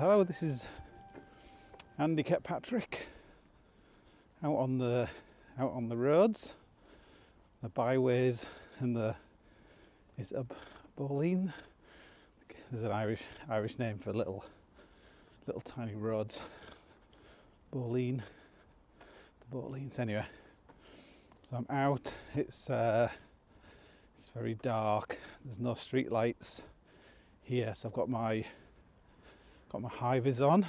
Hello. 0.00 0.24
This 0.24 0.42
is 0.42 0.66
Andy 1.98 2.22
Kirkpatrick 2.22 3.06
out 4.42 4.54
on 4.56 4.78
the 4.78 5.06
out 5.58 5.72
on 5.72 5.90
the 5.90 5.96
roads, 5.98 6.54
the 7.62 7.68
byways, 7.68 8.46
and 8.78 8.96
the 8.96 9.14
is 10.16 10.32
a 10.32 10.46
Boleyn? 10.96 11.52
There's 12.72 12.82
an 12.82 12.92
Irish 12.92 13.24
Irish 13.50 13.78
name 13.78 13.98
for 13.98 14.14
little 14.14 14.42
little 15.46 15.60
tiny 15.60 15.94
roads. 15.94 16.42
Boleyn, 17.70 18.22
the 19.40 19.46
Boleens. 19.54 19.98
Anyway, 19.98 20.24
so 21.50 21.58
I'm 21.58 21.66
out. 21.68 22.10
It's 22.34 22.70
uh, 22.70 23.10
it's 24.16 24.30
very 24.30 24.54
dark. 24.54 25.18
There's 25.44 25.60
no 25.60 25.74
street 25.74 26.10
lights 26.10 26.62
here, 27.42 27.74
so 27.76 27.88
I've 27.88 27.94
got 27.94 28.08
my 28.08 28.46
got 29.70 29.82
my 29.82 29.88
high 29.88 30.18
vis 30.18 30.40
on, 30.40 30.66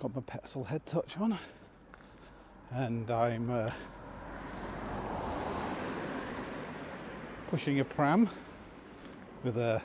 got 0.00 0.14
my 0.14 0.20
Petzl 0.20 0.66
head 0.66 0.84
torch 0.84 1.16
on, 1.16 1.38
and 2.70 3.10
I'm 3.10 3.50
uh, 3.50 3.70
pushing 7.48 7.80
a 7.80 7.84
pram 7.84 8.28
with 9.44 9.56
a 9.56 9.80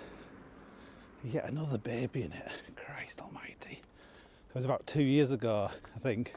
yet 1.24 1.50
another 1.50 1.78
baby 1.78 2.24
in 2.24 2.34
it. 2.34 2.52
Christ 2.76 3.22
Almighty! 3.22 3.82
So 4.48 4.52
it 4.52 4.56
was 4.56 4.66
about 4.66 4.86
two 4.86 5.04
years 5.04 5.32
ago, 5.32 5.70
I 5.96 6.00
think, 6.00 6.34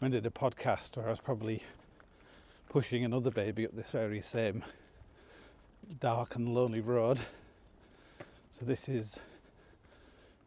when 0.00 0.12
I 0.12 0.16
did 0.16 0.26
a 0.26 0.30
podcast 0.30 0.98
where 0.98 1.06
I 1.06 1.10
was 1.10 1.20
probably 1.20 1.62
pushing 2.68 3.04
another 3.04 3.30
baby 3.30 3.64
up 3.64 3.74
this 3.74 3.90
very 3.90 4.20
same 4.20 4.64
dark 5.98 6.36
and 6.36 6.54
lonely 6.54 6.80
road. 6.80 7.18
So 8.58 8.66
this 8.66 8.86
is 8.86 9.18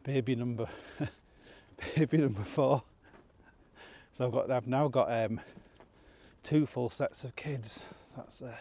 baby 0.04 0.36
number 0.36 0.68
baby 1.96 2.18
number 2.18 2.42
four. 2.42 2.82
So 4.12 4.26
I've 4.26 4.32
got 4.32 4.50
I've 4.50 4.66
now 4.68 4.86
got 4.86 5.10
um, 5.10 5.40
two 6.42 6.66
full 6.66 6.90
sets 6.90 7.24
of 7.24 7.34
kids. 7.34 7.84
That's 8.16 8.42
uh, 8.42 8.54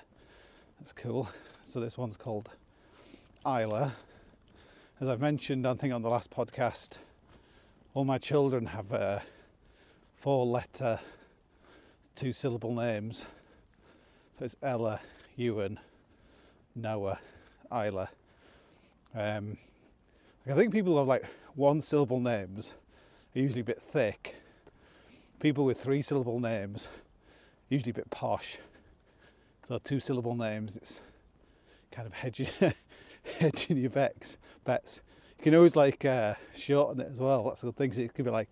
that's 0.79 0.93
cool. 0.93 1.29
So 1.65 1.79
this 1.79 1.97
one's 1.97 2.17
called 2.17 2.49
Isla. 3.45 3.93
As 5.01 5.07
I've 5.09 5.19
mentioned, 5.19 5.67
I 5.67 5.73
think 5.73 5.93
on 5.93 6.01
the 6.01 6.09
last 6.09 6.31
podcast, 6.31 6.97
all 7.93 8.05
my 8.05 8.17
children 8.17 8.67
have 8.67 8.93
uh, 8.93 9.19
four-letter, 10.15 10.99
two-syllable 12.15 12.73
names. 12.73 13.25
So 14.37 14.45
it's 14.45 14.55
Ella, 14.61 15.01
Ewan, 15.35 15.79
Noah, 16.75 17.19
Isla. 17.71 18.09
Um, 19.15 19.57
I 20.45 20.55
think 20.55 20.73
people 20.73 20.93
who 20.93 20.99
have 20.99 21.07
like 21.07 21.25
one 21.55 21.81
syllable 21.81 22.19
names 22.19 22.73
are 23.33 23.39
usually 23.39 23.61
a 23.61 23.65
bit 23.65 23.81
thick. 23.81 24.35
People 25.39 25.63
with 25.63 25.79
three 25.79 26.01
syllable 26.01 26.39
names 26.39 26.87
usually 27.69 27.91
a 27.91 27.93
bit 27.93 28.09
posh. 28.09 28.57
So 29.67 29.77
two 29.77 30.01
syllable 30.01 30.35
names, 30.35 30.75
it's 30.75 30.99
kind 31.91 32.05
of 32.05 32.13
hedging, 32.13 32.49
hedging 33.39 33.77
your 33.77 33.89
bets. 33.89 34.37
Bets. 34.65 34.99
You 35.37 35.43
can 35.45 35.55
always 35.55 35.77
like 35.77 36.03
uh, 36.03 36.33
shorten 36.53 37.01
it 37.01 37.09
as 37.11 37.19
well. 37.19 37.45
That's 37.45 37.61
good 37.61 37.77
thing. 37.77 37.93
So 37.93 38.01
it 38.01 38.13
could 38.13 38.25
be 38.25 38.31
like 38.31 38.49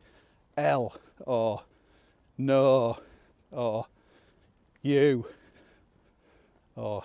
L 0.55 0.95
or 1.25 1.61
No 2.37 2.97
or 3.51 3.85
You 4.81 5.25
or 6.75 7.03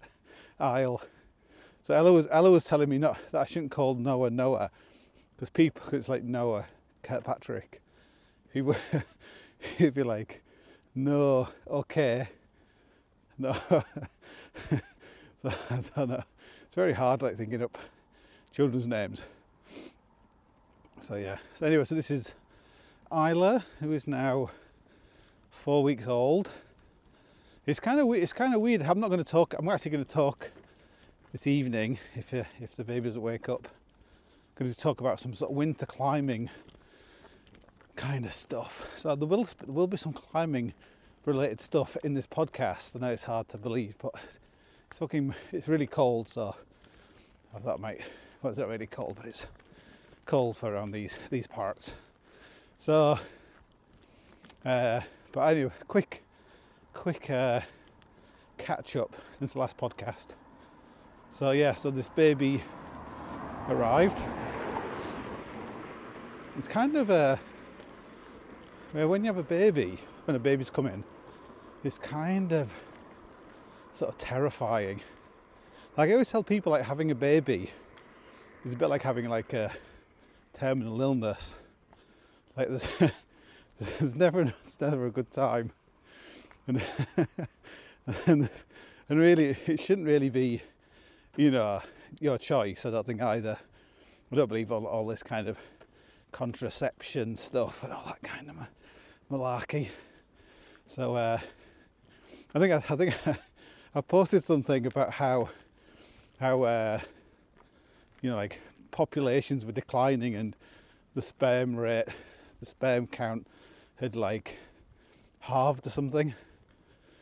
I'll. 0.60 1.00
So 1.84 1.92
Ella 1.92 2.14
was 2.14 2.26
Ella 2.30 2.50
was 2.50 2.64
telling 2.64 2.88
me 2.88 2.96
not 2.96 3.18
that 3.30 3.42
I 3.42 3.44
shouldn't 3.44 3.70
call 3.70 3.94
Noah 3.94 4.30
Noah 4.30 4.70
because 5.36 5.50
people 5.50 5.82
it's 5.92 6.08
like 6.08 6.24
Noah 6.24 6.64
Kirkpatrick. 7.02 7.82
People 8.54 8.74
he'd 9.76 9.92
be 9.92 10.02
like, 10.02 10.42
no, 10.94 11.46
okay, 11.68 12.28
no. 13.38 13.52
so 13.62 13.84
I 15.44 15.82
don't 15.94 16.08
know. 16.08 16.22
It's 16.62 16.74
very 16.74 16.94
hard 16.94 17.20
like 17.20 17.36
thinking 17.36 17.62
up 17.62 17.76
children's 18.50 18.86
names. 18.86 19.22
So 21.02 21.16
yeah. 21.16 21.36
So 21.58 21.66
anyway, 21.66 21.84
so 21.84 21.94
this 21.94 22.10
is 22.10 22.32
Isla, 23.12 23.62
who 23.80 23.92
is 23.92 24.06
now 24.06 24.50
four 25.50 25.82
weeks 25.82 26.06
old. 26.06 26.48
It's 27.66 27.78
kind 27.78 28.00
of 28.00 28.10
it's 28.14 28.32
kind 28.32 28.54
of 28.54 28.62
weird. 28.62 28.80
I'm 28.80 29.00
not 29.00 29.08
going 29.08 29.22
to 29.22 29.30
talk. 29.30 29.54
I'm 29.58 29.68
actually 29.68 29.90
going 29.90 30.04
to 30.06 30.10
talk 30.10 30.50
this 31.34 31.48
evening, 31.48 31.98
if 32.14 32.32
uh, 32.32 32.44
if 32.60 32.76
the 32.76 32.84
baby 32.84 33.08
doesn't 33.08 33.20
wake 33.20 33.48
up, 33.48 33.66
I'm 33.66 34.66
going 34.66 34.72
to 34.72 34.80
talk 34.80 35.00
about 35.00 35.18
some 35.18 35.34
sort 35.34 35.50
of 35.50 35.56
winter 35.56 35.84
climbing 35.84 36.48
kind 37.96 38.24
of 38.24 38.32
stuff. 38.32 38.88
So 38.94 39.16
there 39.16 39.26
will 39.26 39.42
there 39.42 39.74
will 39.74 39.88
be 39.88 39.96
some 39.96 40.12
climbing 40.12 40.74
related 41.24 41.60
stuff 41.60 41.96
in 42.04 42.14
this 42.14 42.28
podcast. 42.28 42.94
I 42.94 43.00
know 43.00 43.08
it's 43.12 43.24
hard 43.24 43.48
to 43.48 43.58
believe, 43.58 43.96
but 43.98 44.14
it's 44.88 45.00
fucking 45.00 45.34
it's 45.50 45.66
really 45.66 45.88
cold, 45.88 46.28
so 46.28 46.54
I 47.52 47.58
thought 47.58 47.80
might 47.80 48.02
well 48.40 48.52
it's 48.52 48.60
not 48.60 48.68
really 48.68 48.86
cold, 48.86 49.16
but 49.16 49.26
it's 49.26 49.44
cold 50.26 50.56
for 50.56 50.72
around 50.72 50.92
these 50.92 51.18
these 51.30 51.48
parts. 51.48 51.94
So, 52.78 53.18
uh, 54.64 55.00
but 55.32 55.40
anyway, 55.40 55.72
quick 55.88 56.22
quick 56.92 57.28
uh, 57.28 57.62
catch 58.56 58.94
up 58.94 59.16
since 59.36 59.54
the 59.54 59.58
last 59.58 59.76
podcast. 59.76 60.28
So 61.34 61.50
yeah, 61.50 61.74
so 61.74 61.90
this 61.90 62.08
baby 62.08 62.62
arrived. 63.68 64.16
It's 66.56 66.68
kind 66.68 66.94
of 66.94 67.10
a 67.10 67.40
well, 68.94 69.08
when 69.08 69.24
you 69.24 69.26
have 69.26 69.38
a 69.38 69.42
baby, 69.42 69.98
when 70.26 70.36
a 70.36 70.38
baby's 70.38 70.70
coming, 70.70 71.02
it's 71.82 71.98
kind 71.98 72.52
of 72.52 72.72
sort 73.94 74.12
of 74.12 74.18
terrifying. 74.18 75.00
Like 75.96 76.10
I 76.10 76.12
always 76.12 76.30
tell 76.30 76.44
people, 76.44 76.70
like 76.70 76.84
having 76.84 77.10
a 77.10 77.16
baby 77.16 77.72
is 78.64 78.74
a 78.74 78.76
bit 78.76 78.86
like 78.86 79.02
having 79.02 79.28
like 79.28 79.52
a 79.54 79.72
terminal 80.52 81.00
illness. 81.00 81.56
Like 82.56 82.68
there's 82.68 82.88
there's 83.98 84.14
never 84.14 84.42
it's 84.42 84.80
never 84.80 85.06
a 85.06 85.10
good 85.10 85.32
time, 85.32 85.72
and 86.68 86.80
and, 88.26 88.48
and 89.08 89.18
really 89.18 89.56
it 89.66 89.80
shouldn't 89.80 90.06
really 90.06 90.30
be 90.30 90.62
you 91.36 91.50
know, 91.50 91.82
your 92.20 92.38
choice. 92.38 92.86
I 92.86 92.90
don't 92.90 93.06
think 93.06 93.22
either. 93.22 93.58
I 94.32 94.36
don't 94.36 94.48
believe 94.48 94.72
all, 94.72 94.86
all 94.86 95.06
this 95.06 95.22
kind 95.22 95.48
of 95.48 95.58
contraception 96.32 97.36
stuff 97.36 97.82
and 97.82 97.92
all 97.92 98.04
that 98.06 98.22
kind 98.22 98.50
of 98.50 98.56
malarkey. 99.30 99.88
So 100.86 101.14
uh, 101.14 101.38
I 102.54 102.58
think 102.58 102.72
I, 102.72 102.76
I 102.76 102.96
think 102.96 103.14
I 103.94 104.00
posted 104.00 104.44
something 104.44 104.86
about 104.86 105.12
how 105.12 105.48
how 106.40 106.62
uh, 106.62 107.00
you 108.22 108.30
know 108.30 108.36
like 108.36 108.60
populations 108.90 109.64
were 109.64 109.72
declining 109.72 110.34
and 110.34 110.56
the 111.14 111.22
sperm 111.22 111.76
rate, 111.76 112.08
the 112.60 112.66
sperm 112.66 113.06
count 113.06 113.46
had 113.96 114.16
like 114.16 114.56
halved 115.40 115.86
or 115.86 115.90
something 115.90 116.34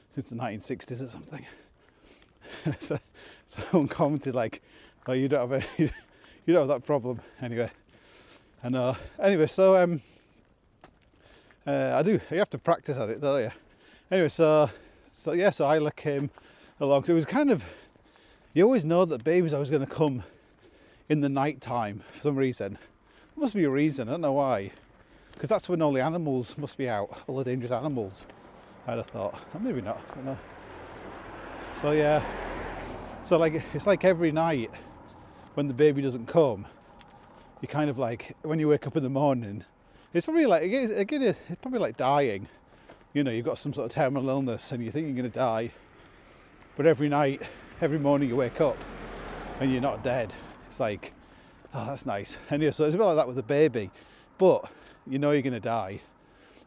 since 0.08 0.28
the 0.30 0.36
1960s 0.36 1.02
or 1.02 1.08
something. 1.08 1.46
so 2.80 2.98
someone 3.70 3.88
commented 3.88 4.34
like, 4.34 4.62
"Oh, 5.06 5.12
you 5.12 5.28
don't 5.28 5.50
have 5.50 5.52
any, 5.52 5.90
you 6.46 6.54
don't 6.54 6.68
have 6.68 6.80
that 6.80 6.86
problem." 6.86 7.20
Anyway, 7.40 7.70
I 8.64 8.68
know. 8.68 8.96
Anyway, 9.20 9.46
so 9.46 9.82
um, 9.82 10.00
uh, 11.66 11.92
I 11.94 12.02
do. 12.02 12.20
You 12.30 12.38
have 12.38 12.50
to 12.50 12.58
practice 12.58 12.96
at 12.96 13.10
it, 13.10 13.20
don't 13.20 13.42
you? 13.42 13.50
Anyway, 14.10 14.28
so 14.28 14.70
so 15.12 15.32
yeah, 15.32 15.50
so 15.50 15.70
Isla 15.70 15.92
came 15.92 16.30
along. 16.80 17.04
So 17.04 17.12
it 17.12 17.16
was 17.16 17.26
kind 17.26 17.50
of 17.50 17.64
you 18.54 18.64
always 18.64 18.84
know 18.84 19.04
that 19.04 19.22
baby's 19.22 19.52
always 19.52 19.70
going 19.70 19.84
to 19.84 19.92
come 19.92 20.22
in 21.08 21.20
the 21.20 21.28
night 21.28 21.60
time 21.60 22.02
for 22.10 22.22
some 22.22 22.36
reason. 22.36 22.78
There 23.34 23.40
must 23.42 23.54
be 23.54 23.64
a 23.64 23.70
reason. 23.70 24.08
I 24.08 24.12
don't 24.12 24.20
know 24.22 24.32
why. 24.32 24.72
Because 25.32 25.48
that's 25.48 25.68
when 25.68 25.82
all 25.82 25.92
the 25.92 26.02
animals 26.02 26.56
must 26.56 26.76
be 26.76 26.88
out, 26.88 27.18
all 27.26 27.36
the 27.36 27.44
dangerous 27.44 27.72
animals. 27.72 28.26
I'd 28.86 28.98
have 28.98 29.06
thought. 29.06 29.38
Maybe 29.60 29.80
not. 29.80 30.00
I 30.10 30.14
don't 30.14 30.24
know. 30.24 30.38
So 31.74 31.92
yeah, 31.92 32.22
so 33.24 33.38
like 33.38 33.62
it's 33.74 33.86
like 33.86 34.04
every 34.04 34.32
night 34.32 34.70
when 35.54 35.68
the 35.68 35.74
baby 35.74 36.02
doesn't 36.02 36.26
come, 36.26 36.66
you 37.60 37.68
kind 37.68 37.88
of 37.88 37.98
like 37.98 38.36
when 38.42 38.58
you 38.58 38.68
wake 38.68 38.86
up 38.86 38.96
in 38.96 39.02
the 39.02 39.08
morning, 39.08 39.64
it's 40.12 40.24
probably 40.24 40.46
like 40.46 40.62
again 40.62 41.22
it's 41.22 41.40
probably 41.60 41.78
like 41.78 41.96
dying. 41.96 42.48
You 43.12 43.22
know, 43.22 43.30
you've 43.30 43.44
got 43.44 43.58
some 43.58 43.74
sort 43.74 43.86
of 43.86 43.92
terminal 43.92 44.28
illness 44.28 44.72
and 44.72 44.82
you 44.82 44.90
think 44.90 45.06
you're 45.06 45.16
going 45.16 45.30
to 45.30 45.38
die, 45.38 45.70
but 46.76 46.86
every 46.86 47.08
night, 47.08 47.42
every 47.80 47.98
morning 47.98 48.28
you 48.28 48.36
wake 48.36 48.60
up 48.60 48.76
and 49.60 49.70
you're 49.70 49.82
not 49.82 50.02
dead. 50.02 50.32
It's 50.66 50.80
like, 50.80 51.12
oh, 51.74 51.86
that's 51.86 52.06
nice. 52.06 52.36
And 52.50 52.62
yeah, 52.62 52.70
so 52.70 52.84
it's 52.84 52.94
a 52.94 52.98
bit 52.98 53.04
like 53.04 53.16
that 53.16 53.28
with 53.28 53.38
a 53.38 53.42
baby, 53.42 53.90
but 54.38 54.70
you 55.06 55.18
know 55.18 55.32
you're 55.32 55.42
going 55.42 55.52
to 55.52 55.60
die, 55.60 56.00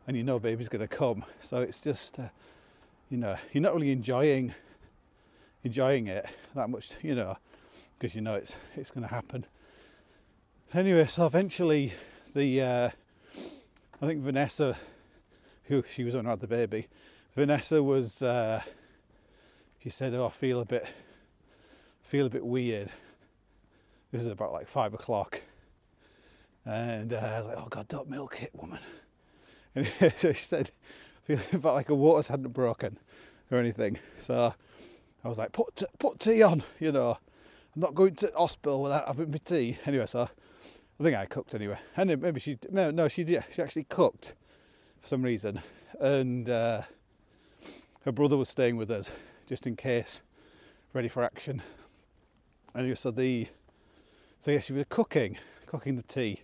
and 0.08 0.16
you 0.16 0.24
know 0.24 0.38
baby's 0.40 0.70
going 0.70 0.88
to 0.88 0.88
come. 0.88 1.26
So 1.40 1.58
it's 1.58 1.80
just, 1.80 2.20
uh, 2.20 2.30
you 3.10 3.18
know, 3.18 3.36
you're 3.52 3.64
not 3.64 3.74
really 3.74 3.92
enjoying 3.92 4.54
enjoying 5.66 6.06
it 6.08 6.26
that 6.54 6.70
much, 6.70 6.92
you 7.02 7.16
know, 7.16 7.36
because 7.98 8.16
you 8.16 8.22
know 8.22 8.36
it's 8.36 8.56
it's 8.78 8.92
going 8.92 9.06
to 9.06 9.14
happen. 9.14 9.46
Anyway, 10.74 11.06
so 11.08 11.26
eventually 11.26 11.92
the 12.34 12.62
uh, 12.62 12.90
I 14.02 14.06
think 14.06 14.22
Vanessa, 14.22 14.78
who 15.66 15.84
she 15.92 16.04
was 16.04 16.16
on 16.16 16.26
had 16.26 16.40
the 16.40 16.48
baby, 16.48 16.88
Vanessa 17.36 17.82
was 17.82 18.22
uh, 18.22 18.62
she 19.80 19.90
said, 19.90 20.14
"Oh, 20.14 20.28
I 20.28 20.30
feel 20.30 20.62
a 20.62 20.66
bit 20.66 20.88
feel 22.04 22.28
a 22.28 22.30
bit 22.30 22.46
weird." 22.46 22.92
This 24.12 24.22
is 24.22 24.28
about 24.28 24.54
like 24.54 24.68
five 24.68 24.94
o'clock, 24.94 25.42
and 26.64 27.12
uh, 27.12 27.18
I 27.18 27.40
was 27.40 27.48
like, 27.48 27.58
"Oh 27.58 27.68
God, 27.70 27.88
don't 27.88 28.10
milk 28.10 28.42
it, 28.42 28.52
woman." 28.54 28.80
And 29.78 29.86
so 30.18 30.32
she 30.32 30.46
said, 30.46 30.72
"Feeling 31.24 31.44
about 31.52 31.76
like 31.76 31.90
a 31.90 31.96
water's 31.96 32.30
hadn't 32.30 32.54
broken 32.54 32.98
or 33.52 33.58
anything." 33.58 33.98
So 34.18 34.54
I 35.26 35.28
was 35.28 35.40
like, 35.40 35.52
"Put 35.52 35.82
put 35.98 36.20
tea 36.20 36.44
on," 36.44 36.62
you 36.80 36.92
know. 36.92 37.18
I'm 37.76 37.82
not 37.82 37.96
going 37.96 38.16
to 38.16 38.32
hospital 38.38 38.84
without 38.84 39.08
having 39.08 39.32
my 39.32 39.40
tea. 39.44 39.78
Anyway, 39.86 40.06
so 40.06 40.30
I 41.00 41.04
think 41.04 41.16
I 41.18 41.26
cooked 41.26 41.56
anyway. 41.56 41.80
And 41.98 42.22
maybe 42.22 42.40
she 42.40 42.60
no, 42.70 42.92
no 42.92 43.08
she 43.08 43.24
did 43.24 43.44
she 43.52 43.62
actually 43.62 43.86
cooked 43.86 44.36
for 45.02 45.08
some 45.08 45.24
reason, 45.24 45.62
and 46.00 46.48
uh, 46.48 46.84
her 48.06 48.12
brother 48.12 48.38
was 48.38 48.50
staying 48.50 48.78
with 48.78 48.92
us 48.92 49.10
just 49.48 49.66
in 49.66 49.76
case, 49.76 50.22
ready 50.94 51.08
for 51.08 51.24
action. 51.24 51.62
Anyway, 52.76 52.96
so 52.96 53.10
the 53.10 53.48
so 54.40 54.52
yeah, 54.52 54.60
she 54.60 54.74
was 54.74 54.86
cooking, 54.90 55.38
cooking 55.66 55.96
the 55.96 56.04
tea, 56.04 56.44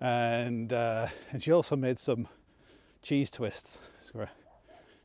and 0.00 0.72
uh, 0.72 1.08
and 1.32 1.42
she 1.42 1.50
also 1.50 1.74
made 1.74 1.98
some 1.98 2.28
cheese 3.02 3.30
twists. 3.30 3.80
So 4.00 4.28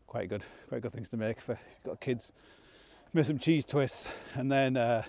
quite 0.06 0.30
good, 0.30 0.46
quite 0.70 0.82
good 0.82 0.94
things 0.94 1.10
to 1.10 1.18
make 1.18 1.42
for 1.42 1.54
you've 1.54 1.84
got 1.84 2.00
kids. 2.00 2.32
Made 3.16 3.26
some 3.26 3.40
cheese 3.40 3.64
twists, 3.64 4.10
and 4.34 4.52
then 4.52 4.76
uh, 4.76 5.04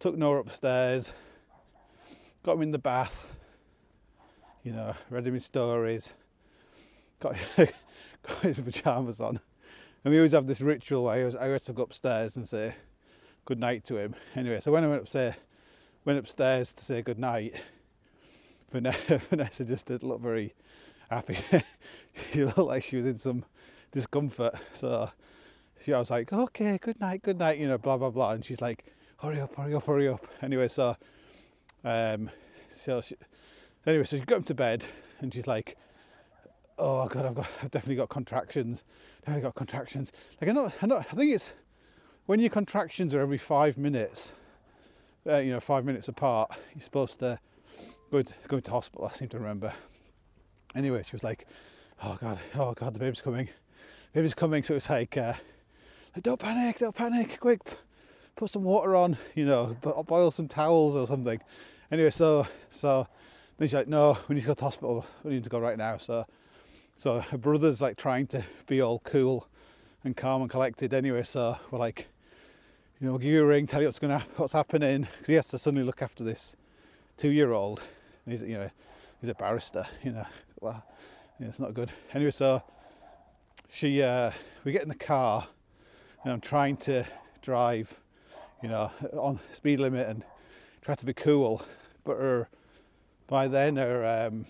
took 0.00 0.18
Noah 0.18 0.40
upstairs 0.40 1.14
got 2.42 2.56
him 2.56 2.62
in 2.62 2.70
the 2.72 2.78
bath, 2.78 3.34
you 4.62 4.72
know, 4.72 4.92
read 5.08 5.26
him 5.26 5.32
his 5.32 5.46
stories, 5.46 6.12
got, 7.20 7.36
got 7.56 8.38
his 8.42 8.60
pyjamas 8.60 9.18
on. 9.18 9.40
And 10.04 10.12
we 10.12 10.18
always 10.18 10.32
have 10.32 10.46
this 10.46 10.60
ritual 10.60 11.04
where 11.04 11.14
I 11.14 11.20
always, 11.20 11.36
I 11.36 11.46
always 11.46 11.64
to 11.64 11.72
go 11.72 11.84
upstairs 11.84 12.36
and 12.36 12.46
say 12.46 12.74
good 13.46 13.58
night 13.58 13.82
to 13.86 13.96
him. 13.96 14.14
Anyway, 14.36 14.60
so 14.60 14.70
when 14.70 14.84
I 14.84 14.86
went 14.86 15.00
upstairs, 15.00 15.36
went 16.04 16.18
upstairs 16.18 16.70
to 16.74 16.84
say 16.84 17.00
good 17.00 17.18
night, 17.18 17.58
Vanessa, 18.72 19.16
Vanessa 19.30 19.64
just 19.64 19.86
didn't 19.86 20.06
look 20.06 20.20
very 20.20 20.52
happy. 21.08 21.38
she 22.34 22.44
looked 22.44 22.58
like 22.58 22.82
she 22.82 22.98
was 22.98 23.06
in 23.06 23.16
some 23.16 23.42
discomfort. 23.90 24.54
So 24.72 25.10
she, 25.80 25.92
I 25.92 25.98
was 25.98 26.10
like, 26.10 26.32
okay, 26.32 26.78
good 26.78 27.00
night, 27.00 27.22
good 27.22 27.38
night, 27.38 27.58
you 27.58 27.68
know, 27.68 27.78
blah, 27.78 27.96
blah, 27.96 28.10
blah. 28.10 28.32
And 28.32 28.44
she's 28.44 28.60
like, 28.60 28.84
hurry 29.18 29.40
up, 29.40 29.54
hurry 29.56 29.74
up, 29.74 29.86
hurry 29.86 30.08
up. 30.08 30.26
Anyway, 30.42 30.68
so 30.68 30.96
um, 31.84 32.30
so, 32.68 33.00
she, 33.00 33.14
so 33.84 33.90
anyway, 33.90 34.04
so 34.04 34.18
she 34.18 34.24
got 34.24 34.38
him 34.38 34.44
to 34.44 34.54
bed, 34.54 34.84
and 35.20 35.32
she's 35.32 35.46
like, 35.46 35.76
"Oh 36.78 37.06
God, 37.08 37.26
I've 37.26 37.34
got, 37.34 37.46
I've 37.62 37.70
definitely 37.70 37.96
got 37.96 38.08
contractions. 38.08 38.84
Definitely 39.20 39.42
got 39.42 39.54
contractions. 39.54 40.12
Like 40.40 40.50
I 40.50 40.52
know, 40.52 40.72
I 40.82 40.86
know, 40.86 40.98
I 40.98 41.02
think 41.02 41.32
it's 41.32 41.52
when 42.26 42.40
your 42.40 42.50
contractions 42.50 43.14
are 43.14 43.20
every 43.20 43.38
five 43.38 43.78
minutes, 43.78 44.32
uh, 45.26 45.38
you 45.38 45.52
know, 45.52 45.60
five 45.60 45.84
minutes 45.84 46.08
apart. 46.08 46.52
You're 46.74 46.82
supposed 46.82 47.18
to 47.20 47.38
go 48.10 48.22
to, 48.22 48.34
go 48.48 48.60
to 48.60 48.70
hospital. 48.70 49.10
I 49.10 49.16
seem 49.16 49.28
to 49.28 49.38
remember. 49.38 49.72
Anyway, 50.74 51.02
she 51.06 51.12
was 51.12 51.24
like, 51.24 51.46
"Oh 52.02 52.18
God, 52.20 52.38
oh 52.56 52.74
God, 52.74 52.94
the 52.94 52.98
baby's 52.98 53.22
coming, 53.22 53.48
baby's 54.12 54.34
coming." 54.34 54.62
So 54.62 54.74
it's 54.74 54.90
like, 54.90 55.16
uh, 55.16 55.32
like, 56.14 56.22
"Don't 56.22 56.40
panic, 56.40 56.78
don't 56.78 56.94
panic, 56.94 57.38
quick." 57.40 57.60
Put 58.36 58.50
some 58.50 58.62
water 58.62 58.96
on, 58.96 59.18
you 59.34 59.44
know, 59.44 59.76
boil 60.06 60.30
some 60.30 60.48
towels 60.48 60.94
or 60.94 61.06
something 61.06 61.40
Anyway, 61.92 62.10
so 62.10 62.46
so 62.70 63.08
then 63.58 63.66
she's 63.66 63.74
like, 63.74 63.88
no, 63.88 64.16
we 64.28 64.36
need 64.36 64.42
to 64.42 64.46
go 64.46 64.54
to 64.54 64.64
hospital. 64.64 65.04
We 65.24 65.32
need 65.32 65.44
to 65.44 65.50
go 65.50 65.58
right 65.58 65.76
now. 65.76 65.98
So 65.98 66.24
so 66.98 67.20
her 67.20 67.38
brother's 67.38 67.80
like 67.80 67.96
trying 67.96 68.28
to 68.28 68.44
be 68.66 68.80
all 68.80 69.00
cool 69.00 69.48
and 70.04 70.16
calm 70.16 70.42
and 70.42 70.50
collected. 70.50 70.94
Anyway, 70.94 71.24
so 71.24 71.56
we're 71.70 71.78
like, 71.80 72.06
you 73.00 73.06
know, 73.06 73.12
we'll 73.12 73.18
give 73.18 73.32
you 73.32 73.42
a 73.42 73.46
ring, 73.46 73.66
tell 73.66 73.80
you 73.80 73.88
what's 73.88 73.98
to 73.98 74.22
what's 74.36 74.52
happening 74.52 75.02
because 75.02 75.26
he 75.26 75.34
has 75.34 75.48
to 75.48 75.58
suddenly 75.58 75.84
look 75.84 76.00
after 76.00 76.22
this 76.22 76.54
two-year-old. 77.16 77.80
And 78.24 78.32
he's 78.32 78.42
you 78.42 78.56
know 78.56 78.70
he's 79.20 79.30
a 79.30 79.34
barrister. 79.34 79.84
You 80.04 80.12
know, 80.12 80.26
well, 80.60 80.84
it's 81.40 81.58
not 81.58 81.74
good. 81.74 81.90
Anyway, 82.14 82.30
so 82.30 82.62
she 83.68 84.00
uh, 84.00 84.30
we 84.62 84.70
get 84.70 84.82
in 84.82 84.88
the 84.88 84.94
car 84.94 85.48
and 86.24 86.32
I'm 86.32 86.40
trying 86.40 86.76
to 86.78 87.04
drive, 87.42 87.98
you 88.62 88.68
know, 88.68 88.90
on 89.14 89.38
speed 89.52 89.80
limit 89.80 90.08
and 90.08 90.22
try 90.82 90.94
to 90.94 91.06
be 91.06 91.14
cool 91.14 91.62
but 92.04 92.16
her 92.16 92.48
by 93.26 93.48
then 93.48 93.76
her 93.76 94.04
um, 94.04 94.46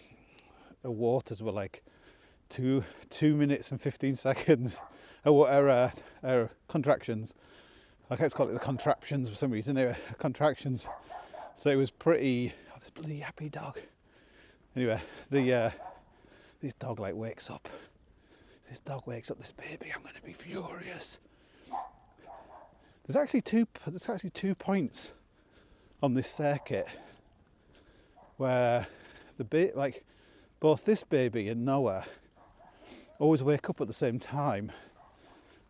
her 0.82 0.90
waters 0.90 1.42
were 1.42 1.52
like 1.52 1.82
two 2.48 2.84
two 3.10 3.36
minutes 3.36 3.70
and 3.70 3.80
fifteen 3.80 4.16
seconds. 4.16 4.80
Her, 5.22 5.32
her, 5.32 5.68
uh, 5.68 5.90
her 6.22 6.50
contractions. 6.66 7.34
I 8.08 8.16
kept 8.16 8.34
calling 8.34 8.52
it 8.52 8.58
the 8.58 8.64
contraptions 8.64 9.28
for 9.28 9.34
some 9.34 9.50
reason. 9.50 9.74
They 9.74 9.84
were 9.84 9.96
contractions. 10.16 10.88
So 11.56 11.68
it 11.68 11.76
was 11.76 11.90
pretty. 11.90 12.54
Oh, 12.70 12.78
this 12.80 12.88
bloody 12.88 13.18
happy 13.18 13.50
dog. 13.50 13.78
Anyway, 14.74 14.98
the 15.30 15.52
uh, 15.52 15.70
this 16.62 16.72
dog 16.72 17.00
like 17.00 17.14
wakes 17.14 17.50
up. 17.50 17.68
This 18.70 18.78
dog 18.78 19.06
wakes 19.06 19.30
up 19.30 19.38
this 19.38 19.52
baby. 19.52 19.92
I'm 19.94 20.00
going 20.00 20.14
to 20.14 20.22
be 20.22 20.32
furious. 20.32 21.18
There's 23.10 23.24
actually 23.24 23.40
two. 23.40 23.66
There's 23.88 24.08
actually 24.08 24.30
two 24.30 24.54
points 24.54 25.10
on 26.00 26.14
this 26.14 26.30
circuit 26.30 26.86
where 28.36 28.86
the 29.36 29.42
bit 29.42 29.76
like 29.76 30.04
both 30.60 30.84
this 30.84 31.02
baby 31.02 31.48
and 31.48 31.64
Noah 31.64 32.04
always 33.18 33.42
wake 33.42 33.68
up 33.68 33.80
at 33.80 33.88
the 33.88 33.92
same 33.92 34.20
time. 34.20 34.70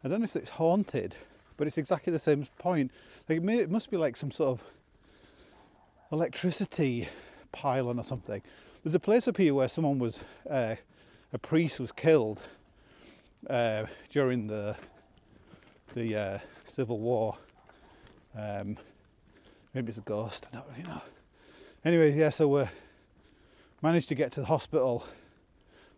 I 0.05 0.09
don't 0.09 0.21
know 0.21 0.27
if 0.27 0.37
it's 0.37 0.51
haunted, 0.51 1.15
but 1.57 1.67
it's 1.67 1.79
exactly 1.79 2.13
the 2.13 2.19
same 2.19 2.47
point. 2.59 2.91
Like 3.27 3.39
it, 3.39 3.43
may, 3.43 3.61
it 3.61 3.71
must 3.71 3.91
be 3.91 3.97
like 3.97 4.19
some 4.19 4.31
sort 4.31 4.61
of 4.61 4.64
electricity 6.12 7.09
pylon 7.53 7.99
or 7.99 8.05
something. 8.05 8.43
There's 8.85 8.95
a 8.95 9.00
place 9.00 9.26
up 9.26 9.38
here 9.38 9.55
where 9.55 9.69
someone 9.69 9.99
was, 9.99 10.21
uh, 10.50 10.75
a 11.33 11.38
priest 11.38 11.81
was 11.81 11.91
killed 11.91 12.43
uh, 13.49 13.87
during 14.11 14.47
the 14.47 14.76
the 15.94 16.16
uh, 16.16 16.38
Civil 16.64 16.99
War. 16.99 17.37
Um, 18.37 18.76
maybe 19.75 19.88
it's 19.88 19.99
a 19.99 20.02
ghost. 20.02 20.47
I 20.52 20.56
don't 20.56 20.66
really 20.70 20.88
know 20.88 21.02
anyway, 21.85 22.16
yeah, 22.16 22.30
so 22.30 22.49
we 22.49 22.64
managed 23.82 24.09
to 24.09 24.14
get 24.14 24.32
to 24.32 24.40
the 24.40 24.47
hospital. 24.47 25.04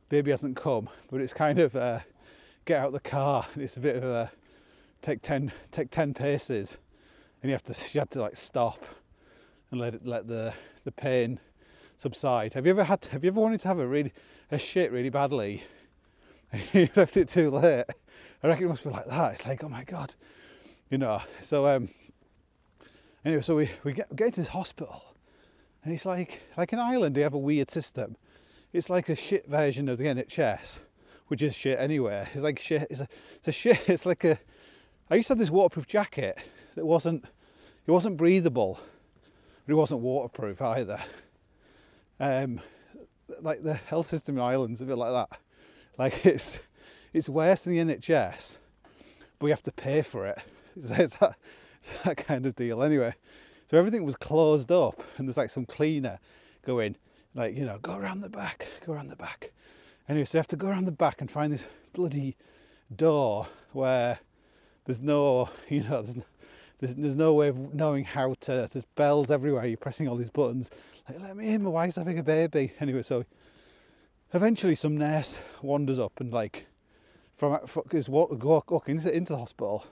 Baby 0.08 0.30
hasn't 0.30 0.56
come, 0.56 0.88
but 1.10 1.20
it's 1.20 1.32
kind 1.32 1.58
of 1.58 1.74
uh, 1.74 2.00
get 2.64 2.80
out 2.80 2.92
the 2.92 3.00
car. 3.00 3.46
It's 3.56 3.76
a 3.76 3.80
bit 3.80 3.96
of 3.96 4.04
a 4.04 4.30
take 5.00 5.22
ten 5.22 5.52
take 5.70 5.90
ten 5.90 6.14
paces, 6.14 6.76
and 7.42 7.50
you 7.50 7.54
have 7.54 7.62
to 7.64 7.74
you 7.94 8.00
have 8.00 8.10
to 8.10 8.20
like 8.20 8.36
stop 8.36 8.84
and 9.70 9.80
let 9.80 9.94
it 9.94 10.06
let 10.06 10.28
the 10.28 10.52
the 10.84 10.92
pain 10.92 11.40
subside. 11.96 12.54
Have 12.54 12.66
you 12.66 12.72
ever 12.72 12.84
had? 12.84 13.04
Have 13.06 13.24
you 13.24 13.28
ever 13.28 13.40
wanted 13.40 13.60
to 13.60 13.68
have 13.68 13.78
a 13.78 13.86
really 13.86 14.12
a 14.50 14.58
shit 14.58 14.92
really 14.92 15.10
badly? 15.10 15.62
You 16.74 16.86
left 16.96 17.16
it 17.16 17.30
too 17.30 17.50
late. 17.50 17.86
I 18.42 18.48
reckon 18.48 18.64
it 18.64 18.68
must 18.68 18.84
be 18.84 18.90
like 18.90 19.06
that. 19.06 19.32
It's 19.34 19.46
like, 19.46 19.62
oh 19.62 19.68
my 19.68 19.84
god, 19.84 20.14
you 20.90 20.98
know. 20.98 21.22
So 21.40 21.66
um, 21.66 21.88
anyway, 23.24 23.42
so 23.42 23.56
we 23.56 23.70
we 23.84 23.92
get, 23.92 24.14
get 24.16 24.26
into 24.26 24.40
this 24.40 24.48
hospital 24.48 25.12
and 25.84 25.92
it's 25.92 26.06
like, 26.06 26.42
like 26.56 26.72
in 26.72 26.78
Ireland, 26.78 27.16
they 27.16 27.22
have 27.22 27.34
a 27.34 27.38
weird 27.38 27.70
system. 27.70 28.16
It's 28.72 28.88
like 28.88 29.08
a 29.08 29.16
shit 29.16 29.46
version 29.48 29.88
of 29.88 29.98
the 29.98 30.04
NHS, 30.04 30.78
which 31.26 31.42
is 31.42 31.54
shit 31.54 31.78
anywhere. 31.78 32.28
It's 32.32 32.42
like 32.42 32.58
shit. 32.58 32.86
It's 32.88 33.00
a, 33.00 33.08
it's 33.36 33.48
a 33.48 33.52
shit. 33.52 33.88
It's 33.88 34.06
like 34.06 34.24
a. 34.24 34.38
I 35.10 35.16
used 35.16 35.26
to 35.28 35.32
have 35.32 35.38
this 35.38 35.50
waterproof 35.50 35.86
jacket 35.86 36.38
that 36.76 36.86
wasn't. 36.86 37.24
It 37.86 37.90
wasn't 37.90 38.16
breathable, 38.16 38.78
but 39.66 39.72
it 39.72 39.76
wasn't 39.76 40.00
waterproof 40.00 40.62
either. 40.62 41.00
Um, 42.20 42.60
like 43.40 43.64
the 43.64 43.74
health 43.74 44.08
system 44.08 44.36
in 44.36 44.42
Ireland's 44.42 44.80
a 44.80 44.84
bit 44.84 44.96
like 44.96 45.12
that. 45.12 45.38
Like 45.98 46.24
it's 46.26 46.60
it's 47.12 47.28
worse 47.28 47.64
than 47.64 47.74
the 47.74 47.94
NHS, 47.96 48.56
but 49.38 49.44
we 49.44 49.50
have 49.50 49.62
to 49.64 49.72
pay 49.72 50.02
for 50.02 50.26
it. 50.26 50.38
It's 50.74 51.16
that, 51.16 51.36
that 52.04 52.16
kind 52.16 52.46
of 52.46 52.56
deal. 52.56 52.82
Anyway, 52.82 53.14
so 53.70 53.76
everything 53.76 54.04
was 54.04 54.16
closed 54.16 54.72
up, 54.72 55.02
and 55.18 55.28
there's 55.28 55.36
like 55.36 55.50
some 55.50 55.66
cleaner 55.66 56.18
going, 56.64 56.96
like, 57.34 57.54
you 57.54 57.66
know, 57.66 57.78
go 57.82 57.96
around 57.96 58.22
the 58.22 58.30
back, 58.30 58.66
go 58.86 58.92
around 58.94 59.08
the 59.08 59.16
back. 59.16 59.52
Anyway, 60.08 60.24
so 60.24 60.36
you 60.36 60.40
have 60.40 60.46
to 60.48 60.56
go 60.56 60.68
around 60.68 60.84
the 60.86 60.92
back 60.92 61.20
and 61.20 61.30
find 61.30 61.52
this 61.52 61.66
bloody 61.92 62.36
door 62.96 63.46
where 63.72 64.18
there's 64.84 65.00
no, 65.00 65.48
you 65.68 65.82
know, 65.82 66.02
there's, 66.02 66.16
there's, 66.80 66.94
there's 66.94 67.16
no 67.16 67.34
way 67.34 67.48
of 67.48 67.74
knowing 67.74 68.04
how 68.04 68.34
to, 68.40 68.68
there's 68.72 68.84
bells 68.96 69.30
everywhere, 69.30 69.66
you're 69.66 69.76
pressing 69.76 70.08
all 70.08 70.16
these 70.16 70.30
buttons. 70.30 70.70
Like, 71.08 71.20
let 71.20 71.36
me 71.36 71.48
in, 71.48 71.62
my 71.62 71.70
wife's 71.70 71.96
having 71.96 72.18
a 72.18 72.22
baby. 72.22 72.72
Anyway, 72.80 73.02
so 73.02 73.24
eventually 74.34 74.74
some 74.74 74.96
nurse 74.96 75.38
wanders 75.62 75.98
up 75.98 76.20
and 76.20 76.32
like, 76.32 76.66
from, 77.42 77.82
is 77.90 78.08
walk, 78.08 78.30
walk, 78.44 78.70
walking 78.70 79.00
into 79.00 79.32
the 79.32 79.36
hospital. 79.36 79.84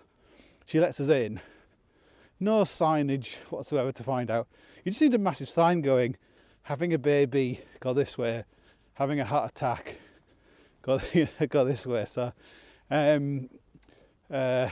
She 0.66 0.78
lets 0.78 1.00
us 1.00 1.08
in 1.08 1.40
no 2.38 2.62
signage 2.62 3.34
whatsoever 3.50 3.90
to 3.90 4.04
find 4.04 4.30
out. 4.30 4.46
You 4.84 4.92
just 4.92 5.02
need 5.02 5.14
a 5.14 5.18
massive 5.18 5.48
sign 5.48 5.80
going, 5.80 6.16
having 6.62 6.94
a 6.94 6.98
baby, 6.98 7.62
go 7.80 7.92
this 7.92 8.16
way, 8.16 8.44
having 8.94 9.18
a 9.18 9.24
heart 9.24 9.50
attack, 9.50 9.96
go, 10.82 11.00
go 11.48 11.64
this 11.64 11.88
way. 11.88 12.04
So, 12.04 12.32
um, 12.88 13.50
uh, 14.30 14.70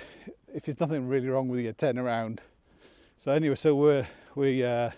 if 0.54 0.62
there's 0.62 0.78
nothing 0.78 1.08
really 1.08 1.28
wrong 1.28 1.49
with 1.49 1.61
you, 1.61 1.73
turn 1.73 1.99
around. 1.99 2.40
So 3.16 3.32
anyway, 3.32 3.56
so 3.56 3.75
we're 3.75 4.06
we 4.37 4.62
uh, 4.62 4.90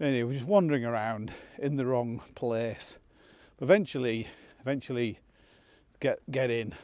anyway 0.00 0.24
we're 0.24 0.34
just 0.34 0.46
wandering 0.46 0.84
around 0.84 1.32
in 1.58 1.76
the 1.76 1.86
wrong 1.86 2.22
place. 2.34 2.98
But 3.56 3.66
eventually, 3.66 4.26
eventually, 4.60 5.20
get 6.00 6.18
get 6.30 6.50
in, 6.50 6.74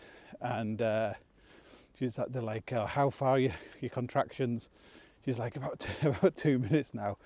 and 0.41 0.81
uh, 0.81 1.15
she's 1.99 2.19
like, 2.19 2.33
they're 2.33 2.43
like, 2.43 2.73
oh, 2.73 2.87
how 2.87 3.11
far 3.11 3.31
are 3.31 3.39
you, 3.39 3.53
your 3.81 3.91
contractions? 3.91 4.69
She's 5.25 5.39
like 5.39 5.57
about 5.57 5.81
two, 5.81 6.09
about 6.21 6.37
two 6.37 6.59
minutes 6.59 6.95
now, 6.95 7.19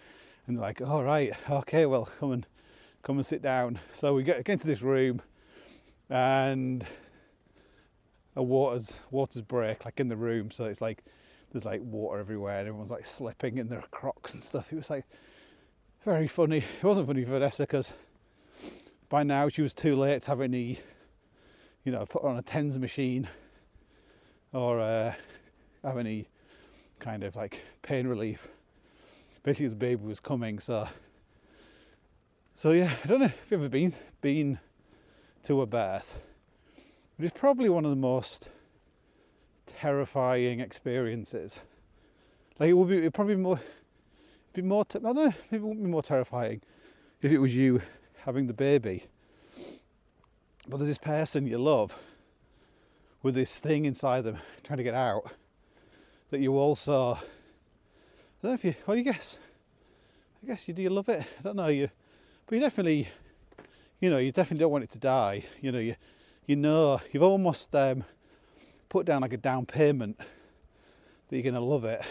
and 0.46 0.58
like, 0.58 0.80
all 0.80 1.04
right, 1.04 1.32
okay, 1.50 1.86
well 1.86 2.06
come 2.18 2.32
and 2.32 2.46
come 3.02 3.16
and 3.16 3.26
sit 3.26 3.42
down. 3.42 3.78
So 3.92 4.14
we 4.14 4.22
get, 4.22 4.44
get 4.44 4.54
into 4.54 4.66
this 4.66 4.82
room, 4.82 5.22
and 6.10 6.84
a 8.34 8.42
water's 8.42 8.98
water's 9.10 9.42
break 9.42 9.84
like 9.84 9.98
in 10.00 10.08
the 10.08 10.16
room, 10.16 10.50
so 10.50 10.64
it's 10.64 10.80
like 10.80 11.04
there's 11.52 11.64
like 11.64 11.80
water 11.82 12.18
everywhere, 12.18 12.58
and 12.58 12.68
everyone's 12.68 12.90
like 12.90 13.06
slipping 13.06 13.58
in 13.58 13.68
their 13.68 13.84
crocs 13.90 14.34
and 14.34 14.42
stuff. 14.42 14.72
It 14.72 14.76
was 14.76 14.90
like 14.90 15.04
very 16.04 16.28
funny. 16.28 16.58
It 16.58 16.84
wasn't 16.84 17.08
funny 17.08 17.24
for 17.24 17.32
Vanessa 17.32 17.64
because 17.64 17.92
by 19.08 19.22
now 19.22 19.48
she 19.48 19.62
was 19.62 19.74
too 19.74 19.96
late 19.96 20.22
to 20.22 20.30
have 20.30 20.40
any, 20.40 20.78
you 21.86 21.92
know, 21.92 22.04
put 22.04 22.22
her 22.22 22.28
on 22.28 22.36
a 22.36 22.42
tens 22.42 22.78
machine 22.78 23.26
or 24.52 24.80
uh, 24.80 25.14
have 25.82 25.96
any 25.96 26.28
kind 26.98 27.24
of 27.24 27.34
like 27.34 27.62
pain 27.80 28.06
relief. 28.06 28.46
Basically, 29.42 29.68
the 29.68 29.76
baby 29.76 30.04
was 30.04 30.20
coming, 30.20 30.58
so 30.58 30.86
so 32.56 32.72
yeah. 32.72 32.92
I 33.02 33.06
don't 33.06 33.20
know 33.20 33.26
if 33.26 33.38
you've 33.50 33.60
ever 33.60 33.70
been 33.70 33.94
been 34.20 34.58
to 35.44 35.62
a 35.62 35.66
birth 35.66 36.18
it 37.18 37.24
is 37.24 37.32
probably 37.32 37.68
one 37.70 37.84
of 37.84 37.90
the 37.90 37.96
most 37.96 38.50
terrifying 39.66 40.60
experiences. 40.60 41.60
Like 42.58 42.68
it 42.70 42.74
would 42.74 42.88
be 42.88 42.98
it'd 42.98 43.14
probably 43.14 43.36
more 43.36 43.60
be 44.52 44.62
more 44.62 44.84
I 44.90 44.98
don't 44.98 45.14
know, 45.14 45.32
maybe 45.50 45.56
it 45.56 45.62
wouldn't 45.62 45.84
be 45.84 45.90
more 45.90 46.02
terrifying 46.02 46.60
if 47.22 47.32
it 47.32 47.38
was 47.38 47.56
you 47.56 47.80
having 48.24 48.46
the 48.46 48.52
baby. 48.52 49.04
But 50.68 50.78
there's 50.78 50.88
this 50.88 50.98
person 50.98 51.46
you 51.46 51.58
love 51.58 51.96
with 53.22 53.34
this 53.34 53.58
thing 53.60 53.84
inside 53.84 54.22
them 54.22 54.38
trying 54.62 54.78
to 54.78 54.82
get 54.82 54.94
out 54.94 55.32
that 56.30 56.40
you 56.40 56.56
also 56.56 57.14
I 57.14 57.18
don't 58.42 58.50
know 58.50 58.54
if 58.54 58.64
you 58.64 58.74
well 58.86 58.96
you 58.96 59.02
guess 59.02 59.38
I 60.42 60.46
guess 60.46 60.68
you 60.68 60.74
do 60.74 60.82
you 60.82 60.90
love 60.90 61.08
it? 61.08 61.20
I 61.20 61.42
don't 61.42 61.56
know 61.56 61.68
you 61.68 61.88
but 62.46 62.54
you 62.54 62.60
definitely 62.60 63.08
you 64.00 64.10
know, 64.10 64.18
you 64.18 64.32
definitely 64.32 64.62
don't 64.62 64.72
want 64.72 64.84
it 64.84 64.90
to 64.92 64.98
die. 64.98 65.44
You 65.60 65.72
know, 65.72 65.78
you 65.78 65.96
you 66.46 66.56
know 66.56 67.00
you've 67.12 67.22
almost 67.22 67.74
um, 67.74 68.04
put 68.88 69.06
down 69.06 69.22
like 69.22 69.32
a 69.32 69.38
down 69.38 69.66
payment 69.66 70.18
that 70.18 71.36
you're 71.36 71.42
to 71.54 71.60
love 71.60 71.84
it. 71.84 72.02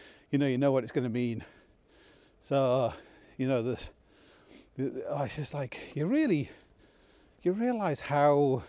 you 0.30 0.38
know, 0.38 0.46
you 0.46 0.58
know 0.58 0.72
what 0.72 0.84
it's 0.84 0.92
to 1.04 1.10
mean. 1.10 1.44
So, 2.40 2.92
you 3.36 3.46
know, 3.46 3.62
this, 3.62 3.90
oh, 4.80 5.22
it's 5.22 5.36
just 5.36 5.54
like 5.54 5.78
you 5.94 6.06
really, 6.06 6.50
you 7.42 7.52
realise 7.52 8.00
how 8.00 8.62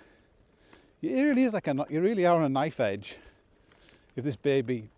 it 1.01 1.21
really 1.21 1.43
is 1.43 1.53
like 1.53 1.67
a, 1.67 1.85
you 1.89 2.01
really 2.01 2.25
are 2.25 2.37
on 2.37 2.43
a 2.43 2.49
knife 2.49 2.79
edge. 2.79 3.17
If 4.15 4.23
this 4.23 4.35
baby 4.35 4.89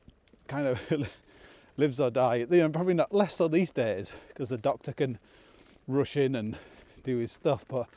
kind 0.47 0.67
of 0.67 0.79
lives 1.77 1.99
or 1.99 2.09
dies, 2.09 2.47
you 2.51 2.57
know, 2.57 2.69
probably 2.69 2.93
not 2.93 3.13
less 3.13 3.35
so 3.35 3.47
these 3.47 3.71
days 3.71 4.13
because 4.27 4.49
the 4.49 4.57
doctor 4.57 4.93
can 4.93 5.17
rush 5.87 6.15
in 6.15 6.35
and 6.35 6.57
do 7.03 7.17
his 7.17 7.31
stuff, 7.31 7.65
but 7.67 7.87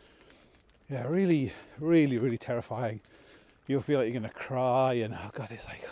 yeah, 0.90 1.06
really, 1.06 1.52
really, 1.78 2.18
really 2.18 2.38
terrifying. 2.38 3.00
You'll 3.66 3.82
feel 3.82 3.99
like 3.99 4.11
you're 4.11 4.20
gonna 4.20 4.32
cry, 4.32 4.94
and 4.94 5.14
oh 5.14 5.30
god, 5.35 5.49
it's 5.50 5.66
like, 5.66 5.87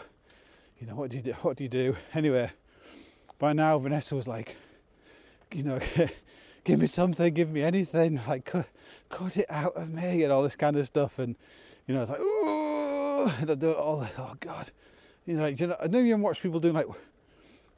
you 0.80 0.86
know, 0.86 0.94
what 0.94 1.10
do 1.10 1.16
you 1.16 1.22
do? 1.22 1.32
What 1.42 1.58
do 1.58 1.64
you 1.64 1.68
do? 1.68 1.96
Anyway, 2.14 2.50
by 3.38 3.52
now 3.52 3.78
Vanessa 3.78 4.16
was 4.16 4.26
like, 4.26 4.56
you 5.52 5.62
know, 5.62 5.78
give 6.64 6.80
me 6.80 6.86
something, 6.86 7.34
give 7.34 7.50
me 7.50 7.62
anything, 7.62 8.20
like 8.26 8.50
cut, 9.08 9.36
it 9.36 9.46
out 9.48 9.76
of 9.76 9.92
me, 9.92 10.22
and 10.22 10.32
all 10.32 10.42
this 10.42 10.56
kind 10.56 10.76
of 10.76 10.86
stuff. 10.86 11.18
And 11.18 11.36
you 11.86 11.94
know, 11.94 12.02
it's 12.02 12.10
like, 12.10 12.20
oh, 12.20 13.36
and 13.40 13.50
I 13.50 13.54
do 13.54 13.72
all, 13.72 13.98
the, 13.98 14.10
oh 14.18 14.34
god, 14.40 14.70
you 15.26 15.34
know, 15.34 15.46
you 15.46 15.66
know, 15.66 15.76
I 15.82 15.86
know 15.88 15.98
you 15.98 16.16
watch 16.16 16.42
people 16.42 16.60
doing 16.60 16.74
like 16.74 16.86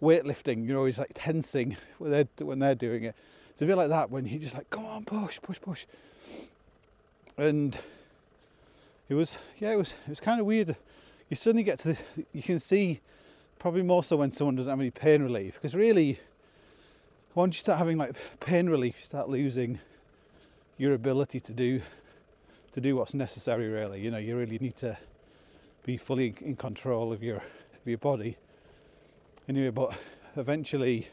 weightlifting. 0.03 0.67
You 0.67 0.75
know, 0.75 0.85
he's 0.85 0.99
like 0.99 1.13
tensing 1.15 1.77
when 1.99 2.11
they're 2.11 2.29
when 2.39 2.59
they're 2.59 2.75
doing 2.75 3.05
it. 3.05 3.15
It's 3.51 3.63
a 3.63 3.67
bit 3.67 3.77
like 3.77 3.89
that 3.89 4.11
when 4.11 4.25
you 4.25 4.39
just 4.39 4.55
like, 4.55 4.71
come 4.71 4.87
on, 4.87 5.05
push, 5.05 5.41
push, 5.43 5.61
push 5.61 5.85
and 7.39 7.79
it 9.09 9.15
was 9.15 9.39
yeah, 9.59 9.73
it 9.73 9.77
was 9.77 9.93
it 10.07 10.11
was 10.11 10.21
kind 10.21 10.41
of 10.41 10.47
weird. 10.47 10.77
You 11.31 11.37
suddenly 11.37 11.63
get 11.63 11.79
to 11.81 11.89
this, 11.89 12.03
you 12.33 12.43
can 12.43 12.59
see 12.59 13.01
probably 13.59 13.83
more 13.83 14.05
so 14.05 14.17
when 14.17 14.33
someone 14.33 14.57
doesn't 14.57 14.71
have 14.71 14.81
any 14.81 14.91
pain 14.91 15.23
relief 15.23 15.55
because 15.55 15.75
really 15.75 16.21
once 17.35 17.57
you 17.57 17.61
start 17.61 17.79
having 17.79 17.99
like 17.99 18.15
pain 18.41 18.69
relief 18.69 18.95
you 18.99 19.05
start 19.05 19.29
losing 19.29 19.81
your 20.79 20.95
ability 20.95 21.41
to 21.41 21.53
do 21.53 21.81
to 22.73 22.81
do 22.81 22.97
what's 22.97 23.15
necessary 23.15 23.69
really 23.69 24.01
you 24.01 24.11
know 24.11 24.19
you 24.19 24.37
really 24.37 24.59
need 24.59 24.77
to 24.77 24.97
be 25.85 25.97
fully 25.97 26.35
in 26.41 26.57
control 26.57 27.13
of 27.13 27.23
your 27.23 27.37
of 27.37 27.87
your 27.87 27.99
body 27.99 28.37
anyway 29.49 29.71
but 29.71 29.97
eventually 30.37 31.09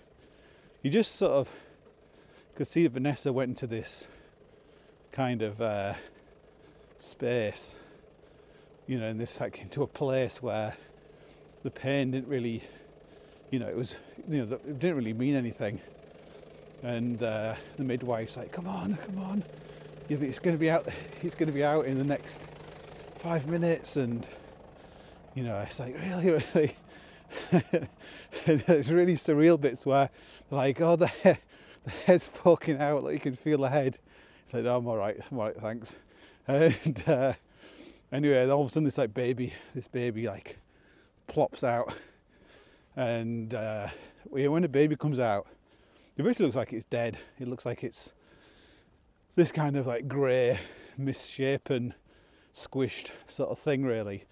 you 0.81 0.91
just 0.91 1.15
sort 1.15 1.31
of 1.31 1.49
could 2.55 2.67
see 2.67 2.83
that 2.83 2.93
Vanessa 2.93 3.33
went 3.33 3.49
into 3.49 3.67
this 3.67 4.07
kind 5.11 5.41
of 5.41 5.59
uh, 5.59 5.93
space, 6.97 7.75
you 8.87 8.99
know, 8.99 9.07
in 9.07 9.17
this 9.17 9.39
like 9.39 9.61
into 9.61 9.83
a 9.83 9.87
place 9.87 10.41
where 10.41 10.75
the 11.63 11.71
pain 11.71 12.11
didn't 12.11 12.27
really, 12.27 12.63
you 13.51 13.59
know, 13.59 13.67
it 13.67 13.75
was, 13.75 13.95
you 14.29 14.45
know, 14.45 14.53
it 14.53 14.79
didn't 14.79 14.95
really 14.95 15.13
mean 15.13 15.35
anything. 15.35 15.81
And 16.85 17.23
uh, 17.23 17.55
the 17.77 17.83
midwife's 17.83 18.37
like, 18.37 18.51
"Come 18.51 18.67
on, 18.67 18.95
come 18.97 19.17
on, 19.17 19.43
it's 20.07 20.37
going 20.37 20.55
to 20.55 20.59
be 20.59 20.69
out. 20.69 20.87
It's 21.23 21.33
going 21.33 21.47
to 21.47 21.53
be 21.53 21.63
out 21.63 21.85
in 21.85 21.97
the 21.97 22.03
next 22.03 22.43
five 23.17 23.47
minutes." 23.47 23.97
And 23.97 24.27
you 25.33 25.43
know, 25.43 25.57
it's 25.61 25.79
like 25.79 25.97
really, 25.99 26.29
really. 26.53 26.75
There's 28.45 28.91
really 28.91 29.15
surreal 29.15 29.59
bits 29.59 29.83
where, 29.83 30.11
like, 30.51 30.79
oh, 30.79 30.95
the 30.95 31.07
head, 31.07 31.39
the 31.85 31.89
head's 31.89 32.29
poking 32.31 32.79
out, 32.79 33.03
like 33.03 33.15
you 33.15 33.19
can 33.19 33.35
feel 33.35 33.57
the 33.57 33.69
head. 33.69 33.97
It's 34.45 34.53
like, 34.53 34.65
oh, 34.65 34.77
I'm 34.77 34.85
all 34.85 34.97
right, 34.97 35.17
I'm 35.31 35.39
all 35.39 35.45
right, 35.45 35.57
thanks. 35.59 35.95
And 36.47 37.03
uh, 37.07 37.33
anyway, 38.11 38.47
all 38.47 38.61
of 38.61 38.67
a 38.67 38.69
sudden 38.69 38.83
this 38.83 38.99
like 38.99 39.15
baby, 39.15 39.51
this 39.73 39.87
baby 39.87 40.27
like 40.27 40.59
plops 41.25 41.63
out, 41.63 41.91
and 42.95 43.55
uh, 43.55 43.87
when 44.29 44.61
the 44.61 44.67
baby 44.67 44.95
comes 44.95 45.19
out, 45.19 45.47
it 46.17 46.23
basically 46.23 46.45
looks 46.45 46.55
like 46.55 46.73
it's 46.73 46.85
dead. 46.85 47.17
It 47.39 47.47
looks 47.47 47.65
like 47.65 47.83
it's 47.83 48.13
this 49.35 49.51
kind 49.51 49.75
of 49.75 49.85
like 49.85 50.07
grey, 50.07 50.59
misshapen, 50.97 51.93
squished 52.53 53.11
sort 53.27 53.49
of 53.49 53.59
thing, 53.59 53.83
really. 53.83 54.23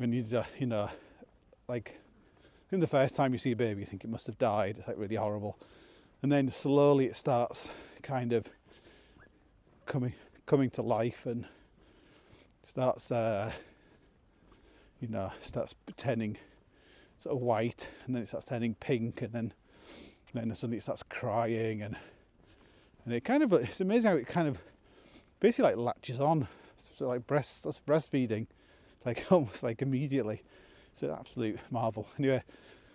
And 0.00 0.14
you, 0.14 0.38
uh, 0.38 0.44
you 0.58 0.66
know, 0.66 0.90
like, 1.66 1.98
I 2.44 2.70
think 2.70 2.80
the 2.82 2.86
first 2.86 3.16
time 3.16 3.32
you 3.32 3.38
see 3.38 3.52
a 3.52 3.56
baby, 3.56 3.80
you 3.80 3.86
think 3.86 4.04
it 4.04 4.10
must 4.10 4.26
have 4.26 4.38
died. 4.38 4.76
It's 4.78 4.86
like 4.86 4.98
really 4.98 5.16
horrible, 5.16 5.58
and 6.22 6.30
then 6.30 6.50
slowly 6.50 7.06
it 7.06 7.16
starts 7.16 7.70
kind 8.02 8.32
of 8.32 8.46
coming 9.86 10.12
coming 10.44 10.70
to 10.70 10.82
life 10.82 11.26
and 11.26 11.46
starts, 12.62 13.10
uh, 13.10 13.50
you 15.00 15.08
know, 15.08 15.32
starts 15.40 15.74
turning 15.96 16.36
sort 17.16 17.34
of 17.34 17.42
white, 17.42 17.88
and 18.06 18.14
then 18.14 18.22
it 18.22 18.28
starts 18.28 18.46
turning 18.46 18.74
pink, 18.74 19.22
and 19.22 19.32
then 19.32 19.52
then 20.34 20.54
suddenly 20.54 20.78
it 20.78 20.82
starts 20.82 21.02
crying, 21.02 21.82
and 21.82 21.96
and 23.04 23.14
it 23.14 23.24
kind 23.24 23.42
of 23.42 23.52
it's 23.52 23.80
amazing 23.80 24.10
how 24.10 24.16
it 24.16 24.26
kind 24.26 24.48
of 24.48 24.58
basically 25.40 25.74
like 25.74 25.76
latches 25.76 26.20
on, 26.20 26.46
so 26.96 27.08
like 27.08 27.26
breast 27.26 27.64
that's 27.64 27.80
breastfeeding, 27.80 28.46
like 29.04 29.24
almost 29.30 29.62
like 29.62 29.82
immediately. 29.82 30.42
It's 30.92 31.02
an 31.02 31.10
absolute 31.10 31.58
marvel. 31.70 32.08
Anyway, 32.18 32.42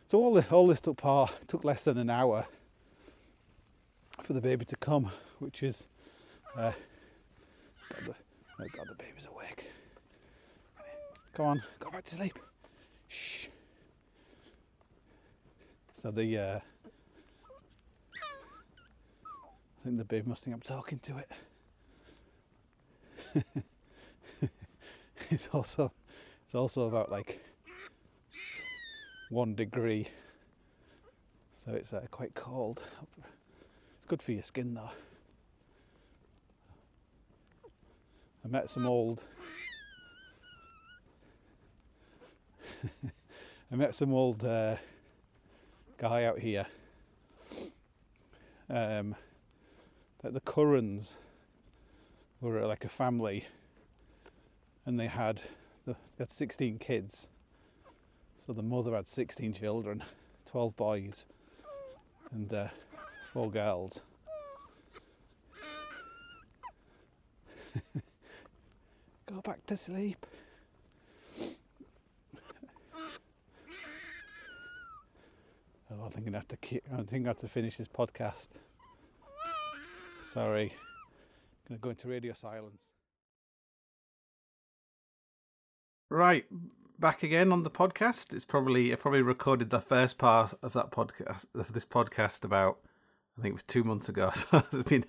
so 0.07 0.19
all 0.19 0.33
the, 0.33 0.45
all 0.51 0.67
this 0.67 0.81
took 0.81 0.97
part 0.97 1.31
took 1.47 1.63
less 1.63 1.85
than 1.85 1.97
an 1.97 2.09
hour 2.09 2.45
for 4.21 4.33
the 4.33 4.41
baby 4.41 4.65
to 4.65 4.75
come, 4.75 5.09
which 5.39 5.63
is 5.63 5.87
uh, 6.57 6.71
God, 7.89 8.05
the, 8.07 8.15
oh 8.63 8.67
God, 8.75 8.87
the 8.89 8.95
baby's 8.95 9.27
awake. 9.27 9.65
Come 11.33 11.45
on, 11.45 11.63
go 11.79 11.89
back 11.89 12.03
to 12.05 12.15
sleep. 12.15 12.37
Shh. 13.07 13.47
So 16.01 16.11
the, 16.11 16.37
uh, 16.37 16.59
I 19.83 19.87
think 19.87 19.97
the 19.97 20.05
baby 20.05 20.29
must 20.29 20.45
think 20.45 20.55
I'm 20.55 20.61
talking 20.61 20.99
to 20.99 21.17
it. 21.17 21.29
it's 25.29 25.49
also, 25.51 25.91
it's 26.45 26.55
also 26.55 26.87
about 26.87 27.11
like 27.11 27.43
one 29.29 29.55
degree, 29.55 30.07
so 31.65 31.73
it's 31.73 31.93
uh, 31.93 32.05
quite 32.11 32.33
cold. 32.33 32.79
It's 33.97 34.05
good 34.07 34.23
for 34.23 34.31
your 34.31 34.41
skin 34.41 34.73
though. 34.73 34.91
I 38.45 38.47
met 38.47 38.69
some 38.69 38.87
old. 38.87 39.21
I 43.69 43.75
met 43.75 43.95
some 43.95 44.13
old 44.13 44.45
uh, 44.45 44.77
guy 45.97 46.23
out 46.23 46.39
here. 46.39 46.67
Um, 48.69 49.13
that 50.23 50.33
the 50.33 50.39
Currans 50.39 51.15
were 52.41 52.65
like 52.65 52.83
a 52.85 52.89
family, 52.89 53.45
and 54.85 54.99
they 54.99 55.07
had 55.07 55.41
they 55.85 55.93
had 56.17 56.31
16 56.31 56.79
kids. 56.79 57.27
So 58.47 58.53
the 58.53 58.63
mother 58.63 58.95
had 58.95 59.07
16 59.09 59.53
children, 59.53 60.03
12 60.49 60.75
boys, 60.75 61.25
and 62.31 62.53
uh, 62.53 62.69
four 63.31 63.51
girls. 63.51 64.01
Go 69.25 69.41
back 69.43 69.65
to 69.67 69.77
sleep. 69.77 70.25
Oh, 75.91 76.05
I 76.07 76.09
think 76.09 76.27
I 76.27 76.31
have 76.31 76.47
to 76.47 76.57
keep, 76.57 76.81
I 76.91 77.03
think 77.03 77.25
I 77.25 77.27
have 77.27 77.37
to 77.37 77.47
finish 77.47 77.77
this 77.77 77.87
podcast. 77.87 78.47
Sorry. 80.33 80.73
I'm 80.73 81.77
gonna 81.77 81.79
go 81.79 81.89
into 81.91 82.07
radio 82.07 82.33
silence. 82.33 82.87
Right, 86.09 86.45
back 86.97 87.21
again 87.21 87.51
on 87.51 87.61
the 87.61 87.69
podcast. 87.69 88.33
It's 88.33 88.43
probably 88.43 88.91
I 88.91 88.95
probably 88.95 89.21
recorded 89.21 89.69
the 89.69 89.79
first 89.79 90.17
part 90.17 90.55
of 90.63 90.73
that 90.73 90.89
podcast 90.89 91.45
of 91.53 91.71
this 91.73 91.85
podcast 91.85 92.43
about 92.43 92.79
I 93.37 93.43
think 93.43 93.51
it 93.51 93.53
was 93.53 93.63
two 93.63 93.83
months 93.83 94.09
ago. 94.09 94.31
So 94.35 94.63
there's 94.71 94.85
been 94.85 95.05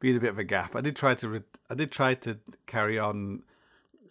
been 0.00 0.16
a 0.16 0.20
bit 0.20 0.30
of 0.30 0.38
a 0.38 0.44
gap. 0.44 0.74
I 0.74 0.80
did 0.80 0.96
try 0.96 1.16
to 1.16 1.28
re- 1.28 1.42
I 1.68 1.74
did 1.74 1.92
try 1.92 2.14
to 2.14 2.38
carry 2.66 2.98
on 2.98 3.42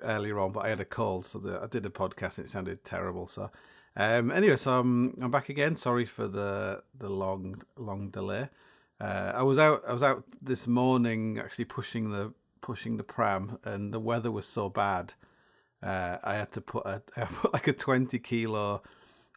earlier 0.04 0.38
on, 0.38 0.52
but 0.52 0.66
I 0.66 0.70
had 0.70 0.80
a 0.80 0.86
cold, 0.86 1.26
so 1.26 1.40
the, 1.40 1.60
I 1.60 1.66
did 1.66 1.88
a 1.88 1.90
podcast 1.90 2.38
and 2.38 2.46
it 2.46 2.52
sounded 2.52 2.84
terrible. 2.86 3.26
So 3.26 3.50
um, 3.96 4.30
anyway, 4.30 4.58
so 4.58 4.80
I'm 4.80 5.18
I'm 5.24 5.32
back 5.32 5.50
again. 5.50 5.76
Sorry 5.76 6.06
for 6.06 6.28
the 6.28 6.84
the 6.96 7.10
long 7.10 7.64
long 7.78 8.12
delay. 8.12 8.50
Uh, 9.02 9.32
I 9.36 9.42
was 9.42 9.58
out 9.58 9.84
I 9.88 9.94
was 9.94 10.04
out 10.04 10.24
this 10.42 10.68
morning 10.68 11.40
actually 11.40 11.66
pushing 11.66 12.12
the 12.12 12.34
pushing 12.62 12.98
the 12.98 13.04
pram, 13.04 13.58
and 13.64 13.92
the 13.92 14.00
weather 14.00 14.32
was 14.32 14.46
so 14.46 14.70
bad. 14.70 15.14
Uh, 15.82 16.18
I 16.24 16.36
had 16.36 16.52
to 16.52 16.62
put 16.62 16.86
a 16.86 17.02
I 17.18 17.26
put 17.26 17.54
like 17.54 17.68
a 17.68 17.74
twenty 17.74 18.20
kilo 18.20 18.84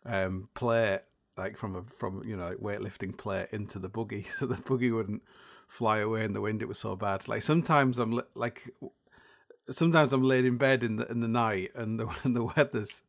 um, 0.04 0.48
plate 0.54 1.00
like 1.36 1.56
from 1.56 1.76
a 1.76 1.82
from 1.98 2.22
you 2.26 2.36
know 2.36 2.48
like 2.48 2.58
weightlifting 2.58 3.16
plate 3.16 3.48
into 3.52 3.78
the 3.78 3.88
buggy, 3.88 4.26
so 4.38 4.46
the 4.46 4.56
buggy 4.56 4.90
wouldn't 4.90 5.22
fly 5.66 5.98
away 5.98 6.24
in 6.24 6.34
the 6.34 6.42
wind. 6.42 6.60
It 6.60 6.68
was 6.68 6.78
so 6.78 6.94
bad. 6.94 7.26
Like 7.26 7.42
sometimes 7.42 7.98
I'm 7.98 8.20
like 8.34 8.70
sometimes 9.70 10.12
I'm 10.12 10.22
laid 10.22 10.44
in 10.44 10.58
bed 10.58 10.84
in 10.84 10.96
the 10.96 11.10
in 11.10 11.20
the 11.20 11.28
night 11.28 11.70
and 11.74 11.98
the 11.98 12.08
and 12.24 12.36
the 12.36 12.44
weather's 12.44 13.02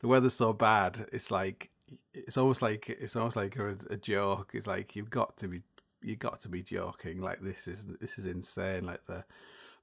the 0.00 0.08
weather's 0.08 0.34
so 0.34 0.52
bad. 0.52 1.06
It's 1.10 1.30
like 1.30 1.70
it's 2.12 2.36
almost 2.36 2.60
like 2.60 2.88
it's 2.88 3.16
almost 3.16 3.36
like 3.36 3.56
a, 3.56 3.76
a 3.88 3.96
joke. 3.96 4.50
It's 4.52 4.66
like 4.66 4.94
you've 4.94 5.10
got 5.10 5.38
to 5.38 5.48
be 5.48 5.62
you 6.02 6.16
got 6.16 6.40
to 6.42 6.48
be 6.48 6.62
joking. 6.62 7.20
Like 7.20 7.40
this 7.40 7.66
is 7.68 7.86
this 8.00 8.18
is 8.18 8.26
insane. 8.26 8.84
Like 8.84 9.04
the 9.06 9.24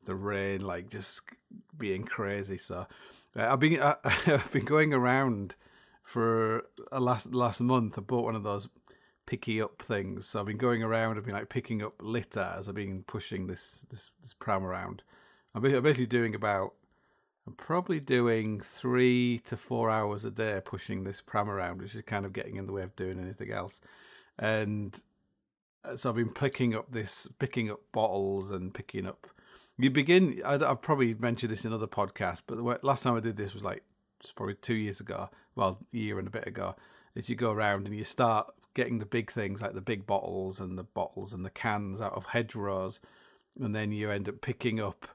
the 0.05 0.15
rain, 0.15 0.61
like 0.61 0.89
just 0.89 1.21
being 1.77 2.03
crazy. 2.03 2.57
So 2.57 2.87
uh, 3.35 3.47
I've 3.51 3.59
been 3.59 3.79
I, 3.81 3.95
I've 4.03 4.51
been 4.51 4.65
going 4.65 4.93
around 4.93 5.55
for 6.03 6.65
a 6.91 6.99
last 6.99 7.33
last 7.33 7.61
month. 7.61 7.97
I 7.97 8.01
bought 8.01 8.25
one 8.25 8.35
of 8.35 8.43
those 8.43 8.67
picky 9.25 9.61
up 9.61 9.81
things. 9.81 10.27
So 10.27 10.39
I've 10.39 10.47
been 10.47 10.57
going 10.57 10.81
around. 10.81 11.17
I've 11.17 11.25
been 11.25 11.35
like 11.35 11.49
picking 11.49 11.83
up 11.83 11.93
litter 12.01 12.53
as 12.57 12.67
I've 12.67 12.75
been 12.75 13.03
pushing 13.03 13.47
this 13.47 13.79
this 13.89 14.11
this 14.21 14.33
pram 14.33 14.65
around. 14.65 15.03
I'm 15.53 15.61
basically 15.61 16.05
doing 16.05 16.35
about 16.35 16.73
I'm 17.49 17.53
probably 17.53 17.99
doing 17.99 18.59
three 18.59 19.41
to 19.47 19.57
four 19.57 19.89
hours 19.89 20.23
a 20.25 20.31
day 20.31 20.61
pushing 20.63 21.03
this 21.03 21.21
pram 21.21 21.49
around, 21.49 21.81
which 21.81 21.95
is 21.95 22.01
kind 22.03 22.25
of 22.25 22.33
getting 22.33 22.57
in 22.57 22.67
the 22.67 22.71
way 22.71 22.83
of 22.83 22.95
doing 22.95 23.19
anything 23.19 23.51
else. 23.51 23.81
And 24.37 24.99
Uh, 25.83 25.95
so 25.95 26.09
I've 26.09 26.15
been 26.15 26.33
picking 26.33 26.75
up 26.75 26.91
this, 26.91 27.27
picking 27.39 27.71
up 27.71 27.79
bottles 27.91 28.51
and 28.51 28.73
picking 28.73 29.05
up. 29.05 29.27
You 29.77 29.89
begin. 29.89 30.41
I've 30.43 30.81
probably 30.81 31.13
mentioned 31.13 31.51
this 31.51 31.63
in 31.65 31.71
other 31.71 31.87
podcasts, 31.87 32.41
but 32.45 32.57
the 32.57 32.79
last 32.85 33.03
time 33.03 33.15
I 33.15 33.21
did 33.21 33.37
this 33.37 33.53
was 33.53 33.63
like 33.63 33.83
it's 34.19 34.31
probably 34.31 34.55
two 34.55 34.75
years 34.75 34.99
ago. 34.99 35.29
Well, 35.55 35.79
a 35.93 35.97
year 35.97 36.19
and 36.19 36.27
a 36.27 36.31
bit 36.31 36.47
ago. 36.47 36.75
Is 37.15 37.29
you 37.29 37.35
go 37.35 37.51
around 37.51 37.87
and 37.87 37.95
you 37.95 38.03
start 38.03 38.53
getting 38.73 38.99
the 38.99 39.05
big 39.05 39.31
things 39.31 39.61
like 39.61 39.73
the 39.73 39.81
big 39.81 40.05
bottles 40.05 40.59
and 40.59 40.77
the 40.77 40.83
bottles 40.83 41.33
and 41.33 41.43
the 41.43 41.49
cans 41.49 42.01
out 42.01 42.13
of 42.13 42.25
hedgerows, 42.25 42.99
and 43.59 43.73
then 43.73 43.91
you 43.91 44.11
end 44.11 44.27
up 44.27 44.41
picking 44.41 44.79
up 44.79 45.07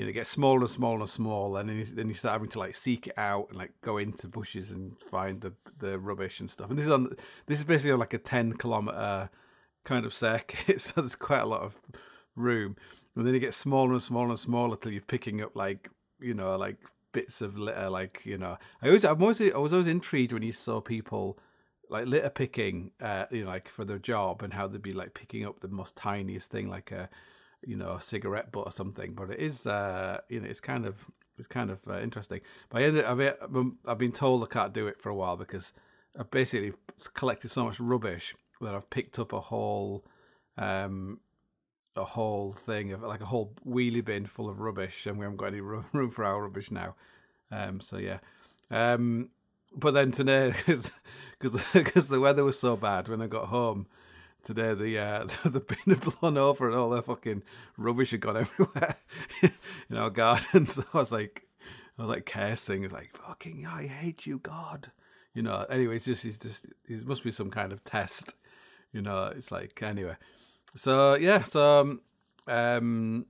you 0.00 0.06
know, 0.06 0.12
get 0.12 0.26
smaller 0.26 0.60
and 0.60 0.70
smaller 0.70 1.00
and 1.00 1.08
smaller, 1.10 1.60
and 1.60 1.68
then 1.68 1.76
you, 1.76 1.84
then 1.84 2.08
you 2.08 2.14
start 2.14 2.32
having 2.32 2.48
to 2.48 2.58
like 2.58 2.74
seek 2.74 3.08
it 3.08 3.18
out 3.18 3.48
and 3.50 3.58
like 3.58 3.72
go 3.82 3.98
into 3.98 4.28
bushes 4.28 4.70
and 4.70 4.96
find 4.96 5.42
the 5.42 5.52
the 5.78 5.98
rubbish 5.98 6.40
and 6.40 6.48
stuff. 6.48 6.70
And 6.70 6.78
this 6.78 6.86
is 6.86 6.92
on 6.92 7.14
this 7.46 7.58
is 7.58 7.64
basically 7.64 7.92
on 7.92 7.98
like 7.98 8.14
a 8.14 8.18
ten 8.18 8.54
kilometer 8.54 9.28
kind 9.84 10.04
of 10.04 10.14
circuit, 10.14 10.80
so 10.82 11.00
there's 11.00 11.16
quite 11.16 11.42
a 11.42 11.46
lot 11.46 11.62
of 11.62 11.74
room. 12.36 12.76
And 13.16 13.26
then 13.26 13.34
it 13.34 13.40
gets 13.40 13.56
smaller 13.56 13.92
and 13.92 14.02
smaller 14.02 14.30
and 14.30 14.38
smaller 14.38 14.76
till 14.76 14.92
you're 14.92 15.00
picking 15.02 15.42
up 15.42 15.56
like 15.56 15.90
you 16.20 16.34
know 16.34 16.56
like 16.56 16.76
bits 17.12 17.40
of 17.40 17.58
litter, 17.58 17.90
like 17.90 18.22
you 18.24 18.38
know. 18.38 18.56
I 18.82 18.86
always 18.86 19.04
I'm 19.04 19.20
always 19.20 19.40
I 19.40 19.58
was 19.58 19.72
always 19.72 19.88
intrigued 19.88 20.32
when 20.32 20.42
you 20.42 20.52
saw 20.52 20.80
people 20.80 21.38
like 21.88 22.06
litter 22.06 22.30
picking, 22.30 22.92
uh, 23.00 23.26
you 23.30 23.44
know, 23.44 23.50
like 23.50 23.68
for 23.68 23.84
their 23.84 23.98
job 23.98 24.42
and 24.42 24.52
how 24.52 24.68
they'd 24.68 24.80
be 24.80 24.92
like 24.92 25.14
picking 25.14 25.44
up 25.44 25.60
the 25.60 25.68
most 25.68 25.96
tiniest 25.96 26.50
thing, 26.50 26.68
like 26.68 26.92
a 26.92 27.08
you 27.66 27.76
know 27.76 27.94
a 27.94 28.00
cigarette 28.00 28.52
butt 28.52 28.66
or 28.66 28.72
something. 28.72 29.12
But 29.14 29.30
it 29.30 29.40
is 29.40 29.66
uh, 29.66 30.20
you 30.28 30.40
know 30.40 30.48
it's 30.48 30.60
kind 30.60 30.86
of 30.86 30.96
it's 31.38 31.48
kind 31.48 31.70
of 31.70 31.80
uh, 31.88 32.00
interesting. 32.00 32.40
But 32.68 32.82
I 32.82 32.84
ended, 32.84 33.04
I've 33.04 33.34
I've 33.86 33.98
been 33.98 34.12
told 34.12 34.44
I 34.44 34.46
can't 34.46 34.72
do 34.72 34.86
it 34.86 35.00
for 35.00 35.08
a 35.08 35.14
while 35.14 35.36
because 35.36 35.72
I've 36.18 36.30
basically 36.30 36.72
collected 37.14 37.50
so 37.50 37.64
much 37.64 37.80
rubbish 37.80 38.34
that 38.60 38.74
I've 38.74 38.90
picked 38.90 39.18
up 39.18 39.32
a 39.32 39.40
whole 39.40 40.04
um, 40.58 41.20
a 41.96 42.04
whole 42.04 42.52
thing 42.52 42.92
of 42.92 43.02
like 43.02 43.20
a 43.20 43.26
whole 43.26 43.52
wheelie 43.66 44.04
bin 44.04 44.26
full 44.26 44.48
of 44.48 44.60
rubbish, 44.60 45.06
and 45.06 45.18
we 45.18 45.24
haven't 45.24 45.38
got 45.38 45.46
any 45.46 45.60
room 45.60 46.10
for 46.14 46.24
our 46.24 46.42
rubbish 46.42 46.70
now. 46.70 46.94
Um, 47.50 47.80
so 47.80 47.96
yeah. 47.98 48.18
Um, 48.70 49.30
but 49.74 49.94
then 49.94 50.12
today, 50.12 50.54
because 51.38 52.08
the 52.08 52.20
weather 52.20 52.44
was 52.44 52.58
so 52.58 52.76
bad 52.76 53.08
when 53.08 53.22
I 53.22 53.26
got 53.26 53.46
home, 53.46 53.86
today 54.44 54.74
the 54.74 54.98
uh, 54.98 55.26
the 55.44 55.60
bin 55.60 55.78
had 55.86 56.00
blown 56.00 56.38
over 56.38 56.68
and 56.68 56.76
all 56.76 56.90
the 56.90 57.02
fucking 57.02 57.42
rubbish 57.76 58.12
had 58.12 58.20
gone 58.20 58.36
everywhere 58.36 58.96
in 59.90 59.96
our 59.96 60.10
garden. 60.10 60.66
So 60.66 60.84
I 60.94 60.98
was 60.98 61.12
like, 61.12 61.46
I 61.98 62.02
was 62.02 62.10
like 62.10 62.26
cursing. 62.26 62.84
It's 62.84 62.92
like 62.92 63.16
fucking, 63.16 63.66
I 63.66 63.86
hate 63.86 64.26
you, 64.26 64.38
God. 64.38 64.90
You 65.34 65.42
know. 65.42 65.64
Anyway, 65.70 65.96
it's 65.96 66.06
just, 66.06 66.24
it's 66.24 66.38
just, 66.38 66.66
it 66.86 67.06
must 67.06 67.22
be 67.22 67.30
some 67.32 67.50
kind 67.50 67.72
of 67.72 67.84
test. 67.84 68.34
You 68.92 69.02
know. 69.02 69.32
It's 69.34 69.50
like 69.50 69.82
anyway. 69.82 70.16
So 70.76 71.14
yeah. 71.14 71.42
So 71.42 71.80
um, 71.80 72.00
um 72.46 73.26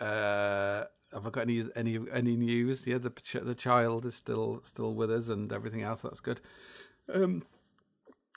uh. 0.00 0.84
Have 1.12 1.24
I 1.24 1.30
got 1.30 1.42
any 1.42 1.64
any 1.76 1.98
any 2.12 2.36
news? 2.36 2.86
Yeah, 2.86 2.98
the 2.98 3.12
the 3.42 3.54
child 3.54 4.04
is 4.04 4.16
still 4.16 4.60
still 4.64 4.92
with 4.92 5.10
us 5.10 5.28
and 5.28 5.50
everything 5.52 5.82
else. 5.82 6.02
That's 6.02 6.20
good. 6.20 6.40
Um, 7.12 7.44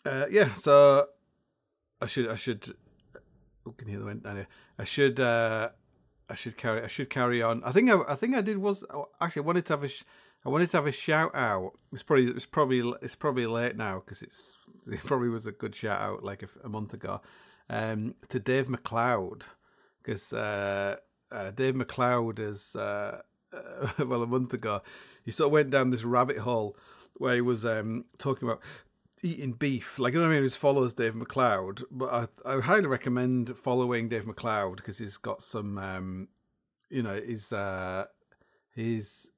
uh, 0.05 0.27
yeah. 0.29 0.53
So 0.53 1.07
I 1.99 2.05
should 2.05 2.29
I 2.29 2.35
should 2.35 2.75
oh, 3.65 3.71
can 3.71 3.87
hear 3.87 3.99
the 3.99 4.05
wind. 4.05 4.25
Anyway, 4.25 4.47
I 4.77 4.83
should 4.83 5.19
uh, 5.19 5.69
I 6.29 6.35
should 6.35 6.57
carry 6.57 6.83
I 6.83 6.87
should 6.87 7.09
carry 7.09 7.41
on. 7.41 7.63
I 7.63 7.71
think 7.71 7.89
I, 7.89 8.01
I 8.07 8.15
think 8.15 8.35
I 8.35 8.41
did 8.41 8.59
was 8.59 8.85
oh, 8.93 9.09
actually 9.19 9.43
I 9.43 9.45
wanted 9.45 9.65
to 9.65 9.73
have 9.73 9.83
a 9.83 9.89
I 10.45 10.49
wanted 10.49 10.71
to 10.71 10.77
have 10.77 10.87
a 10.87 10.91
shout 10.91 11.35
out. 11.35 11.73
It's 11.91 12.03
probably 12.03 12.27
it's 12.27 12.45
probably 12.45 12.93
it's 13.01 13.15
probably 13.15 13.45
late 13.45 13.75
now 13.75 14.01
because 14.03 14.21
it's 14.21 14.55
it 14.87 15.03
probably 15.03 15.29
was 15.29 15.45
a 15.45 15.51
good 15.51 15.75
shout 15.75 16.01
out 16.01 16.23
like 16.23 16.43
a, 16.43 16.49
a 16.63 16.69
month 16.69 16.93
ago. 16.93 17.21
Um, 17.69 18.15
to 18.29 18.39
Dave 18.39 18.67
MacLeod 18.67 19.45
because 20.01 20.33
uh, 20.33 20.95
uh, 21.31 21.51
Dave 21.51 21.75
MacLeod 21.75 22.39
is 22.39 22.75
uh, 22.75 23.21
well 23.99 24.23
a 24.23 24.27
month 24.27 24.53
ago 24.53 24.81
he 25.23 25.31
sort 25.31 25.47
of 25.47 25.51
went 25.51 25.69
down 25.69 25.91
this 25.91 26.03
rabbit 26.03 26.39
hole 26.39 26.75
where 27.15 27.35
he 27.35 27.41
was 27.41 27.65
um, 27.65 28.05
talking 28.17 28.47
about 28.47 28.61
eating 29.21 29.53
beef. 29.53 29.99
Like 29.99 30.13
I 30.13 30.17
don't 30.17 30.29
know 30.29 30.35
if 30.35 30.53
he 30.53 30.57
follows 30.57 30.93
Dave 30.93 31.15
MacLeod, 31.15 31.83
but 31.91 32.29
I, 32.45 32.51
I 32.55 32.59
highly 32.61 32.87
recommend 32.87 33.55
following 33.57 34.09
Dave 34.09 34.25
MacLeod 34.25 34.77
because 34.77 34.97
he's 34.97 35.17
got 35.17 35.43
some, 35.43 35.77
um, 35.77 36.27
you 36.89 37.03
know, 37.03 37.19
he's 37.19 37.53
uh, 37.53 38.05
he's 38.73 39.29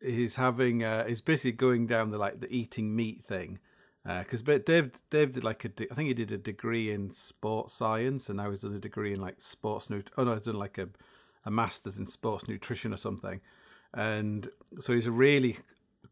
he's 0.00 0.36
having 0.36 0.84
uh, 0.84 1.06
he's 1.06 1.20
basically 1.20 1.52
going 1.52 1.86
down 1.86 2.10
the 2.10 2.18
like 2.18 2.40
the 2.40 2.52
eating 2.52 2.94
meat 2.94 3.24
thing. 3.24 3.58
Because 4.04 4.42
uh, 4.48 4.58
Dave 4.64 4.92
Dave 5.10 5.32
did 5.32 5.44
like 5.44 5.64
a 5.64 5.70
I 5.90 5.94
think 5.94 6.08
he 6.08 6.14
did 6.14 6.32
a 6.32 6.38
degree 6.38 6.90
in 6.90 7.10
sports 7.10 7.74
science 7.74 8.28
and 8.28 8.38
now 8.38 8.50
he's 8.50 8.62
done 8.62 8.74
a 8.74 8.78
degree 8.78 9.12
in 9.12 9.20
like 9.20 9.42
sports 9.42 9.90
nut 9.90 10.08
oh 10.16 10.24
no 10.24 10.34
he's 10.34 10.44
done 10.44 10.54
like 10.54 10.78
a 10.78 10.88
a 11.44 11.50
master's 11.50 11.98
in 11.98 12.06
sports 12.06 12.48
nutrition 12.48 12.92
or 12.92 12.96
something, 12.96 13.40
and 13.94 14.48
so 14.80 14.94
he's 14.94 15.08
really 15.08 15.58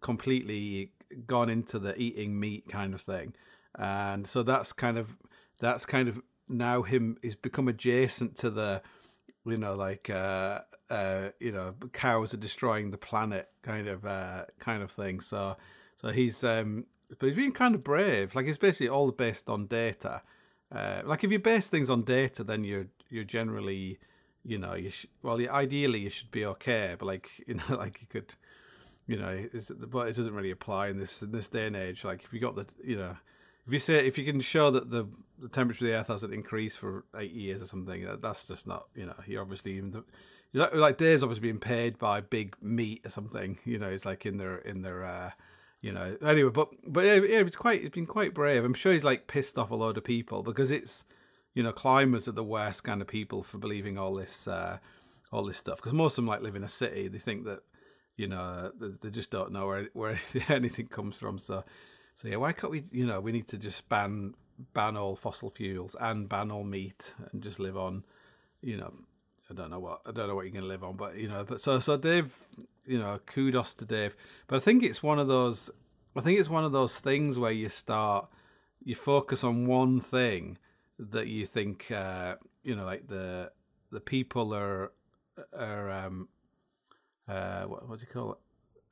completely 0.01 0.93
gone 1.27 1.49
into 1.49 1.79
the 1.79 1.97
eating 2.01 2.39
meat 2.39 2.69
kind 2.69 2.93
of 2.93 3.01
thing, 3.01 3.35
and 3.79 4.27
so 4.27 4.43
that's 4.43 4.73
kind 4.73 4.99
of 4.99 5.17
that's 5.61 5.87
kind 5.87 6.09
of 6.09 6.21
now 6.49 6.83
him 6.83 7.17
he's 7.23 7.35
become 7.35 7.69
adjacent 7.69 8.37
to 8.37 8.51
the 8.51 8.83
you 9.47 9.57
know 9.57 9.75
like 9.75 10.11
uh 10.11 10.61
uh 10.91 11.29
you 11.41 11.53
know 11.53 11.75
cows 11.93 12.35
are 12.35 12.39
destroying 12.39 12.91
the 12.91 12.99
planet 12.99 13.49
kind 13.63 13.89
of 13.89 14.05
uh 14.05 14.45
kind 14.59 14.83
of 14.83 14.91
thing. 14.91 15.21
So 15.21 15.57
so 16.01 16.09
he's 16.09 16.43
um 16.45 16.85
but 17.19 17.27
he's 17.27 17.37
been 17.37 17.53
kind 17.53 17.75
of 17.75 17.85
brave. 17.85 18.35
Like 18.35 18.47
it's 18.47 18.59
basically 18.59 18.89
all 18.89 19.11
based 19.11 19.49
on 19.49 19.67
data. 19.67 20.23
Uh 20.75 21.03
like 21.05 21.25
if 21.25 21.31
you 21.31 21.39
base 21.39 21.69
things 21.69 21.91
on 21.91 22.03
data 22.03 22.45
then 22.45 22.65
you're 22.65 22.87
you're 23.09 23.25
generally 23.25 23.99
you 24.45 24.59
know 24.59 24.75
you 24.75 24.91
sh- 24.91 25.07
well 25.23 25.41
ideally 25.51 26.01
you 26.01 26.11
should 26.11 26.31
be 26.31 26.45
okay. 26.45 26.97
But 26.99 27.07
like 27.07 27.31
you 27.47 27.55
know 27.55 27.77
like 27.77 28.01
you 28.01 28.07
could 28.09 28.35
you 29.07 29.17
know 29.17 29.49
but 29.89 30.09
it 30.09 30.17
doesn't 30.17 30.35
really 30.35 30.51
apply 30.51 30.89
in 30.89 30.99
this 30.99 31.23
in 31.23 31.33
this 31.33 31.49
day 31.49 31.67
and 31.67 31.77
age. 31.77 32.05
Like 32.05 32.25
if 32.25 32.33
you 32.33 32.41
got 32.41 32.55
the 32.55 32.67
you 32.85 32.97
know 32.97 33.17
if 33.67 33.73
you 33.73 33.79
say 33.79 34.07
if 34.07 34.19
you 34.19 34.25
can 34.25 34.41
show 34.41 34.71
that 34.71 34.91
the, 34.91 35.07
the 35.39 35.49
temperature 35.49 35.85
of 35.85 35.91
the 35.91 35.97
earth 35.97 36.09
hasn't 36.09 36.33
increased 36.33 36.79
for 36.79 37.05
eight 37.17 37.33
years 37.33 37.63
or 37.63 37.67
something 37.67 38.07
that's 38.21 38.45
just 38.45 38.67
not 38.67 38.87
you 38.95 39.07
know 39.07 39.17
you're 39.27 39.43
obviously 39.43 39.77
even 39.77 40.05
like 40.53 40.97
Dave's 40.99 41.23
obviously 41.23 41.43
being 41.43 41.59
paid 41.59 41.99
by 41.99 42.21
big 42.21 42.57
meat 42.63 43.03
or 43.05 43.11
something 43.11 43.59
you 43.65 43.79
know 43.79 43.89
it's 43.89 44.05
like 44.05 44.25
in 44.25 44.39
their 44.39 44.59
in 44.59 44.83
their 44.83 45.05
uh 45.05 45.31
you 45.83 45.93
know 45.93 46.17
anyway 46.25 46.51
but 46.51 46.69
but 46.87 47.05
yeah, 47.05 47.21
it's 47.21 47.57
quite 47.57 47.83
it's 47.83 47.95
been 47.95 48.07
quite 48.07 48.33
brave 48.33 48.65
i'm 48.65 48.75
sure 48.75 48.93
he's 48.93 49.05
like 49.05 49.27
pissed 49.27 49.59
off 49.59 49.71
a 49.71 49.75
load 49.75 49.99
of 49.99 50.05
people 50.05 50.43
because 50.43 50.71
it's 50.71 51.05
you 51.57 51.63
know, 51.63 51.73
climbers 51.73 52.29
are 52.29 52.33
the 52.33 52.45
worst 52.45 52.85
kind 52.85 53.01
of 53.01 53.09
people 53.09 53.43
for 53.43 53.57
believing 53.57 53.97
all 53.97 54.15
this, 54.15 54.47
uh, 54.47 54.77
all 55.33 55.43
this 55.43 55.57
stuff. 55.57 55.79
Because 55.79 55.95
most 55.95 56.13
of 56.13 56.17
them 56.17 56.27
like 56.27 56.43
live 56.43 56.55
in 56.55 56.63
a 56.63 56.69
city. 56.69 57.09
They 57.09 57.19
think 57.19 57.47
that, 57.47 57.61
you 58.19 58.29
know, 58.29 58.71
they, 58.79 58.89
they 59.01 59.11
just 59.11 59.31
don't 59.31 59.53
know 59.53 59.67
where 59.67 59.89
where 59.95 60.21
anything 60.51 60.89
comes 60.89 61.17
from. 61.17 61.39
So, 61.39 61.65
so 62.17 62.29
yeah, 62.29 62.37
why 62.37 62.53
can't 62.53 62.71
we? 62.71 62.85
You 62.91 63.07
know, 63.07 63.21
we 63.21 63.33
need 63.33 63.49
to 63.49 63.59
just 63.59 63.89
ban 63.89 64.35
ban 64.73 64.97
all 64.97 65.17
fossil 65.17 65.51
fuels 65.51 65.95
and 66.01 66.29
ban 66.29 66.51
all 66.51 66.65
meat 66.65 67.15
and 67.31 67.43
just 67.43 67.59
live 67.59 67.77
on, 67.77 68.05
you 68.63 68.79
know, 68.79 68.93
I 69.51 69.55
don't 69.55 69.71
know 69.71 69.79
what 69.79 70.01
I 70.07 70.13
don't 70.13 70.29
know 70.29 70.35
what 70.35 70.43
you're 70.43 70.53
going 70.53 70.63
to 70.63 70.69
live 70.69 70.83
on, 70.85 70.97
but 70.97 71.17
you 71.17 71.29
know, 71.29 71.45
but 71.45 71.61
so 71.61 71.79
so 71.79 71.97
Dave, 71.97 72.35
you 72.87 72.99
know, 72.99 73.21
kudos 73.27 73.75
to 73.75 73.85
Dave. 73.85 74.17
But 74.47 74.57
I 74.57 74.61
think 74.61 74.83
it's 74.83 75.03
one 75.03 75.19
of 75.19 75.29
those. 75.29 75.71
I 76.17 76.23
think 76.23 76.41
it's 76.41 76.49
one 76.49 76.65
of 76.65 76.73
those 76.73 76.99
things 76.99 77.39
where 77.39 77.53
you 77.53 77.69
start, 77.69 78.29
you 78.83 78.95
focus 78.95 79.45
on 79.45 79.67
one 79.67 80.01
thing, 80.01 80.57
that 80.99 81.27
you 81.27 81.45
think 81.45 81.91
uh, 81.91 82.37
you 82.63 82.75
know 82.75 82.85
like 82.85 83.07
the 83.09 83.51
the 83.93 84.01
people 84.01 84.55
are 84.55 84.93
are 85.57 85.91
um 85.91 86.29
uh 87.29 87.65
what 87.65 87.89
what 87.89 87.99
do 87.99 88.07
you 88.07 88.13
call 88.13 88.33
it 88.33 88.39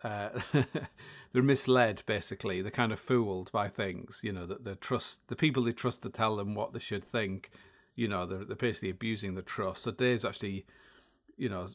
uh, 0.05 0.29
they're 1.33 1.43
misled 1.43 2.03
basically 2.07 2.63
they're 2.63 2.71
kind 2.71 2.93
of 2.93 3.01
fooled 3.01 3.51
by 3.51 3.69
things 3.69 4.21
you 4.23 4.33
know 4.33 4.47
that 4.47 4.65
the 4.65 4.77
trust 4.77 5.21
the 5.29 5.37
people 5.37 5.65
they 5.65 5.73
trust 5.73 6.03
to 6.03 6.11
tell 6.11 6.37
them 6.37 6.55
what 6.55 6.73
they 6.73 6.79
should 6.79 7.05
think 7.05 7.51
you 7.97 8.07
know 8.07 8.27
they're, 8.27 8.45
they're 8.45 8.57
basically 8.57 8.91
abusing 8.91 9.35
the 9.35 9.43
trust 9.43 9.83
so 9.83 9.91
dave's 9.91 10.25
actually 10.25 10.65
you 11.37 11.49
know 11.49 11.67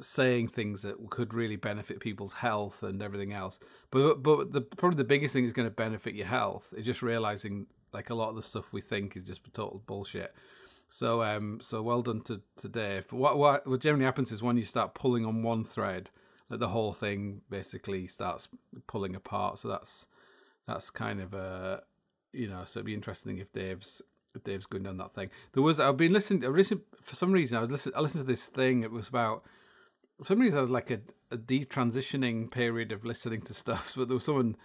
saying 0.00 0.48
things 0.48 0.82
that 0.82 0.96
could 1.10 1.32
really 1.32 1.56
benefit 1.56 2.00
people's 2.00 2.32
health 2.32 2.82
and 2.82 3.00
everything 3.00 3.32
else 3.32 3.60
but 3.90 4.22
but 4.22 4.52
the 4.52 4.60
probably 4.60 4.96
the 4.96 5.04
biggest 5.04 5.32
thing 5.32 5.44
is 5.44 5.52
going 5.52 5.68
to 5.68 5.74
benefit 5.74 6.14
your 6.14 6.26
health 6.26 6.74
is 6.76 6.84
just 6.84 7.02
realizing 7.02 7.66
like 7.94 8.10
a 8.10 8.14
lot 8.14 8.28
of 8.28 8.36
the 8.36 8.42
stuff 8.42 8.72
we 8.72 8.80
think 8.80 9.16
is 9.16 9.24
just 9.24 9.40
total 9.54 9.80
bullshit. 9.86 10.34
So 10.90 11.22
um, 11.22 11.60
so 11.62 11.80
well 11.80 12.02
done 12.02 12.20
to, 12.22 12.42
to 12.58 12.68
Dave. 12.68 13.06
But 13.08 13.16
what, 13.16 13.38
what 13.38 13.66
what 13.66 13.80
generally 13.80 14.04
happens 14.04 14.32
is 14.32 14.42
when 14.42 14.56
you 14.56 14.64
start 14.64 14.94
pulling 14.94 15.24
on 15.24 15.42
one 15.42 15.64
thread, 15.64 16.10
the 16.58 16.68
whole 16.68 16.92
thing 16.92 17.40
basically 17.50 18.06
starts 18.06 18.48
pulling 18.86 19.14
apart. 19.14 19.58
So 19.58 19.68
that's 19.68 20.06
that's 20.66 20.90
kind 20.90 21.20
of 21.20 21.34
a 21.34 21.82
you 22.32 22.48
know. 22.48 22.64
So 22.66 22.78
it'd 22.78 22.86
be 22.86 22.94
interesting 22.94 23.38
if 23.38 23.52
Dave's 23.52 24.02
if 24.34 24.44
Dave's 24.44 24.66
going 24.66 24.84
down 24.84 24.96
that 24.98 25.12
thing. 25.12 25.30
There 25.52 25.62
was 25.62 25.80
I've 25.80 25.96
been 25.96 26.12
listening. 26.12 26.44
I 26.44 26.48
listened 26.48 26.82
for 27.02 27.16
some 27.16 27.32
reason. 27.32 27.56
I 27.56 27.60
was 27.60 27.70
listening. 27.70 27.96
I 27.96 28.00
listened 28.00 28.24
to 28.24 28.32
this 28.32 28.46
thing. 28.46 28.82
It 28.82 28.90
was 28.90 29.08
about 29.08 29.44
for 30.18 30.26
some 30.26 30.40
reason 30.40 30.58
I 30.58 30.62
was 30.62 30.70
like 30.70 30.90
a, 30.90 31.00
a 31.30 31.36
detransitioning 31.36 32.50
period 32.50 32.92
of 32.92 33.04
listening 33.04 33.42
to 33.42 33.54
stuff. 33.54 33.94
But 33.96 34.08
there 34.08 34.14
was 34.14 34.24
someone 34.24 34.56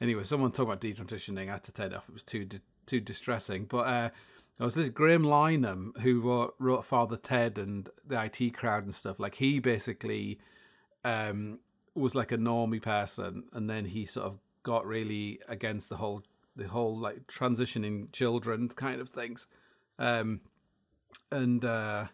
anyway. 0.00 0.24
Someone 0.24 0.52
talking 0.52 0.72
about 0.72 0.80
detransitioning. 0.80 1.48
I 1.48 1.52
had 1.52 1.64
to 1.64 1.72
turn 1.72 1.92
it 1.92 1.96
off. 1.96 2.08
It 2.08 2.14
was 2.14 2.22
too 2.22 2.48
too 2.86 3.00
distressing. 3.00 3.64
But 3.64 3.86
uh, 3.86 4.10
there 4.58 4.64
was 4.66 4.74
this 4.74 4.88
Graham 4.88 5.22
Linehan 5.22 5.98
who 6.00 6.20
wrote, 6.20 6.54
wrote 6.58 6.84
Father 6.84 7.16
Ted 7.16 7.56
and 7.56 7.88
the 8.06 8.22
IT 8.22 8.54
crowd 8.54 8.84
and 8.84 8.94
stuff. 8.94 9.18
Like 9.18 9.36
he 9.36 9.58
basically 9.58 10.38
um, 11.04 11.58
was 11.94 12.14
like 12.14 12.32
a 12.32 12.38
normie 12.38 12.82
person, 12.82 13.44
and 13.52 13.68
then 13.68 13.84
he 13.84 14.06
sort 14.06 14.26
of 14.26 14.38
got 14.62 14.86
really 14.86 15.40
against 15.48 15.88
the 15.88 15.96
whole 15.96 16.22
the 16.56 16.68
whole 16.68 16.96
like 16.96 17.26
transitioning 17.26 18.12
children 18.12 18.68
kind 18.68 19.00
of 19.00 19.08
things. 19.08 19.46
Um, 19.98 20.40
and 21.30 21.64
uh, 21.64 22.06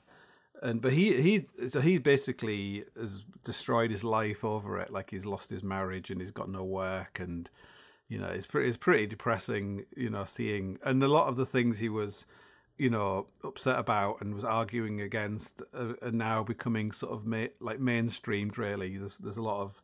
and 0.63 0.81
but 0.81 0.93
he 0.93 1.21
he 1.21 1.47
so 1.69 1.81
he 1.81 1.99
basically 1.99 2.85
has 2.97 3.23
destroyed 3.45 3.91
his 3.91 4.05
life 4.05 4.45
over 4.45 4.79
it. 4.79 4.91
Like 4.91 5.11
he's 5.11 5.27
lost 5.27 5.51
his 5.51 5.63
marriage 5.63 6.11
and 6.11 6.21
he's 6.21 6.31
got 6.31 6.49
no 6.49 6.65
work 6.65 7.21
and 7.21 7.49
you 8.09 8.19
know, 8.19 8.29
it's 8.29 8.47
pretty 8.47 8.69
it's 8.69 8.77
pretty 8.77 9.07
depressing, 9.07 9.85
you 9.97 10.11
know, 10.11 10.25
seeing 10.25 10.79
and 10.85 11.03
a 11.03 11.09
lot 11.09 11.29
of 11.29 11.37
the 11.37 11.47
things 11.47 11.79
he 11.79 11.89
was, 11.89 12.25
you 12.79 12.91
know, 12.91 13.27
upset 13.43 13.79
about 13.79 14.21
and 14.21 14.35
was 14.35 14.45
arguing 14.45 15.01
against 15.01 15.63
are, 15.75 15.97
are 16.03 16.11
now 16.11 16.43
becoming 16.43 16.93
sort 16.93 17.13
of 17.13 17.27
ma- 17.27 17.47
like 17.61 17.81
mainstreamed. 17.81 18.57
Really, 18.57 18.97
there's 18.99 19.19
there's 19.19 19.37
a 19.37 19.43
lot 19.43 19.63
of 19.63 19.81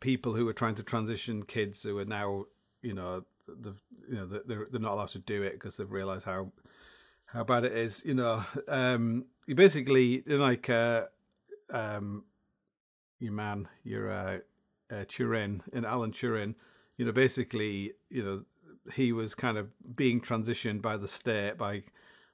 people 0.00 0.34
who 0.34 0.48
are 0.48 0.52
trying 0.52 0.74
to 0.76 0.82
transition 0.82 1.42
kids 1.44 1.82
who 1.82 1.98
are 1.98 2.04
now, 2.04 2.46
you 2.82 2.94
know, 2.94 3.24
the 3.46 3.74
you 4.08 4.16
know 4.16 4.26
they're 4.26 4.66
they're 4.70 4.80
not 4.80 4.92
allowed 4.92 5.10
to 5.10 5.18
do 5.18 5.42
it 5.42 5.52
because 5.52 5.76
they've 5.76 5.90
realised 5.90 6.24
how 6.24 6.52
how 7.26 7.44
bad 7.44 7.64
it 7.64 7.72
is. 7.72 8.02
You 8.04 8.14
know, 8.14 8.44
um, 8.68 9.26
you 9.46 9.54
basically 9.54 10.22
like 10.26 10.68
uh, 10.70 11.06
um, 11.70 12.24
your 13.18 13.32
man, 13.32 13.68
your 13.84 14.10
uh, 14.10 14.38
uh, 14.90 15.04
Turing, 15.04 15.60
in 15.72 15.84
Alan 15.84 16.12
Turing 16.12 16.54
you 17.00 17.06
know, 17.06 17.12
basically, 17.12 17.94
you 18.10 18.22
know, 18.22 18.44
he 18.92 19.10
was 19.10 19.34
kind 19.34 19.56
of 19.56 19.70
being 19.96 20.20
transitioned 20.20 20.82
by 20.82 20.98
the 20.98 21.08
state 21.08 21.56
by 21.56 21.82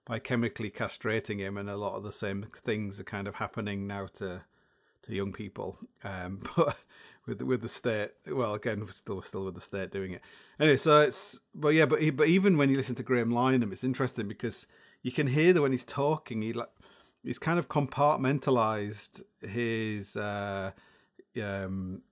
by 0.06 0.18
chemically 0.20 0.70
castrating 0.70 1.38
him, 1.40 1.58
and 1.58 1.68
a 1.68 1.76
lot 1.76 1.96
of 1.96 2.04
the 2.04 2.12
same 2.12 2.46
things 2.64 2.98
are 2.98 3.04
kind 3.04 3.28
of 3.28 3.34
happening 3.34 3.86
now 3.86 4.06
to 4.14 4.42
to 5.02 5.14
young 5.14 5.32
people. 5.32 5.78
Um, 6.02 6.40
but 6.56 6.76
with 7.26 7.42
with 7.42 7.60
the 7.60 7.68
state, 7.68 8.12
well, 8.26 8.54
again, 8.54 8.80
we're 8.80 8.92
still 8.92 9.20
still 9.22 9.44
with 9.44 9.54
the 9.54 9.60
state 9.60 9.90
doing 9.90 10.12
it. 10.12 10.22
Anyway, 10.58 10.76
so 10.78 11.02
it's 11.02 11.38
but 11.54 11.70
yeah, 11.70 11.86
but 11.86 12.00
he, 12.00 12.10
but 12.10 12.28
even 12.28 12.56
when 12.56 12.70
you 12.70 12.76
listen 12.76 12.94
to 12.94 13.02
Graham 13.02 13.30
Linehan, 13.30 13.72
it's 13.72 13.84
interesting 13.84 14.28
because 14.28 14.66
you 15.02 15.12
can 15.12 15.26
hear 15.26 15.52
that 15.52 15.60
when 15.60 15.72
he's 15.72 15.84
talking, 15.84 16.40
he 16.40 16.52
like 16.52 16.70
he's 17.24 17.38
kind 17.38 17.58
of 17.58 17.68
compartmentalized 17.68 19.22
his 19.42 20.16
uh, 20.16 20.70
um, 21.42 22.02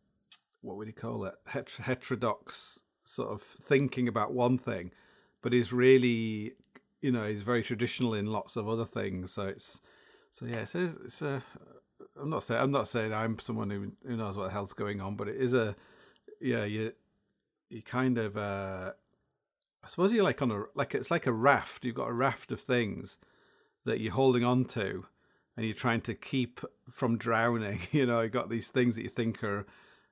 what 0.63 0.77
would 0.77 0.89
you 0.89 0.93
call 0.93 1.25
it 1.25 1.35
heterodox 1.47 2.81
sort 3.05 3.31
of 3.31 3.43
thinking 3.43 4.09
about 4.09 4.33
one 4.33 4.57
thing 4.57 4.91
but 5.45 5.53
he's 5.53 5.75
really 5.75 6.55
you 7.05 7.13
know 7.13 7.27
he's 7.27 7.43
very 7.43 7.63
traditional 7.63 8.15
in 8.15 8.25
lots 8.25 8.57
of 8.57 8.67
other 8.67 8.87
things 8.87 9.31
so 9.31 9.43
it's 9.43 9.81
so 10.33 10.47
yeah 10.47 10.61
it's, 10.61 10.75
it's 10.75 11.21
a 11.21 11.43
i'm 12.19 12.31
not 12.31 12.43
saying 12.43 12.61
i'm 12.63 12.71
not 12.71 12.89
saying 12.89 13.13
i'm 13.13 13.39
someone 13.39 13.69
who, 13.69 13.93
who 14.07 14.17
knows 14.17 14.39
what 14.39 14.45
the 14.45 14.51
hell's 14.51 14.73
going 14.73 15.03
on 15.03 15.15
but 15.15 15.29
it 15.29 15.37
is 15.37 15.53
a 15.53 15.77
yeah 16.41 16.65
you 16.65 16.93
you 17.69 17.83
kind 17.83 18.17
of 18.17 18.39
uh 18.39 18.91
i 19.85 19.89
suppose 19.89 20.15
you're 20.15 20.25
like 20.25 20.41
on 20.41 20.51
a 20.51 20.63
like 20.75 20.95
it's 20.95 21.11
like 21.11 21.27
a 21.27 21.33
raft 21.33 21.85
you've 21.85 21.95
got 21.95 22.09
a 22.09 22.13
raft 22.13 22.51
of 22.51 22.59
things 22.59 23.19
that 23.85 24.01
you're 24.01 24.15
holding 24.15 24.43
on 24.43 24.65
to 24.65 25.05
and 25.59 25.67
you're 25.67 25.75
trying 25.75 26.01
to 26.01 26.15
keep 26.15 26.63
from 26.91 27.19
drowning 27.19 27.81
you 27.93 28.07
know 28.07 28.23
you 28.23 28.31
got 28.31 28.49
these 28.49 28.69
things 28.69 28.95
that 28.97 29.03
you 29.03 29.11
think 29.11 29.45
are 29.45 29.67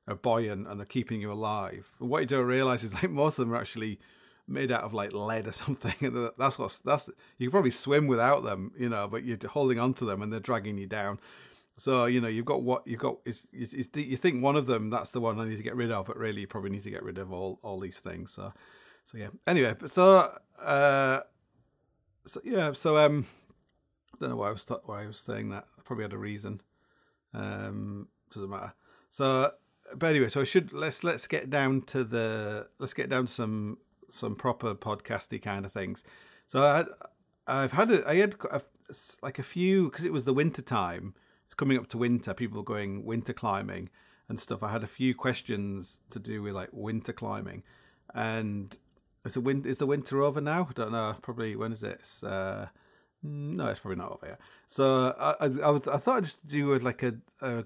are 0.08 0.16
buoyant 0.16 0.66
and 0.66 0.80
they're 0.80 0.84
keeping 0.84 1.20
you 1.20 1.30
alive. 1.30 1.88
But 1.98 2.06
what 2.06 2.20
you 2.20 2.26
don't 2.26 2.46
realize 2.46 2.82
is 2.82 2.92
like 2.94 3.10
most 3.10 3.38
of 3.38 3.46
them 3.46 3.54
are 3.54 3.60
actually 3.60 3.98
made 4.48 4.72
out 4.72 4.82
of 4.82 4.94
like 4.94 5.12
lead 5.12 5.46
or 5.46 5.52
something. 5.64 5.94
And 6.00 6.30
that's 6.38 6.58
what's 6.58 6.78
that's 6.80 7.08
you 7.38 7.48
can 7.48 7.52
probably 7.52 7.70
swim 7.70 8.06
without 8.06 8.44
them, 8.44 8.72
you 8.78 8.88
know, 8.88 9.08
but 9.08 9.24
you're 9.24 9.38
holding 9.48 9.78
onto 9.78 10.06
them 10.06 10.22
and 10.22 10.32
they're 10.32 10.40
dragging 10.40 10.78
you 10.78 10.86
down. 10.86 11.18
So 11.78 12.04
you 12.04 12.20
know 12.20 12.28
you've 12.28 12.44
got 12.44 12.62
what 12.62 12.86
you've 12.86 13.00
got 13.00 13.16
is, 13.24 13.46
is, 13.52 13.72
is 13.74 13.88
you 13.94 14.16
think 14.16 14.42
one 14.42 14.56
of 14.56 14.66
them 14.66 14.90
that's 14.90 15.10
the 15.10 15.20
one 15.20 15.40
I 15.40 15.48
need 15.48 15.56
to 15.56 15.62
get 15.62 15.74
rid 15.74 15.90
of, 15.90 16.06
but 16.06 16.16
really 16.16 16.42
you 16.42 16.46
probably 16.46 16.70
need 16.70 16.82
to 16.84 16.90
get 16.90 17.02
rid 17.02 17.18
of 17.18 17.32
all 17.32 17.58
all 17.62 17.80
these 17.80 17.98
things. 17.98 18.32
So 18.32 18.52
so 19.06 19.18
yeah. 19.18 19.28
Anyway, 19.46 19.74
so 19.90 20.38
uh, 20.60 21.20
so 22.26 22.40
yeah, 22.44 22.72
so 22.72 22.98
um, 22.98 23.26
I 24.14 24.18
don't 24.20 24.30
know 24.30 24.36
why 24.36 24.48
I 24.48 24.52
was 24.52 24.66
why 24.84 25.02
I 25.02 25.06
was 25.06 25.18
saying 25.18 25.50
that. 25.50 25.66
I 25.78 25.82
probably 25.82 26.04
had 26.04 26.12
a 26.12 26.18
reason. 26.18 26.60
Um, 27.34 28.08
doesn't 28.30 28.50
matter. 28.50 28.74
So 29.10 29.52
but 29.96 30.06
anyway, 30.06 30.28
so 30.28 30.40
I 30.40 30.44
should 30.44 30.72
let's 30.72 31.02
let's 31.04 31.26
get 31.26 31.50
down 31.50 31.82
to 31.82 32.04
the 32.04 32.68
let's 32.78 32.94
get 32.94 33.08
down 33.08 33.26
to 33.26 33.32
some 33.32 33.78
some 34.12 34.34
proper 34.34 34.74
podcasty 34.74 35.40
kind 35.40 35.64
of 35.64 35.72
things. 35.72 36.04
So 36.46 36.64
I 36.64 36.84
I've 37.46 37.72
had 37.72 37.90
a, 37.90 38.08
I 38.08 38.16
had 38.16 38.36
a, 38.50 38.62
like 39.22 39.38
a 39.38 39.42
few 39.42 39.90
because 39.90 40.04
it 40.04 40.12
was 40.12 40.24
the 40.24 40.34
winter 40.34 40.62
time. 40.62 41.14
It's 41.46 41.54
coming 41.54 41.78
up 41.78 41.88
to 41.88 41.98
winter. 41.98 42.34
People 42.34 42.62
going 42.62 43.04
winter 43.04 43.32
climbing, 43.32 43.90
and 44.28 44.40
stuff, 44.40 44.62
I 44.62 44.70
had 44.70 44.82
a 44.82 44.88
few 44.88 45.14
questions 45.14 46.00
to 46.10 46.18
do 46.18 46.42
with 46.42 46.54
like 46.54 46.70
winter 46.72 47.12
climbing, 47.12 47.62
and 48.14 48.76
is 49.24 49.34
the 49.34 49.40
win- 49.40 49.66
is 49.66 49.78
the 49.78 49.86
winter 49.86 50.22
over 50.22 50.40
now? 50.40 50.66
I 50.70 50.72
don't 50.72 50.92
know. 50.92 51.16
Probably 51.22 51.56
when 51.56 51.72
is 51.72 51.82
it? 51.82 51.98
It's, 52.00 52.24
uh, 52.24 52.68
no, 53.22 53.66
it's 53.66 53.80
probably 53.80 53.98
not 53.98 54.12
over 54.12 54.26
yet. 54.26 54.40
So 54.68 55.14
I 55.18 55.46
I, 55.46 55.46
I, 55.64 55.70
was, 55.70 55.82
I 55.86 55.98
thought 55.98 56.16
I'd 56.18 56.24
just 56.24 56.46
do 56.46 56.78
like 56.78 57.02
a 57.02 57.14
a, 57.40 57.64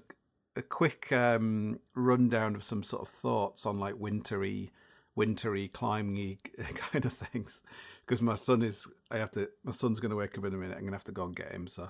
a 0.55 0.61
quick 0.61 1.11
um, 1.11 1.79
rundown 1.95 2.55
of 2.55 2.63
some 2.63 2.83
sort 2.83 3.03
of 3.03 3.09
thoughts 3.09 3.65
on 3.65 3.79
like 3.79 3.95
wintry 3.97 4.71
wintry 5.17 5.67
climbing 5.67 6.37
kind 6.75 7.03
of 7.03 7.13
things. 7.13 7.63
Because 8.05 8.21
my 8.21 8.35
son 8.35 8.61
is 8.61 8.87
I 9.11 9.17
have 9.17 9.31
to 9.31 9.49
my 9.65 9.73
son's 9.73 9.99
going 9.99 10.11
to 10.11 10.15
wake 10.15 10.37
up 10.37 10.45
in 10.45 10.53
a 10.53 10.57
minute. 10.57 10.75
I'm 10.75 10.81
going 10.81 10.91
to 10.91 10.97
have 10.97 11.03
to 11.05 11.11
go 11.11 11.25
and 11.25 11.35
get 11.35 11.51
him 11.51 11.67
so 11.67 11.89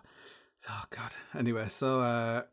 oh 0.70 0.84
god. 0.90 1.12
Anyway 1.38 1.68
so 1.70 2.02
uh 2.02 2.44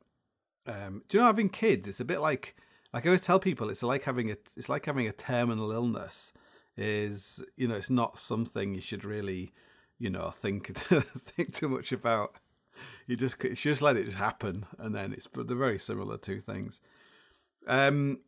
um 0.66 1.02
do 1.08 1.16
you 1.16 1.20
know 1.20 1.26
having 1.26 1.48
kids 1.48 1.88
it's 1.88 2.00
a 2.00 2.04
bit 2.04 2.20
like 2.20 2.56
like 2.92 3.06
I 3.06 3.08
always 3.08 3.20
tell 3.22 3.40
people 3.40 3.70
it's 3.70 3.82
like 3.82 4.02
having 4.02 4.30
a 4.30 4.36
it's 4.56 4.68
like 4.68 4.84
having 4.84 5.06
a 5.06 5.12
terminal 5.12 5.72
illness 5.72 6.32
is 6.76 7.42
you 7.56 7.68
know 7.68 7.76
it's 7.76 7.90
not 7.90 8.18
something 8.18 8.74
you 8.74 8.80
should 8.80 9.04
really 9.04 9.52
you 9.98 10.10
know 10.10 10.30
think 10.30 10.76
think 10.78 11.54
too 11.54 11.68
much 11.68 11.92
about. 11.92 12.36
You 13.06 13.16
just 13.16 13.42
you 13.42 13.54
just 13.54 13.82
let 13.82 13.96
it 13.96 14.04
just 14.06 14.16
happen 14.16 14.66
and 14.78 14.94
then 14.94 15.12
it's 15.12 15.28
but 15.28 15.46
they're 15.46 15.56
very 15.56 15.78
similar 15.78 16.18
two 16.18 16.40
things. 16.40 16.80
Um 17.66 18.18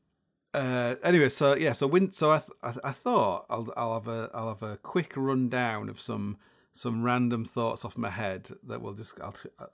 uh, 0.57 0.97
anyway, 1.05 1.29
so 1.29 1.55
yeah, 1.55 1.73
so 1.73 1.87
win. 1.87 2.11
So 2.13 2.33
I, 2.33 2.39
th- 2.39 2.79
I, 2.83 2.93
thought 2.93 3.45
I'll 3.51 3.71
I'll 3.77 3.93
have 3.93 4.09
a 4.09 4.31
I'll 4.33 4.49
have 4.49 4.63
a 4.63 4.79
quick 4.79 5.13
rundown 5.15 5.91
of 5.91 6.01
some 6.01 6.39
some 6.73 7.03
random 7.03 7.45
thoughts 7.45 7.85
off 7.85 7.99
my 7.99 8.09
head 8.09 8.49
that 8.67 8.81
will 8.81 8.95
just 8.95 9.19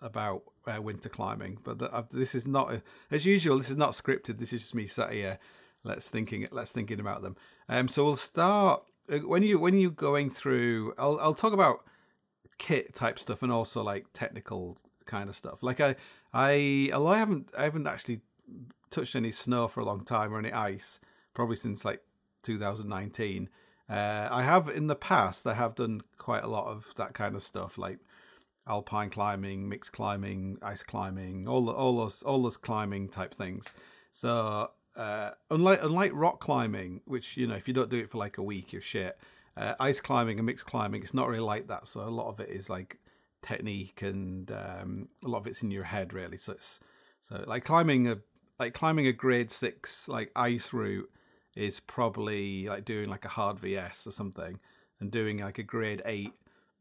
about 0.00 0.42
uh, 0.66 0.82
winter 0.82 1.08
climbing. 1.08 1.58
But 1.62 1.78
the, 1.78 2.04
this 2.10 2.34
is 2.34 2.48
not 2.48 2.80
as 3.12 3.24
usual. 3.24 3.58
This 3.58 3.70
is 3.70 3.76
not 3.76 3.92
scripted. 3.92 4.40
This 4.40 4.52
is 4.52 4.62
just 4.62 4.74
me 4.74 4.88
sat 4.88 5.12
here. 5.12 5.38
Let's 5.84 6.08
thinking. 6.08 6.48
Let's 6.50 6.72
thinking 6.72 6.98
about 6.98 7.22
them. 7.22 7.36
Um. 7.68 7.86
So 7.86 8.04
we'll 8.04 8.16
start 8.16 8.82
uh, 9.08 9.18
when 9.18 9.44
you 9.44 9.60
when 9.60 9.78
you're 9.78 9.92
going 9.92 10.30
through. 10.30 10.94
I'll 10.98 11.18
I'll 11.20 11.34
talk 11.34 11.52
about 11.52 11.84
kit 12.58 12.92
type 12.92 13.20
stuff 13.20 13.44
and 13.44 13.52
also 13.52 13.84
like 13.84 14.06
technical 14.14 14.78
kind 15.06 15.28
of 15.28 15.36
stuff. 15.36 15.62
Like 15.62 15.80
I 15.80 15.94
I 16.34 16.90
although 16.92 17.10
I 17.10 17.18
haven't 17.18 17.50
I 17.56 17.62
haven't 17.62 17.86
actually 17.86 18.20
touched 18.90 19.16
any 19.16 19.30
snow 19.30 19.68
for 19.68 19.80
a 19.80 19.84
long 19.84 20.04
time 20.04 20.32
or 20.32 20.38
any 20.38 20.52
ice, 20.52 21.00
probably 21.34 21.56
since 21.56 21.84
like 21.84 22.02
2019. 22.42 23.48
Uh, 23.88 24.28
I 24.30 24.42
have 24.42 24.68
in 24.68 24.86
the 24.86 24.94
past, 24.94 25.46
I 25.46 25.54
have 25.54 25.74
done 25.74 26.02
quite 26.18 26.44
a 26.44 26.48
lot 26.48 26.66
of 26.66 26.86
that 26.96 27.14
kind 27.14 27.34
of 27.34 27.42
stuff, 27.42 27.78
like 27.78 27.98
alpine 28.66 29.10
climbing, 29.10 29.68
mixed 29.68 29.92
climbing, 29.92 30.58
ice 30.62 30.82
climbing, 30.82 31.48
all 31.48 31.68
all 31.70 31.98
those 31.98 32.22
all 32.22 32.42
those 32.42 32.56
climbing 32.56 33.08
type 33.08 33.34
things. 33.34 33.66
So 34.12 34.70
uh, 34.96 35.30
unlike 35.50 35.82
unlike 35.82 36.12
rock 36.14 36.40
climbing, 36.40 37.00
which 37.06 37.36
you 37.36 37.46
know 37.46 37.54
if 37.54 37.66
you 37.66 37.74
don't 37.74 37.90
do 37.90 37.98
it 37.98 38.10
for 38.10 38.18
like 38.18 38.38
a 38.38 38.42
week, 38.42 38.72
you're 38.72 38.82
shit. 38.82 39.18
Uh, 39.56 39.74
ice 39.80 40.00
climbing 40.00 40.38
and 40.38 40.46
mixed 40.46 40.64
climbing, 40.64 41.02
it's 41.02 41.12
not 41.12 41.28
really 41.28 41.40
like 41.40 41.68
that. 41.68 41.86
So 41.86 42.00
a 42.00 42.08
lot 42.08 42.28
of 42.28 42.40
it 42.40 42.48
is 42.48 42.70
like 42.70 42.98
technique 43.42 44.00
and 44.00 44.50
um, 44.50 45.08
a 45.24 45.28
lot 45.28 45.38
of 45.38 45.46
it's 45.46 45.62
in 45.62 45.70
your 45.70 45.84
head 45.84 46.12
really. 46.12 46.38
So 46.38 46.52
it's 46.52 46.80
so 47.20 47.44
like 47.46 47.64
climbing 47.64 48.08
a 48.08 48.18
like 48.62 48.74
climbing 48.74 49.08
a 49.08 49.12
grade 49.12 49.50
six 49.50 50.06
like 50.06 50.30
ice 50.36 50.72
route 50.72 51.10
is 51.56 51.80
probably 51.80 52.66
like 52.68 52.84
doing 52.84 53.08
like 53.08 53.24
a 53.24 53.28
hard 53.28 53.58
VS 53.58 54.06
or 54.06 54.12
something, 54.12 54.60
and 55.00 55.10
doing 55.10 55.38
like 55.38 55.58
a 55.58 55.64
grade 55.64 56.00
eight 56.04 56.32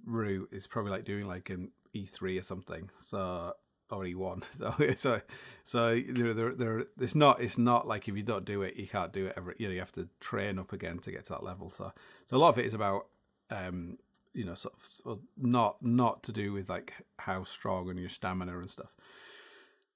route 0.06 0.48
is 0.52 0.68
probably 0.68 0.92
like 0.92 1.06
doing 1.06 1.26
like 1.26 1.50
an 1.50 1.72
E3 1.96 2.40
or 2.40 2.44
something. 2.44 2.88
So 3.08 3.54
or 3.90 4.04
E1. 4.04 4.44
So 4.60 4.94
so 4.96 5.22
so 5.66 6.02
there 6.08 6.34
there 6.36 6.54
there 6.54 6.84
it's 7.00 7.16
not 7.16 7.42
it's 7.42 7.58
not 7.58 7.88
like 7.88 8.08
if 8.08 8.16
you 8.16 8.24
don't 8.24 8.46
do 8.46 8.62
it 8.62 8.76
you 8.78 8.88
can't 8.88 9.12
do 9.12 9.26
it 9.26 9.34
ever. 9.36 9.56
You 9.58 9.68
know 9.68 9.74
you 9.74 9.80
have 9.80 9.92
to 9.94 10.08
train 10.20 10.60
up 10.60 10.74
again 10.74 11.00
to 11.00 11.12
get 11.12 11.26
to 11.26 11.34
that 11.34 11.44
level. 11.44 11.72
So 11.72 11.92
so 12.28 12.38
a 12.38 12.40
lot 12.40 12.50
of 12.50 12.60
it 12.60 12.68
is 12.68 12.76
about 12.76 13.08
um 13.50 13.98
you 14.34 14.46
know 14.46 14.54
sort 14.54 14.76
of 15.06 15.20
not 15.36 15.82
not 15.82 16.22
to 16.24 16.32
do 16.32 16.54
with 16.54 16.70
like 16.70 16.94
how 17.18 17.44
strong 17.44 17.90
and 17.90 17.98
your 17.98 18.10
stamina 18.10 18.60
and 18.60 18.70
stuff. 18.70 18.92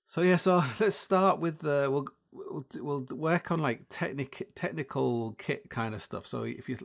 So 0.08 0.22
yeah, 0.22 0.38
so 0.38 0.64
let's 0.80 0.96
start 0.96 1.40
with 1.40 1.60
the 1.60 1.88
we'll 1.92 2.06
we'll, 2.32 2.66
we'll 2.76 3.18
work 3.18 3.52
on 3.52 3.60
like 3.60 3.82
technic 3.90 4.50
technical 4.56 5.36
kit 5.38 5.70
kind 5.70 5.96
of 5.96 6.02
stuff. 6.02 6.28
So 6.28 6.44
if 6.44 6.70
you 6.70 6.78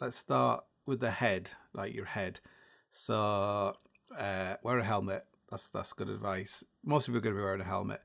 let's 0.00 0.16
start 0.16 0.64
with 0.86 1.00
the 1.00 1.10
head, 1.10 1.50
like 1.74 1.94
your 1.94 2.04
head. 2.04 2.40
So 2.90 3.76
uh, 4.18 4.54
wear 4.62 4.78
a 4.78 4.84
helmet. 4.84 5.24
That's 5.50 5.68
that's 5.68 5.92
good 5.92 6.08
advice. 6.08 6.64
Most 6.84 7.06
people 7.06 7.18
are 7.18 7.20
going 7.20 7.34
to 7.34 7.40
be 7.40 7.44
wearing 7.44 7.60
a 7.60 7.64
helmet. 7.64 8.02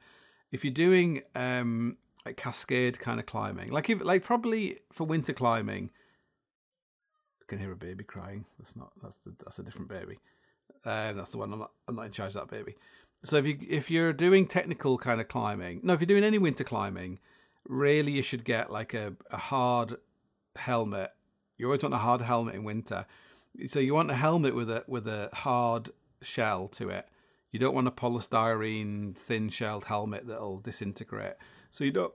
If 0.51 0.63
you're 0.63 0.73
doing 0.73 1.21
um, 1.35 1.97
like 2.25 2.37
cascade 2.37 2.99
kind 2.99 3.19
of 3.19 3.25
climbing, 3.25 3.69
like 3.71 3.89
if 3.89 4.03
like 4.03 4.23
probably 4.23 4.79
for 4.91 5.05
winter 5.05 5.33
climbing, 5.33 5.91
I 7.41 7.45
can 7.47 7.59
hear 7.59 7.71
a 7.71 7.75
baby 7.75 8.03
crying. 8.03 8.45
That's 8.59 8.75
not 8.75 8.91
that's 9.01 9.17
the, 9.25 9.33
that's 9.43 9.59
a 9.59 9.63
different 9.63 9.87
baby. 9.87 10.19
Uh, 10.83 11.13
that's 11.13 11.31
the 11.31 11.37
one 11.37 11.53
I'm 11.53 11.59
not 11.59 11.71
I'm 11.87 11.95
not 11.95 12.05
in 12.05 12.11
charge 12.11 12.35
of 12.35 12.47
that 12.47 12.55
baby. 12.55 12.75
So 13.23 13.37
if 13.37 13.45
you 13.45 13.57
if 13.69 13.91
you're 13.91 14.13
doing 14.13 14.47
technical 14.47 14.97
kind 14.97 15.21
of 15.21 15.27
climbing, 15.27 15.81
no, 15.83 15.93
if 15.93 16.01
you're 16.01 16.07
doing 16.07 16.23
any 16.23 16.37
winter 16.37 16.63
climbing, 16.63 17.19
really 17.67 18.11
you 18.13 18.21
should 18.21 18.43
get 18.43 18.71
like 18.71 18.93
a, 18.93 19.13
a 19.29 19.37
hard 19.37 19.97
helmet. 20.55 21.11
You 21.57 21.67
always 21.67 21.83
want 21.83 21.93
a 21.93 21.99
hard 21.99 22.21
helmet 22.21 22.55
in 22.55 22.63
winter. 22.63 23.05
So 23.67 23.79
you 23.79 23.93
want 23.93 24.09
a 24.09 24.15
helmet 24.15 24.55
with 24.55 24.69
a 24.69 24.83
with 24.87 25.07
a 25.07 25.29
hard 25.33 25.91
shell 26.21 26.67
to 26.69 26.89
it. 26.89 27.07
You 27.51 27.59
don't 27.59 27.75
want 27.75 27.87
a 27.87 27.91
polystyrene 27.91 29.15
thin 29.15 29.49
shelled 29.49 29.85
helmet 29.85 30.25
that'll 30.27 30.59
disintegrate. 30.59 31.35
So 31.69 31.83
you 31.83 31.91
don't 31.91 32.13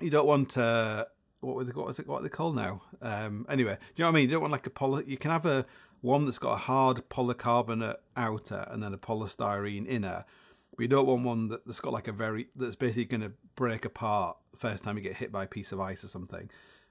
you 0.00 0.10
don't 0.10 0.26
want 0.26 0.56
uh 0.56 1.06
what 1.40 1.66
they, 1.66 1.72
what 1.72 1.90
is 1.90 1.98
it 1.98 2.06
what 2.06 2.20
are 2.20 2.22
they 2.22 2.28
called 2.28 2.54
now? 2.54 2.82
Um 3.02 3.46
anyway, 3.48 3.74
do 3.74 4.02
you 4.02 4.04
know 4.04 4.10
what 4.10 4.16
I 4.16 4.20
mean? 4.20 4.28
You 4.28 4.32
don't 4.32 4.42
want 4.42 4.52
like 4.52 4.66
a 4.66 4.70
poly 4.70 5.04
you 5.08 5.16
can 5.16 5.32
have 5.32 5.46
a 5.46 5.66
one 6.06 6.24
that's 6.24 6.38
got 6.38 6.52
a 6.52 6.56
hard 6.56 7.08
polycarbonate 7.08 7.96
outer 8.16 8.64
and 8.70 8.80
then 8.80 8.94
a 8.94 8.98
polystyrene 8.98 9.88
inner. 9.88 10.24
We 10.78 10.86
don't 10.86 11.06
want 11.06 11.24
one 11.24 11.48
that's 11.48 11.80
got 11.80 11.92
like 11.92 12.06
a 12.06 12.12
very 12.12 12.46
that's 12.54 12.76
basically 12.76 13.06
going 13.06 13.22
to 13.22 13.32
break 13.56 13.84
apart 13.84 14.36
the 14.52 14.56
first 14.56 14.84
time 14.84 14.96
you 14.96 15.02
get 15.02 15.16
hit 15.16 15.32
by 15.32 15.44
a 15.44 15.48
piece 15.48 15.72
of 15.72 15.80
ice 15.80 16.04
or 16.04 16.08
something. 16.08 16.48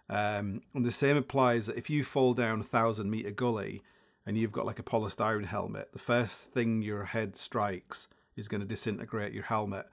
Um, 0.10 0.62
and 0.73 0.86
the 0.86 0.91
same 0.91 1.15
applies 1.15 1.65
that 1.67 1.78
if 1.78 1.89
you 1.89 2.04
fall 2.04 2.34
down 2.34 2.60
a 2.60 2.63
thousand 2.63 3.10
meter 3.10 3.32
gully 3.32 3.84
and 4.25 4.38
you've 4.38 4.51
got 4.51 4.65
like 4.65 4.80
a 4.80 4.84
polystyrene 4.84 5.45
helmet, 5.45 5.93
the 5.93 5.99
first 5.99 6.51
thing 6.51 6.82
your 6.82 7.06
head 7.06 7.38
strikes 7.38 8.10
is 8.36 8.49
going 8.49 8.62
to 8.62 8.67
disintegrate 8.67 9.32
your 9.32 9.43
helmet, 9.43 9.86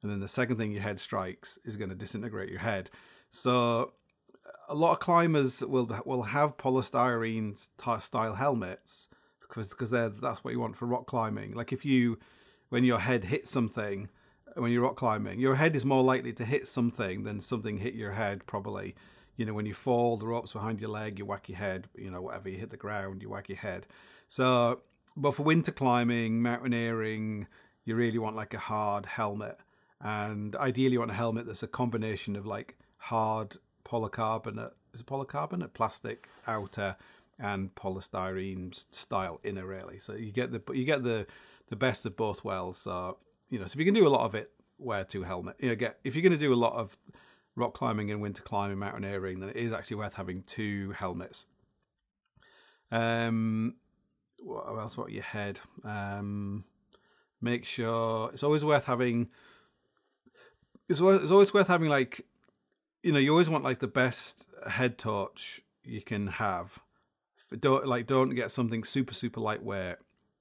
and 0.00 0.10
then 0.10 0.20
the 0.20 0.28
second 0.28 0.56
thing 0.56 0.72
your 0.72 0.82
head 0.82 0.98
strikes 0.98 1.58
is 1.66 1.76
going 1.76 1.90
to 1.90 1.94
disintegrate 1.96 2.48
your 2.48 2.60
head. 2.60 2.88
So 3.30 3.92
a 4.68 4.74
lot 4.74 4.92
of 4.92 5.00
climbers 5.00 5.60
will 5.60 5.90
will 6.06 6.22
have 6.22 6.56
polystyrene 6.56 7.58
style 8.00 8.34
helmets 8.34 9.08
because 9.40 9.70
because 9.70 9.90
they're 9.90 10.08
that's 10.08 10.44
what 10.44 10.52
you 10.52 10.60
want 10.60 10.76
for 10.76 10.86
rock 10.86 11.06
climbing. 11.06 11.54
Like 11.54 11.72
if 11.72 11.84
you 11.84 12.18
when 12.68 12.84
your 12.84 13.00
head 13.00 13.24
hits 13.24 13.50
something 13.50 14.08
when 14.54 14.72
you're 14.72 14.82
rock 14.82 14.96
climbing, 14.96 15.40
your 15.40 15.54
head 15.54 15.76
is 15.76 15.84
more 15.84 16.02
likely 16.02 16.32
to 16.34 16.44
hit 16.44 16.66
something 16.68 17.24
than 17.24 17.40
something 17.40 17.78
hit 17.78 17.94
your 17.94 18.12
head. 18.12 18.46
Probably, 18.46 18.94
you 19.36 19.44
know, 19.44 19.54
when 19.54 19.66
you 19.66 19.74
fall, 19.74 20.16
the 20.16 20.26
ropes 20.26 20.52
behind 20.52 20.80
your 20.80 20.90
leg, 20.90 21.18
you 21.18 21.26
whack 21.26 21.48
your 21.48 21.58
head. 21.58 21.88
You 21.96 22.10
know, 22.10 22.22
whatever 22.22 22.48
you 22.48 22.58
hit 22.58 22.70
the 22.70 22.76
ground, 22.76 23.22
you 23.22 23.30
whack 23.30 23.48
your 23.48 23.58
head. 23.58 23.86
So, 24.28 24.80
but 25.16 25.34
for 25.34 25.42
winter 25.42 25.72
climbing, 25.72 26.42
mountaineering, 26.42 27.46
you 27.84 27.94
really 27.94 28.18
want 28.18 28.36
like 28.36 28.54
a 28.54 28.58
hard 28.58 29.06
helmet, 29.06 29.58
and 30.00 30.54
ideally, 30.56 30.94
you 30.94 30.98
want 31.00 31.10
a 31.10 31.14
helmet 31.14 31.46
that's 31.46 31.62
a 31.62 31.68
combination 31.68 32.36
of 32.36 32.46
like 32.46 32.76
hard 32.98 33.56
polycarbonate 33.90 34.72
is 34.94 35.00
it 35.00 35.06
polycarbonate? 35.06 35.72
Plastic 35.72 36.28
outer 36.46 36.96
and 37.38 37.74
polystyrene 37.74 38.84
style 38.94 39.40
inner 39.42 39.66
really. 39.66 39.98
So 39.98 40.14
you 40.14 40.32
get 40.32 40.52
the 40.52 40.62
you 40.72 40.84
get 40.84 41.02
the 41.02 41.26
the 41.68 41.76
best 41.76 42.04
of 42.06 42.16
both 42.16 42.44
worlds. 42.44 42.78
So 42.78 43.18
you 43.48 43.58
know 43.58 43.66
so 43.66 43.72
if 43.74 43.78
you 43.78 43.84
can 43.84 43.94
do 43.94 44.06
a 44.06 44.10
lot 44.10 44.24
of 44.24 44.34
it 44.34 44.50
wear 44.78 45.04
two 45.04 45.22
helmet. 45.22 45.56
You 45.58 45.70
know 45.70 45.74
get 45.74 45.98
if 46.04 46.14
you're 46.14 46.22
going 46.22 46.32
to 46.32 46.38
do 46.38 46.52
a 46.52 46.54
lot 46.54 46.74
of 46.74 46.96
rock 47.56 47.74
climbing 47.74 48.10
and 48.10 48.20
winter 48.20 48.42
climbing 48.42 48.78
mountaineering 48.78 49.40
then 49.40 49.50
it 49.50 49.56
is 49.56 49.72
actually 49.72 49.96
worth 49.96 50.14
having 50.14 50.42
two 50.44 50.92
helmets. 50.92 51.46
Um 52.92 53.74
what 54.42 54.66
else? 54.78 54.94
About 54.94 55.12
your 55.12 55.22
head? 55.22 55.60
Um 55.84 56.64
make 57.40 57.64
sure 57.64 58.30
it's 58.32 58.42
always 58.42 58.64
worth 58.64 58.84
having 58.84 59.28
it's 60.88 61.00
always, 61.00 61.22
it's 61.22 61.30
always 61.30 61.54
worth 61.54 61.68
having 61.68 61.88
like 61.88 62.26
you 63.02 63.12
know, 63.12 63.18
you 63.18 63.30
always 63.30 63.48
want 63.48 63.64
like 63.64 63.80
the 63.80 63.86
best 63.86 64.46
head 64.68 64.98
torch 64.98 65.62
you 65.84 66.02
can 66.02 66.26
have. 66.26 66.78
Don't 67.58 67.86
like 67.86 68.06
don't 68.06 68.30
get 68.30 68.50
something 68.50 68.84
super 68.84 69.14
super 69.14 69.40
lightweight. 69.40 69.96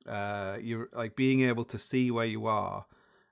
Uh, 0.07 0.57
you're 0.61 0.89
like 0.93 1.15
being 1.15 1.41
able 1.41 1.65
to 1.65 1.77
see 1.77 2.11
where 2.11 2.25
you 2.25 2.45
are 2.45 2.85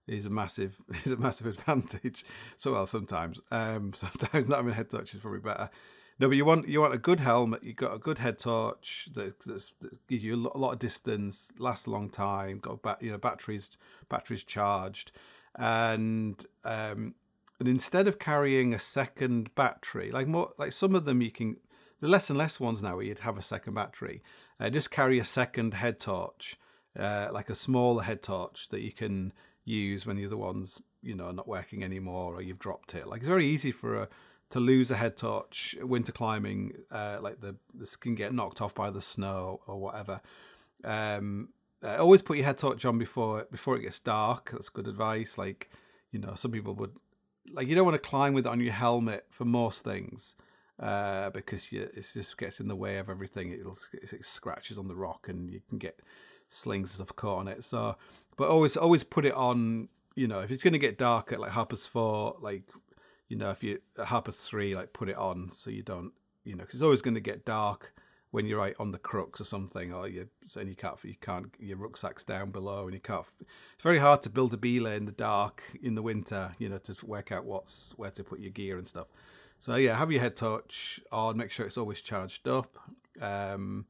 is 0.07 0.25
a 0.25 0.29
massive 0.29 0.77
is 1.05 1.11
a 1.11 1.17
massive 1.17 1.47
advantage. 1.47 2.25
So 2.57 2.73
well, 2.73 2.85
sometimes 2.85 3.39
um, 3.51 3.93
sometimes 3.95 4.49
not 4.49 4.57
having 4.57 4.71
a 4.71 4.75
head 4.75 4.89
torch 4.89 5.13
is 5.13 5.19
probably 5.19 5.39
better. 5.39 5.69
No, 6.19 6.27
but 6.27 6.37
you 6.37 6.45
want 6.45 6.67
you 6.67 6.81
want 6.81 6.95
a 6.95 6.97
good 6.97 7.19
helmet. 7.19 7.63
You've 7.63 7.75
got 7.75 7.93
a 7.93 7.99
good 7.99 8.17
head 8.17 8.39
torch 8.39 9.09
that, 9.13 9.39
that 9.41 9.69
gives 10.07 10.23
you 10.23 10.33
a 10.35 10.57
lot 10.57 10.73
of 10.73 10.79
distance, 10.79 11.49
lasts 11.59 11.85
a 11.85 11.91
long 11.91 12.09
time. 12.09 12.57
Got 12.57 12.81
bat, 12.81 12.97
you 13.01 13.11
know 13.11 13.19
batteries 13.19 13.77
batteries 14.09 14.43
charged, 14.43 15.11
and 15.55 16.43
um, 16.63 17.13
and 17.59 17.67
instead 17.67 18.07
of 18.07 18.19
carrying 18.19 18.73
a 18.73 18.79
second 18.79 19.53
battery, 19.55 20.11
like 20.11 20.27
more 20.27 20.51
like 20.57 20.71
some 20.71 20.95
of 20.95 21.05
them 21.05 21.21
you 21.21 21.31
can, 21.31 21.57
the 22.01 22.07
less 22.07 22.29
and 22.29 22.37
less 22.37 22.59
ones 22.59 22.83
now 22.83 22.99
you'd 22.99 23.19
have 23.19 23.37
a 23.37 23.43
second 23.43 23.73
battery, 23.73 24.21
uh, 24.59 24.69
just 24.69 24.91
carry 24.91 25.19
a 25.19 25.25
second 25.25 25.73
head 25.73 25.99
torch, 25.99 26.57
uh, 26.97 27.29
like 27.31 27.49
a 27.49 27.55
smaller 27.55 28.03
head 28.03 28.21
torch 28.21 28.69
that 28.69 28.81
you 28.81 28.91
can 28.91 29.33
use 29.65 30.05
when 30.05 30.17
the 30.17 30.25
other 30.25 30.37
ones, 30.37 30.81
you 31.01 31.15
know, 31.15 31.25
are 31.25 31.33
not 31.33 31.47
working 31.47 31.83
anymore 31.83 32.35
or 32.35 32.41
you've 32.41 32.59
dropped 32.59 32.93
it. 32.93 33.07
Like 33.07 33.21
it's 33.21 33.27
very 33.27 33.47
easy 33.47 33.71
for 33.71 34.03
a 34.03 34.07
to 34.49 34.59
lose 34.59 34.91
a 34.91 34.95
head 34.95 35.17
torch 35.17 35.75
winter 35.81 36.11
climbing, 36.11 36.73
uh, 36.91 37.17
like 37.21 37.41
the 37.41 37.55
the 37.73 37.97
can 37.99 38.15
get 38.15 38.33
knocked 38.33 38.61
off 38.61 38.73
by 38.73 38.89
the 38.89 39.01
snow 39.01 39.61
or 39.67 39.79
whatever. 39.79 40.21
Um, 40.83 41.49
uh, 41.83 41.97
always 41.97 42.21
put 42.21 42.37
your 42.37 42.45
head 42.45 42.57
torch 42.57 42.85
on 42.85 42.97
before 42.97 43.45
before 43.51 43.75
it 43.75 43.81
gets 43.81 43.99
dark. 43.99 44.51
That's 44.51 44.69
good 44.69 44.87
advice. 44.87 45.37
Like 45.37 45.69
you 46.11 46.19
know, 46.19 46.35
some 46.35 46.51
people 46.51 46.75
would 46.75 46.93
like 47.53 47.67
you 47.67 47.75
don't 47.75 47.85
want 47.85 48.01
to 48.01 48.09
climb 48.09 48.33
with 48.33 48.45
it 48.45 48.49
on 48.49 48.59
your 48.59 48.73
helmet 48.73 49.25
for 49.29 49.45
most 49.45 49.83
things 49.83 50.35
uh, 50.79 51.29
because 51.31 51.71
you, 51.71 51.81
it 51.81 52.07
just 52.13 52.37
gets 52.37 52.59
in 52.59 52.67
the 52.67 52.75
way 52.75 52.97
of 52.97 53.09
everything. 53.09 53.51
It'll 53.51 53.77
it 53.93 54.25
scratches 54.25 54.77
on 54.77 54.87
the 54.87 54.95
rock 54.95 55.27
and 55.27 55.49
you 55.49 55.61
can 55.69 55.77
get 55.77 55.99
slings 56.49 56.89
and 56.89 57.05
stuff 57.05 57.15
caught 57.15 57.39
on 57.39 57.47
it. 57.47 57.63
So, 57.63 57.95
but 58.37 58.49
always 58.49 58.77
always 58.77 59.03
put 59.03 59.25
it 59.25 59.33
on. 59.33 59.89
You 60.15 60.27
know, 60.27 60.39
if 60.39 60.49
it's 60.49 60.63
going 60.63 60.73
to 60.73 60.79
get 60.79 60.97
dark 60.97 61.31
at 61.31 61.39
like 61.39 61.51
Harper's 61.51 61.85
four, 61.85 62.35
like 62.41 62.63
you 63.27 63.37
know, 63.37 63.51
if 63.51 63.63
you 63.63 63.79
Harper's 63.97 64.41
three, 64.41 64.73
like 64.73 64.93
put 64.93 65.09
it 65.09 65.17
on 65.17 65.51
so 65.51 65.69
you 65.69 65.83
don't, 65.83 66.11
you 66.43 66.55
know, 66.55 66.61
because 66.61 66.75
it's 66.75 66.83
always 66.83 67.01
going 67.01 67.15
to 67.15 67.21
get 67.21 67.45
dark 67.45 67.93
when 68.37 68.45
you're 68.45 68.59
right 68.59 68.75
on 68.79 68.91
the 68.91 68.99
crux 68.99 69.41
or 69.41 69.45
something, 69.45 69.91
or 69.91 70.07
you 70.07 70.27
saying 70.45 70.67
you 70.67 70.75
can't, 70.75 70.95
you 71.03 71.15
can't, 71.19 71.51
your 71.57 71.77
rucksack's 71.77 72.23
down 72.23 72.51
below, 72.51 72.83
and 72.83 72.93
you 72.93 72.99
can't. 72.99 73.25
It's 73.41 73.81
very 73.81 73.97
hard 73.97 74.21
to 74.21 74.29
build 74.29 74.53
a 74.53 74.57
belay 74.57 74.95
in 74.95 75.05
the 75.05 75.11
dark 75.11 75.63
in 75.81 75.95
the 75.95 76.03
winter, 76.03 76.53
you 76.59 76.69
know, 76.69 76.77
to 76.77 76.95
work 77.03 77.31
out 77.31 77.45
what's 77.45 77.95
where 77.97 78.11
to 78.11 78.23
put 78.23 78.39
your 78.39 78.51
gear 78.51 78.77
and 78.77 78.87
stuff. 78.87 79.07
So 79.59 79.73
yeah, 79.73 79.97
have 79.97 80.11
your 80.11 80.21
head 80.21 80.35
torch 80.35 81.01
on. 81.11 81.35
Make 81.35 81.49
sure 81.49 81.65
it's 81.65 81.79
always 81.79 81.99
charged 81.99 82.47
up. 82.47 82.77
Um, 83.19 83.87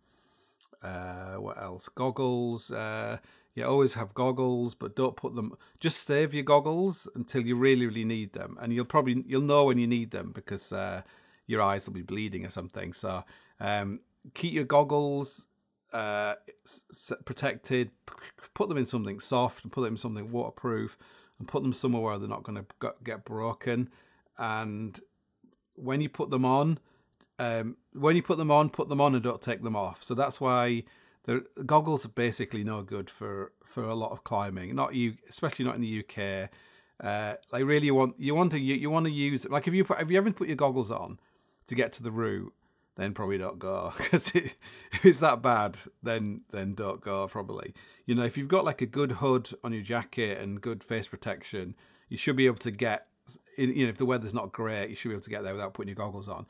uh, 0.82 1.36
what 1.36 1.62
else? 1.62 1.90
Goggles. 1.90 2.72
Uh, 2.72 3.18
yeah, 3.54 3.66
always 3.66 3.96
have 3.96 4.14
goggles, 4.14 4.76
but 4.76 4.96
don't 4.96 5.18
put 5.18 5.36
them. 5.36 5.58
Just 5.82 6.06
save 6.08 6.34
your 6.34 6.44
goggles 6.44 7.06
until 7.16 7.46
you 7.46 7.58
really, 7.58 7.86
really 7.86 8.06
need 8.06 8.32
them, 8.32 8.58
and 8.62 8.72
you'll 8.72 8.86
probably 8.86 9.26
you'll 9.28 9.42
know 9.42 9.66
when 9.66 9.78
you 9.78 9.88
need 9.88 10.12
them 10.12 10.32
because 10.34 10.72
uh, 10.72 11.02
your 11.48 11.62
eyes 11.62 11.86
will 11.86 11.96
be 11.96 12.02
bleeding 12.02 12.46
or 12.46 12.50
something. 12.50 12.94
So 12.94 13.26
um, 13.60 14.00
keep 14.34 14.54
your 14.54 14.64
goggles 14.64 15.48
uh, 15.94 16.36
protected. 17.26 17.92
Put 18.54 18.70
them 18.70 18.78
in 18.78 18.86
something 18.86 19.20
soft 19.20 19.64
and 19.64 19.72
put 19.72 19.82
them 19.82 19.94
in 19.94 19.98
something 19.98 20.32
waterproof, 20.32 20.98
and 21.40 21.48
put 21.48 21.64
them 21.64 21.74
somewhere 21.74 22.02
where 22.02 22.18
they're 22.18 22.28
not 22.28 22.44
going 22.44 22.64
to 22.64 22.94
get 23.04 23.26
broken. 23.26 23.90
And 24.38 25.00
when 25.76 26.02
you 26.02 26.10
put 26.10 26.30
them 26.30 26.46
on, 26.46 26.80
um, 27.40 27.78
when 27.94 28.16
you 28.16 28.24
put 28.24 28.38
them 28.38 28.52
on, 28.52 28.70
put 28.70 28.90
them 28.90 29.02
on 29.02 29.14
and 29.14 29.24
don't 29.24 29.42
take 29.42 29.64
them 29.64 29.76
off. 29.76 30.04
So 30.04 30.16
that's 30.16 30.42
why 30.42 30.84
the 31.26 31.46
goggles 31.66 32.06
are 32.06 32.10
basically 32.10 32.64
no 32.64 32.82
good 32.82 33.10
for 33.10 33.52
for 33.66 33.84
a 33.84 33.96
lot 33.96 34.12
of 34.12 34.24
climbing. 34.24 34.74
Not 34.76 34.96
you, 34.96 35.16
especially 35.30 35.66
not 35.66 35.76
in 35.76 35.82
the 35.82 36.04
UK. 36.04 36.50
Uh, 37.04 37.36
like 37.52 37.64
really, 37.64 37.88
you 37.88 37.96
want 37.96 38.16
you 38.18 38.34
want 38.34 38.52
to 38.52 38.60
you, 38.60 38.76
you 38.76 38.90
want 38.90 39.06
to 39.06 39.12
use 39.12 39.46
like 39.46 39.68
if 39.68 39.74
you 39.74 39.84
put, 39.84 40.00
if 40.02 40.10
you 40.10 40.18
ever 40.18 40.32
put 40.32 40.48
your 40.48 40.56
goggles 40.56 40.90
on 40.90 41.20
to 41.68 41.76
get 41.76 41.94
to 41.94 42.04
the 42.04 42.12
route, 42.12 42.54
then 42.98 43.14
probably 43.14 43.38
don't 43.38 43.60
go 43.60 43.94
because 43.98 44.30
it, 44.36 44.56
if 44.92 45.06
it's 45.06 45.20
that 45.20 45.42
bad, 45.42 45.78
then 46.04 46.42
then 46.52 46.74
don't 46.74 47.00
go 47.00 47.28
probably. 47.28 47.74
You 48.06 48.16
know, 48.16 48.24
if 48.24 48.38
you've 48.38 48.48
got 48.48 48.66
like 48.66 48.82
a 48.82 48.86
good 48.86 49.14
hood 49.14 49.50
on 49.64 49.72
your 49.72 49.84
jacket 49.84 50.40
and 50.40 50.60
good 50.60 50.84
face 50.84 51.08
protection, 51.08 51.76
you 52.10 52.18
should 52.18 52.36
be 52.36 52.48
able 52.48 52.58
to 52.58 52.72
get. 52.72 53.08
In, 53.58 53.76
you 53.76 53.86
know, 53.86 53.90
if 53.90 53.98
the 53.98 54.06
weather's 54.06 54.34
not 54.34 54.52
great, 54.52 54.90
you 54.90 54.96
should 54.96 55.10
be 55.10 55.16
able 55.16 55.24
to 55.24 55.30
get 55.30 55.44
there 55.44 55.54
without 55.54 55.74
putting 55.74 55.90
your 55.90 55.96
goggles 55.96 56.30
on. 56.30 56.46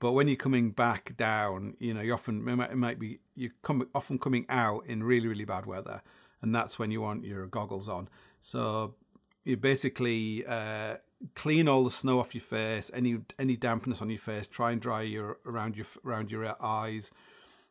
But 0.00 0.12
when 0.12 0.26
you're 0.26 0.36
coming 0.36 0.70
back 0.70 1.16
down, 1.16 1.74
you 1.78 1.92
know, 1.92 2.00
you 2.00 2.14
often 2.14 2.48
it 2.48 2.56
might, 2.56 2.70
it 2.70 2.76
might 2.76 2.98
be 2.98 3.20
you 3.34 3.50
come 3.62 3.86
often 3.94 4.18
coming 4.18 4.46
out 4.48 4.86
in 4.86 5.02
really 5.02 5.28
really 5.28 5.44
bad 5.44 5.66
weather, 5.66 6.02
and 6.40 6.54
that's 6.54 6.78
when 6.78 6.90
you 6.90 7.00
want 7.00 7.24
your 7.24 7.46
goggles 7.46 7.88
on. 7.88 8.08
So 8.40 8.94
you 9.44 9.56
basically 9.56 10.44
uh, 10.46 10.96
clean 11.34 11.68
all 11.68 11.84
the 11.84 11.90
snow 11.90 12.20
off 12.20 12.34
your 12.34 12.42
face, 12.42 12.90
any 12.94 13.18
any 13.38 13.56
dampness 13.56 14.00
on 14.00 14.10
your 14.10 14.18
face. 14.18 14.46
Try 14.46 14.72
and 14.72 14.80
dry 14.80 15.02
your 15.02 15.38
around 15.46 15.76
your 15.76 15.86
around 16.04 16.30
your 16.30 16.56
eyes, 16.62 17.10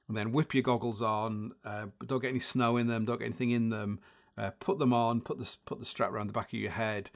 and 0.07 0.15
then 0.15 0.31
whip 0.31 0.53
your 0.53 0.63
goggles 0.63 1.01
on. 1.01 1.53
Uh, 1.63 1.88
don't 2.05 2.21
get 2.21 2.29
any 2.29 2.39
snow 2.39 2.77
in 2.77 2.88
them. 2.88 3.05
Don't 3.05 3.19
get 3.19 3.25
anything 3.25 3.51
in 3.51 3.69
them. 3.69 3.99
Uh, 4.38 4.51
put 4.59 4.79
them 4.79 4.93
on. 4.93 5.21
Put 5.21 5.39
the 5.39 5.55
put 5.65 5.79
the 5.79 5.85
strap 5.85 6.12
around 6.12 6.27
the 6.27 6.33
back 6.33 6.53
of 6.53 6.59
your 6.59 6.71
head. 6.71 7.09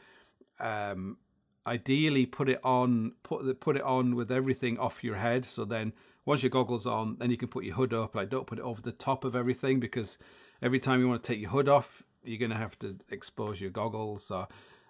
Um, 0.60 1.18
ideally 1.66 2.26
put 2.26 2.50
it 2.50 2.60
on 2.64 3.14
put 3.24 3.46
the, 3.46 3.54
put 3.54 3.78
it 3.78 3.84
on 3.84 4.16
with 4.16 4.32
everything 4.32 4.78
off 4.78 5.04
your 5.04 5.16
head 5.16 5.46
so 5.46 5.64
then 5.64 5.94
once 6.26 6.44
your 6.44 6.50
goggles 6.50 6.86
on 6.86 7.16
then 7.20 7.32
you 7.32 7.38
can 7.38 7.48
put 7.48 7.64
your 7.64 7.76
hood 7.76 7.94
up 7.94 8.16
like 8.16 8.30
don't 8.30 8.48
put 8.48 8.60
it 8.60 8.64
over 8.64 8.82
the 8.82 8.92
top 8.92 9.24
of 9.24 9.34
everything 9.34 9.80
because 9.80 10.18
every 10.62 10.80
time 10.80 11.00
you 11.00 11.08
want 11.08 11.24
to 11.24 11.28
take 11.28 11.40
your 11.40 11.50
hood 11.50 11.70
off 11.70 12.04
you're 12.24 12.40
going 12.40 12.52
to 12.52 12.58
have 12.58 12.78
to 12.80 12.98
expose 13.10 13.62
your 13.62 13.70
goggles 13.70 14.26
so, 14.26 14.46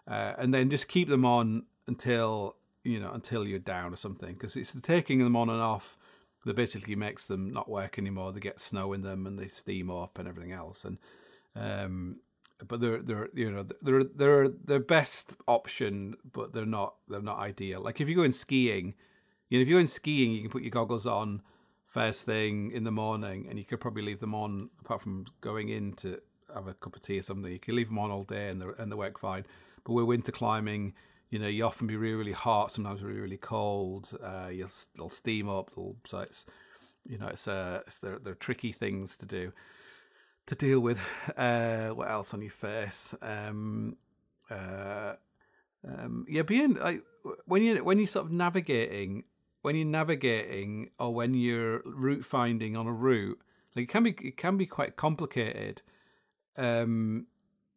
uh, 0.08 0.34
and 0.38 0.54
then 0.54 0.70
just 0.70 0.88
keep 0.88 1.10
them 1.10 1.26
on 1.26 1.64
until 1.88 2.56
you 2.84 3.00
know 3.00 3.12
until 3.14 3.48
you're 3.48 3.60
down 3.60 3.94
or 3.94 3.98
something 3.98 4.34
because 4.34 4.56
it's 4.56 4.72
the 4.72 4.82
taking 4.82 5.20
them 5.20 5.36
on 5.36 5.50
and 5.50 5.62
off 5.62 5.98
that 6.46 6.56
basically 6.56 6.96
makes 6.96 7.28
them 7.28 7.54
not 7.54 7.70
work 7.70 7.98
anymore 7.98 8.34
they 8.34 8.40
get 8.40 8.60
snow 8.60 8.92
in 8.92 9.02
them 9.02 9.26
and 9.26 9.40
they 9.40 9.48
steam 9.48 9.90
up 9.90 10.20
and 10.20 10.28
everything 10.28 10.52
else 10.52 10.84
and 10.84 10.98
um, 11.56 12.18
but 12.68 12.80
they're 12.80 13.02
they're 13.02 13.30
you 13.34 13.52
know 13.52 13.66
they're 13.82 14.04
they're 14.04 14.48
their 14.50 14.80
best 14.80 15.36
option, 15.48 16.16
but 16.32 16.54
they're 16.54 16.66
not 16.66 16.96
they're 17.08 17.22
not 17.22 17.40
ideal. 17.40 17.82
Like 17.82 18.02
if 18.02 18.08
you 18.08 18.16
go 18.16 18.24
in 18.24 18.34
skiing, 18.34 18.94
you 19.50 19.58
know, 19.58 19.62
if 19.62 19.68
you're 19.68 19.80
in 19.80 19.88
skiing, 19.88 20.32
you 20.32 20.42
can 20.42 20.52
put 20.52 20.64
your 20.64 20.72
goggles 20.72 21.06
on 21.06 21.42
first 21.88 22.26
thing 22.26 22.72
in 22.72 22.84
the 22.84 22.92
morning, 22.92 23.48
and 23.50 23.58
you 23.60 23.66
could 23.66 23.80
probably 23.80 24.04
leave 24.04 24.20
them 24.20 24.36
on 24.36 24.70
apart 24.82 25.02
from 25.02 25.26
going 25.42 25.70
in 25.70 25.94
to 25.94 26.20
have 26.54 26.68
a 26.68 26.74
cup 26.76 26.96
of 26.96 27.02
tea 27.02 27.20
or 27.20 27.22
something. 27.22 27.52
You 27.52 27.60
can 27.60 27.76
leave 27.76 27.90
them 27.90 28.00
on 28.00 28.12
all 28.12 28.24
day, 28.24 28.50
and 28.50 28.62
they 28.62 28.66
and 28.78 28.92
they 28.92 28.96
work 28.96 29.20
fine. 29.20 29.46
But 29.86 29.94
with 29.94 30.06
winter 30.06 30.32
climbing, 30.32 30.94
you 31.30 31.40
know, 31.40 31.48
you 31.48 31.66
often 31.66 31.88
be 31.88 31.96
really 31.96 32.16
really 32.16 32.32
hot, 32.32 32.72
sometimes 32.72 33.02
really 33.02 33.20
really 33.20 33.38
cold. 33.38 34.18
Uh, 34.24 34.50
you'll 34.52 34.70
they'll 34.96 35.10
steam 35.10 35.50
up. 35.50 35.72
They'll, 35.76 35.96
so 36.06 36.20
it's 36.20 36.46
you 37.08 37.18
know 37.18 37.28
it's 37.28 37.48
uh 37.48 37.82
it's 37.88 38.00
they're, 38.00 38.20
they're 38.20 38.36
tricky 38.36 38.72
things 38.72 39.18
to 39.18 39.26
do 39.26 39.52
to 40.48 40.56
deal 40.56 40.80
with. 40.80 41.00
Uh, 41.38 41.90
what 41.90 42.12
else 42.12 42.34
on 42.34 42.42
your 42.42 42.52
face? 42.52 43.16
Um, 43.22 43.96
uh, 44.52 45.14
um, 45.88 46.26
yeah, 46.30 46.44
being 46.44 46.76
like 46.76 47.04
when 47.46 47.64
you 47.64 47.84
when 47.84 47.98
you're 47.98 48.08
sort 48.08 48.26
of 48.26 48.32
navigating, 48.32 49.24
when 49.62 49.76
you're 49.76 49.86
navigating, 49.86 50.92
or 51.00 51.14
when 51.14 51.34
you're 51.34 51.82
route 51.86 52.26
finding 52.26 52.76
on 52.78 52.88
a 52.88 52.92
route, 52.92 53.40
like 53.76 53.84
it 53.84 53.90
can 53.90 54.04
be 54.04 54.16
it 54.22 54.38
can 54.38 54.58
be 54.58 54.66
quite 54.66 54.96
complicated. 54.96 55.82
Um, 56.58 57.28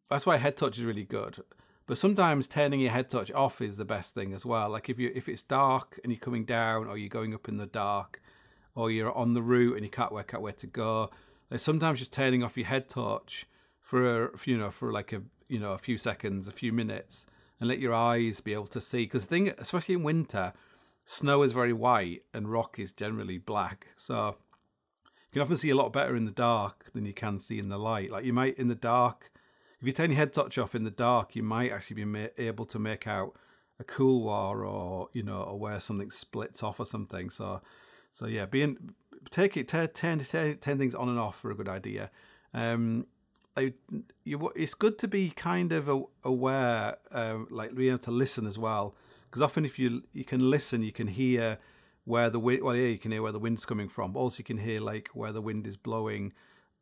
that's 0.09 0.25
why 0.25 0.37
head 0.37 0.55
torch 0.55 0.77
is 0.77 0.85
really 0.85 1.03
good. 1.03 1.43
But 1.87 1.97
sometimes 1.97 2.47
turning 2.47 2.81
your 2.81 2.91
head 2.91 3.09
torch 3.09 3.31
off 3.31 3.61
is 3.61 3.77
the 3.77 3.85
best 3.85 4.13
thing 4.13 4.33
as 4.33 4.45
well. 4.45 4.69
Like 4.69 4.89
if 4.89 4.99
you 4.99 5.11
if 5.15 5.27
it's 5.27 5.41
dark 5.41 5.99
and 6.03 6.11
you're 6.11 6.19
coming 6.19 6.45
down, 6.45 6.87
or 6.87 6.97
you're 6.97 7.09
going 7.09 7.33
up 7.33 7.49
in 7.49 7.57
the 7.57 7.65
dark, 7.65 8.21
or 8.75 8.91
you're 8.91 9.15
on 9.15 9.33
the 9.33 9.41
route 9.41 9.75
and 9.75 9.83
you 9.85 9.89
can't 9.89 10.11
work 10.11 10.33
out 10.33 10.41
where 10.41 10.53
to 10.53 10.67
go 10.67 11.09
like 11.49 11.59
sometimes 11.59 11.99
just 11.99 12.11
turning 12.11 12.43
off 12.43 12.57
your 12.57 12.67
head 12.67 12.89
torch 12.89 13.45
for 13.79 14.25
a, 14.25 14.29
you 14.45 14.57
know 14.57 14.71
for 14.71 14.91
like 14.91 15.13
a 15.13 15.21
you 15.47 15.59
know 15.59 15.71
a 15.71 15.77
few 15.77 15.97
seconds, 15.97 16.47
a 16.47 16.51
few 16.51 16.73
minutes, 16.73 17.25
and 17.59 17.69
let 17.69 17.79
your 17.79 17.93
eyes 17.93 18.41
be 18.41 18.53
able 18.53 18.67
to 18.67 18.81
see. 18.81 19.05
Because 19.05 19.23
the 19.23 19.29
thing, 19.29 19.53
especially 19.57 19.95
in 19.95 20.03
winter, 20.03 20.53
snow 21.05 21.43
is 21.43 21.53
very 21.53 21.73
white 21.73 22.23
and 22.33 22.51
rock 22.51 22.79
is 22.79 22.91
generally 22.91 23.37
black. 23.37 23.87
So 23.95 24.35
you 25.05 25.33
can 25.33 25.41
often 25.41 25.57
see 25.57 25.69
a 25.69 25.75
lot 25.75 25.93
better 25.93 26.15
in 26.15 26.25
the 26.25 26.31
dark 26.31 26.91
than 26.93 27.05
you 27.05 27.13
can 27.13 27.39
see 27.39 27.59
in 27.59 27.69
the 27.69 27.79
light. 27.79 28.11
Like 28.11 28.25
you 28.25 28.33
might 28.33 28.57
in 28.57 28.67
the 28.67 28.75
dark, 28.75 29.31
if 29.79 29.87
you 29.87 29.93
turn 29.93 30.11
your 30.11 30.17
head 30.17 30.33
torch 30.33 30.57
off 30.57 30.75
in 30.75 30.83
the 30.83 30.91
dark, 30.91 31.35
you 31.35 31.43
might 31.43 31.71
actually 31.71 31.95
be 31.95 32.05
ma- 32.05 32.27
able 32.37 32.65
to 32.65 32.79
make 32.79 33.07
out 33.07 33.33
a 33.79 33.83
couloir 33.83 34.65
or 34.65 35.09
you 35.13 35.23
know 35.23 35.41
or 35.43 35.59
where 35.59 35.79
something 35.79 36.11
splits 36.11 36.63
off 36.63 36.79
or 36.79 36.85
something. 36.85 37.29
So 37.29 37.61
so 38.13 38.25
yeah, 38.25 38.45
being 38.45 38.93
take 39.29 39.57
it 39.57 39.67
ten, 39.67 39.89
10, 39.89 40.25
10, 40.25 40.57
10 40.57 40.77
things 40.77 40.95
on 40.95 41.09
and 41.09 41.19
off 41.19 41.39
for 41.39 41.51
a 41.51 41.55
good 41.55 41.69
idea. 41.69 42.09
Um, 42.53 43.05
I, 43.55 43.73
you, 44.23 44.51
it's 44.55 44.75
good 44.75 44.99
to 44.99 45.07
be 45.07 45.31
kind 45.31 45.71
of 45.71 45.89
aware, 46.23 46.97
uh, 47.11 47.39
like 47.49 47.73
being 47.73 47.89
able 47.89 47.99
to 47.99 48.11
listen 48.11 48.45
as 48.45 48.57
well, 48.57 48.95
because 49.23 49.41
often 49.41 49.65
if 49.65 49.79
you 49.79 50.03
you 50.13 50.23
can 50.23 50.49
listen, 50.49 50.83
you 50.83 50.91
can 50.91 51.07
hear 51.07 51.57
where 52.05 52.29
the 52.29 52.39
wind. 52.39 52.63
Well, 52.63 52.75
yeah, 52.75 52.87
you 52.87 52.99
can 52.99 53.11
hear 53.11 53.23
where 53.23 53.31
the 53.31 53.39
wind's 53.39 53.65
coming 53.65 53.89
from. 53.89 54.13
But 54.13 54.19
also, 54.19 54.37
you 54.39 54.43
can 54.43 54.59
hear 54.59 54.79
like 54.79 55.09
where 55.13 55.31
the 55.31 55.41
wind 55.41 55.65
is 55.65 55.75
blowing 55.75 56.33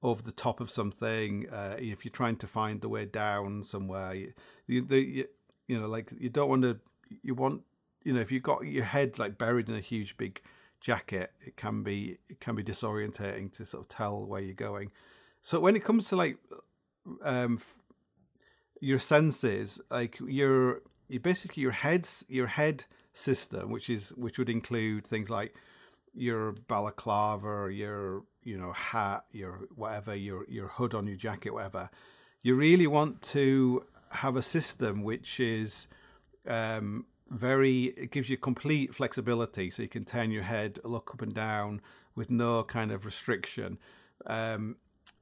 over 0.06 0.22
the 0.22 0.32
top 0.32 0.62
of 0.62 0.70
something. 0.70 1.50
Uh, 1.52 1.76
if 1.80 2.06
you're 2.06 2.12
trying 2.12 2.38
to 2.38 2.48
find 2.48 2.80
the 2.80 2.90
way 2.90 3.06
down 3.06 3.64
somewhere, 3.64 4.14
you, 4.14 4.34
you, 4.68 5.26
you 5.68 5.80
know, 5.80 5.88
like 5.88 6.12
you 6.18 6.30
don't 6.30 6.50
want 6.50 6.62
to. 6.62 6.78
You 7.22 7.36
want, 7.36 7.62
you 8.04 8.14
know, 8.14 8.20
if 8.20 8.32
you've 8.32 8.44
got 8.44 8.66
your 8.66 8.84
head 8.84 9.20
like 9.20 9.38
buried 9.38 9.70
in 9.70 9.76
a 9.76 9.82
huge 9.82 10.18
big 10.18 10.42
jacket, 10.80 11.32
it 11.46 11.56
can 11.56 11.84
be 11.84 12.18
it 12.30 12.40
can 12.40 12.56
be 12.56 12.64
disorientating 12.64 13.52
to 13.58 13.66
sort 13.66 13.84
of 13.84 13.90
tell 13.90 14.26
where 14.26 14.42
you're 14.42 14.54
going. 14.54 14.92
So 15.42 15.60
when 15.60 15.76
it 15.76 15.84
comes 15.84 16.08
to 16.10 16.16
like 16.16 16.38
um 17.24 17.62
your 18.80 19.00
senses, 19.00 19.82
like 19.90 20.20
your 20.20 20.82
you 21.08 21.20
basically 21.20 21.62
your 21.62 21.72
head's 21.72 22.26
your 22.28 22.48
head 22.48 22.86
system, 23.14 23.72
which 23.72 23.90
is 23.90 24.10
which 24.10 24.38
would 24.38 24.50
include 24.50 25.06
things 25.06 25.30
like 25.30 25.56
your 26.16 26.54
balaclava, 26.68 27.72
your 27.72 28.24
you 28.44 28.58
know 28.58 28.72
hat, 28.74 29.26
your 29.32 29.68
whatever, 29.76 30.16
your 30.16 30.46
your 30.50 30.68
hood 30.68 30.94
on 30.94 31.08
your 31.08 31.18
jacket, 31.18 31.54
whatever. 31.54 31.90
You 32.42 32.56
really 32.56 32.88
want 32.88 33.22
to 33.34 33.86
have 34.12 34.36
a 34.36 34.42
system 34.42 35.04
which 35.04 35.40
is 35.40 35.88
um, 36.48 37.06
very. 37.30 37.86
It 37.98 38.12
gives 38.12 38.30
you 38.30 38.38
complete 38.38 38.96
flexibility, 38.96 39.70
so 39.70 39.82
you 39.82 39.90
can 39.90 40.06
turn 40.06 40.32
your 40.32 40.44
head, 40.44 40.80
look 40.84 41.12
up 41.14 41.22
and 41.22 41.34
down 41.34 41.82
with 42.16 42.30
no 42.30 42.64
kind 42.64 42.92
of 42.92 43.06
restriction. 43.06 43.78
Um, 44.26 44.78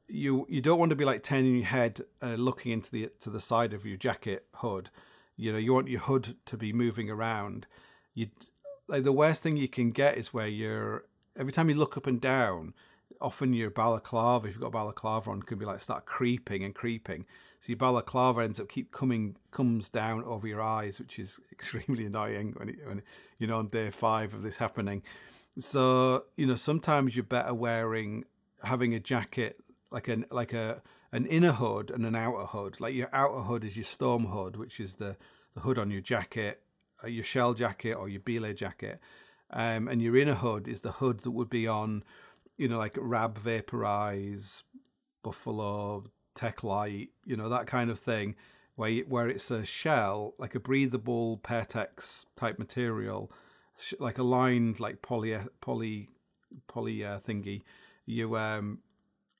you 0.07 0.45
you 0.49 0.61
don't 0.61 0.79
want 0.79 0.91
to 0.91 0.95
be 0.95 1.05
like 1.05 1.23
turning 1.23 1.55
your 1.55 1.65
head, 1.65 2.01
uh, 2.21 2.35
looking 2.35 2.71
into 2.71 2.91
the 2.91 3.09
to 3.21 3.29
the 3.29 3.39
side 3.39 3.73
of 3.73 3.85
your 3.85 3.97
jacket 3.97 4.45
hood. 4.55 4.89
You 5.35 5.51
know, 5.51 5.57
you 5.57 5.73
want 5.73 5.87
your 5.87 6.01
hood 6.01 6.35
to 6.45 6.57
be 6.57 6.71
moving 6.71 7.09
around. 7.09 7.65
You 8.13 8.27
like 8.87 9.03
the 9.03 9.11
worst 9.11 9.43
thing 9.43 9.57
you 9.57 9.67
can 9.67 9.91
get 9.91 10.17
is 10.17 10.33
where 10.33 10.47
you're 10.47 11.05
every 11.37 11.51
time 11.51 11.69
you 11.69 11.75
look 11.75 11.97
up 11.97 12.07
and 12.07 12.19
down. 12.19 12.73
Often 13.21 13.53
your 13.53 13.69
balaclava, 13.69 14.47
if 14.47 14.55
you've 14.55 14.61
got 14.61 14.73
balaclava 14.73 15.29
on, 15.31 15.41
can 15.41 15.57
be 15.57 15.65
like 15.65 15.79
start 15.79 16.05
creeping 16.05 16.63
and 16.63 16.75
creeping. 16.75 17.25
So 17.61 17.69
your 17.69 17.77
balaclava 17.77 18.41
ends 18.41 18.59
up 18.59 18.67
keep 18.67 18.91
coming 18.91 19.37
comes 19.51 19.87
down 19.87 20.25
over 20.25 20.45
your 20.47 20.61
eyes, 20.61 20.99
which 20.99 21.19
is 21.19 21.39
extremely 21.51 22.05
annoying 22.05 22.53
when, 22.57 22.69
it, 22.69 22.75
when 22.85 23.01
you 23.37 23.47
know 23.47 23.59
on 23.59 23.67
day 23.67 23.89
five 23.91 24.33
of 24.33 24.41
this 24.41 24.57
happening. 24.57 25.03
So 25.59 26.25
you 26.35 26.45
know 26.45 26.55
sometimes 26.55 27.15
you're 27.15 27.23
better 27.23 27.53
wearing 27.53 28.25
having 28.63 28.93
a 28.93 28.99
jacket 28.99 29.59
like 29.91 30.07
an 30.07 30.25
like 30.29 30.51
a 30.51 30.81
an 31.13 31.25
inner 31.27 31.51
hood 31.51 31.91
and 31.91 32.05
an 32.05 32.15
outer 32.15 32.45
hood. 32.45 32.81
Like 32.81 32.95
your 32.95 33.09
outer 33.13 33.41
hood 33.41 33.63
is 33.63 33.77
your 33.77 33.85
storm 33.85 34.25
hood, 34.25 34.57
which 34.57 34.79
is 34.79 34.95
the 34.95 35.15
the 35.53 35.61
hood 35.61 35.77
on 35.77 35.91
your 35.91 36.01
jacket, 36.01 36.62
your 37.07 37.23
shell 37.23 37.53
jacket 37.53 37.93
or 37.93 38.09
your 38.09 38.21
belay 38.21 38.53
jacket, 38.53 38.99
um, 39.51 39.87
and 39.87 40.01
your 40.01 40.17
inner 40.17 40.35
hood 40.35 40.67
is 40.67 40.81
the 40.81 40.93
hood 40.93 41.21
that 41.21 41.31
would 41.31 41.49
be 41.49 41.67
on, 41.67 42.03
you 42.57 42.67
know, 42.67 42.77
like 42.77 42.97
Rab 42.99 43.37
Vapour-Rise, 43.37 44.63
Buffalo, 45.23 46.05
Tech 46.35 46.63
Light, 46.63 47.09
you 47.25 47.37
know 47.37 47.49
that 47.49 47.67
kind 47.67 47.89
of 47.89 47.99
thing, 47.99 48.35
where 48.75 48.89
you, 48.89 49.05
where 49.07 49.29
it's 49.29 49.51
a 49.51 49.63
shell 49.63 50.33
like 50.39 50.55
a 50.55 50.59
breathable 50.59 51.37
Pertex 51.43 52.25
type 52.35 52.57
material, 52.57 53.31
like 53.99 54.17
a 54.17 54.23
lined 54.23 54.79
like 54.79 55.01
poly 55.01 55.37
poly 55.61 56.09
poly 56.67 57.05
uh, 57.05 57.19
thingy. 57.19 57.61
You 58.05 58.35
um 58.37 58.79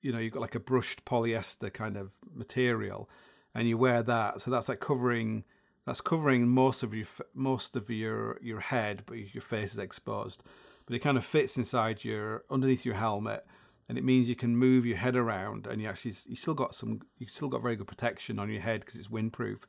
you 0.01 0.11
know 0.11 0.19
you've 0.19 0.33
got 0.33 0.41
like 0.41 0.55
a 0.55 0.59
brushed 0.59 1.03
polyester 1.05 1.73
kind 1.73 1.97
of 1.97 2.13
material, 2.33 3.09
and 3.55 3.67
you 3.67 3.77
wear 3.77 4.03
that. 4.03 4.41
So 4.41 4.51
that's 4.51 4.69
like 4.69 4.79
covering 4.79 5.43
that's 5.85 6.01
covering 6.01 6.47
most 6.47 6.83
of 6.83 6.93
your 6.93 7.07
most 7.33 7.75
of 7.75 7.89
your 7.89 8.39
your 8.41 8.59
head, 8.59 9.03
but 9.05 9.33
your 9.33 9.41
face 9.41 9.73
is 9.73 9.79
exposed. 9.79 10.43
But 10.85 10.95
it 10.95 10.99
kind 10.99 11.17
of 11.17 11.25
fits 11.25 11.57
inside 11.57 12.03
your 12.03 12.43
underneath 12.49 12.85
your 12.85 12.95
helmet, 12.95 13.45
and 13.87 13.97
it 13.97 14.03
means 14.03 14.29
you 14.29 14.35
can 14.35 14.55
move 14.55 14.85
your 14.85 14.97
head 14.97 15.15
around, 15.15 15.67
and 15.67 15.81
you 15.81 15.87
actually 15.87 16.15
you 16.27 16.35
still 16.35 16.53
got 16.53 16.75
some 16.75 17.01
you 17.17 17.27
still 17.27 17.49
got 17.49 17.61
very 17.61 17.75
good 17.75 17.87
protection 17.87 18.39
on 18.39 18.49
your 18.49 18.61
head 18.61 18.81
because 18.81 18.95
it's 18.95 19.07
windproof. 19.07 19.59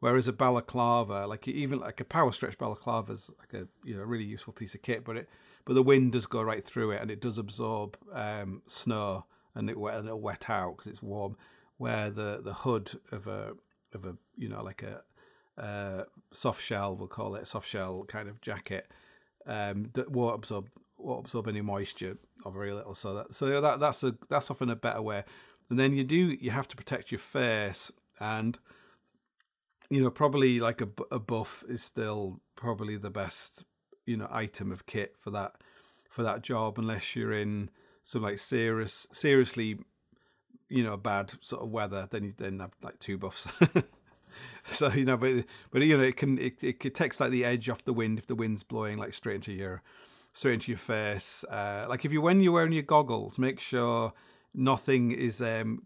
Whereas 0.00 0.28
a 0.28 0.32
balaclava, 0.32 1.26
like 1.26 1.46
even 1.46 1.78
like 1.78 2.00
a 2.00 2.04
power 2.04 2.32
stretch 2.32 2.56
balaclava, 2.56 3.12
is 3.12 3.30
like 3.38 3.52
a 3.54 3.66
you 3.84 3.96
know 3.96 4.02
really 4.02 4.24
useful 4.24 4.52
piece 4.52 4.74
of 4.74 4.82
kit, 4.82 5.04
but 5.04 5.16
it 5.16 5.28
but 5.64 5.74
the 5.74 5.82
wind 5.82 6.12
does 6.12 6.26
go 6.26 6.42
right 6.42 6.64
through 6.64 6.92
it, 6.92 7.02
and 7.02 7.10
it 7.10 7.20
does 7.20 7.38
absorb 7.38 7.96
um, 8.12 8.62
snow 8.66 9.26
and 9.54 9.68
it 9.68 9.76
and 9.76 10.06
it'll 10.06 10.20
wet 10.20 10.48
out 10.48 10.76
because 10.76 10.90
it's 10.90 11.02
warm. 11.02 11.36
Where 11.78 12.10
the 12.10 12.40
the 12.42 12.52
hood 12.52 12.98
of 13.10 13.26
a 13.26 13.52
of 13.94 14.04
a 14.04 14.16
you 14.36 14.48
know 14.48 14.62
like 14.62 14.82
a 14.82 15.02
uh, 15.60 16.04
soft 16.32 16.62
shell, 16.62 16.96
we'll 16.96 17.08
call 17.08 17.34
it 17.34 17.42
a 17.42 17.46
soft 17.46 17.68
shell 17.68 18.04
kind 18.08 18.28
of 18.28 18.40
jacket 18.40 18.90
um, 19.46 19.90
that 19.94 20.10
won't 20.10 20.34
absorb 20.34 20.68
won't 20.98 21.20
absorb 21.20 21.48
any 21.48 21.60
moisture 21.60 22.18
or 22.44 22.52
very 22.52 22.72
little. 22.72 22.94
So 22.94 23.14
that 23.14 23.34
so 23.34 23.60
that 23.60 23.80
that's 23.80 24.02
a 24.02 24.16
that's 24.28 24.50
often 24.50 24.70
a 24.70 24.76
better 24.76 25.02
way. 25.02 25.24
And 25.68 25.78
then 25.78 25.94
you 25.94 26.04
do 26.04 26.36
you 26.40 26.50
have 26.50 26.68
to 26.68 26.76
protect 26.76 27.12
your 27.12 27.20
face 27.20 27.92
and 28.18 28.58
you 29.88 30.02
know 30.02 30.10
probably 30.10 30.60
like 30.60 30.80
a, 30.80 30.88
a 31.10 31.18
buff 31.18 31.64
is 31.68 31.82
still 31.82 32.40
probably 32.56 32.96
the 32.96 33.10
best 33.10 33.64
you 34.06 34.16
know 34.16 34.28
item 34.30 34.72
of 34.72 34.86
kit 34.86 35.14
for 35.18 35.30
that 35.30 35.52
for 36.10 36.22
that 36.22 36.42
job 36.42 36.78
unless 36.78 37.14
you're 37.14 37.32
in 37.32 37.70
some 38.04 38.22
like 38.22 38.38
serious, 38.38 39.06
seriously, 39.12 39.78
you 40.68 40.82
know, 40.82 40.96
bad 40.96 41.32
sort 41.40 41.62
of 41.62 41.70
weather, 41.70 42.08
then 42.10 42.24
you 42.24 42.34
then 42.36 42.58
have 42.58 42.72
like 42.82 42.98
two 42.98 43.16
buffs. 43.18 43.46
so 44.72 44.88
you 44.88 45.04
know, 45.04 45.16
but 45.16 45.44
but 45.70 45.82
you 45.82 45.96
know, 45.96 46.02
it 46.02 46.16
can 46.16 46.38
it, 46.38 46.62
it 46.62 46.94
takes 46.94 47.20
like 47.20 47.30
the 47.30 47.44
edge 47.44 47.68
off 47.68 47.84
the 47.84 47.92
wind 47.92 48.18
if 48.18 48.26
the 48.26 48.34
wind's 48.34 48.62
blowing 48.62 48.98
like 48.98 49.12
straight 49.12 49.36
into 49.36 49.52
your 49.52 49.82
straight 50.32 50.54
into 50.54 50.70
your 50.70 50.78
face. 50.78 51.44
Uh, 51.44 51.86
like 51.88 52.04
if 52.04 52.12
you 52.12 52.20
when 52.20 52.40
you're 52.40 52.52
wearing 52.52 52.72
your 52.72 52.82
goggles, 52.82 53.38
make 53.38 53.60
sure 53.60 54.12
nothing 54.54 55.12
is 55.12 55.40
um 55.40 55.82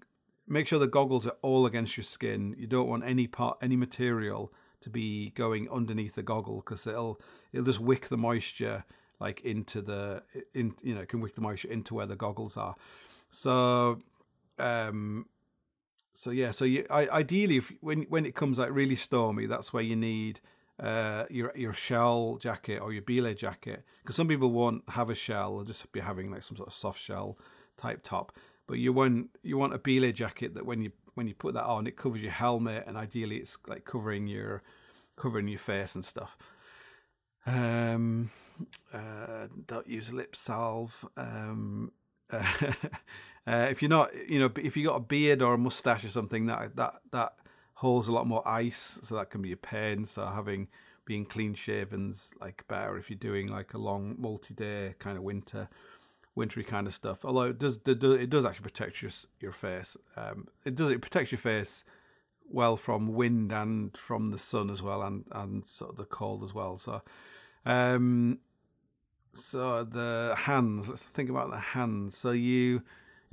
make 0.47 0.67
sure 0.67 0.79
the 0.79 0.87
goggles 0.87 1.27
are 1.27 1.37
all 1.43 1.67
against 1.67 1.97
your 1.97 2.05
skin. 2.05 2.55
You 2.59 2.67
don't 2.67 2.89
want 2.89 3.05
any 3.05 3.27
part 3.27 3.59
any 3.63 3.77
material 3.77 4.53
to 4.81 4.91
be 4.91 5.31
going 5.31 5.69
underneath 5.71 6.15
the 6.15 6.23
goggle 6.23 6.57
because 6.57 6.87
it'll 6.87 7.21
it'll 7.53 7.65
just 7.65 7.81
wick 7.81 8.09
the 8.09 8.19
moisture 8.19 8.85
like 9.21 9.41
into 9.41 9.81
the 9.81 10.23
in 10.53 10.75
you 10.83 10.95
know 10.95 11.07
can 11.07 11.21
wick 11.21 11.35
the 11.35 11.41
moisture 11.41 11.69
into 11.69 11.95
where 11.95 12.07
the 12.07 12.17
goggles 12.17 12.57
are. 12.57 12.77
So 13.31 13.99
um 14.59 15.27
so 16.15 16.31
yeah 16.31 16.51
so 16.51 16.65
you 16.65 16.87
I, 16.91 17.09
ideally 17.09 17.59
if 17.59 17.73
when 17.81 18.03
when 18.09 18.25
it 18.27 18.35
comes 18.35 18.59
like 18.59 18.71
really 18.73 18.97
stormy 18.97 19.47
that's 19.47 19.73
where 19.73 19.83
you 19.83 19.97
need 19.97 20.41
uh 20.81 21.25
your 21.31 21.53
your 21.57 21.73
shell 21.73 22.39
jacket 22.41 22.79
or 22.79 22.93
your 22.93 23.03
belay 23.03 23.35
jacket 23.35 23.85
because 24.03 24.17
some 24.17 24.29
people 24.29 24.51
won't 24.51 24.83
have 24.89 25.11
a 25.11 25.15
shell 25.15 25.57
they'll 25.57 25.65
just 25.65 25.91
be 25.93 26.01
having 26.01 26.31
like 26.31 26.43
some 26.43 26.57
sort 26.57 26.69
of 26.69 26.75
soft 26.75 27.01
shell 27.01 27.39
type 27.77 28.01
top 28.03 28.33
but 28.67 28.79
you 28.79 28.93
want 28.93 29.31
you 29.43 29.57
want 29.57 29.75
a 29.75 29.79
belay 29.79 30.13
jacket 30.13 30.55
that 30.55 30.67
when 30.67 30.81
you 30.81 30.91
when 31.15 31.29
you 31.29 31.35
put 31.35 31.55
that 31.55 31.65
on 31.65 31.87
it 31.87 31.97
covers 31.97 32.23
your 32.23 32.33
helmet 32.33 32.85
and 32.87 32.97
ideally 32.97 33.37
it's 33.37 33.59
like 33.67 33.85
covering 33.85 34.27
your 34.27 34.63
covering 35.17 35.47
your 35.47 35.59
face 35.59 35.95
and 35.95 36.05
stuff 36.05 36.37
um 37.47 38.31
uh, 38.93 39.49
don't 39.67 39.89
use 39.89 40.13
lip 40.13 40.37
salve. 40.37 41.05
Um, 41.17 41.93
uh, 42.31 42.53
uh, 43.47 43.69
if 43.71 43.83
you're 43.83 43.89
not, 43.89 44.11
you 44.29 44.39
know, 44.39 44.51
if 44.57 44.77
you 44.77 44.87
got 44.87 44.97
a 44.97 45.01
beard 45.01 45.43
or 45.43 45.55
a 45.55 45.59
mustache 45.59 46.05
or 46.05 46.09
something, 46.09 46.47
that 46.47 46.77
that 46.77 46.95
that 47.13 47.35
holds 47.75 48.09
a 48.09 48.13
lot 48.13 48.27
more 48.27 48.47
ice, 48.47 48.99
so 49.03 49.15
that 49.17 49.31
can 49.31 49.43
be 49.43 49.53
a 49.53 49.57
pain. 49.57 50.07
So 50.07 50.27
having 50.27 50.69
being 51.05 51.27
clean 51.27 51.55
shaven's 51.55 52.33
like 52.41 52.67
better 52.67 52.97
if 52.97 53.11
you're 53.11 53.19
doing 53.19 53.49
like 53.49 53.75
a 53.75 53.79
long 53.79 54.17
multi-day 54.19 54.95
kind 54.99 55.19
of 55.19 55.23
winter 55.23 55.69
wintry 56.35 56.65
kind 56.65 56.87
of 56.87 56.95
stuff 56.95 57.27
although 57.27 57.43
it 57.43 57.59
does 57.59 57.79
it 57.87 58.31
does 58.31 58.47
actually 58.47 58.63
protect 58.63 59.03
your 59.03 59.11
your 59.39 59.53
face 59.53 59.99
um, 60.17 60.49
it 60.65 60.75
does 60.75 60.91
it 60.91 61.03
protects 61.03 61.31
your 61.31 61.39
face 61.39 61.85
well 62.49 62.79
from 62.79 63.13
wind 63.13 63.53
and 63.53 63.95
from 63.99 64.31
the 64.31 64.39
sun 64.39 64.71
as 64.71 64.81
well 64.81 65.03
and 65.03 65.27
and 65.33 65.67
sort 65.67 65.91
of 65.91 65.99
the 65.99 66.07
cold 66.07 66.43
as 66.43 66.55
well 66.55 66.79
so 66.79 67.03
um, 67.67 68.39
so 69.33 69.85
the 69.85 70.35
hands. 70.37 70.89
Let's 70.89 71.03
think 71.03 71.31
about 71.31 71.51
the 71.51 71.59
hands. 71.59 72.17
So 72.17 72.31
you, 72.31 72.83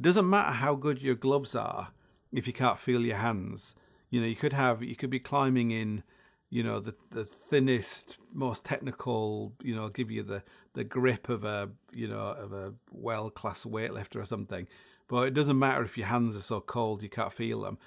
it 0.01 0.05
doesn't 0.05 0.27
matter 0.27 0.53
how 0.53 0.73
good 0.73 0.99
your 0.99 1.13
gloves 1.13 1.53
are 1.53 1.89
if 2.31 2.47
you 2.47 2.53
can't 2.53 2.79
feel 2.79 3.01
your 3.01 3.17
hands. 3.17 3.75
You 4.09 4.19
know, 4.19 4.25
you 4.25 4.35
could 4.35 4.51
have, 4.51 4.81
you 4.81 4.95
could 4.95 5.11
be 5.11 5.19
climbing 5.19 5.69
in, 5.69 6.01
you 6.49 6.63
know, 6.63 6.79
the 6.79 6.95
the 7.11 7.23
thinnest, 7.23 8.17
most 8.33 8.65
technical. 8.65 9.53
You 9.61 9.75
know, 9.75 9.89
give 9.89 10.09
you 10.09 10.23
the 10.23 10.41
the 10.73 10.83
grip 10.83 11.29
of 11.29 11.43
a, 11.43 11.69
you 11.93 12.07
know, 12.07 12.19
of 12.19 12.51
a 12.51 12.73
well 12.91 13.29
class 13.29 13.63
weightlifter 13.63 14.15
or 14.15 14.25
something. 14.25 14.67
But 15.07 15.27
it 15.27 15.35
doesn't 15.35 15.59
matter 15.59 15.83
if 15.83 15.99
your 15.99 16.07
hands 16.07 16.35
are 16.35 16.41
so 16.41 16.61
cold 16.61 17.03
you 17.03 17.09
can't 17.09 17.31
feel 17.31 17.61
them. 17.61 17.77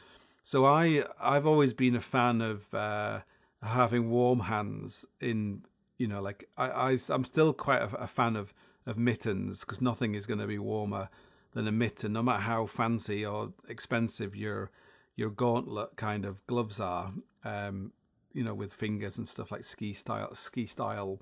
So 0.44 0.66
I 0.66 1.02
I've 1.20 1.48
always 1.48 1.72
been 1.72 1.96
a 1.96 2.00
fan 2.00 2.40
of 2.40 2.72
uh, 2.72 3.22
having 3.60 4.08
warm 4.08 4.38
hands 4.38 5.04
in 5.20 5.64
you 5.98 6.06
know, 6.06 6.22
like 6.22 6.48
I, 6.56 6.68
I 6.68 6.98
I'm 7.08 7.24
still 7.24 7.52
quite 7.52 7.82
a, 7.82 7.88
a 7.96 8.06
fan 8.06 8.36
of 8.36 8.54
of 8.86 8.96
mittens 8.96 9.60
because 9.60 9.80
nothing 9.80 10.14
is 10.14 10.26
going 10.26 10.38
to 10.38 10.46
be 10.46 10.60
warmer 10.60 11.08
than 11.54 11.66
a 11.68 11.72
mitten, 11.72 12.12
no 12.12 12.22
matter 12.22 12.42
how 12.42 12.66
fancy 12.66 13.24
or 13.24 13.52
expensive 13.68 14.36
your 14.36 14.70
your 15.16 15.30
gauntlet 15.30 15.96
kind 15.96 16.24
of 16.24 16.44
gloves 16.46 16.80
are. 16.80 17.12
Um, 17.44 17.92
you 18.32 18.42
know, 18.42 18.54
with 18.54 18.72
fingers 18.72 19.16
and 19.16 19.28
stuff 19.28 19.52
like 19.52 19.62
ski 19.64 19.92
style, 19.92 20.34
ski 20.34 20.66
style, 20.66 21.20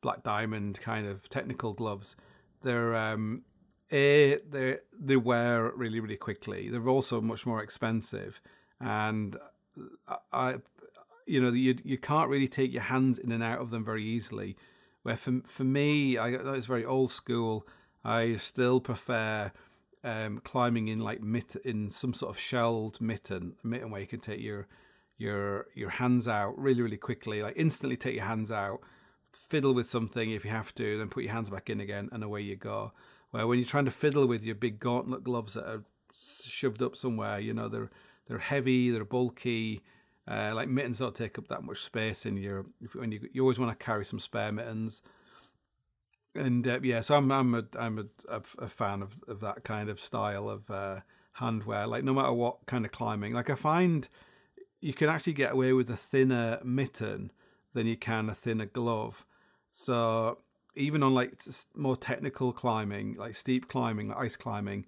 black 0.00 0.22
diamond 0.22 0.80
kind 0.80 1.06
of 1.06 1.28
technical 1.28 1.72
gloves. 1.72 2.14
They're 2.62 2.94
um, 2.94 3.42
a 3.90 4.38
they 4.48 4.78
they 4.98 5.16
wear 5.16 5.72
really 5.74 6.00
really 6.00 6.16
quickly. 6.16 6.68
They're 6.68 6.88
also 6.88 7.20
much 7.20 7.44
more 7.44 7.62
expensive, 7.62 8.40
and 8.80 9.36
I 10.32 10.56
you 11.26 11.40
know 11.42 11.50
you 11.50 11.76
you 11.84 11.98
can't 11.98 12.30
really 12.30 12.48
take 12.48 12.72
your 12.72 12.82
hands 12.82 13.18
in 13.18 13.32
and 13.32 13.42
out 13.42 13.58
of 13.58 13.70
them 13.70 13.84
very 13.84 14.04
easily. 14.04 14.56
Where 15.02 15.16
for 15.16 15.40
for 15.46 15.64
me, 15.64 16.18
I 16.18 16.30
know 16.30 16.52
it's 16.52 16.66
very 16.66 16.84
old 16.84 17.10
school. 17.10 17.66
I 18.04 18.36
still 18.36 18.80
prefer 18.80 19.52
um, 20.04 20.40
climbing 20.44 20.88
in 20.88 21.00
like 21.00 21.22
mitt 21.22 21.56
in 21.64 21.90
some 21.90 22.14
sort 22.14 22.34
of 22.34 22.40
shelled 22.40 23.00
mitten, 23.00 23.54
mitten 23.62 23.90
where 23.90 24.00
you 24.00 24.06
can 24.06 24.20
take 24.20 24.40
your 24.40 24.66
your 25.18 25.66
your 25.74 25.90
hands 25.90 26.26
out 26.26 26.58
really 26.58 26.82
really 26.82 26.96
quickly, 26.96 27.42
like 27.42 27.54
instantly 27.56 27.96
take 27.96 28.14
your 28.14 28.24
hands 28.24 28.50
out, 28.50 28.80
fiddle 29.32 29.74
with 29.74 29.88
something 29.88 30.30
if 30.30 30.44
you 30.44 30.50
have 30.50 30.74
to, 30.74 30.98
then 30.98 31.08
put 31.08 31.22
your 31.22 31.32
hands 31.32 31.50
back 31.50 31.70
in 31.70 31.80
again, 31.80 32.08
and 32.12 32.24
away 32.24 32.40
you 32.40 32.56
go. 32.56 32.92
Where 33.30 33.46
when 33.46 33.58
you're 33.58 33.68
trying 33.68 33.84
to 33.86 33.90
fiddle 33.90 34.26
with 34.26 34.42
your 34.42 34.54
big 34.54 34.78
gauntlet 34.78 35.24
gloves 35.24 35.54
that 35.54 35.64
are 35.64 35.84
shoved 36.12 36.82
up 36.82 36.96
somewhere, 36.96 37.38
you 37.38 37.54
know 37.54 37.68
they're 37.68 37.90
they're 38.28 38.38
heavy, 38.38 38.90
they're 38.90 39.04
bulky. 39.04 39.82
Uh, 40.28 40.52
like 40.54 40.68
mittens 40.68 40.98
don't 40.98 41.16
take 41.16 41.36
up 41.36 41.48
that 41.48 41.64
much 41.64 41.82
space 41.82 42.26
in 42.26 42.36
your. 42.36 42.66
If, 42.80 42.94
when 42.94 43.12
you 43.12 43.28
you 43.32 43.42
always 43.42 43.58
want 43.58 43.76
to 43.76 43.84
carry 43.84 44.04
some 44.04 44.20
spare 44.20 44.52
mittens 44.52 45.02
and 46.34 46.66
uh, 46.66 46.80
yeah, 46.82 47.00
so 47.00 47.16
I'm 47.16 47.30
I'm 47.30 47.54
a 47.54 47.64
I'm 47.78 47.98
a, 48.28 48.42
a, 48.58 48.68
fan 48.68 49.02
of, 49.02 49.12
of 49.28 49.40
that 49.40 49.64
kind 49.64 49.88
of 49.88 50.00
style 50.00 50.48
of 50.48 50.70
uh, 50.70 51.00
handwear. 51.38 51.88
Like 51.88 52.04
no 52.04 52.14
matter 52.14 52.32
what 52.32 52.66
kind 52.66 52.84
of 52.84 52.92
climbing, 52.92 53.32
like 53.32 53.50
I 53.50 53.54
find 53.54 54.08
you 54.80 54.94
can 54.94 55.08
actually 55.08 55.34
get 55.34 55.52
away 55.52 55.72
with 55.72 55.90
a 55.90 55.96
thinner 55.96 56.58
mitten 56.64 57.30
than 57.74 57.86
you 57.86 57.96
can 57.96 58.28
a 58.28 58.34
thinner 58.34 58.66
glove. 58.66 59.24
So 59.72 60.38
even 60.74 61.02
on 61.02 61.14
like 61.14 61.40
more 61.74 61.96
technical 61.96 62.52
climbing, 62.52 63.16
like 63.16 63.34
steep 63.34 63.68
climbing, 63.68 64.08
like 64.08 64.18
ice 64.18 64.36
climbing, 64.36 64.86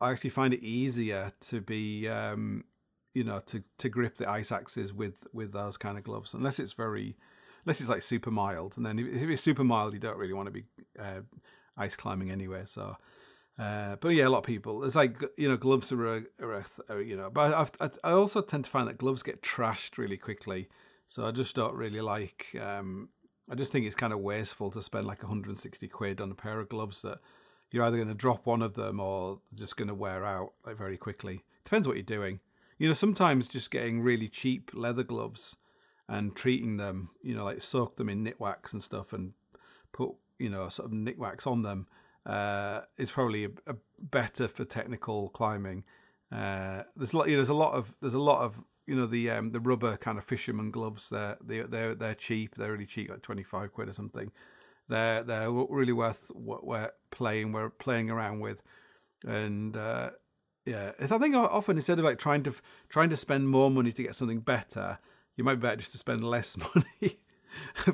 I 0.00 0.10
actually 0.10 0.30
find 0.30 0.54
it 0.54 0.62
easier 0.62 1.32
to 1.48 1.60
be, 1.60 2.08
um, 2.08 2.64
you 3.14 3.24
know, 3.24 3.40
to 3.46 3.62
to 3.78 3.88
grip 3.88 4.16
the 4.16 4.28
ice 4.28 4.50
axes 4.50 4.92
with 4.92 5.26
with 5.32 5.52
those 5.52 5.76
kind 5.76 5.98
of 5.98 6.04
gloves, 6.04 6.34
unless 6.34 6.58
it's 6.58 6.72
very 6.72 7.16
unless 7.64 7.80
it's 7.80 7.90
like 7.90 8.02
super 8.02 8.30
mild. 8.30 8.76
And 8.76 8.84
then 8.84 8.98
if 8.98 9.28
it's 9.28 9.42
super 9.42 9.64
mild, 9.64 9.94
you 9.94 10.00
don't 10.00 10.18
really 10.18 10.32
want 10.32 10.46
to 10.46 10.52
be 10.52 10.64
uh, 10.98 11.20
ice 11.76 11.96
climbing 11.96 12.30
anywhere. 12.30 12.66
So, 12.66 12.96
uh, 13.58 13.96
but 14.00 14.10
yeah, 14.10 14.26
a 14.26 14.30
lot 14.30 14.38
of 14.38 14.44
people. 14.44 14.84
It's 14.84 14.96
like 14.96 15.22
you 15.36 15.48
know, 15.48 15.56
gloves 15.56 15.92
are, 15.92 16.24
are, 16.40 16.66
are 16.88 17.00
you 17.00 17.16
know, 17.16 17.30
but 17.30 17.54
I've, 17.54 17.92
I 18.02 18.12
also 18.12 18.42
tend 18.42 18.64
to 18.66 18.70
find 18.70 18.88
that 18.88 18.98
gloves 18.98 19.22
get 19.22 19.42
trashed 19.42 19.98
really 19.98 20.16
quickly. 20.16 20.68
So 21.08 21.24
I 21.24 21.30
just 21.30 21.54
don't 21.54 21.74
really 21.74 22.00
like. 22.00 22.46
Um, 22.60 23.08
I 23.50 23.54
just 23.54 23.72
think 23.72 23.86
it's 23.86 23.94
kind 23.94 24.12
of 24.12 24.20
wasteful 24.20 24.70
to 24.70 24.80
spend 24.80 25.06
like 25.06 25.22
160 25.22 25.86
quid 25.88 26.20
on 26.20 26.30
a 26.30 26.34
pair 26.34 26.60
of 26.60 26.68
gloves 26.68 27.02
that 27.02 27.18
you're 27.70 27.84
either 27.84 27.96
going 27.96 28.08
to 28.08 28.14
drop 28.14 28.46
one 28.46 28.62
of 28.62 28.74
them 28.74 29.00
or 29.00 29.40
just 29.54 29.76
going 29.76 29.88
to 29.88 29.94
wear 29.94 30.24
out 30.24 30.52
like 30.66 30.78
very 30.78 30.96
quickly. 30.96 31.44
Depends 31.64 31.86
what 31.86 31.96
you're 31.96 32.04
doing. 32.04 32.40
You 32.78 32.88
know, 32.88 32.94
sometimes 32.94 33.48
just 33.48 33.70
getting 33.70 34.00
really 34.00 34.28
cheap 34.28 34.70
leather 34.74 35.02
gloves 35.02 35.56
and 36.08 36.34
treating 36.34 36.76
them, 36.76 37.10
you 37.22 37.34
know, 37.34 37.44
like 37.44 37.62
soak 37.62 37.96
them 37.96 38.08
in 38.08 38.24
Nikwax 38.24 38.72
and 38.72 38.82
stuff 38.82 39.12
and 39.12 39.32
put, 39.92 40.10
you 40.38 40.50
know, 40.50 40.68
sort 40.68 40.86
of 40.86 40.92
Nikwax 40.92 41.46
on 41.46 41.62
them 41.62 41.86
uh, 42.26 42.80
is 42.96 43.10
probably 43.10 43.44
a, 43.44 43.50
a 43.66 43.74
better 43.98 44.48
for 44.48 44.64
technical 44.64 45.30
climbing. 45.30 45.84
Uh, 46.32 46.82
there's 46.96 47.12
a 47.12 47.16
lot, 47.16 47.28
you 47.28 47.34
know, 47.34 47.38
there's 47.38 47.48
a 47.48 47.54
lot 47.54 47.74
of 47.74 47.94
there's 48.00 48.14
a 48.14 48.18
lot 48.18 48.42
of 48.42 48.58
you 48.86 48.94
know 48.94 49.06
the 49.06 49.30
um, 49.30 49.50
the 49.52 49.60
rubber 49.60 49.96
kind 49.96 50.18
of 50.18 50.24
fisherman 50.24 50.70
gloves. 50.70 51.08
They're 51.08 51.36
they 51.44 51.60
they're 51.62 51.94
they're 51.94 52.14
cheap. 52.14 52.54
They're 52.56 52.72
really 52.72 52.86
cheap, 52.86 53.10
like 53.10 53.22
twenty 53.22 53.42
five 53.42 53.72
quid 53.72 53.88
or 53.88 53.92
something. 53.92 54.30
They're 54.88 55.22
they're 55.22 55.50
really 55.50 55.92
worth 55.92 56.30
what 56.34 56.66
we're 56.66 56.90
playing. 57.10 57.52
We're 57.52 57.70
playing 57.70 58.10
around 58.10 58.40
with, 58.40 58.62
and 59.24 59.76
uh, 59.76 60.10
yeah, 60.66 60.92
I 60.98 61.18
think 61.18 61.34
often 61.34 61.76
instead 61.76 61.98
of 61.98 62.04
like 62.04 62.18
trying 62.18 62.42
to 62.44 62.54
trying 62.88 63.10
to 63.10 63.16
spend 63.16 63.48
more 63.48 63.70
money 63.70 63.92
to 63.92 64.02
get 64.02 64.16
something 64.16 64.40
better, 64.40 64.98
you 65.36 65.44
might 65.44 65.56
be 65.56 65.60
better 65.62 65.76
just 65.76 65.92
to 65.92 65.98
spend 65.98 66.24
less 66.24 66.56
money 66.74 67.18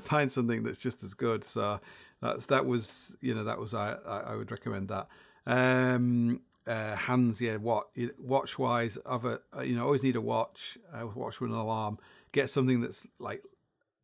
find 0.03 0.33
something 0.33 0.63
that's 0.63 0.79
just 0.79 1.03
as 1.03 1.15
good. 1.15 1.45
So 1.45 1.81
that's 2.21 2.47
that 2.47 2.67
was 2.67 3.13
you 3.21 3.35
know 3.35 3.45
that 3.45 3.59
was 3.59 3.75
i 3.75 3.93
i 4.05 4.35
would 4.35 4.51
recommend 4.51 4.89
that. 4.89 5.09
Um 5.47 6.41
uh, 6.67 6.95
hands 6.95 7.41
yeah 7.41 7.57
what 7.57 7.89
watch 8.19 8.59
wise 8.59 8.99
i've 9.07 9.25
a 9.25 9.41
you 9.65 9.75
know 9.75 9.83
always 9.83 10.03
need 10.03 10.15
a 10.15 10.21
watch 10.21 10.77
a 10.93 11.07
watch 11.07 11.41
with 11.41 11.51
an 11.51 11.57
alarm. 11.57 11.99
Get 12.33 12.51
something 12.51 12.81
that's 12.81 13.07
like 13.19 13.43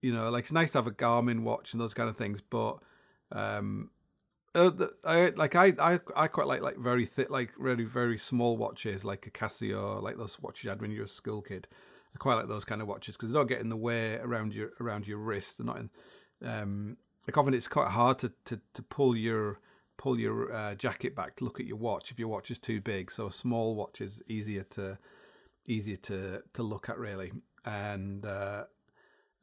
you 0.03 0.13
know 0.13 0.31
like 0.31 0.45
it's 0.45 0.53
nice 0.53 0.73
to 0.73 0.79
have 0.79 0.87
a 0.87 0.93
garmin 0.93 1.43
watch 1.43 1.73
and 1.73 1.81
those 1.81 1.95
kind 1.95 2.09
of 2.09 2.17
things 2.17 2.41
but 2.41 2.79
um 3.33 3.91
uh, 4.55 4.71
the, 4.71 4.91
I 5.05 5.33
like 5.37 5.55
I, 5.55 5.75
I 5.79 6.01
I 6.17 6.29
quite 6.29 6.47
like 6.47 6.63
like 6.63 6.79
very 6.79 7.05
thick 7.05 7.29
like 7.29 7.51
really 7.59 7.85
very 7.85 8.17
small 8.17 8.57
watches 8.57 9.05
like 9.05 9.27
a 9.27 9.31
Casio 9.31 10.03
like 10.03 10.17
those 10.17 10.41
watches 10.41 10.65
you 10.65 10.71
had 10.71 10.81
when 10.81 10.91
you 10.91 11.01
were 11.01 11.05
a 11.05 11.09
school 11.09 11.43
kid 11.43 11.69
I 12.17 12.19
quite 12.19 12.37
like 12.37 12.49
those 12.49 12.65
kind 12.65 12.81
of 12.81 12.89
watches 12.89 13.15
because 13.15 13.29
they 13.29 13.35
don't 13.35 13.47
get 13.47 13.61
in 13.61 13.69
the 13.69 13.77
way 13.77 14.15
around 14.15 14.55
your 14.55 14.71
around 14.81 15.07
your 15.07 15.19
wrist. 15.19 15.59
They're 15.59 15.67
not 15.67 15.79
in. 15.79 15.91
Um, 16.43 16.97
like 17.27 17.37
often 17.37 17.53
it's 17.53 17.69
quite 17.69 17.91
hard 17.91 18.19
to, 18.21 18.33
to, 18.47 18.61
to 18.73 18.83
pull 18.83 19.15
your 19.15 19.59
pull 19.99 20.19
your 20.19 20.53
uh, 20.53 20.75
jacket 20.77 21.15
back 21.15 21.37
to 21.37 21.45
look 21.45 21.61
at 21.61 21.67
your 21.67 21.77
watch 21.77 22.11
if 22.11 22.19
your 22.19 22.29
watch 22.29 22.51
is 22.51 22.59
too 22.59 22.81
big. 22.81 23.11
So 23.11 23.27
a 23.27 23.33
small 23.33 23.75
watch 23.75 24.01
is 24.01 24.23
easier 24.29 24.63
to 24.71 24.97
easier 25.67 25.97
to 25.97 26.43
to 26.55 26.63
look 26.63 26.89
at 26.89 26.99
really. 26.99 27.33
And 27.67 28.25
uh, 28.25 28.65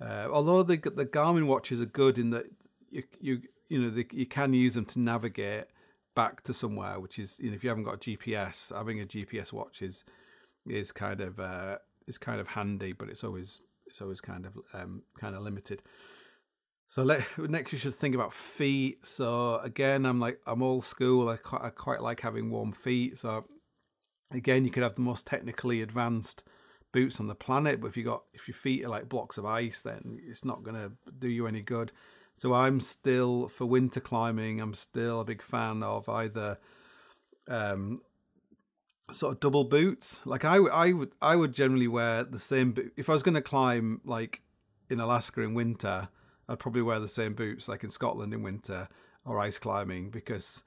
uh, 0.01 0.27
although 0.31 0.63
the 0.63 0.77
the 0.77 1.05
Garmin 1.05 1.45
watches 1.45 1.79
are 1.79 1.85
good 1.85 2.17
in 2.17 2.31
that 2.31 2.45
you 2.89 3.03
you 3.19 3.41
you 3.67 3.81
know 3.81 4.03
you 4.11 4.25
can 4.25 4.53
use 4.53 4.73
them 4.73 4.85
to 4.85 4.99
navigate 4.99 5.65
back 6.15 6.43
to 6.45 6.55
somewhere, 6.55 6.99
which 6.99 7.19
is 7.19 7.39
you 7.39 7.51
know 7.51 7.55
if 7.55 7.63
you 7.63 7.69
haven't 7.69 7.83
got 7.83 7.95
a 7.95 8.09
GPS, 8.09 8.75
having 8.75 8.99
a 8.99 9.05
GPS 9.05 9.53
watch 9.53 9.83
is 9.83 10.03
is 10.65 10.91
kind 10.91 11.21
of 11.21 11.39
uh, 11.39 11.77
is 12.07 12.17
kind 12.17 12.39
of 12.39 12.47
handy, 12.47 12.93
but 12.93 13.09
it's 13.09 13.23
always 13.23 13.61
it's 13.87 14.01
always 14.01 14.21
kind 14.21 14.45
of 14.45 14.57
um, 14.73 15.03
kind 15.19 15.35
of 15.35 15.41
limited. 15.41 15.81
So 16.87 17.03
let, 17.03 17.25
next 17.37 17.71
you 17.71 17.79
should 17.79 17.95
think 17.95 18.13
about 18.13 18.33
feet. 18.33 19.05
So 19.05 19.57
again, 19.59 20.05
I'm 20.05 20.19
like 20.19 20.39
I'm 20.45 20.61
old 20.61 20.85
school. 20.85 21.29
I 21.29 21.37
quite, 21.37 21.61
I 21.61 21.69
quite 21.69 22.01
like 22.01 22.21
having 22.21 22.51
warm 22.51 22.71
feet. 22.71 23.19
So 23.19 23.45
again, 24.31 24.65
you 24.65 24.71
could 24.71 24.83
have 24.83 24.95
the 24.95 25.01
most 25.01 25.25
technically 25.25 25.81
advanced 25.81 26.43
boots 26.91 27.19
on 27.19 27.27
the 27.27 27.35
planet, 27.35 27.81
but 27.81 27.87
if 27.87 27.97
you 27.97 28.03
got 28.03 28.23
if 28.33 28.47
your 28.47 28.55
feet 28.55 28.85
are 28.85 28.89
like 28.89 29.09
blocks 29.09 29.37
of 29.37 29.45
ice, 29.45 29.81
then 29.81 30.19
it's 30.27 30.45
not 30.45 30.63
going 30.63 30.75
to 30.75 30.91
do 31.19 31.27
you 31.27 31.47
any 31.47 31.61
good. 31.61 31.91
So 32.37 32.53
I'm 32.53 32.79
still 32.79 33.49
for 33.49 33.65
winter 33.65 33.99
climbing. 33.99 34.59
I'm 34.59 34.73
still 34.73 35.21
a 35.21 35.25
big 35.25 35.41
fan 35.41 35.83
of 35.83 36.09
either 36.09 36.57
um, 37.47 38.01
sort 39.11 39.33
of 39.33 39.39
double 39.39 39.63
boots. 39.63 40.21
Like 40.25 40.45
I, 40.45 40.57
I 40.57 40.91
would, 40.91 41.11
I 41.21 41.35
would 41.35 41.53
generally 41.53 41.87
wear 41.87 42.23
the 42.23 42.39
same. 42.39 42.71
Boot. 42.71 42.93
If 42.97 43.09
I 43.09 43.13
was 43.13 43.23
going 43.23 43.35
to 43.35 43.41
climb 43.41 44.01
like 44.05 44.41
in 44.89 44.99
Alaska 44.99 45.41
in 45.41 45.53
winter, 45.53 46.09
I'd 46.47 46.59
probably 46.59 46.81
wear 46.81 46.99
the 46.99 47.09
same 47.09 47.33
boots 47.33 47.67
like 47.67 47.83
in 47.83 47.89
Scotland 47.89 48.33
in 48.33 48.43
winter 48.43 48.87
or 49.25 49.39
ice 49.39 49.57
climbing 49.57 50.09
because 50.09 50.63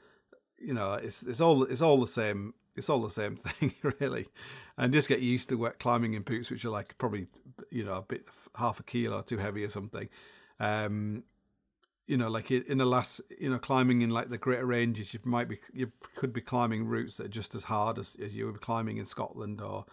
you 0.58 0.74
know 0.74 0.94
it's 0.94 1.22
it's 1.22 1.40
all 1.40 1.62
it's 1.64 1.82
all 1.82 2.00
the 2.00 2.06
same. 2.06 2.54
It's 2.76 2.90
all 2.90 3.00
the 3.00 3.10
same 3.10 3.36
thing 3.36 3.74
really, 3.82 4.28
and 4.76 4.92
just 4.92 5.08
get 5.08 5.20
used 5.20 5.48
to 5.48 5.72
climbing 5.78 6.14
in 6.14 6.22
boots 6.22 6.50
which 6.50 6.64
are 6.64 6.70
like 6.70 6.96
probably 6.98 7.26
you 7.70 7.84
know 7.84 7.94
a 7.94 8.02
bit 8.02 8.26
half 8.56 8.80
a 8.80 8.82
kilo 8.82 9.22
too 9.22 9.38
heavy 9.38 9.64
or 9.64 9.70
something. 9.70 10.08
Um, 10.60 11.24
you 12.06 12.16
know, 12.16 12.28
like 12.28 12.50
in 12.50 12.78
the 12.78 12.86
last, 12.86 13.20
you 13.40 13.50
know, 13.50 13.58
climbing 13.58 14.02
in 14.02 14.10
like 14.10 14.30
the 14.30 14.38
greater 14.38 14.66
ranges, 14.66 15.12
you 15.12 15.20
might 15.24 15.48
be, 15.48 15.58
you 15.72 15.90
could 16.14 16.32
be 16.32 16.40
climbing 16.40 16.86
routes 16.86 17.16
that 17.16 17.26
are 17.26 17.28
just 17.28 17.54
as 17.54 17.64
hard 17.64 17.98
as, 17.98 18.16
as 18.22 18.34
you 18.34 18.50
be 18.52 18.58
climbing 18.58 18.98
in 18.98 19.06
Scotland 19.06 19.60
or 19.60 19.84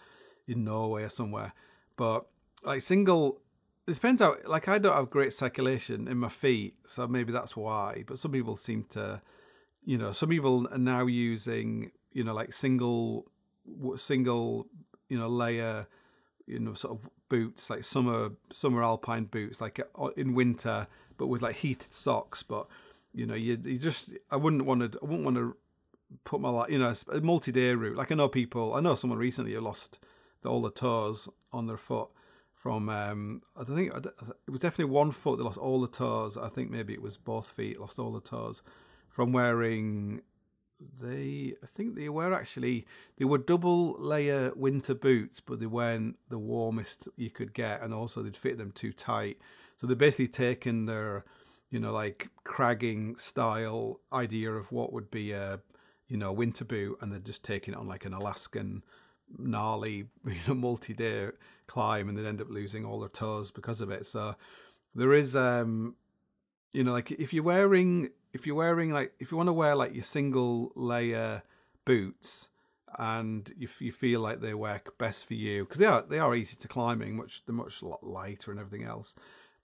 in 0.47 0.63
Norway 0.63 1.03
or 1.03 1.09
somewhere. 1.09 1.53
But 1.95 2.25
like 2.63 2.81
single, 2.81 3.41
it 3.87 3.93
depends 3.93 4.21
how, 4.21 4.37
like 4.45 4.67
I 4.67 4.77
don't 4.77 4.95
have 4.95 5.09
great 5.09 5.33
circulation 5.33 6.07
in 6.07 6.17
my 6.17 6.29
feet, 6.29 6.75
so 6.87 7.07
maybe 7.07 7.31
that's 7.31 7.55
why. 7.55 8.03
But 8.05 8.19
some 8.19 8.31
people 8.31 8.57
seem 8.57 8.85
to, 8.91 9.21
you 9.83 9.97
know, 9.97 10.11
some 10.11 10.29
people 10.29 10.67
are 10.71 10.77
now 10.77 11.07
using, 11.07 11.91
you 12.11 12.23
know, 12.23 12.33
like 12.35 12.53
single, 12.53 13.25
single, 13.95 14.67
you 15.09 15.17
know, 15.17 15.27
layer, 15.27 15.87
you 16.45 16.59
know, 16.59 16.75
sort 16.75 16.99
of 16.99 17.09
boots, 17.27 17.71
like 17.71 17.83
summer, 17.83 18.29
summer 18.51 18.83
alpine 18.83 19.25
boots, 19.25 19.59
like 19.59 19.79
uh, 19.79 20.07
in 20.15 20.35
winter 20.35 20.87
but 21.23 21.27
with 21.27 21.41
like 21.41 21.55
heated 21.55 21.93
socks. 21.93 22.43
But 22.43 22.67
you 23.13 23.25
know, 23.25 23.33
you 23.33 23.57
you 23.63 23.77
just 23.77 24.09
I 24.29 24.35
wouldn't 24.35 24.65
want 24.65 24.91
to 24.91 24.99
I 25.01 25.05
wouldn't 25.05 25.23
want 25.23 25.37
to 25.37 25.55
put 26.25 26.41
my 26.41 26.49
like 26.49 26.69
you 26.69 26.77
know 26.77 26.93
a 27.13 27.21
multi-day 27.21 27.73
route. 27.75 27.95
Like 27.95 28.11
I 28.11 28.15
know 28.15 28.27
people, 28.27 28.73
I 28.73 28.81
know 28.81 28.95
someone 28.95 29.19
recently 29.19 29.53
who 29.53 29.61
lost 29.61 29.99
the, 30.41 30.49
all 30.49 30.61
the 30.61 30.69
toes 30.69 31.29
on 31.53 31.67
their 31.67 31.77
foot 31.77 32.09
from 32.53 32.89
um 32.89 33.41
I 33.55 33.63
don't 33.63 33.77
think 33.77 33.93
it 33.95 34.51
was 34.51 34.59
definitely 34.59 34.91
one 34.91 35.11
foot 35.11 35.37
that 35.37 35.45
lost 35.45 35.57
all 35.57 35.79
the 35.79 35.87
toes. 35.87 36.35
I 36.35 36.49
think 36.49 36.69
maybe 36.69 36.91
it 36.91 37.01
was 37.01 37.15
both 37.15 37.47
feet 37.47 37.79
lost 37.79 37.99
all 37.99 38.11
the 38.11 38.19
toes 38.19 38.61
from 39.07 39.31
wearing 39.31 40.23
they 41.01 41.53
I 41.63 41.67
think 41.67 41.95
they 41.95 42.09
were 42.09 42.33
actually 42.33 42.85
they 43.17 43.23
were 43.23 43.37
double 43.37 43.93
layer 43.93 44.51
winter 44.57 44.93
boots, 44.93 45.39
but 45.39 45.61
they 45.61 45.67
weren't 45.67 46.17
the 46.29 46.37
warmest 46.37 47.07
you 47.15 47.29
could 47.29 47.53
get, 47.53 47.81
and 47.81 47.93
also 47.93 48.21
they'd 48.21 48.35
fit 48.35 48.57
them 48.57 48.73
too 48.73 48.91
tight. 48.91 49.37
So 49.83 49.87
they're 49.87 49.97
basically 49.97 50.29
taken 50.29 50.85
their, 50.85 51.25
you 51.69 51.77
know, 51.77 51.91
like 51.91 52.29
cragging 52.45 53.17
style 53.17 53.99
idea 54.13 54.49
of 54.53 54.71
what 54.71 54.93
would 54.93 55.11
be 55.11 55.33
a, 55.33 55.59
you 56.07 56.15
know, 56.15 56.31
winter 56.31 56.63
boot, 56.63 56.99
and 57.01 57.11
they're 57.11 57.19
just 57.19 57.43
taking 57.43 57.73
it 57.73 57.77
on 57.77 57.89
like 57.89 58.05
an 58.05 58.13
Alaskan 58.13 58.81
gnarly, 59.37 60.05
you 60.25 60.37
know, 60.47 60.53
multi-day 60.53 61.31
climb, 61.67 62.07
and 62.07 62.17
they 62.17 62.25
end 62.25 62.39
up 62.39 62.49
losing 62.49 62.85
all 62.85 63.01
their 63.01 63.09
toes 63.09 63.51
because 63.51 63.81
of 63.81 63.91
it. 63.91 64.05
So 64.05 64.35
there 64.95 65.11
is, 65.11 65.35
um, 65.35 65.95
you 66.71 66.85
know, 66.85 66.93
like 66.93 67.11
if 67.11 67.33
you're 67.33 67.43
wearing, 67.43 68.11
if 68.31 68.47
you're 68.47 68.55
wearing 68.55 68.93
like, 68.93 69.11
if 69.19 69.31
you 69.31 69.37
want 69.37 69.47
to 69.47 69.53
wear 69.53 69.75
like 69.75 69.93
your 69.93 70.05
single 70.05 70.71
layer 70.77 71.43
boots, 71.83 72.47
and 72.97 73.53
you, 73.57 73.67
you 73.79 73.91
feel 73.91 74.21
like 74.21 74.39
they 74.39 74.53
work 74.53 74.97
best 74.97 75.25
for 75.25 75.33
you 75.33 75.65
because 75.65 75.79
they 75.79 75.85
are 75.87 76.03
they 76.03 76.19
are 76.19 76.33
easy 76.35 76.55
to 76.55 76.69
climbing, 76.69 77.17
much 77.17 77.43
they're 77.45 77.53
much 77.53 77.83
lighter 78.01 78.49
and 78.49 78.61
everything 78.61 78.87
else. 78.87 79.13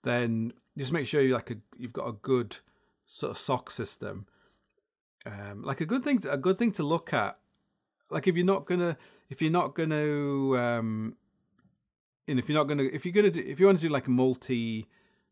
Then 0.02 0.52
just 0.78 0.92
make 0.92 1.06
sure 1.06 1.20
you 1.20 1.34
like 1.34 1.50
a 1.50 1.56
you've 1.76 1.92
got 1.92 2.08
a 2.08 2.12
good 2.12 2.58
sort 3.06 3.32
of 3.32 3.38
sock 3.38 3.70
system. 3.70 4.26
Um, 5.26 5.62
like 5.62 5.80
a 5.80 5.86
good 5.86 6.02
thing 6.02 6.20
to, 6.20 6.32
a 6.32 6.38
good 6.38 6.58
thing 6.58 6.72
to 6.72 6.82
look 6.82 7.12
at. 7.12 7.38
Like 8.10 8.26
if 8.26 8.36
you're 8.36 8.46
not 8.46 8.66
gonna 8.66 8.96
if 9.28 9.42
you're 9.42 9.50
not 9.50 9.74
gonna 9.74 10.56
um, 10.56 11.16
and 12.26 12.38
if 12.38 12.48
you're 12.48 12.58
not 12.58 12.68
gonna 12.68 12.84
if 12.84 13.04
you're 13.04 13.12
gonna 13.12 13.30
do 13.30 13.40
if 13.40 13.60
you 13.60 13.66
want 13.66 13.80
to 13.80 13.86
do 13.86 13.92
like 13.92 14.06
a 14.06 14.10
multi 14.10 14.86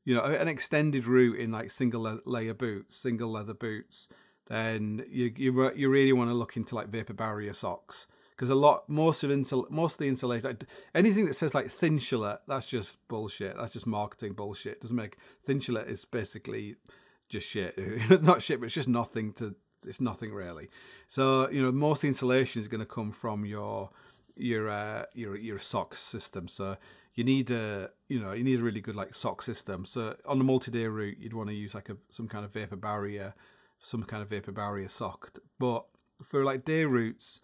you 0.04 0.14
know 0.14 0.22
an 0.22 0.48
extended 0.48 1.06
route 1.06 1.38
in 1.38 1.52
like 1.52 1.70
single 1.70 2.20
layer 2.24 2.54
boots 2.54 2.96
single 2.96 3.30
leather 3.30 3.54
boots 3.54 4.08
then 4.48 5.04
you 5.10 5.32
you 5.36 5.72
you 5.74 5.88
really 5.88 6.12
want 6.12 6.30
to 6.30 6.34
look 6.34 6.56
into 6.56 6.74
like 6.74 6.88
vapor 6.88 7.12
barrier 7.12 7.52
socks 7.52 8.06
because 8.38 8.50
a 8.50 8.54
lot 8.54 8.88
most 8.88 9.24
of 9.24 9.30
insul 9.30 9.68
most 9.68 9.94
of 9.94 9.98
the 9.98 10.08
insulation 10.08 10.44
like, 10.44 10.64
anything 10.94 11.26
that 11.26 11.34
says 11.34 11.54
like 11.54 11.72
Thinsulate 11.72 12.38
that's 12.46 12.66
just 12.66 12.96
bullshit. 13.08 13.56
That's 13.56 13.72
just 13.72 13.86
marketing 13.86 14.34
bullshit. 14.34 14.80
Doesn't 14.80 14.96
make 14.96 15.16
Thinsulate 15.46 15.88
is 15.88 16.04
basically 16.04 16.76
just 17.28 17.48
shit. 17.48 17.76
Not 18.22 18.40
shit 18.40 18.60
but 18.60 18.66
it's 18.66 18.74
just 18.74 18.88
nothing 18.88 19.32
to 19.34 19.56
it's 19.86 20.00
nothing 20.00 20.32
really. 20.32 20.68
So 21.08 21.50
you 21.50 21.60
know 21.60 21.72
most 21.72 22.04
insulation 22.04 22.62
is 22.62 22.68
going 22.68 22.80
to 22.80 22.86
come 22.86 23.10
from 23.10 23.44
your 23.44 23.90
your 24.36 24.68
uh, 24.68 25.04
your 25.14 25.36
your 25.36 25.58
sock 25.58 25.96
system. 25.96 26.46
So 26.46 26.76
you 27.14 27.24
need 27.24 27.50
a 27.50 27.90
you 28.08 28.20
know 28.20 28.32
you 28.32 28.44
need 28.44 28.60
a 28.60 28.62
really 28.62 28.80
good 28.80 28.94
like 28.94 29.14
sock 29.14 29.42
system. 29.42 29.84
So 29.84 30.14
on 30.24 30.40
a 30.40 30.44
multi-day 30.44 30.86
route 30.86 31.18
you'd 31.18 31.34
want 31.34 31.48
to 31.48 31.54
use 31.54 31.74
like 31.74 31.88
a 31.88 31.96
some 32.08 32.28
kind 32.28 32.44
of 32.44 32.52
vapor 32.52 32.76
barrier 32.76 33.34
some 33.82 34.02
kind 34.02 34.22
of 34.22 34.28
vapor 34.28 34.52
barrier 34.52 34.88
sock. 34.88 35.32
But 35.58 35.84
for 36.22 36.44
like 36.44 36.64
day 36.64 36.84
routes, 36.84 37.40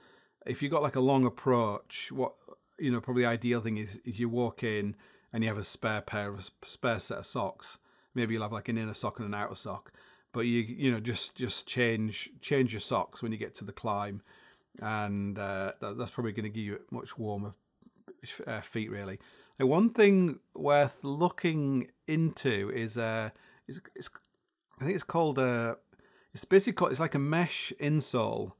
if 0.47 0.63
you've 0.63 0.73
got 0.73 0.83
like 0.83 0.97
a 0.97 1.01
long 1.01 1.27
approach, 1.27 2.11
what 2.13 2.35
you 2.79 2.91
know 2.91 3.01
probably 3.01 3.23
the 3.23 3.29
ideal 3.29 3.61
thing 3.61 3.79
is 3.79 4.01
is 4.05 4.19
you 4.19 4.29
walk 4.29 4.63
in 4.63 4.97
and 5.33 5.43
you 5.43 5.49
have 5.49 5.59
a 5.59 5.65
spare 5.65 6.01
pair 6.01 6.33
of 6.33 6.51
spare 6.65 7.01
set 7.01 7.19
of 7.19 7.27
socks. 7.27 7.79
Maybe 8.15 8.35
you'll 8.35 8.43
have 8.43 8.53
like 8.53 8.69
an 8.69 8.79
inner 8.79 8.95
sock 8.95 9.19
and 9.19 9.27
an 9.27 9.35
outer 9.35 9.55
sock, 9.55 9.93
but 10.33 10.41
you 10.41 10.61
you 10.61 10.91
know 10.91 11.01
just 11.01 11.35
just 11.35 11.67
change 11.67 12.31
change 12.41 12.73
your 12.73 12.81
socks 12.81 13.23
when 13.23 13.33
you 13.33 13.39
get 13.39 13.55
to 13.57 13.65
the 13.65 13.73
climb, 13.73 14.23
and 14.81 15.39
uh, 15.39 15.73
that, 15.81 15.99
that's 15.99 16.11
probably 16.11 16.33
going 16.33 16.45
to 16.45 16.51
give 16.51 16.65
you 16.65 16.81
much 16.91 17.19
warmer 17.19 17.55
uh, 18.47 18.61
feet 18.61 18.91
really. 18.91 19.19
Now, 19.59 19.67
one 19.67 19.91
thing 19.91 20.41
worth 20.55 20.99
looking 21.03 21.89
into 22.07 22.71
is 22.75 22.99
uh, 22.99 23.31
is, 23.69 23.81
is 23.95 24.11
I 24.81 24.85
think 24.85 24.95
it's 24.95 25.05
called 25.05 25.39
a 25.39 25.77
it's 26.33 26.45
basically 26.45 26.73
called, 26.73 26.91
it's 26.91 27.01
like 27.01 27.15
a 27.15 27.21
mesh 27.21 27.73
insole. 27.81 28.53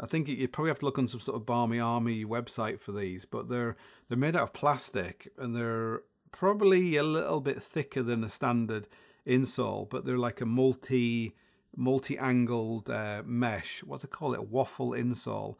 I 0.00 0.06
think 0.06 0.28
you 0.28 0.46
probably 0.46 0.70
have 0.70 0.78
to 0.80 0.84
look 0.84 0.98
on 0.98 1.08
some 1.08 1.20
sort 1.20 1.36
of 1.36 1.46
Barmy 1.46 1.80
Army 1.80 2.24
website 2.24 2.78
for 2.80 2.92
these, 2.92 3.24
but 3.24 3.48
they're 3.48 3.76
they're 4.08 4.18
made 4.18 4.36
out 4.36 4.44
of 4.44 4.52
plastic 4.52 5.28
and 5.38 5.56
they're 5.56 6.02
probably 6.30 6.96
a 6.96 7.02
little 7.02 7.40
bit 7.40 7.62
thicker 7.62 8.02
than 8.02 8.22
a 8.22 8.28
standard 8.28 8.86
insole, 9.26 9.88
but 9.90 10.04
they're 10.04 10.18
like 10.18 10.40
a 10.40 10.46
multi 10.46 11.34
multi-angled 11.76 12.88
uh, 12.88 13.22
mesh. 13.24 13.82
What 13.84 14.00
do 14.00 14.06
they 14.06 14.10
call 14.10 14.34
it? 14.34 14.40
A 14.40 14.42
waffle 14.42 14.90
insole, 14.90 15.56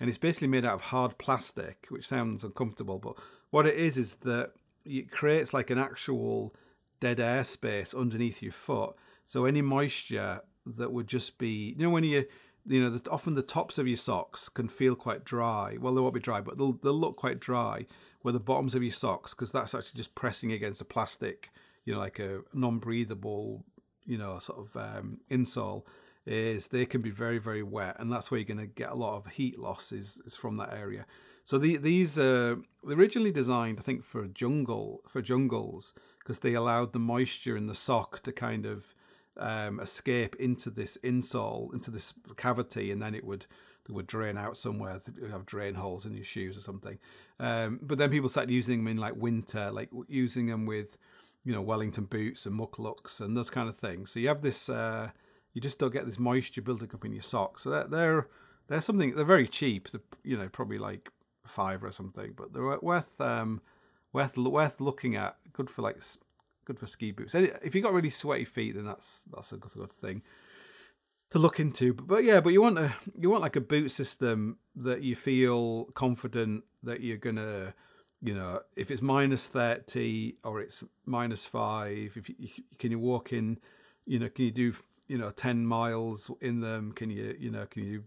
and 0.00 0.08
it's 0.08 0.18
basically 0.18 0.48
made 0.48 0.64
out 0.64 0.74
of 0.74 0.80
hard 0.80 1.18
plastic, 1.18 1.86
which 1.88 2.08
sounds 2.08 2.44
uncomfortable, 2.44 2.98
but 2.98 3.14
what 3.50 3.66
it 3.66 3.76
is 3.76 3.98
is 3.98 4.14
that 4.16 4.52
it 4.84 5.10
creates 5.10 5.52
like 5.52 5.70
an 5.70 5.78
actual 5.78 6.54
dead 7.00 7.20
air 7.20 7.44
space 7.44 7.94
underneath 7.94 8.42
your 8.42 8.52
foot. 8.52 8.94
So 9.26 9.44
any 9.44 9.62
moisture 9.62 10.40
that 10.64 10.92
would 10.92 11.08
just 11.08 11.38
be 11.38 11.74
you 11.76 11.84
know 11.84 11.90
when 11.90 12.04
you 12.04 12.24
you 12.66 12.80
know 12.80 12.90
the, 12.90 13.10
often 13.10 13.34
the 13.34 13.42
tops 13.42 13.78
of 13.78 13.88
your 13.88 13.96
socks 13.96 14.48
can 14.48 14.68
feel 14.68 14.94
quite 14.94 15.24
dry. 15.24 15.76
Well 15.80 15.94
they 15.94 16.00
won't 16.00 16.14
be 16.14 16.20
dry 16.20 16.40
but 16.40 16.58
they'll, 16.58 16.78
they'll 16.82 16.92
look 16.92 17.16
quite 17.16 17.40
dry 17.40 17.86
where 18.22 18.32
the 18.32 18.40
bottoms 18.40 18.74
of 18.74 18.82
your 18.82 18.92
socks 18.92 19.34
because 19.34 19.50
that's 19.50 19.74
actually 19.74 19.96
just 19.96 20.14
pressing 20.14 20.52
against 20.52 20.80
a 20.80 20.84
plastic 20.84 21.50
you 21.84 21.92
know 21.92 21.98
like 21.98 22.18
a 22.18 22.40
non-breathable 22.52 23.64
you 24.04 24.18
know 24.18 24.38
sort 24.38 24.58
of 24.58 24.76
um, 24.76 25.18
insole 25.30 25.82
is 26.24 26.68
they 26.68 26.86
can 26.86 27.02
be 27.02 27.10
very 27.10 27.38
very 27.38 27.62
wet 27.62 27.96
and 27.98 28.12
that's 28.12 28.30
where 28.30 28.38
you're 28.38 28.46
going 28.46 28.58
to 28.58 28.66
get 28.66 28.90
a 28.90 28.94
lot 28.94 29.16
of 29.16 29.26
heat 29.32 29.58
loss 29.58 29.90
is, 29.90 30.20
from 30.38 30.56
that 30.56 30.72
area. 30.72 31.04
So 31.44 31.58
the, 31.58 31.76
these 31.76 32.16
are 32.20 32.58
originally 32.88 33.32
designed 33.32 33.80
i 33.80 33.82
think 33.82 34.04
for 34.04 34.26
jungle 34.28 35.02
for 35.08 35.20
jungles 35.20 35.92
because 36.20 36.38
they 36.38 36.54
allowed 36.54 36.92
the 36.92 37.00
moisture 37.00 37.56
in 37.56 37.66
the 37.66 37.74
sock 37.74 38.20
to 38.22 38.32
kind 38.32 38.64
of 38.64 38.94
um, 39.38 39.80
escape 39.80 40.36
into 40.36 40.70
this 40.70 40.98
insole, 41.02 41.72
into 41.72 41.90
this 41.90 42.14
cavity, 42.36 42.90
and 42.90 43.00
then 43.00 43.14
it 43.14 43.24
would 43.24 43.46
it 43.88 43.92
would 43.92 44.06
drain 44.06 44.38
out 44.38 44.56
somewhere. 44.56 45.00
You 45.20 45.26
have 45.26 45.46
drain 45.46 45.74
holes 45.74 46.06
in 46.06 46.14
your 46.14 46.24
shoes 46.24 46.56
or 46.56 46.60
something. 46.60 46.98
Um, 47.40 47.80
but 47.82 47.98
then 47.98 48.10
people 48.10 48.28
started 48.28 48.52
using 48.52 48.78
them 48.78 48.88
in 48.88 48.96
like 48.96 49.16
winter, 49.16 49.70
like 49.70 49.90
using 50.08 50.46
them 50.46 50.66
with 50.66 50.98
you 51.44 51.52
know 51.52 51.62
Wellington 51.62 52.04
boots 52.04 52.46
and 52.46 52.58
mukluks 52.58 53.20
and 53.20 53.36
those 53.36 53.50
kind 53.50 53.68
of 53.68 53.76
things. 53.76 54.10
So 54.10 54.20
you 54.20 54.28
have 54.28 54.42
this, 54.42 54.68
uh, 54.68 55.10
you 55.52 55.60
just 55.60 55.78
don't 55.78 55.92
get 55.92 56.06
this 56.06 56.18
moisture 56.18 56.62
building 56.62 56.90
up 56.94 57.04
in 57.04 57.12
your 57.12 57.22
socks. 57.22 57.62
So 57.62 57.70
they're 57.70 57.88
they're, 57.88 58.28
they're 58.68 58.80
something. 58.80 59.14
They're 59.16 59.24
very 59.24 59.48
cheap. 59.48 59.90
They're, 59.90 60.00
you 60.22 60.36
know 60.36 60.48
probably 60.48 60.78
like 60.78 61.10
five 61.46 61.82
or 61.82 61.92
something, 61.92 62.34
but 62.36 62.52
they're 62.52 62.78
worth 62.80 63.20
um, 63.20 63.60
worth 64.12 64.36
worth 64.36 64.80
looking 64.80 65.16
at. 65.16 65.36
Good 65.52 65.70
for 65.70 65.82
like 65.82 65.98
good 66.64 66.78
for 66.78 66.86
ski 66.86 67.12
boots. 67.12 67.34
If 67.34 67.74
you've 67.74 67.84
got 67.84 67.92
really 67.92 68.10
sweaty 68.10 68.44
feet, 68.44 68.74
then 68.74 68.86
that's 68.86 69.22
that's 69.32 69.52
a 69.52 69.56
good, 69.56 69.72
good 69.72 69.92
thing 70.00 70.22
to 71.32 71.38
look 71.38 71.58
into. 71.58 71.94
But, 71.94 72.06
but, 72.06 72.24
yeah, 72.24 72.40
but 72.40 72.50
you 72.50 72.62
want 72.62 72.78
a 72.78 72.94
you 73.18 73.30
want 73.30 73.42
like 73.42 73.56
a 73.56 73.60
boot 73.60 73.90
system 73.90 74.58
that 74.76 75.02
you 75.02 75.16
feel 75.16 75.84
confident 75.94 76.64
that 76.82 77.00
you're 77.00 77.16
gonna, 77.16 77.74
you 78.22 78.34
know, 78.34 78.60
if 78.76 78.90
it's 78.90 79.02
minus 79.02 79.48
thirty 79.48 80.36
or 80.44 80.60
it's 80.60 80.84
minus 81.06 81.44
five, 81.44 82.12
if 82.14 82.28
you, 82.28 82.48
can 82.78 82.90
you 82.90 82.98
walk 82.98 83.32
in, 83.32 83.58
you 84.06 84.18
know, 84.18 84.28
can 84.28 84.44
you 84.44 84.50
do 84.50 84.74
you 85.08 85.18
know 85.18 85.30
ten 85.30 85.66
miles 85.66 86.30
in 86.40 86.60
them? 86.60 86.92
Can 86.92 87.10
you 87.10 87.34
you 87.38 87.50
know 87.50 87.66
can 87.66 87.84
you 87.84 88.04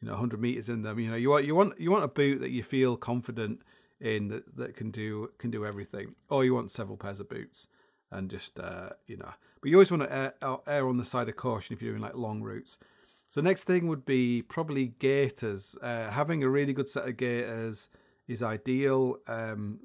you 0.00 0.08
know 0.08 0.12
100 0.12 0.40
meters 0.40 0.68
in 0.68 0.82
them? 0.82 0.98
You 0.98 1.10
know, 1.10 1.16
you 1.16 1.30
want 1.30 1.44
you 1.44 1.54
want 1.54 1.78
you 1.78 1.90
want 1.90 2.04
a 2.04 2.08
boot 2.08 2.40
that 2.40 2.50
you 2.50 2.62
feel 2.62 2.96
confident 2.96 3.60
in 4.00 4.28
that, 4.28 4.56
that 4.56 4.76
can 4.76 4.90
do 4.90 5.30
can 5.38 5.50
do 5.50 5.66
everything, 5.66 6.14
or 6.30 6.44
you 6.44 6.54
want 6.54 6.70
several 6.70 6.96
pairs 6.96 7.20
of 7.20 7.28
boots 7.28 7.68
and 8.14 8.30
just 8.30 8.58
uh, 8.58 8.90
you 9.06 9.16
know. 9.16 9.32
But 9.60 9.70
you 9.70 9.76
always 9.76 9.90
want 9.90 10.04
to 10.04 10.12
err, 10.12 10.34
err, 10.66 10.88
on 10.88 10.96
the 10.96 11.04
side 11.04 11.28
of 11.28 11.36
caution 11.36 11.74
if 11.74 11.82
you're 11.82 11.92
doing 11.92 12.02
like 12.02 12.14
long 12.14 12.42
routes. 12.42 12.78
So 13.30 13.40
next 13.40 13.64
thing 13.64 13.88
would 13.88 14.04
be 14.04 14.42
probably 14.42 14.94
gaiters. 14.98 15.76
Uh, 15.82 16.10
having 16.10 16.42
a 16.42 16.48
really 16.48 16.72
good 16.72 16.88
set 16.88 17.08
of 17.08 17.16
gaiters 17.16 17.88
is 18.28 18.42
ideal 18.42 19.18
um, 19.26 19.80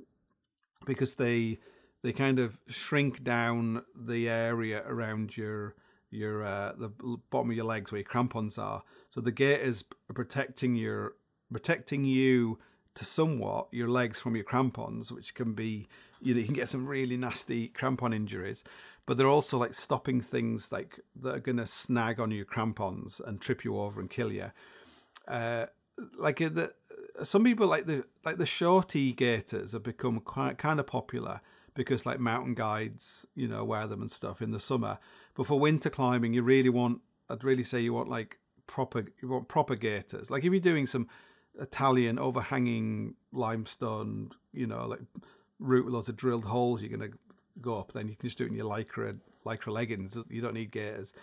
because 0.86 1.16
they 1.16 1.60
they 2.04 2.14
kind 2.14 2.40
of 2.40 2.60
shrink 2.68 3.24
down 3.24 3.84
the 3.96 4.30
area 4.30 4.84
around 4.86 5.36
your 5.36 5.76
your 6.12 6.44
uh, 6.44 6.74
the 6.78 6.90
bottom 7.30 7.50
of 7.50 7.56
your 7.56 7.66
legs 7.66 7.92
where 7.92 8.00
your 8.00 8.08
crampons 8.08 8.58
are. 8.58 8.84
So 9.10 9.22
the 9.22 9.32
gaiters 9.32 9.84
are 10.10 10.14
protecting 10.14 10.76
your 10.76 11.16
protecting 11.52 12.06
you 12.06 12.60
to 12.96 13.06
somewhat 13.06 13.68
your 13.72 13.88
legs 13.88 14.20
from 14.20 14.36
your 14.36 14.44
crampons, 14.44 15.12
which 15.12 15.34
can 15.34 15.54
be, 15.54 15.88
you 16.22 16.34
know, 16.34 16.40
you 16.40 16.46
can 16.46 16.56
get 16.56 16.70
some 16.70 16.88
really 16.88 17.18
nasty 17.18 17.70
crampon 17.70 18.14
injuries, 18.14 18.64
but 19.06 19.18
they're 19.18 19.28
also 19.28 19.58
like 19.58 19.74
stopping 19.74 20.22
things 20.22 20.72
like 20.72 21.00
that 21.22 21.36
are 21.36 21.40
going 21.40 21.58
to 21.58 21.68
snag 21.68 22.20
on 22.20 22.32
your 22.32 22.46
crampons 22.46 23.22
and 23.26 23.40
trip 23.40 23.64
you 23.64 23.80
over 23.80 24.00
and 24.00 24.10
kill 24.10 24.32
you. 24.32 24.52
Uh, 25.28 25.68
like 26.18 26.42
uh, 26.42 26.50
the 26.50 26.74
some 27.24 27.44
people 27.44 27.68
like 27.68 27.86
the 27.86 28.06
like 28.24 28.38
the 28.38 28.46
shorty 28.46 29.12
gaiters 29.14 29.74
have 29.74 29.84
become 29.84 30.20
quite 30.20 30.58
kind 30.58 30.80
of 30.80 30.88
popular 30.88 31.42
because 31.80 32.06
like 32.06 32.20
mountain 32.20 32.54
guides, 32.54 33.26
you 33.36 33.48
know, 33.48 33.64
wear 33.64 33.88
them 33.88 34.02
and 34.02 34.12
stuff 34.12 34.42
in 34.42 34.52
the 34.52 34.60
summer. 34.60 34.98
But 35.34 35.48
for 35.48 35.58
winter 35.58 35.90
climbing, 35.90 36.34
you 36.34 36.44
really 36.44 36.70
want, 36.70 37.00
I'd 37.30 37.44
really 37.44 37.64
say 37.64 37.80
you 37.80 37.94
want 37.94 38.10
like 38.10 38.38
proper, 38.68 39.06
you 39.22 39.30
want 39.30 39.48
proper 39.48 39.76
gaiters. 39.76 40.30
Like 40.30 40.44
if 40.44 40.52
you're 40.52 40.60
doing 40.60 40.88
some 40.88 41.08
Italian 41.60 42.20
overhanging 42.20 43.16
limestone, 43.32 44.32
you 44.54 44.68
know, 44.68 44.88
like 44.88 45.02
route 45.60 45.86
with 45.86 45.94
lots 45.94 46.10
of 46.10 46.16
drilled 46.16 46.46
holes 46.46 46.82
you're 46.82 46.96
going 46.96 47.12
to 47.12 47.18
go 47.62 47.78
up, 47.78 47.92
then 47.94 48.08
you 48.08 48.16
can 48.16 48.28
just 48.28 48.38
do 48.38 48.46
it 48.46 48.48
in 48.48 48.56
your 48.56 48.66
lycra 48.66 49.18
lycra 49.46 49.72
leggings. 49.72 50.18
You 50.30 50.42
don't 50.42 50.54
need 50.54 50.72
gaiters. 50.72 51.14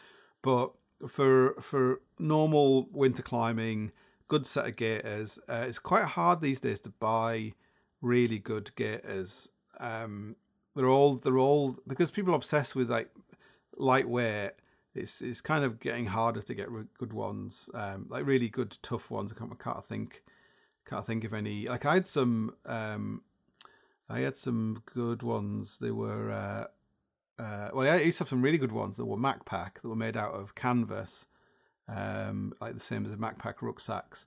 But 0.43 0.73
for 1.09 1.55
for 1.61 2.01
normal 2.19 2.89
winter 2.93 3.23
climbing, 3.23 3.93
good 4.29 4.47
set 4.47 4.67
of 4.67 4.77
gaiters. 4.77 5.39
Uh, 5.49 5.65
it's 5.69 5.79
quite 5.79 6.05
hard 6.05 6.41
these 6.41 6.61
days 6.61 6.81
to 6.81 6.91
buy 6.91 7.53
really 8.01 8.39
good 8.39 8.75
gaiters. 8.77 9.49
Um, 9.79 10.37
they're 10.75 10.89
all 10.89 11.15
they're 11.17 11.39
all 11.39 11.77
because 11.87 12.11
people 12.11 12.33
are 12.33 12.37
obsessed 12.37 12.77
with 12.77 12.91
like 12.91 13.11
lightweight 13.77 14.53
it's 14.97 15.21
it's 15.23 15.41
kind 15.41 15.65
of 15.65 15.81
getting 15.81 16.07
harder 16.07 16.43
to 16.43 16.55
get 16.55 16.69
good 16.99 17.13
ones, 17.13 17.69
um, 17.75 18.07
like 18.09 18.27
really 18.27 18.49
good 18.49 18.77
tough 18.83 19.11
ones. 19.11 19.33
I 19.33 19.39
can't, 19.39 19.53
I 19.53 19.63
can't 19.63 19.85
think 19.85 20.23
can't 20.89 21.07
think 21.07 21.25
of 21.25 21.35
any. 21.35 21.69
Like 21.69 21.85
I 21.85 21.95
had 21.95 22.07
some, 22.07 22.55
um, 22.65 23.23
I 24.09 24.21
had 24.21 24.37
some 24.37 24.83
good 24.87 25.23
ones. 25.23 25.79
They 25.79 25.91
were 25.91 26.31
uh, 26.31 27.43
uh, 27.43 27.71
well, 27.75 27.93
I 27.93 27.99
used 27.99 28.19
to 28.19 28.25
have 28.25 28.29
some 28.29 28.43
really 28.43 28.59
good 28.59 28.73
ones 28.73 28.97
that 28.97 29.05
were 29.05 29.17
Macpac 29.17 29.83
that 29.83 29.89
were 29.89 29.97
made 29.97 30.17
out 30.17 30.33
of 30.33 30.55
canvas, 30.55 31.27
um, 31.89 32.55
like 32.61 32.75
the 32.75 32.81
same 32.81 33.05
as 33.05 33.11
the 33.11 33.17
Macpac 33.17 33.61
rucksacks. 33.61 34.27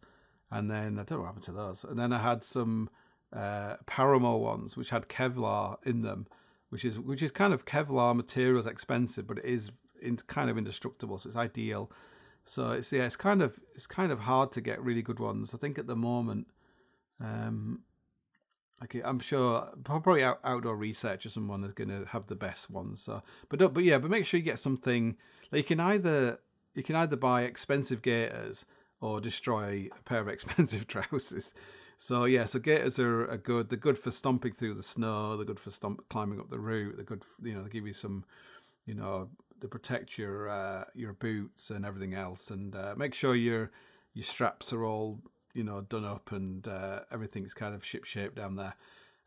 and 0.51 0.69
then 0.69 0.99
I 0.99 1.03
don't 1.03 1.11
know 1.11 1.19
what 1.19 1.27
happened 1.27 1.45
to 1.45 1.51
those. 1.51 1.83
And 1.83 1.97
then 1.97 2.13
I 2.13 2.21
had 2.21 2.43
some 2.43 2.89
uh, 3.35 3.75
Páramo 3.87 4.39
ones 4.39 4.75
which 4.77 4.89
had 4.89 5.07
Kevlar 5.09 5.77
in 5.85 6.01
them, 6.01 6.27
which 6.69 6.85
is 6.85 6.99
which 6.99 7.23
is 7.23 7.31
kind 7.31 7.53
of 7.53 7.65
Kevlar 7.65 8.15
material 8.15 8.59
is 8.59 8.65
expensive, 8.65 9.27
but 9.27 9.39
it 9.39 9.45
is 9.45 9.71
in, 10.01 10.17
kind 10.17 10.49
of 10.49 10.57
indestructible, 10.57 11.17
so 11.17 11.29
it's 11.29 11.37
ideal. 11.37 11.91
So 12.45 12.71
it's 12.71 12.91
yeah, 12.91 13.05
it's 13.05 13.15
kind 13.15 13.41
of 13.41 13.59
it's 13.75 13.87
kind 13.87 14.11
of 14.11 14.19
hard 14.19 14.51
to 14.53 14.61
get 14.61 14.83
really 14.83 15.01
good 15.01 15.19
ones. 15.19 15.53
I 15.53 15.57
think 15.57 15.77
at 15.77 15.87
the 15.87 15.95
moment, 15.95 16.47
um, 17.21 17.81
okay, 18.83 19.01
I'm 19.03 19.19
sure 19.19 19.69
probably 19.83 20.23
out, 20.23 20.39
outdoor 20.43 20.75
research 20.75 21.25
or 21.25 21.29
someone 21.29 21.63
is 21.63 21.73
going 21.73 21.89
to 21.89 22.05
have 22.05 22.27
the 22.27 22.35
best 22.35 22.69
ones. 22.69 23.01
So, 23.01 23.21
but 23.49 23.73
but 23.73 23.83
yeah, 23.83 23.97
but 23.97 24.09
make 24.09 24.25
sure 24.25 24.39
you 24.39 24.43
get 24.43 24.59
something 24.59 25.15
like 25.51 25.59
you 25.59 25.75
can 25.75 25.79
either 25.79 26.39
you 26.75 26.83
can 26.83 26.95
either 26.95 27.15
buy 27.15 27.43
expensive 27.43 28.01
gaiters 28.01 28.65
or 29.01 29.21
destroy 29.21 29.89
a 29.97 30.03
pair 30.03 30.19
of 30.19 30.27
expensive 30.29 30.87
trousers. 30.87 31.53
So 31.97 32.23
yeah, 32.23 32.45
so 32.45 32.59
gaiters 32.59 32.97
are, 32.97 33.29
are 33.29 33.37
good. 33.37 33.69
They're 33.69 33.77
good 33.77 33.97
for 33.97 34.11
stomping 34.11 34.53
through 34.53 34.75
the 34.75 34.83
snow. 34.83 35.35
They're 35.35 35.45
good 35.45 35.59
for 35.59 35.71
stomp 35.71 36.07
climbing 36.09 36.39
up 36.39 36.49
the 36.49 36.59
route. 36.59 36.95
They're 36.95 37.05
good, 37.05 37.23
for, 37.25 37.45
you 37.45 37.53
know, 37.53 37.63
they 37.63 37.69
give 37.69 37.85
you 37.85 37.93
some, 37.93 38.23
you 38.85 38.93
know, 38.93 39.29
they 39.61 39.67
protect 39.67 40.17
your 40.17 40.49
uh, 40.49 40.85
your 40.93 41.13
boots 41.13 41.69
and 41.69 41.85
everything 41.85 42.13
else. 42.13 42.51
And 42.51 42.75
uh, 42.75 42.95
make 42.97 43.13
sure 43.13 43.35
your 43.35 43.71
your 44.13 44.25
straps 44.25 44.73
are 44.73 44.85
all 44.85 45.19
you 45.53 45.63
know 45.63 45.81
done 45.81 46.05
up 46.05 46.31
and 46.31 46.67
uh, 46.67 47.01
everything's 47.11 47.53
kind 47.53 47.75
of 47.75 47.85
ship 47.85 48.05
shape 48.05 48.35
down 48.35 48.55
there. 48.55 48.75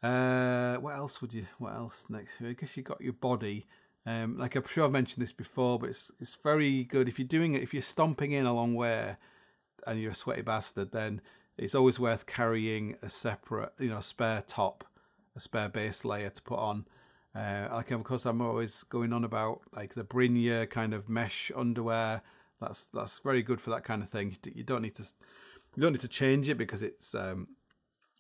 Uh, 0.03 0.81
what 0.81 0.97
else 0.97 1.21
would 1.21 1.33
you? 1.33 1.47
What 1.59 1.75
else 1.75 2.07
next? 2.09 2.33
I 2.45 2.53
guess 2.53 2.77
you 2.77 2.83
got 2.83 3.01
your 3.01 3.13
body. 3.13 3.67
Um, 4.05 4.37
like 4.37 4.57
I'm 4.57 4.67
sure 4.67 4.85
I've 4.85 4.91
mentioned 4.91 5.23
this 5.23 5.33
before, 5.33 5.79
but 5.79 5.91
it's 5.91 6.11
it's 6.21 6.35
very 6.35 6.85
good 6.85 7.09
if 7.09 7.19
you're 7.19 7.29
doing 7.29 7.55
it. 7.55 7.63
If 7.63 7.73
you're 7.73 7.83
stomping 7.83 8.33
in 8.33 8.47
a 8.47 8.55
long 8.55 8.75
way, 8.75 9.17
and 9.87 10.01
you're 10.01 10.13
a 10.13 10.15
sweaty 10.15 10.43
bastard, 10.43 10.93
then 10.93 11.21
it's 11.57 11.75
always 11.75 12.01
worth 12.01 12.27
carrying 12.27 12.97
a 13.03 13.11
separate, 13.11 13.73
you 13.79 13.91
know, 13.91 14.01
spare 14.01 14.43
top, 14.47 14.85
a 15.37 15.41
spare 15.41 15.69
base 15.69 16.05
layer 16.05 16.31
to 16.31 16.43
put 16.43 16.59
on. 16.59 16.87
Uh, 17.35 17.69
like 17.73 17.91
of 17.91 18.05
course, 18.05 18.27
I'm 18.27 18.43
always 18.43 18.85
going 18.85 19.13
on 19.13 19.25
about 19.25 19.63
like 19.75 19.95
the 19.95 20.05
Brynje 20.05 20.69
kind 20.71 20.93
of 20.93 21.09
mesh 21.09 21.51
underwear. 21.57 22.23
That's 22.61 22.89
that's 22.93 23.19
very 23.21 23.43
good 23.43 23.61
for 23.61 23.71
that 23.71 23.85
kind 23.85 24.03
of 24.03 24.11
thing. 24.11 24.37
You 24.55 24.65
don't 24.65 24.83
need 24.83 24.97
to 24.97 25.05
you 25.75 25.83
don't 25.83 25.93
need 25.93 26.03
to 26.03 26.09
change 26.09 26.49
it 26.49 26.59
because 26.59 26.83
it's 26.83 27.15
um, 27.15 27.49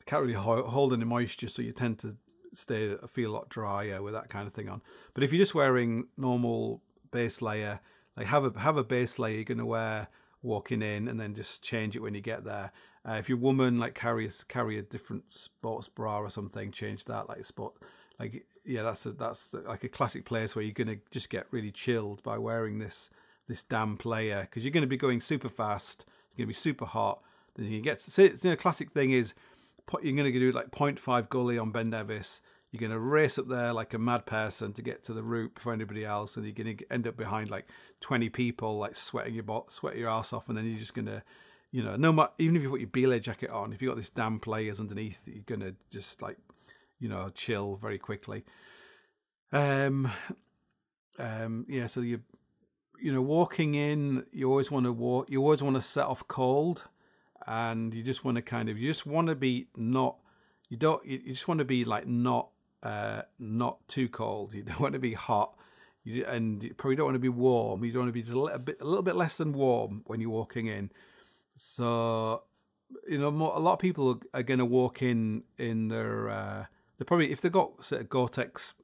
can't 0.06 0.22
really 0.22 0.34
hold 0.34 0.92
any 0.92 1.04
moisture, 1.04 1.48
so 1.48 1.62
you 1.62 1.72
tend 1.72 1.98
to 2.00 2.16
stay 2.54 2.96
feel 3.08 3.30
a 3.30 3.32
lot 3.32 3.48
drier 3.48 4.02
with 4.02 4.14
that 4.14 4.30
kind 4.30 4.46
of 4.46 4.54
thing 4.54 4.68
on. 4.68 4.80
But 5.14 5.24
if 5.24 5.32
you're 5.32 5.42
just 5.42 5.54
wearing 5.54 6.08
normal 6.16 6.82
base 7.10 7.42
layer, 7.42 7.80
like 8.16 8.26
have 8.26 8.44
a 8.44 8.58
have 8.58 8.78
a 8.78 8.84
base 8.84 9.18
layer 9.18 9.36
you're 9.36 9.44
gonna 9.44 9.66
wear 9.66 10.08
walking 10.42 10.80
in, 10.82 11.08
and 11.08 11.20
then 11.20 11.34
just 11.34 11.62
change 11.62 11.96
it 11.96 12.00
when 12.00 12.14
you 12.14 12.22
get 12.22 12.44
there. 12.44 12.72
Uh, 13.06 13.14
if 13.14 13.28
your 13.28 13.38
woman 13.38 13.78
like 13.78 13.94
carries 13.94 14.42
carry 14.44 14.78
a 14.78 14.82
different 14.82 15.24
sports 15.28 15.88
bra 15.88 16.18
or 16.18 16.30
something, 16.30 16.70
change 16.70 17.04
that 17.04 17.28
like 17.28 17.44
sport. 17.44 17.74
Like 18.18 18.46
yeah, 18.64 18.82
that's 18.82 19.06
a, 19.06 19.12
that's 19.12 19.54
like 19.54 19.84
a 19.84 19.88
classic 19.88 20.24
place 20.24 20.54
where 20.54 20.64
you're 20.64 20.74
gonna 20.74 20.96
just 21.10 21.30
get 21.30 21.46
really 21.50 21.70
chilled 21.70 22.22
by 22.22 22.38
wearing 22.38 22.78
this 22.78 23.10
this 23.48 23.62
damp 23.62 24.04
layer 24.04 24.42
because 24.42 24.64
you're 24.64 24.72
gonna 24.72 24.86
be 24.86 24.96
going 24.96 25.20
super 25.20 25.48
fast. 25.48 26.04
You're 26.34 26.44
gonna 26.44 26.48
be 26.48 26.54
super 26.54 26.86
hot. 26.86 27.20
Then 27.54 27.66
you 27.66 27.80
get 27.80 28.00
to, 28.00 28.22
you 28.22 28.38
know, 28.44 28.56
classic 28.56 28.92
thing 28.92 29.12
is 29.12 29.34
you're 30.02 30.16
gonna 30.16 30.32
do 30.32 30.52
like 30.52 30.70
0.5 30.70 31.28
gully 31.28 31.58
on 31.58 31.70
Ben 31.70 31.90
Nevis 31.90 32.40
you're 32.72 32.80
going 32.80 32.90
to 32.90 32.98
race 32.98 33.38
up 33.38 33.48
there 33.48 33.72
like 33.74 33.92
a 33.92 33.98
mad 33.98 34.24
person 34.24 34.72
to 34.72 34.82
get 34.82 35.04
to 35.04 35.12
the 35.12 35.22
route 35.22 35.54
before 35.54 35.74
anybody 35.74 36.06
else, 36.06 36.36
and 36.36 36.46
you're 36.46 36.54
going 36.54 36.78
to 36.78 36.84
end 36.90 37.06
up 37.06 37.18
behind 37.18 37.50
like 37.50 37.66
20 38.00 38.30
people, 38.30 38.78
like 38.78 38.96
sweating 38.96 39.34
your 39.34 39.42
butt, 39.42 39.70
sweating 39.70 40.00
your 40.00 40.08
ass 40.08 40.32
off, 40.32 40.48
and 40.48 40.56
then 40.56 40.64
you're 40.64 40.78
just 40.78 40.94
going 40.94 41.06
to, 41.06 41.22
you 41.70 41.82
know, 41.82 41.96
no 41.96 42.12
matter 42.12 42.32
even 42.38 42.56
if 42.56 42.62
you 42.62 42.70
put 42.70 42.80
your 42.80 42.88
belay 42.88 43.20
jacket 43.20 43.50
on, 43.50 43.74
if 43.74 43.82
you 43.82 43.88
got 43.88 43.98
this 43.98 44.08
damp 44.08 44.46
layers 44.46 44.80
underneath, 44.80 45.18
you're 45.26 45.44
going 45.44 45.60
to 45.60 45.74
just 45.90 46.22
like, 46.22 46.38
you 47.03 47.09
know, 47.09 47.28
chill 47.34 47.76
very 47.82 47.98
quickly. 47.98 48.44
Um, 49.50 50.11
um, 51.18 51.66
yeah. 51.68 51.88
So 51.88 52.00
you, 52.00 52.20
you 53.00 53.12
know, 53.12 53.20
walking 53.20 53.74
in, 53.74 54.24
you 54.30 54.48
always 54.48 54.70
want 54.70 54.86
to 54.86 54.92
walk. 54.92 55.28
You 55.28 55.42
always 55.42 55.62
want 55.64 55.74
to 55.74 55.82
set 55.82 56.07
off 56.07 56.26
cold, 56.28 56.84
and 57.46 57.92
you 57.92 58.05
just 58.05 58.24
want 58.24 58.36
to 58.36 58.42
kind 58.42 58.68
of, 58.68 58.78
you 58.78 58.88
just 58.88 59.05
want 59.05 59.26
to 59.26 59.34
be 59.34 59.66
not. 59.76 60.16
You 60.68 60.76
don't. 60.76 61.05
You 61.05 61.18
just 61.18 61.48
want 61.48 61.59
to 61.59 61.64
be 61.64 61.84
like 61.84 62.07
not 62.07 62.50
uh, 62.84 63.22
not 63.40 63.86
too 63.88 64.09
cold. 64.09 64.55
You 64.55 64.62
don't 64.62 64.80
want 64.80 64.92
to 64.92 65.00
be 65.00 65.12
hot, 65.12 65.57
you, 66.05 66.24
and 66.24 66.62
you 66.62 66.72
probably 66.72 66.94
don't 66.94 67.07
want 67.07 67.16
to 67.16 67.18
be 67.18 67.28
warm. 67.28 67.84
You 67.84 67.90
don't 67.90 68.03
want 68.03 68.14
to 68.14 68.22
be 68.22 68.30
a 68.30 68.32
little 68.32 68.59
bit, 68.59 68.80
a 68.80 68.84
little 68.84 69.03
bit 69.03 69.16
less 69.16 69.38
than 69.38 69.53
warm 69.53 70.03
when 70.07 70.20
you're 70.20 70.30
walking 70.30 70.68
in. 70.68 70.92
So, 71.57 72.44
you 73.09 73.18
know, 73.18 73.32
more, 73.32 73.55
a 73.55 73.59
lot 73.59 73.72
of 73.74 73.78
people 73.80 74.20
are 74.32 74.44
going 74.44 74.61
to 74.61 74.64
walk 74.64 75.03
in 75.03 75.42
in 75.59 75.88
their. 75.88 76.30
Uh, 76.30 76.64
they 76.99 77.05
probably 77.05 77.32
if 77.32 77.40
they've 77.40 77.53
got 77.53 77.84
sort 77.84 78.01
of 78.01 78.09
Gore-Tex 78.09 78.74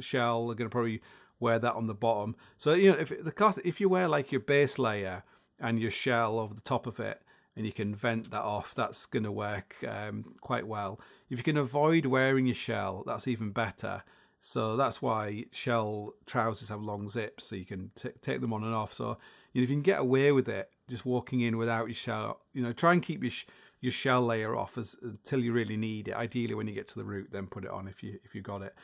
shell, 0.00 0.46
they're 0.46 0.56
going 0.56 0.68
to 0.68 0.72
probably 0.74 1.00
wear 1.40 1.58
that 1.58 1.74
on 1.74 1.86
the 1.86 1.94
bottom. 1.94 2.36
So 2.56 2.74
you 2.74 2.92
know, 2.92 2.98
if 2.98 3.12
the 3.24 3.32
cloth, 3.32 3.58
if 3.64 3.80
you 3.80 3.88
wear 3.88 4.08
like 4.08 4.32
your 4.32 4.40
base 4.40 4.78
layer 4.78 5.22
and 5.60 5.80
your 5.80 5.90
shell 5.90 6.38
over 6.38 6.54
the 6.54 6.60
top 6.60 6.86
of 6.86 7.00
it, 7.00 7.22
and 7.56 7.66
you 7.66 7.72
can 7.72 7.92
vent 7.92 8.30
that 8.30 8.42
off, 8.42 8.72
that's 8.74 9.04
going 9.06 9.24
to 9.24 9.32
work 9.32 9.74
um, 9.86 10.24
quite 10.40 10.66
well. 10.66 11.00
If 11.28 11.38
you 11.38 11.44
can 11.44 11.56
avoid 11.56 12.06
wearing 12.06 12.46
your 12.46 12.54
shell, 12.54 13.02
that's 13.04 13.26
even 13.26 13.50
better. 13.50 14.04
So 14.40 14.76
that's 14.76 15.02
why 15.02 15.46
shell 15.50 16.14
trousers 16.24 16.68
have 16.68 16.80
long 16.80 17.08
zips, 17.08 17.46
so 17.46 17.56
you 17.56 17.66
can 17.66 17.90
t- 18.00 18.10
take 18.22 18.40
them 18.40 18.52
on 18.52 18.62
and 18.62 18.74
off. 18.74 18.94
So 18.94 19.18
you 19.52 19.60
know, 19.60 19.64
if 19.64 19.70
you 19.70 19.76
can 19.76 19.82
get 19.82 19.98
away 19.98 20.30
with 20.30 20.48
it, 20.48 20.70
just 20.88 21.04
walking 21.04 21.40
in 21.40 21.58
without 21.58 21.88
your 21.88 21.96
shell, 21.96 22.40
you 22.52 22.62
know, 22.62 22.72
try 22.72 22.92
and 22.92 23.02
keep 23.02 23.22
your 23.22 23.32
sh- 23.32 23.46
your 23.80 23.92
shell 23.92 24.22
layer 24.22 24.56
off 24.56 24.76
as, 24.76 24.96
until 25.02 25.40
you 25.40 25.52
really 25.52 25.76
need 25.76 26.08
it. 26.08 26.14
Ideally, 26.14 26.54
when 26.54 26.66
you 26.66 26.74
get 26.74 26.88
to 26.88 26.98
the 26.98 27.04
root, 27.04 27.28
then 27.30 27.46
put 27.46 27.64
it 27.64 27.70
on 27.70 27.88
if 27.88 28.02
you 28.02 28.18
if 28.24 28.34
you 28.34 28.42
got 28.42 28.62
it. 28.62 28.74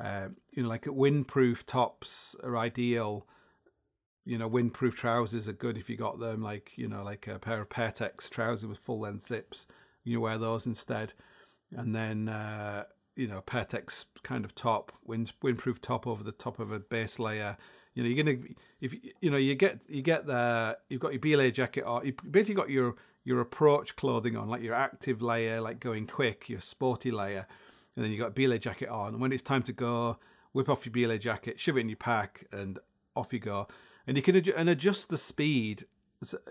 Um, 0.00 0.36
you 0.52 0.62
know, 0.62 0.68
like 0.68 0.84
windproof 0.84 1.64
tops 1.64 2.34
are 2.42 2.56
ideal 2.56 3.26
you 4.24 4.38
know, 4.38 4.48
windproof 4.48 4.94
trousers 4.94 5.48
are 5.48 5.52
good 5.52 5.76
if 5.76 5.90
you 5.90 5.96
got 5.96 6.18
them. 6.18 6.42
Like 6.42 6.72
you 6.76 6.88
know, 6.88 7.02
like 7.02 7.26
a 7.26 7.38
pair 7.38 7.60
of 7.60 7.68
Pertex 7.68 8.30
trousers 8.30 8.66
with 8.66 8.78
full 8.78 9.00
length 9.00 9.26
zips. 9.26 9.66
You 10.02 10.20
wear 10.20 10.38
those 10.38 10.66
instead, 10.66 11.12
and 11.76 11.94
then 11.94 12.28
uh, 12.28 12.84
you 13.16 13.28
know, 13.28 13.42
Pertex 13.42 14.06
kind 14.22 14.44
of 14.44 14.54
top, 14.54 14.92
wind 15.04 15.32
windproof 15.42 15.80
top 15.80 16.06
over 16.06 16.22
the 16.22 16.32
top 16.32 16.58
of 16.58 16.72
a 16.72 16.78
base 16.78 17.18
layer. 17.18 17.56
You 17.94 18.02
know, 18.02 18.08
you're 18.08 18.24
gonna 18.24 18.38
if 18.80 18.94
you 19.20 19.30
know 19.30 19.36
you 19.36 19.54
get 19.54 19.80
you 19.88 20.02
get 20.02 20.26
there. 20.26 20.76
You've 20.88 21.00
got 21.00 21.12
your 21.12 21.20
belay 21.20 21.50
jacket 21.50 21.84
on. 21.84 22.06
You 22.06 22.14
basically 22.30 22.54
got 22.54 22.70
your 22.70 22.94
your 23.24 23.40
approach 23.40 23.96
clothing 23.96 24.36
on, 24.36 24.48
like 24.48 24.62
your 24.62 24.74
active 24.74 25.22
layer, 25.22 25.60
like 25.60 25.80
going 25.80 26.06
quick, 26.06 26.48
your 26.48 26.60
sporty 26.60 27.10
layer, 27.10 27.46
and 27.96 28.04
then 28.04 28.12
you 28.12 28.18
got 28.18 28.28
a 28.28 28.30
belay 28.30 28.58
jacket 28.58 28.88
on. 28.88 29.14
And 29.14 29.20
when 29.20 29.32
it's 29.32 29.42
time 29.42 29.62
to 29.64 29.72
go, 29.72 30.18
whip 30.52 30.68
off 30.68 30.84
your 30.84 30.92
belay 30.92 31.18
jacket, 31.18 31.58
shove 31.58 31.76
it 31.76 31.80
in 31.80 31.88
your 31.88 31.96
pack, 31.96 32.46
and 32.52 32.78
off 33.16 33.32
you 33.32 33.38
go 33.38 33.68
and 34.06 34.16
you 34.16 34.22
can 34.22 34.36
and 34.56 34.68
adjust 34.68 35.08
the 35.08 35.18
speed. 35.18 35.86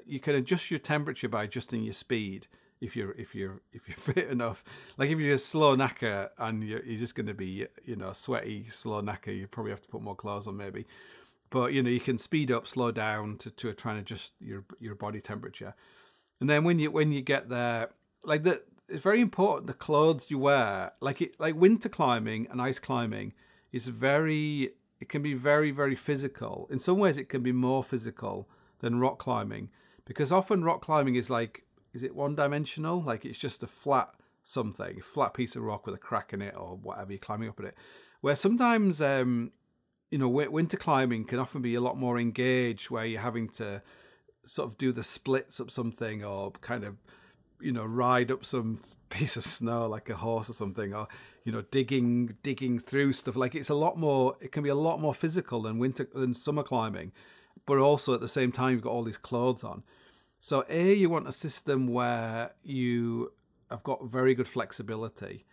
You 0.06 0.20
can 0.20 0.36
adjust 0.36 0.70
your 0.70 0.80
temperature 0.80 1.30
by 1.30 1.44
adjusting 1.44 1.84
your 1.84 1.94
speed 1.94 2.48
if 2.82 2.96
you're 2.96 3.14
if 3.14 3.34
you're 3.34 3.62
if 3.74 3.88
you're 3.88 3.98
fit 3.98 4.30
enough. 4.30 4.64
Like 4.98 5.10
if 5.10 5.20
you're 5.20 5.36
a 5.36 5.40
slow 5.40 5.76
knacker 5.76 6.30
and 6.38 6.64
you're, 6.64 6.84
you're 6.84 7.00
just 7.00 7.16
going 7.16 7.28
to 7.28 7.34
be 7.34 7.68
you 7.84 7.96
know 7.96 8.14
sweaty 8.14 8.68
slow 8.70 9.02
knacker, 9.02 9.38
you 9.38 9.48
probably 9.48 9.72
have 9.72 9.82
to 9.82 9.90
put 9.90 10.02
more 10.02 10.16
clothes 10.16 10.48
on 10.48 10.58
maybe. 10.58 10.86
But 11.50 11.74
you 11.74 11.84
know 11.84 11.90
you 11.90 12.00
can 12.00 12.18
speed 12.18 12.52
up, 12.52 12.68
slow 12.68 12.92
down 12.92 13.38
to 13.38 13.52
to 13.52 13.74
try 13.74 13.92
and 13.94 14.02
adjust 14.02 14.32
your 14.40 14.64
your 14.80 14.96
body 14.96 15.22
temperature. 15.22 15.76
And 16.44 16.50
then 16.50 16.66
when 16.66 16.78
you 16.78 16.92
when 16.92 17.14
you 17.14 17.22
get 17.22 17.48
there, 17.48 17.92
like 18.26 18.44
the 18.44 18.62
it's 18.90 19.02
very 19.02 19.22
important 19.22 19.68
the 19.68 19.74
clothes 19.74 20.30
you 20.30 20.38
wear. 20.38 20.92
Like 21.00 21.22
it 21.22 21.40
like 21.40 21.56
winter 21.56 21.88
climbing 21.88 22.50
and 22.52 22.62
ice 22.62 22.80
climbing 22.80 23.32
is 23.72 23.88
very 23.88 24.74
it 25.00 25.08
can 25.08 25.22
be 25.22 25.36
very, 25.36 25.72
very 25.72 25.96
physical. 25.96 26.68
In 26.70 26.80
some 26.80 26.98
ways, 26.98 27.18
it 27.18 27.30
can 27.30 27.44
be 27.44 27.54
more 27.54 27.82
physical 27.82 28.50
than 28.80 29.00
rock 29.00 29.20
climbing 29.20 29.70
because 30.04 30.34
often 30.34 30.66
rock 30.66 30.82
climbing 30.82 31.16
is 31.16 31.30
like, 31.30 31.64
is 31.94 32.04
it 32.04 32.14
one 32.14 32.36
dimensional? 32.36 33.02
Like 33.02 33.24
it's 33.24 33.40
just 33.40 33.64
a 33.64 33.68
flat 33.68 34.10
something, 34.44 35.00
a 35.00 35.02
flat 35.02 35.34
piece 35.34 35.56
of 35.56 35.62
rock 35.62 35.86
with 35.86 35.96
a 35.96 35.98
crack 35.98 36.34
in 36.34 36.42
it 36.42 36.56
or 36.58 36.76
whatever, 36.76 37.14
you're 37.14 37.20
climbing 37.20 37.48
up 37.48 37.60
at 37.62 37.68
it. 37.68 37.78
Where 38.20 38.36
sometimes, 38.36 39.00
um, 39.00 39.54
you 40.12 40.18
know, 40.18 40.28
winter 40.28 40.76
climbing 40.76 41.24
can 41.24 41.40
often 41.40 41.62
be 41.62 41.76
a 41.76 41.80
lot 41.80 41.98
more 41.98 42.20
engaged 42.20 42.90
where 42.90 43.06
you're 43.06 43.22
having 43.22 43.48
to 43.52 43.82
sort 44.46 44.70
of 44.70 44.78
do 44.78 44.92
the 44.92 45.04
splits 45.04 45.60
up 45.60 45.72
something 45.72 46.24
or 46.24 46.52
kind 46.62 46.84
of, 46.84 46.98
you 47.62 47.72
know, 47.72 47.86
ride 47.86 48.32
up 48.32 48.46
some 48.46 48.80
piece 49.10 49.38
of 49.38 49.46
snow 49.46 49.88
like 49.88 50.10
a 50.10 50.16
horse 50.16 50.50
or 50.50 50.54
something 50.54 50.92
or 50.92 51.08
you 51.44 51.52
know 51.52 51.62
digging 51.70 52.36
digging 52.42 52.80
through 52.80 53.14
stuff. 53.14 53.36
Like 53.36 53.54
it's 53.54 53.70
a 53.70 53.76
lot 53.76 53.98
more 53.98 54.36
it 54.42 54.52
can 54.52 54.64
be 54.64 54.70
a 54.70 54.76
lot 54.76 55.00
more 55.00 55.14
physical 55.14 55.62
than 55.62 55.78
winter 55.78 56.08
than 56.14 56.34
summer 56.34 56.64
climbing 56.64 57.12
but 57.66 57.78
also 57.78 58.14
at 58.14 58.22
the 58.22 58.28
same 58.28 58.52
time 58.52 58.74
you've 58.74 58.82
got 58.82 58.92
all 58.92 59.04
these 59.04 59.18
clothes 59.18 59.64
on. 59.64 59.84
So 60.40 60.66
a 60.70 60.94
you 60.94 61.10
want 61.10 61.28
a 61.28 61.32
system 61.32 61.88
where 61.88 62.52
you 62.64 63.32
have 63.70 63.84
got 63.84 64.06
very 64.06 64.36
good 64.36 64.48
flexibility. 64.48 65.46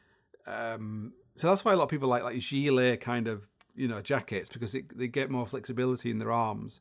Um, 0.47 1.13
so 1.37 1.49
that's 1.49 1.65
why 1.65 1.73
a 1.73 1.77
lot 1.77 1.85
of 1.85 1.91
people 1.91 2.09
like 2.09 2.23
like 2.23 2.39
gilet 2.39 3.01
kind 3.01 3.29
of 3.29 3.47
you 3.75 3.89
know 3.89 4.01
jackets 4.01 4.49
because 4.49 4.75
it, 4.75 4.97
they 4.97 5.07
get 5.07 5.31
more 5.31 5.47
flexibility 5.47 6.11
in 6.11 6.19
their 6.19 6.33
arms 6.33 6.81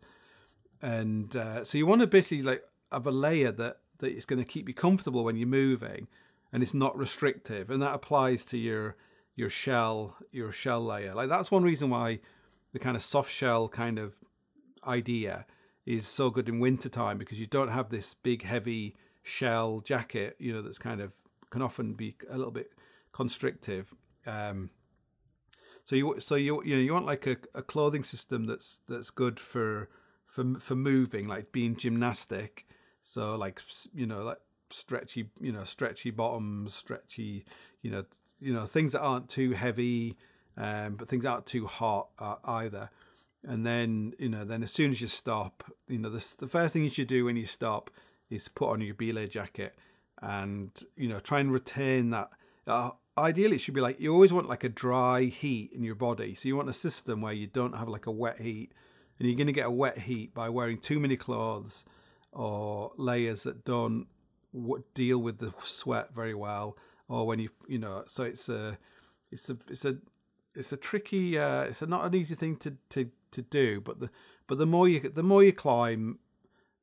and 0.82 1.36
uh, 1.36 1.64
so 1.64 1.78
you 1.78 1.86
want 1.86 2.02
to 2.02 2.08
basically 2.08 2.42
like 2.42 2.64
have 2.92 3.08
a 3.08 3.12
layer 3.12 3.52
that 3.52 3.78
that 4.00 4.12
it's 4.12 4.26
going 4.26 4.44
to 4.44 4.50
keep 4.50 4.68
you 4.68 4.74
comfortable 4.74 5.24
when 5.24 5.36
you're 5.36 5.48
moving, 5.48 6.08
and 6.52 6.64
it's 6.64 6.74
not 6.74 6.98
restrictive, 6.98 7.70
and 7.70 7.82
that 7.82 7.94
applies 7.94 8.46
to 8.46 8.58
your 8.58 8.96
your 9.36 9.50
shell 9.50 10.16
your 10.32 10.52
shell 10.52 10.84
layer. 10.84 11.14
Like 11.14 11.30
that's 11.30 11.52
one 11.52 11.64
reason 11.64 11.90
why 11.90 12.20
the 12.74 12.80
kind 12.80 12.96
of 12.96 13.04
soft 13.04 13.32
shell 13.32 13.68
kind 13.68 13.98
of 14.00 14.16
idea 14.86 15.46
is 15.86 16.08
so 16.08 16.30
good 16.30 16.48
in 16.48 16.60
wintertime 16.60 17.18
because 17.18 17.40
you 17.40 17.48
don't 17.48 17.70
have 17.70 17.90
this 17.90 18.14
big 18.14 18.44
heavy 18.44 18.96
shell 19.24 19.82
jacket, 19.82 20.36
you 20.40 20.54
know, 20.54 20.62
that's 20.62 20.78
kind 20.78 21.02
of 21.02 21.14
can 21.50 21.62
often 21.62 21.94
be 21.94 22.16
a 22.30 22.38
little 22.38 22.52
bit 22.52 22.72
constrictive. 23.12 23.94
Um, 24.28 24.70
so 25.84 25.96
you 25.96 26.16
so 26.20 26.36
you 26.36 26.64
you 26.64 26.76
know 26.76 26.82
you 26.82 26.94
want 26.94 27.06
like 27.06 27.26
a, 27.26 27.38
a 27.56 27.64
clothing 27.64 28.04
system 28.04 28.46
that's 28.46 28.80
that's 28.88 29.10
good 29.10 29.40
for 29.40 29.90
for 30.40 30.60
for 30.60 30.76
moving, 30.76 31.28
like 31.28 31.52
being 31.52 31.76
gymnastic. 31.76 32.66
So 33.04 33.36
like 33.36 33.62
you 33.94 34.06
know 34.06 34.24
like 34.24 34.40
stretchy 34.70 35.30
you 35.40 35.52
know 35.52 35.64
stretchy 35.64 36.12
bottoms, 36.12 36.74
stretchy 36.74 37.46
you 37.82 37.92
know 37.92 38.06
you 38.40 38.54
know 38.54 38.66
things 38.66 38.94
that 38.94 39.02
aren't 39.02 39.30
too 39.30 39.52
heavy, 39.52 40.16
um, 40.58 40.96
but 40.96 41.08
things 41.08 41.26
aren't 41.26 41.46
too 41.46 41.68
hot 41.68 42.10
uh, 42.20 42.36
either. 42.46 42.90
And 43.48 43.66
then 43.66 44.14
you 44.20 44.30
know 44.30 44.46
then 44.46 44.64
as 44.64 44.72
soon 44.72 44.92
as 44.92 45.02
you 45.02 45.08
stop, 45.08 45.64
you 45.88 45.98
know 45.98 46.10
the 46.10 46.34
the 46.40 46.48
first 46.48 46.74
thing 46.74 46.84
you 46.84 46.90
should 46.90 47.08
do 47.08 47.26
when 47.26 47.36
you 47.36 47.46
stop 47.46 47.90
is 48.30 48.48
put 48.48 48.70
on 48.70 48.82
your 48.82 48.94
belay 48.94 49.28
jacket 49.28 49.76
and 50.22 50.72
you 50.96 51.08
know 51.08 51.20
try 51.20 51.40
and 51.40 51.52
retain 51.52 52.12
that. 52.12 52.30
Uh, 52.68 52.92
ideally, 53.18 53.56
it 53.56 53.60
should 53.60 53.74
be 53.74 53.82
like 53.82 54.00
you 54.00 54.14
always 54.14 54.32
want 54.32 54.48
like 54.48 54.64
a 54.64 54.70
dry 54.70 55.24
heat 55.24 55.72
in 55.74 55.84
your 55.84 55.96
body. 55.96 56.36
So 56.36 56.48
you 56.48 56.56
want 56.56 56.70
a 56.70 56.74
system 56.74 57.22
where 57.22 57.34
you 57.34 57.48
don't 57.48 57.74
have 57.74 57.90
like 57.90 58.06
a 58.06 58.12
wet 58.12 58.40
heat, 58.40 58.72
and 59.20 59.28
you're 59.28 59.38
going 59.38 59.48
to 59.48 59.54
get 59.54 59.66
a 59.66 59.72
wet 59.72 60.00
heat 60.00 60.34
by 60.34 60.50
wearing 60.50 60.78
too 60.78 61.00
many 61.00 61.18
clothes 61.18 61.84
or 62.32 62.92
layers 62.98 63.44
that 63.44 63.66
don't 63.66 64.08
deal 64.96 65.20
with 65.20 65.40
the 65.40 65.54
sweat 65.64 66.14
very 66.16 66.34
well, 66.34 66.78
or 67.08 67.28
when 67.28 67.40
you 67.40 67.50
you 67.68 67.78
know. 67.78 68.04
So 68.08 68.24
it's 68.24 68.50
a 68.50 68.78
it's 69.32 69.50
a 69.50 69.58
it's 69.70 69.86
a 69.86 69.98
it's 70.56 70.72
a 70.72 70.78
tricky 70.78 71.38
uh, 71.38 71.62
it's 71.62 71.82
a, 71.82 71.88
not 71.88 72.06
an 72.06 72.16
easy 72.16 72.36
thing 72.36 72.56
to, 72.58 72.76
to, 72.90 73.10
to 73.32 73.42
do 73.42 73.82
but 73.82 74.00
the 74.00 74.10
but 74.48 74.58
the 74.58 74.66
more 74.66 74.88
you 74.88 75.00
the 75.00 75.24
more 75.24 75.44
you 75.44 75.54
climb 75.54 76.20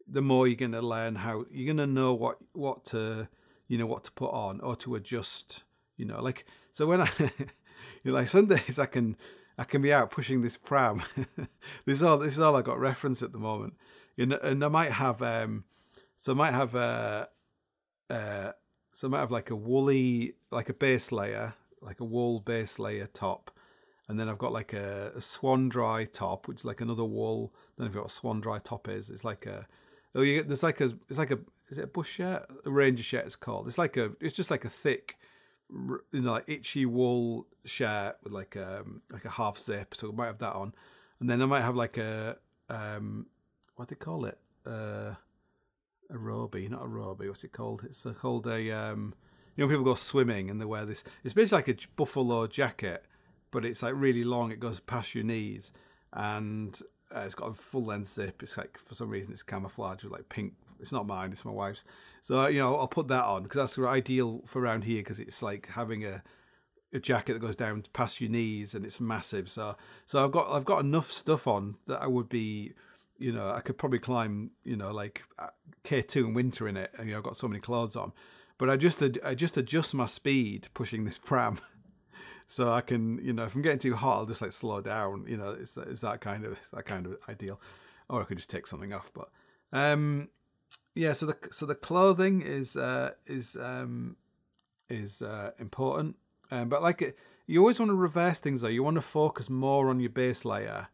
the 0.09 0.23
more 0.23 0.47
you're 0.47 0.57
going 0.57 0.73
to 0.73 0.83
learn 0.83 1.17
how 1.17 1.45
you're 1.51 1.67
going 1.67 1.77
to 1.77 1.93
know 1.93 2.15
what 2.15 2.39
what 2.53 2.85
to 2.85 3.29
you 3.69 3.77
know 3.77 3.87
what 3.87 4.05
to 4.05 4.13
put 4.13 4.31
on 4.31 4.61
or 4.61 4.77
to 4.77 4.95
adjust 4.95 5.65
you 5.97 6.05
know 6.05 6.23
like 6.23 6.47
so 6.73 6.87
when 6.87 7.01
i 7.01 7.11
you 7.19 7.31
know 8.05 8.13
like 8.13 8.29
some 8.29 8.47
days 8.47 8.79
i 8.79 8.87
can 8.87 9.17
i 9.59 9.65
can 9.65 9.83
be 9.83 9.93
out 9.93 10.11
pushing 10.11 10.43
this 10.43 10.57
pram 10.57 11.03
this 11.87 11.99
is 11.99 12.03
all 12.03 12.19
this 12.19 12.35
is 12.35 12.41
all 12.41 12.57
i 12.57 12.63
got 12.63 12.79
reference 12.79 13.23
at 13.23 13.33
the 13.33 13.39
moment 13.39 13.75
know, 14.17 14.39
and 14.43 14.65
i 14.65 14.69
might 14.69 14.93
have 14.93 15.23
um 15.23 15.65
so 16.19 16.33
i 16.33 16.35
might 16.35 16.55
have 16.55 16.75
a 16.75 17.29
uh, 18.11 18.13
uh 18.13 18.53
so 18.95 19.09
i 19.09 19.11
might 19.11 19.21
have 19.21 19.31
like 19.31 19.51
a 19.51 19.57
woolly 19.57 20.35
like 20.51 20.69
a 20.69 20.75
base 20.75 21.13
layer 21.13 21.55
like 21.81 22.01
a 22.01 22.05
wool 22.05 22.41
base 22.41 22.79
layer 22.79 23.07
top 23.07 23.51
and 24.09 24.21
then 24.21 24.29
I've 24.29 24.39
got 24.39 24.53
like 24.53 24.73
a, 24.73 25.11
a 25.17 25.19
Swanndri 25.19 26.13
top, 26.13 26.47
which 26.47 26.59
is 26.61 26.65
like 26.65 26.81
another 26.81 27.03
wool. 27.03 27.53
I 27.53 27.83
don't 27.83 27.87
know 27.87 27.87
if 27.87 27.91
you 27.91 27.97
know 27.97 28.03
what 28.03 28.43
a 28.45 28.51
Swanndri 28.55 28.63
top 28.63 28.87
is. 28.89 29.11
It's 29.11 29.25
like 29.25 29.47
a 29.47 29.67
Oh, 30.17 30.23
you 30.23 30.37
get, 30.37 30.49
there's 30.49 30.63
like 30.63 30.81
a 30.81 30.95
it's 31.11 31.19
like 31.19 31.31
a 31.31 31.39
is 31.69 31.77
it 31.77 31.85
a 31.85 31.89
bush 31.89 32.11
shirt? 32.11 32.47
A 32.65 32.71
ranger 32.71 33.03
shirt 33.03 33.27
it's 33.27 33.37
called. 33.37 33.69
It's 33.69 33.77
like 33.77 33.99
a 33.99 34.13
it's 34.19 34.35
just 34.35 34.51
like 34.51 34.65
a 34.65 34.71
thick, 34.71 35.19
you 35.71 36.01
know, 36.13 36.33
like 36.33 36.49
itchy 36.49 36.87
wool 36.87 37.47
shirt 37.65 38.17
with 38.23 38.33
like 38.33 38.57
um 38.57 39.03
like 39.11 39.25
a 39.25 39.31
half 39.31 39.59
zip. 39.59 39.95
So 39.97 40.11
I 40.11 40.15
might 40.15 40.27
have 40.27 40.39
that 40.39 40.55
on, 40.55 40.75
and 41.21 41.29
then 41.29 41.43
I 41.43 41.47
might 41.47 41.63
have 41.63 41.77
like 41.77 41.97
a 41.99 42.37
um 42.69 43.27
what 43.77 43.89
do 43.89 43.95
they 43.95 43.99
call 43.99 44.25
it? 44.25 44.39
Uh, 44.67 45.15
a 46.11 46.19
roby, 46.19 46.69
not 46.69 46.83
a 46.83 46.89
roby. 46.89 47.29
What's 47.29 47.45
it 47.45 47.53
called? 47.53 47.83
It's 47.85 48.07
called 48.21 48.47
a 48.47 48.73
um. 48.73 49.15
You 49.57 49.65
know, 49.65 49.71
people 49.71 49.85
go 49.85 49.95
swimming 49.95 50.51
and 50.51 50.61
they 50.61 50.67
wear 50.67 50.85
this. 50.85 51.03
It's 51.25 51.33
basically 51.33 51.57
like 51.57 51.69
a 51.69 51.89
buffalo 51.97 52.47
jacket, 52.47 53.07
but 53.51 53.65
it's 53.65 53.83
like 53.83 53.95
really 53.97 54.23
long. 54.23 54.53
It 54.53 54.61
goes 54.61 54.81
past 54.81 55.15
your 55.15 55.25
knees, 55.25 55.73
and 56.13 56.79
uh, 57.15 57.21
it's 57.21 57.35
got 57.35 57.51
a 57.51 57.55
full 57.55 57.87
length 57.87 58.13
zip. 58.13 58.43
It's 58.43 58.59
like 58.59 58.77
for 58.77 58.95
some 58.95 59.09
reason 59.09 59.33
it's 59.33 59.43
camouflage 59.43 60.05
with 60.05 60.13
like 60.13 60.29
pink. 60.29 60.53
It's 60.81 60.93
not 60.93 61.07
mine. 61.07 61.33
It's 61.33 61.45
my 61.45 61.51
wife's. 61.51 61.85
So 62.23 62.41
uh, 62.41 62.49
you 62.49 62.61
know 62.61 62.77
I'll 62.77 62.89
put 62.89 63.09
that 63.09 63.25
on 63.25 63.45
because 63.45 63.57
that's 63.57 63.79
ideal 63.79 64.43
for 64.47 64.61
around 64.61 64.85
here 64.85 64.99
because 64.99 65.21
it's 65.21 65.43
like 65.43 65.69
having 65.69 66.05
a 66.05 66.23
a 66.93 67.01
jacket 67.01 67.35
that 67.35 67.41
goes 67.41 67.57
down 67.57 67.85
past 67.93 68.21
your 68.21 68.31
knees 68.31 68.75
and 68.75 68.85
it's 68.85 69.01
massive. 69.01 69.49
So 69.51 69.77
so 70.07 70.25
I've 70.25 70.33
got 70.33 70.51
I've 70.51 70.65
got 70.65 70.81
enough 70.81 71.11
stuff 71.11 71.47
on 71.47 71.77
that 71.87 72.03
I 72.03 72.07
would 72.07 72.29
be 72.29 72.73
you 73.19 73.33
know 73.33 73.51
I 73.51 73.61
could 73.61 73.79
probably 73.79 73.99
climb 73.99 74.51
you 74.65 74.77
know 74.77 74.93
like 74.93 75.23
uh, 75.39 75.49
K 75.85 76.03
two 76.03 76.27
in 76.27 76.35
winter 76.35 76.69
in 76.69 76.77
it. 76.77 76.91
And, 76.99 77.09
you 77.09 77.13
know 77.13 77.19
I've 77.19 77.25
got 77.25 77.37
so 77.37 77.49
many 77.49 77.61
clothes 77.61 77.97
on, 77.97 78.13
but 78.59 78.71
I 78.71 78.77
just 78.77 79.03
I 79.25 79.35
just 79.35 79.57
adjust 79.57 79.95
my 79.95 80.07
speed 80.07 80.69
pushing 80.75 81.05
this 81.05 81.19
pram. 81.19 81.59
so 82.49 82.73
I 82.73 82.81
can, 82.81 83.19
you 83.23 83.33
know, 83.33 83.45
if 83.45 83.55
I'm 83.55 83.63
getting 83.63 83.79
too 83.79 83.95
hot, 83.95 84.19
I'll 84.19 84.27
just 84.27 84.43
like 84.43 84.53
slow 84.53 84.81
down. 84.81 85.27
You 85.29 85.37
know, 85.37 85.51
it's, 85.51 85.77
it's 85.77 86.01
that 86.03 86.21
kind 86.21 86.45
of 86.45 86.59
that 86.73 86.87
kind 86.87 87.07
of 87.07 87.17
ideal, 87.29 87.61
or 88.09 88.21
I 88.21 88.25
could 88.25 88.37
just 88.37 88.51
take 88.51 88.67
something 88.67 88.93
off. 88.93 89.11
But 89.15 89.31
um, 89.73 90.29
yeah, 90.97 91.13
so 91.13 91.27
the 91.27 91.37
so 91.53 91.67
the 91.67 91.75
clothing 91.75 92.41
is 92.41 92.75
uh, 92.75 93.13
is 93.27 93.55
um, 93.61 94.17
is 94.89 95.21
uh, 95.21 95.51
important, 95.59 96.17
um, 96.51 96.71
but 96.71 96.83
like 96.83 97.03
it, 97.03 97.19
you 97.47 97.61
always 97.61 97.79
want 97.79 97.91
to 97.91 97.95
reverse 97.95 98.41
things 98.41 98.63
though. 98.63 98.69
You 98.69 98.83
want 98.83 98.97
to 98.97 99.03
focus 99.03 99.51
more 99.51 99.91
on 99.91 100.01
your 100.01 100.11
base 100.11 100.47
layer, 100.47 100.89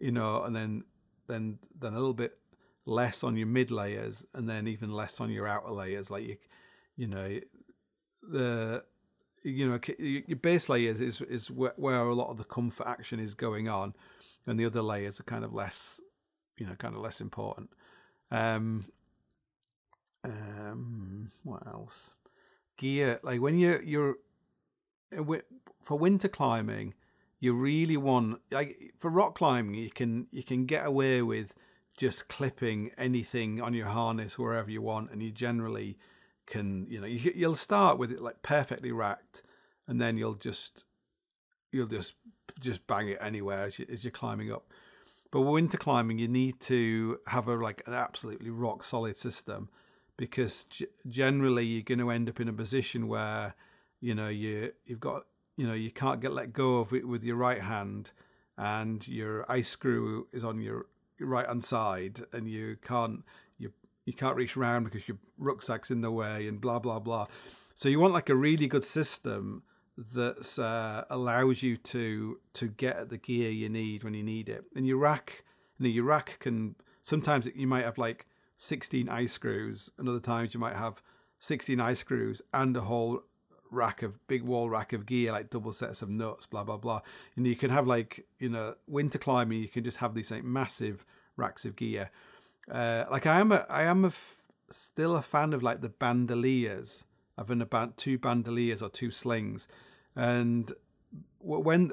you 0.00 0.12
know, 0.12 0.42
and 0.42 0.54
then 0.54 0.84
then 1.28 1.58
then 1.80 1.94
a 1.94 1.96
little 1.96 2.12
bit 2.12 2.36
less 2.84 3.24
on 3.24 3.36
your 3.36 3.46
mid 3.46 3.70
layers, 3.70 4.26
and 4.34 4.46
then 4.46 4.68
even 4.68 4.92
less 4.92 5.18
on 5.18 5.30
your 5.30 5.48
outer 5.48 5.72
layers. 5.72 6.10
Like 6.10 6.24
you, 6.24 6.36
you 6.98 7.06
know, 7.06 7.40
the 8.22 8.84
you 9.44 9.66
know 9.66 9.80
your 9.96 10.36
base 10.36 10.68
layers 10.68 11.00
is 11.00 11.22
is 11.22 11.50
where 11.50 11.72
where 11.76 12.02
a 12.02 12.14
lot 12.14 12.28
of 12.28 12.36
the 12.36 12.44
comfort 12.44 12.86
action 12.86 13.18
is 13.18 13.32
going 13.32 13.66
on, 13.66 13.94
and 14.46 14.60
the 14.60 14.66
other 14.66 14.82
layers 14.82 15.20
are 15.20 15.24
kind 15.24 15.44
of 15.44 15.54
less, 15.54 16.00
you 16.58 16.66
know, 16.66 16.74
kind 16.74 16.94
of 16.94 17.00
less 17.00 17.22
important. 17.22 17.70
Um, 18.30 18.84
um, 20.28 21.30
what 21.42 21.66
else? 21.66 22.10
Gear 22.76 23.18
like 23.22 23.40
when 23.40 23.58
you 23.58 23.80
you're 23.84 24.16
uh, 25.16 25.38
for 25.82 25.98
winter 25.98 26.28
climbing, 26.28 26.94
you 27.40 27.52
really 27.54 27.96
want 27.96 28.40
like 28.50 28.92
for 28.98 29.10
rock 29.10 29.34
climbing 29.34 29.74
you 29.74 29.90
can 29.90 30.26
you 30.30 30.44
can 30.44 30.66
get 30.66 30.86
away 30.86 31.22
with 31.22 31.52
just 31.96 32.28
clipping 32.28 32.92
anything 32.96 33.60
on 33.60 33.74
your 33.74 33.88
harness 33.88 34.38
wherever 34.38 34.70
you 34.70 34.82
want, 34.82 35.10
and 35.10 35.22
you 35.22 35.32
generally 35.32 35.98
can 36.48 36.86
you 36.88 37.00
know 37.00 37.06
you, 37.06 37.32
you'll 37.34 37.56
start 37.56 37.98
with 37.98 38.10
it 38.10 38.22
like 38.22 38.42
perfectly 38.42 38.90
racked 38.90 39.42
and 39.86 40.00
then 40.00 40.16
you'll 40.16 40.34
just 40.34 40.84
you'll 41.72 41.86
just 41.86 42.14
just 42.60 42.86
bang 42.86 43.08
it 43.08 43.18
anywhere 43.20 43.64
as, 43.64 43.78
you, 43.78 43.86
as 43.92 44.02
you're 44.02 44.10
climbing 44.10 44.50
up 44.50 44.72
but 45.30 45.42
winter 45.42 45.76
climbing 45.76 46.18
you 46.18 46.26
need 46.26 46.58
to 46.60 47.18
have 47.26 47.48
a 47.48 47.54
like 47.54 47.82
an 47.86 47.92
absolutely 47.92 48.50
rock 48.50 48.82
solid 48.82 49.16
system 49.16 49.68
because 50.18 50.64
g- 50.64 50.86
generally 51.08 51.64
you're 51.64 51.82
going 51.82 51.98
to 52.00 52.10
end 52.10 52.28
up 52.28 52.40
in 52.40 52.48
a 52.48 52.52
position 52.52 53.08
where 53.08 53.54
you 54.00 54.14
know 54.14 54.28
you 54.28 54.72
you've 54.84 55.00
got 55.00 55.24
you 55.56 55.66
know 55.66 55.72
you 55.72 55.90
can't 55.90 56.20
get 56.20 56.32
let 56.32 56.52
go 56.52 56.78
of 56.78 56.92
it 56.92 57.08
with 57.08 57.24
your 57.24 57.36
right 57.36 57.62
hand 57.62 58.10
and 58.58 59.08
your 59.08 59.50
ice 59.50 59.68
screw 59.70 60.26
is 60.32 60.44
on 60.44 60.60
your 60.60 60.86
right 61.20 61.46
hand 61.46 61.64
side 61.64 62.20
and 62.32 62.48
you 62.48 62.76
can't 62.82 63.24
you 63.56 63.72
you 64.04 64.12
can't 64.12 64.36
reach 64.36 64.56
around 64.56 64.84
because 64.84 65.08
your 65.08 65.16
rucksack's 65.38 65.90
in 65.90 66.02
the 66.02 66.10
way 66.10 66.46
and 66.46 66.60
blah 66.60 66.78
blah 66.78 66.98
blah. 66.98 67.26
So 67.74 67.88
you 67.88 68.00
want 68.00 68.12
like 68.12 68.28
a 68.28 68.34
really 68.34 68.66
good 68.66 68.84
system 68.84 69.62
that 70.14 70.58
uh, 70.58 71.04
allows 71.10 71.62
you 71.62 71.76
to 71.76 72.38
to 72.54 72.68
get 72.68 73.08
the 73.08 73.18
gear 73.18 73.50
you 73.50 73.68
need 73.68 74.04
when 74.04 74.14
you 74.14 74.22
need 74.22 74.48
it. 74.48 74.64
And 74.74 74.86
your 74.86 74.98
rack, 74.98 75.44
you 75.78 75.84
know, 75.84 75.90
your 75.90 76.04
rack 76.04 76.38
can 76.40 76.74
sometimes 77.02 77.48
you 77.54 77.66
might 77.66 77.84
have 77.84 77.98
like 77.98 78.26
16 78.58 79.08
ice 79.08 79.32
screws, 79.32 79.90
and 79.98 80.08
other 80.08 80.20
times 80.20 80.52
you 80.52 80.60
might 80.60 80.76
have 80.76 81.00
16 81.40 81.80
ice 81.80 82.00
screws 82.00 82.42
and 82.52 82.76
a 82.76 82.82
whole 82.82 83.22
rack 83.70 84.02
of 84.02 84.26
big 84.26 84.42
wall 84.42 84.68
rack 84.68 84.92
of 84.92 85.06
gear, 85.06 85.32
like 85.32 85.50
double 85.50 85.72
sets 85.72 86.02
of 86.02 86.08
nuts, 86.08 86.46
blah 86.46 86.64
blah 86.64 86.76
blah. 86.76 87.00
And 87.36 87.46
you 87.46 87.56
can 87.56 87.70
have 87.70 87.86
like 87.86 88.26
you 88.38 88.48
know 88.48 88.74
winter 88.86 89.18
climbing, 89.18 89.60
you 89.60 89.68
can 89.68 89.84
just 89.84 89.98
have 89.98 90.14
these 90.14 90.30
like 90.30 90.44
massive 90.44 91.04
racks 91.36 91.64
of 91.64 91.76
gear. 91.76 92.10
Uh, 92.70 93.04
like 93.10 93.26
I 93.26 93.40
am 93.40 93.52
a 93.52 93.64
I 93.68 93.84
am 93.84 94.04
a 94.04 94.08
f- 94.08 94.44
still 94.70 95.16
a 95.16 95.22
fan 95.22 95.52
of 95.52 95.62
like 95.62 95.80
the 95.80 95.88
bandoliers, 95.88 97.04
having 97.36 97.62
about 97.62 97.96
two 97.96 98.18
bandoliers 98.18 98.82
or 98.82 98.88
two 98.88 99.10
slings, 99.10 99.68
and 100.16 100.72
when 101.40 101.92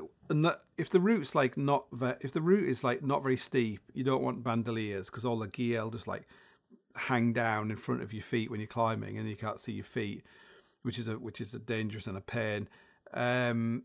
if 0.78 0.90
the 0.90 1.00
route's 1.00 1.36
like 1.36 1.58
not 1.58 1.86
if 2.22 2.32
the 2.32 2.42
route 2.42 2.68
is 2.68 2.84
like 2.84 3.04
not 3.04 3.24
very 3.24 3.38
steep, 3.38 3.82
you 3.94 4.04
don't 4.04 4.24
want 4.24 4.44
bandoliers 4.44 5.10
because 5.10 5.24
all 5.24 5.40
the 5.40 5.48
gear 5.48 5.84
will 5.84 5.92
just 5.92 6.08
like 6.08 6.28
hang 6.96 7.34
down 7.34 7.72
in 7.72 7.78
front 7.78 8.02
of 8.02 8.14
your 8.14 8.24
feet 8.24 8.50
when 8.50 8.60
you're 8.60 8.68
climbing 8.68 9.18
and 9.18 9.30
you 9.30 9.36
can't 9.36 9.60
see 9.60 9.74
your 9.74 9.86
feet, 9.86 10.24
which 10.84 10.98
is 11.00 11.08
a 11.08 11.14
which 11.14 11.42
is 11.42 11.54
a 11.54 11.60
dangerous 11.60 12.08
and 12.08 12.18
a 12.18 12.22
pain. 12.22 12.68
Um, 13.14 13.84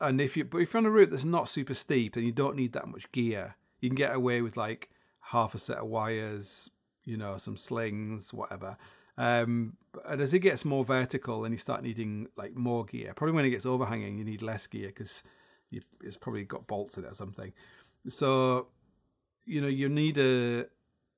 and 0.00 0.20
if 0.20 0.36
you 0.36 0.44
but 0.44 0.58
if 0.58 0.72
you're 0.72 0.78
on 0.78 0.86
a 0.86 0.90
route 0.90 1.10
that's 1.10 1.24
not 1.24 1.48
super 1.48 1.74
steep, 1.74 2.14
then 2.14 2.24
you 2.24 2.32
don't 2.32 2.56
need 2.56 2.72
that 2.72 2.88
much 2.88 3.10
gear. 3.12 3.56
You 3.80 3.88
can 3.88 3.96
get 3.96 4.14
away 4.14 4.42
with 4.42 4.56
like 4.56 4.90
half 5.20 5.54
a 5.54 5.58
set 5.58 5.78
of 5.78 5.86
wires, 5.86 6.70
you 7.04 7.16
know, 7.16 7.36
some 7.36 7.56
slings, 7.56 8.32
whatever. 8.32 8.76
Um, 9.18 9.76
and 10.06 10.20
as 10.20 10.34
it 10.34 10.40
gets 10.40 10.64
more 10.64 10.84
vertical, 10.84 11.44
and 11.44 11.52
you 11.52 11.58
start 11.58 11.82
needing 11.82 12.28
like 12.36 12.54
more 12.54 12.84
gear. 12.84 13.12
Probably 13.14 13.34
when 13.34 13.44
it 13.44 13.50
gets 13.50 13.66
overhanging, 13.66 14.18
you 14.18 14.24
need 14.24 14.42
less 14.42 14.66
gear 14.66 14.88
because 14.88 15.22
it's 15.72 16.16
probably 16.16 16.44
got 16.44 16.66
bolts 16.66 16.96
in 16.96 17.04
it 17.04 17.12
or 17.12 17.14
something. 17.14 17.52
So, 18.08 18.68
you 19.46 19.60
know, 19.60 19.68
you 19.68 19.88
need 19.88 20.18
a 20.18 20.66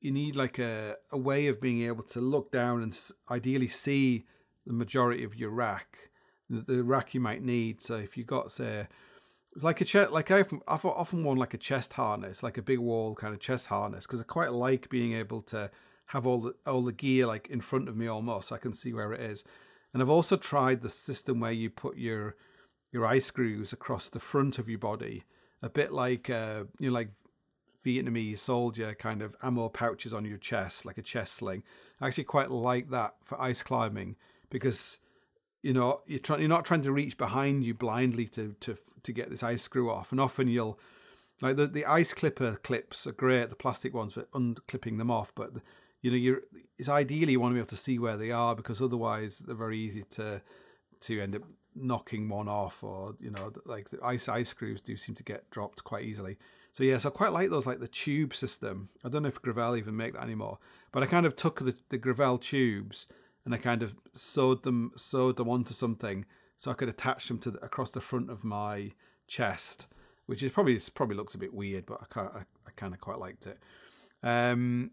you 0.01 0.11
need 0.11 0.36
like 0.36 0.59
a, 0.59 0.96
a 1.11 1.18
way 1.18 1.49
of 1.49 1.61
being 1.61 1.82
able 1.82 2.05
to 2.05 2.20
look 2.20 2.53
down 2.53 2.82
and 2.82 2.99
ideally 3.30 3.68
see 3.68 4.24
the 4.66 4.72
majority 4.72 5.24
of 5.24 5.34
your 5.34 5.51
rack, 5.51 5.99
the, 6.49 6.61
the 6.61 6.84
rack 6.84 7.14
you 7.14 7.20
might 7.20 7.42
need. 7.42 7.82
So 7.82 7.96
if 7.96 8.16
you 8.16 8.24
got 8.24 8.53
say 8.53 8.86
it's 9.55 9.64
like 9.64 9.80
a 9.80 9.84
chest, 9.84 10.12
like 10.12 10.30
I've, 10.30 10.53
I've 10.68 10.84
often 10.84 11.24
worn 11.24 11.38
like 11.38 11.55
a 11.55 11.59
chest 11.59 11.94
harness, 11.94 12.42
like 12.42 12.59
a 12.59 12.62
big 12.62 12.78
wall 12.78 13.14
kind 13.14 13.34
of 13.34 13.40
chest 13.40 13.66
harness, 13.66 14.07
because 14.07 14.20
I 14.20 14.24
quite 14.24 14.53
like 14.53 14.88
being 14.88 15.14
able 15.14 15.42
to 15.42 15.70
have 16.07 16.26
all 16.26 16.40
the 16.40 16.55
all 16.66 16.84
the 16.84 16.92
gear 16.92 17.26
like 17.26 17.49
in 17.49 17.61
front 17.61 17.88
of 17.88 17.96
me 17.96 18.07
almost, 18.07 18.49
so 18.49 18.55
I 18.55 18.59
can 18.59 18.74
see 18.74 18.92
where 18.92 19.12
it 19.12 19.20
is. 19.20 19.44
And 19.92 20.03
I've 20.03 20.09
also 20.11 20.36
tried 20.36 20.82
the 20.82 20.90
system 20.90 21.40
where 21.40 21.53
you 21.53 21.70
put 21.70 21.96
your 21.96 22.36
your 22.92 23.05
ice 23.05 23.26
screws 23.26 23.72
across 23.72 24.09
the 24.09 24.20
front 24.20 24.59
of 24.59 24.68
your 24.68 24.78
body, 24.78 25.24
a 25.62 25.68
bit 25.68 25.92
like 25.92 26.30
uh, 26.30 26.64
you 26.78 26.88
know, 26.88 26.94
like 26.94 27.11
Vietnamese 27.85 28.39
soldier 28.39 28.95
kind 28.95 29.22
of 29.22 29.37
ammo 29.43 29.68
pouches 29.68 30.12
on 30.12 30.24
your 30.24 30.39
chest, 30.39 30.85
like 30.85 30.99
a 30.99 31.03
chest 31.03 31.35
sling. 31.35 31.62
I 32.01 32.07
actually 32.07 32.24
quite 32.24 32.51
like 32.51 32.91
that 32.91 33.14
for 33.22 33.41
ice 33.41 33.62
climbing 33.62 34.16
because 34.51 34.99
you 35.62 35.72
know 35.72 36.01
you're 36.07 36.18
trying 36.18 36.41
you're 36.41 36.49
not 36.49 36.64
trying 36.64 36.83
to 36.83 36.93
reach 36.93 37.16
behind 37.16 37.64
you 37.64 37.74
blindly 37.74 38.26
to 38.26 38.55
to 38.61 38.76
to 39.03 39.12
get 39.12 39.31
this 39.31 39.43
ice 39.43 39.62
screw 39.62 39.91
off, 39.91 40.12
and 40.12 40.20
often 40.20 40.49
you'll 40.49 40.79
like 41.41 41.57
the 41.57 41.66
the 41.66 41.87
ice 41.87 42.12
clipper 42.12 42.57
clips 42.57 43.07
are 43.07 43.12
great, 43.12 43.51
the 43.51 43.57
plastic 43.57 43.95
ones 43.95 44.14
for 44.14 44.22
unclipping 44.35 44.99
them 44.99 45.11
off, 45.11 45.33
but 45.35 45.53
you 46.03 46.11
know 46.11 46.16
you're 46.16 46.43
it's 46.79 46.89
ideally 46.89 47.33
you 47.33 47.41
want 47.41 47.53
to 47.53 47.55
be 47.55 47.61
able 47.61 47.68
to 47.68 47.76
see 47.76 47.99
where 47.99 48.16
they 48.16 48.31
are 48.31 48.55
because 48.55 48.81
otherwise 48.81 49.39
they're 49.39 49.55
very 49.55 49.79
easy 49.79 50.05
to 50.11 50.41
to 51.01 51.20
end 51.20 51.37
up 51.37 51.43
knocking 51.74 52.29
one 52.29 52.49
off 52.49 52.83
or 52.83 53.14
you 53.20 53.31
know 53.31 53.53
like 53.64 53.89
the 53.91 54.03
ice 54.03 54.29
ice 54.29 54.49
screws 54.49 54.81
do 54.81 54.97
seem 54.97 55.14
to 55.14 55.22
get 55.22 55.49
dropped 55.51 55.85
quite 55.85 56.05
easily 56.05 56.37
so 56.73 56.85
yes 56.85 57.05
i 57.05 57.11
quite 57.11 57.33
like 57.33 57.51
those 57.51 57.66
like 57.66 57.81
the 57.81 57.89
tube 57.89 58.35
system 58.35 58.89
i 59.05 59.09
don't 59.09 59.23
know 59.23 59.29
if 59.29 59.41
Grivel 59.43 59.77
even 59.77 59.97
make 59.97 60.14
that 60.14 60.23
anymore 60.23 60.59
but 60.93 61.03
i 61.03 61.07
kind 61.07 61.27
of 61.27 61.37
took 61.37 61.61
the, 61.61 61.75
the 61.89 61.99
Grivel 61.99 62.41
tubes 62.41 63.07
and 63.45 63.55
i 63.55 63.59
kind 63.59 63.83
of 63.83 63.97
sewed 64.14 64.62
them 64.62 64.93
sewed 64.97 65.37
them 65.37 65.49
onto 65.49 65.75
something 65.75 66.25
so 66.59 66.71
i 66.71 66.75
could 66.75 66.89
attach 66.89 67.29
them 67.29 67.39
to 67.39 67.51
the, 67.51 67.64
across 67.64 67.91
the 67.91 68.01
front 68.01 68.31
of 68.31 68.45
my 68.45 68.93
chest 69.27 69.87
which 70.27 70.43
is 70.43 70.51
probably 70.51 70.79
probably 70.95 71.16
looks 71.16 71.35
a 71.35 71.39
bit 71.39 71.55
weird 71.55 71.87
but 71.87 72.01
i, 72.16 72.21
I, 72.21 72.41
I 72.66 72.71
kind 72.77 72.95
of 72.95 73.01
quite 73.01 73.19
liked 73.19 73.47
it 73.47 73.59
um 74.23 74.91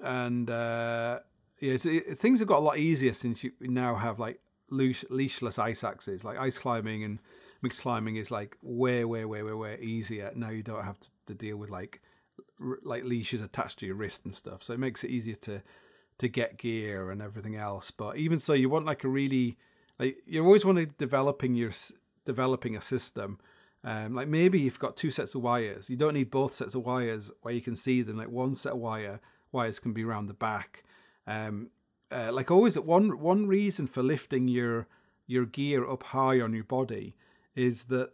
and 0.00 0.48
uh, 0.48 1.20
yeah, 1.60 1.76
it, 1.84 2.18
things 2.18 2.38
have 2.38 2.48
got 2.48 2.58
a 2.58 2.64
lot 2.64 2.78
easier 2.78 3.12
since 3.12 3.42
you 3.42 3.52
now 3.60 3.96
have 3.96 4.18
like 4.18 4.40
loose, 4.70 5.04
leashless 5.10 5.58
ice 5.58 5.82
axes. 5.82 6.24
Like 6.24 6.38
ice 6.38 6.58
climbing 6.58 7.04
and 7.04 7.18
mixed 7.62 7.82
climbing 7.82 8.16
is 8.16 8.30
like 8.30 8.56
way, 8.62 9.04
way, 9.04 9.24
way, 9.24 9.42
way, 9.42 9.52
way 9.52 9.78
easier. 9.80 10.30
Now 10.34 10.50
you 10.50 10.62
don't 10.62 10.84
have 10.84 11.00
to, 11.00 11.08
to 11.26 11.34
deal 11.34 11.56
with 11.56 11.70
like 11.70 12.00
r- 12.60 12.78
like 12.82 13.04
leashes 13.04 13.40
attached 13.40 13.78
to 13.80 13.86
your 13.86 13.96
wrist 13.96 14.24
and 14.24 14.34
stuff. 14.34 14.62
So 14.62 14.72
it 14.72 14.78
makes 14.78 15.04
it 15.04 15.10
easier 15.10 15.34
to 15.36 15.62
to 16.18 16.28
get 16.28 16.58
gear 16.58 17.10
and 17.10 17.22
everything 17.22 17.56
else. 17.56 17.90
But 17.90 18.16
even 18.16 18.38
so, 18.38 18.52
you 18.52 18.68
want 18.68 18.86
like 18.86 19.04
a 19.04 19.08
really 19.08 19.56
like 19.98 20.18
you 20.26 20.44
always 20.44 20.64
want 20.64 20.78
to 20.78 20.86
developing 20.86 21.54
your 21.54 21.72
developing 22.24 22.76
a 22.76 22.80
system. 22.80 23.38
Um, 23.84 24.14
like 24.14 24.28
maybe 24.28 24.58
you've 24.58 24.78
got 24.78 24.96
two 24.96 25.10
sets 25.10 25.34
of 25.34 25.42
wires. 25.42 25.88
You 25.88 25.96
don't 25.96 26.14
need 26.14 26.30
both 26.30 26.54
sets 26.54 26.74
of 26.74 26.84
wires 26.84 27.30
where 27.42 27.54
you 27.54 27.60
can 27.60 27.76
see 27.76 28.02
them. 28.02 28.18
Like 28.18 28.30
one 28.30 28.56
set 28.56 28.72
of 28.72 28.78
wire 28.78 29.20
wires 29.52 29.78
can 29.78 29.92
be 29.92 30.04
around 30.04 30.26
the 30.26 30.34
back. 30.34 30.84
Um, 31.26 31.70
uh, 32.10 32.32
like 32.32 32.50
always, 32.50 32.78
one 32.78 33.18
one 33.20 33.46
reason 33.46 33.86
for 33.86 34.02
lifting 34.02 34.48
your 34.48 34.86
your 35.26 35.44
gear 35.44 35.88
up 35.88 36.02
high 36.02 36.40
on 36.40 36.54
your 36.54 36.64
body 36.64 37.14
is 37.58 37.84
that 37.84 38.10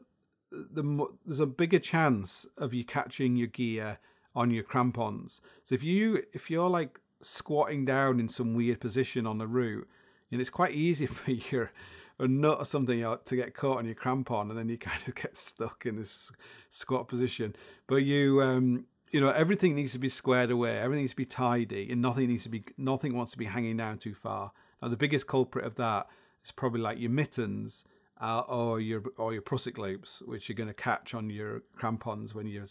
the 0.50 1.06
there's 1.26 1.40
a 1.40 1.46
bigger 1.46 1.78
chance 1.78 2.46
of 2.56 2.72
you 2.72 2.84
catching 2.84 3.36
your 3.36 3.48
gear 3.48 3.98
on 4.34 4.50
your 4.50 4.64
crampons. 4.64 5.40
So 5.62 5.74
if 5.74 5.82
you 5.82 6.24
if 6.32 6.50
you're 6.50 6.70
like 6.70 6.98
squatting 7.20 7.84
down 7.84 8.20
in 8.20 8.28
some 8.28 8.54
weird 8.54 8.80
position 8.80 9.26
on 9.26 9.38
the 9.38 9.46
route, 9.46 9.86
and 10.32 10.40
it's 10.40 10.50
quite 10.50 10.74
easy 10.74 11.06
for 11.18 11.30
your 11.30 11.70
a 12.18 12.28
nut 12.28 12.58
or 12.58 12.64
something 12.64 13.00
to 13.00 13.36
get 13.36 13.54
caught 13.54 13.78
on 13.78 13.86
your 13.86 13.96
crampon, 13.96 14.48
and 14.48 14.58
then 14.58 14.68
you 14.68 14.78
kind 14.78 15.02
of 15.06 15.14
get 15.22 15.36
stuck 15.36 15.84
in 15.84 15.96
this 15.96 16.32
squat 16.70 17.06
position. 17.06 17.54
But 17.86 17.96
you 17.96 18.40
um, 18.42 18.86
you 19.10 19.20
know 19.20 19.28
everything 19.28 19.74
needs 19.74 19.92
to 19.92 19.98
be 19.98 20.08
squared 20.08 20.50
away 20.50 20.76
everything 20.78 21.04
needs 21.04 21.12
to 21.12 21.16
be 21.16 21.24
tidy 21.24 21.88
and 21.92 22.02
nothing 22.02 22.26
needs 22.26 22.42
to 22.42 22.48
be 22.48 22.64
nothing 22.76 23.14
wants 23.14 23.30
to 23.30 23.38
be 23.38 23.44
hanging 23.44 23.76
down 23.76 23.96
too 23.96 24.12
far 24.12 24.50
now 24.82 24.88
the 24.88 24.96
biggest 24.96 25.28
culprit 25.28 25.64
of 25.64 25.76
that 25.76 26.08
is 26.44 26.50
probably 26.50 26.80
like 26.80 26.98
your 26.98 27.10
mittens 27.10 27.84
uh, 28.20 28.40
or 28.40 28.80
your 28.80 29.02
or 29.16 29.32
your 29.32 29.42
prusik 29.42 29.78
loops 29.78 30.22
which 30.26 30.48
you're 30.48 30.56
going 30.56 30.68
to 30.68 30.74
catch 30.74 31.14
on 31.14 31.30
your 31.30 31.62
crampons 31.76 32.34
when 32.34 32.46
you're 32.46 32.66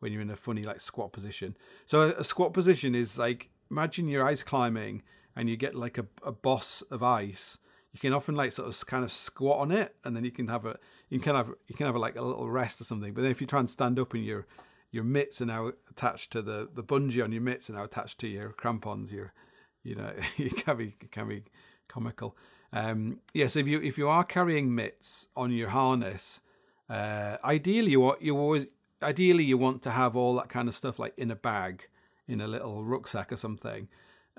when 0.00 0.12
you're 0.12 0.22
in 0.22 0.30
a 0.30 0.36
funny 0.36 0.62
like 0.62 0.80
squat 0.80 1.12
position 1.12 1.56
so 1.86 2.02
a, 2.02 2.08
a 2.20 2.24
squat 2.24 2.52
position 2.52 2.94
is 2.94 3.18
like 3.18 3.48
imagine 3.70 4.08
you're 4.08 4.26
ice 4.26 4.42
climbing 4.42 5.02
and 5.34 5.48
you 5.48 5.56
get 5.56 5.74
like 5.74 5.98
a, 5.98 6.06
a 6.24 6.32
boss 6.32 6.82
of 6.90 7.02
ice 7.02 7.58
you 7.92 7.98
can 7.98 8.12
often 8.12 8.34
like 8.34 8.52
sort 8.52 8.68
of 8.68 8.86
kind 8.86 9.04
of 9.04 9.12
squat 9.12 9.58
on 9.58 9.72
it 9.72 9.96
and 10.04 10.14
then 10.14 10.24
you 10.24 10.30
can 10.30 10.48
have 10.48 10.66
a 10.66 10.78
you 11.08 11.18
can 11.18 11.34
have 11.34 11.48
you 11.66 11.74
can 11.74 11.86
have 11.86 11.94
a, 11.94 11.98
like 11.98 12.16
a 12.16 12.22
little 12.22 12.48
rest 12.48 12.80
or 12.80 12.84
something 12.84 13.12
but 13.12 13.22
then 13.22 13.30
if 13.30 13.40
you 13.40 13.46
try 13.46 13.60
and 13.60 13.70
stand 13.70 13.98
up 13.98 14.14
and 14.14 14.24
you're 14.24 14.46
your 14.90 15.04
mitts 15.04 15.40
are 15.40 15.46
now 15.46 15.72
attached 15.90 16.32
to 16.32 16.42
the 16.42 16.68
the 16.74 16.82
bungee 16.82 17.22
on 17.22 17.32
your 17.32 17.42
mitts 17.42 17.68
are 17.68 17.74
now 17.74 17.84
attached 17.84 18.18
to 18.18 18.26
your 18.26 18.50
crampons. 18.50 19.12
Your 19.12 19.32
you 19.82 19.94
know 19.94 20.12
it 20.38 20.56
can 20.56 20.76
be 20.76 20.96
it 21.00 21.12
can 21.12 21.28
be 21.28 21.44
comical. 21.88 22.36
Um, 22.76 23.20
yes, 23.32 23.56
if 23.56 23.66
you 23.66 23.80
if 23.80 23.96
you 23.96 24.08
are 24.08 24.22
carrying 24.22 24.74
mitts 24.74 25.28
on 25.34 25.50
your 25.50 25.70
harness, 25.70 26.42
uh, 26.90 27.38
ideally 27.42 27.92
you 27.92 28.00
want 28.00 28.20
you 28.20 28.36
always 28.36 28.66
ideally 29.02 29.44
you 29.44 29.56
want 29.56 29.80
to 29.82 29.90
have 29.90 30.14
all 30.14 30.34
that 30.36 30.50
kind 30.50 30.68
of 30.68 30.74
stuff 30.74 30.98
like 30.98 31.14
in 31.16 31.30
a 31.30 31.36
bag, 31.36 31.88
in 32.28 32.42
a 32.42 32.46
little 32.46 32.84
rucksack 32.84 33.32
or 33.32 33.38
something, 33.38 33.88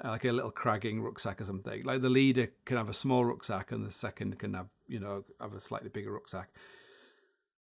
uh, 0.04 0.10
like 0.10 0.26
a 0.26 0.32
little 0.32 0.52
cragging 0.52 1.02
rucksack 1.02 1.42
or 1.42 1.46
something. 1.46 1.84
Like 1.84 2.04
the 2.04 2.10
leader 2.10 2.52
can 2.66 2.78
have 2.78 2.90
a 2.90 2.94
small 2.94 3.26
rucksack 3.26 3.72
and 3.72 3.84
the 3.84 3.92
second 3.92 4.38
can 4.38 4.54
have 4.54 4.68
you 4.88 5.00
know 5.00 5.24
have 5.42 5.56
a 5.56 5.60
slightly 5.60 5.90
bigger 5.90 6.12
rucksack. 6.12 6.50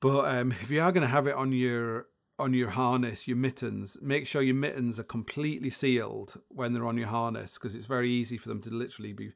But 0.01 0.25
um, 0.25 0.53
if 0.63 0.71
you 0.71 0.83
are 0.83 0.91
going 0.91 1.03
to 1.03 1.15
have 1.15 1.29
it 1.29 1.37
on 1.37 1.53
your 1.53 2.07
on 2.41 2.55
your 2.55 2.71
harness, 2.71 3.29
your 3.29 3.37
mittens, 3.37 3.97
make 4.03 4.27
sure 4.27 4.43
your 4.43 4.57
mittens 4.57 4.99
are 4.99 5.05
completely 5.05 5.71
sealed 5.71 6.41
when 6.49 6.73
they're 6.73 6.89
on 6.89 6.99
your 6.99 7.07
harness 7.07 7.55
because 7.55 7.77
it's 7.77 7.87
very 7.87 8.11
easy 8.11 8.37
for 8.37 8.49
them 8.49 8.61
to 8.63 8.71
literally 8.71 9.13
be. 9.13 9.31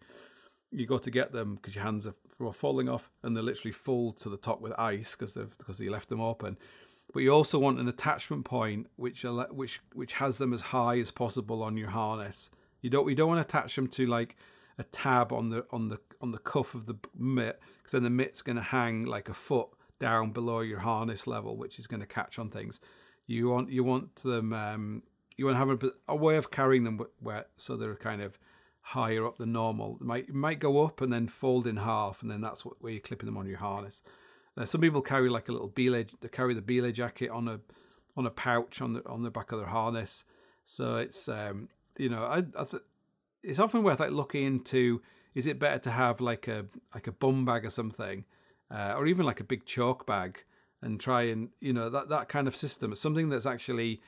You 0.72 0.86
go 0.86 0.98
to 0.98 1.10
get 1.10 1.32
them 1.32 1.56
because 1.56 1.74
your 1.74 1.84
hands 1.84 2.06
are 2.06 2.14
falling 2.52 2.88
off 2.88 3.10
and 3.22 3.34
they're 3.34 3.42
literally 3.42 3.72
full 3.72 4.12
to 4.14 4.28
the 4.28 4.36
top 4.36 4.60
with 4.60 4.72
ice 4.78 5.16
because 5.16 5.34
they've 5.34 5.56
because 5.58 5.80
you 5.80 5.90
left 5.90 6.08
them 6.08 6.20
open. 6.20 6.56
But 7.12 7.20
you 7.20 7.32
also 7.32 7.58
want 7.58 7.80
an 7.80 7.88
attachment 7.88 8.44
point 8.44 8.88
which 8.96 9.24
which 9.50 9.80
which 9.94 10.12
has 10.14 10.38
them 10.38 10.52
as 10.52 10.60
high 10.60 10.98
as 10.98 11.10
possible 11.10 11.62
on 11.62 11.76
your 11.76 11.90
harness. 11.90 12.50
You 12.82 12.90
don't 12.90 13.08
you 13.08 13.14
don't 13.14 13.28
want 13.28 13.46
to 13.46 13.58
attach 13.58 13.74
them 13.74 13.88
to 13.88 14.06
like 14.06 14.36
a 14.78 14.84
tab 14.84 15.32
on 15.32 15.50
the 15.50 15.66
on 15.70 15.88
the 15.88 15.98
on 16.20 16.30
the 16.30 16.38
cuff 16.38 16.74
of 16.74 16.86
the 16.86 16.96
mitt 17.18 17.60
because 17.78 17.92
then 17.92 18.04
the 18.04 18.10
mitt's 18.10 18.42
going 18.42 18.56
to 18.56 18.62
hang 18.62 19.04
like 19.04 19.28
a 19.28 19.34
foot 19.34 19.68
down 19.98 20.30
below 20.30 20.60
your 20.60 20.78
harness 20.78 21.26
level, 21.26 21.56
which 21.56 21.78
is 21.78 21.86
going 21.86 22.00
to 22.00 22.06
catch 22.06 22.38
on 22.38 22.48
things. 22.48 22.80
You 23.26 23.48
want 23.48 23.70
you 23.70 23.84
want 23.84 24.16
them 24.16 24.52
um, 24.52 25.02
you 25.36 25.46
want 25.46 25.54
to 25.54 25.58
have 25.58 25.82
a, 25.82 26.12
a, 26.12 26.16
way 26.16 26.36
of 26.36 26.50
carrying 26.50 26.84
them 26.84 27.00
wet 27.20 27.48
so 27.56 27.76
they're 27.76 27.94
kind 27.94 28.22
of 28.22 28.38
higher 28.90 29.26
up 29.26 29.38
than 29.38 29.52
normal. 29.52 29.98
It 30.00 30.06
might 30.06 30.28
it 30.28 30.34
might 30.34 30.60
go 30.60 30.84
up 30.84 31.00
and 31.00 31.12
then 31.12 31.28
fold 31.28 31.66
in 31.66 31.76
half, 31.76 32.22
and 32.22 32.30
then 32.30 32.40
that's 32.40 32.64
what 32.64 32.80
where 32.80 32.92
you're 32.92 33.00
clipping 33.00 33.26
them 33.26 33.36
on 33.36 33.46
your 33.46 33.58
harness. 33.58 34.02
Uh, 34.56 34.64
some 34.64 34.80
people 34.80 35.02
carry 35.02 35.30
like 35.30 35.48
a 35.48 35.52
little 35.52 35.68
belay. 35.68 36.06
They 36.20 36.28
carry 36.28 36.54
the 36.54 36.62
belay 36.62 36.92
jacket 36.92 37.30
on 37.30 37.48
a 37.48 37.60
on 38.16 38.26
a 38.26 38.30
pouch 38.30 38.80
on 38.80 38.92
the 38.94 39.06
on 39.08 39.22
the 39.22 39.30
back 39.30 39.52
of 39.52 39.58
their 39.58 39.68
harness. 39.68 40.24
So 40.66 40.96
it's 40.96 41.28
um, 41.28 41.68
you 41.98 42.08
know 42.08 42.24
I, 42.24 42.38
I 42.58 42.64
it's 43.42 43.58
often 43.58 43.82
worth 43.82 44.00
like 44.00 44.10
looking 44.10 44.44
into. 44.44 45.02
Is 45.32 45.46
it 45.46 45.60
better 45.60 45.78
to 45.78 45.90
have 45.92 46.20
like 46.20 46.48
a 46.48 46.66
like 46.92 47.06
a 47.06 47.12
bum 47.12 47.44
bag 47.44 47.64
or 47.64 47.70
something? 47.70 48.24
uh, 48.70 48.94
or 48.96 49.06
even 49.06 49.26
like 49.26 49.40
a 49.40 49.44
big 49.44 49.64
chalk 49.64 50.06
bag 50.06 50.44
and 50.82 51.00
try 51.00 51.22
and 51.22 51.50
you 51.60 51.72
know 51.72 51.90
that 51.90 52.08
that 52.08 52.28
kind 52.28 52.48
of 52.48 52.56
system 52.56 52.94
something 52.94 53.28
that's 53.28 53.46
actually 53.46 54.00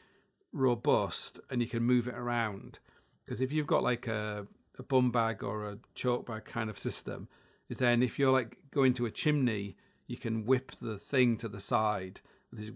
robust 0.53 1.41
and 1.51 1.61
you 1.61 1.69
can 1.69 1.83
move 1.83 2.07
it 2.07 2.15
around 2.15 2.79
because 3.25 3.41
if 3.41 3.53
you've 3.53 3.67
got 3.67 3.83
like 3.83 4.07
a, 4.07 4.47
a 4.79 4.83
bum 4.83 5.11
bag 5.11 5.43
or 5.43 5.69
a 5.69 5.79
chalk 5.95 6.27
bag 6.27 6.45
kind 6.45 6.71
of 6.71 6.79
system 6.79 7.29
is 7.69 7.77
then 7.77 8.03
if 8.03 8.19
you're 8.19 8.33
like 8.33 8.57
going 8.73 8.95
to 8.95 9.07
a 9.07 9.11
chimney 9.11 9.77
you 10.07 10.17
can 10.17 10.45
whip 10.45 10.73
the 10.81 10.99
thing 10.99 11.37
to 11.37 11.49
the 11.49 11.61
side 11.61 12.21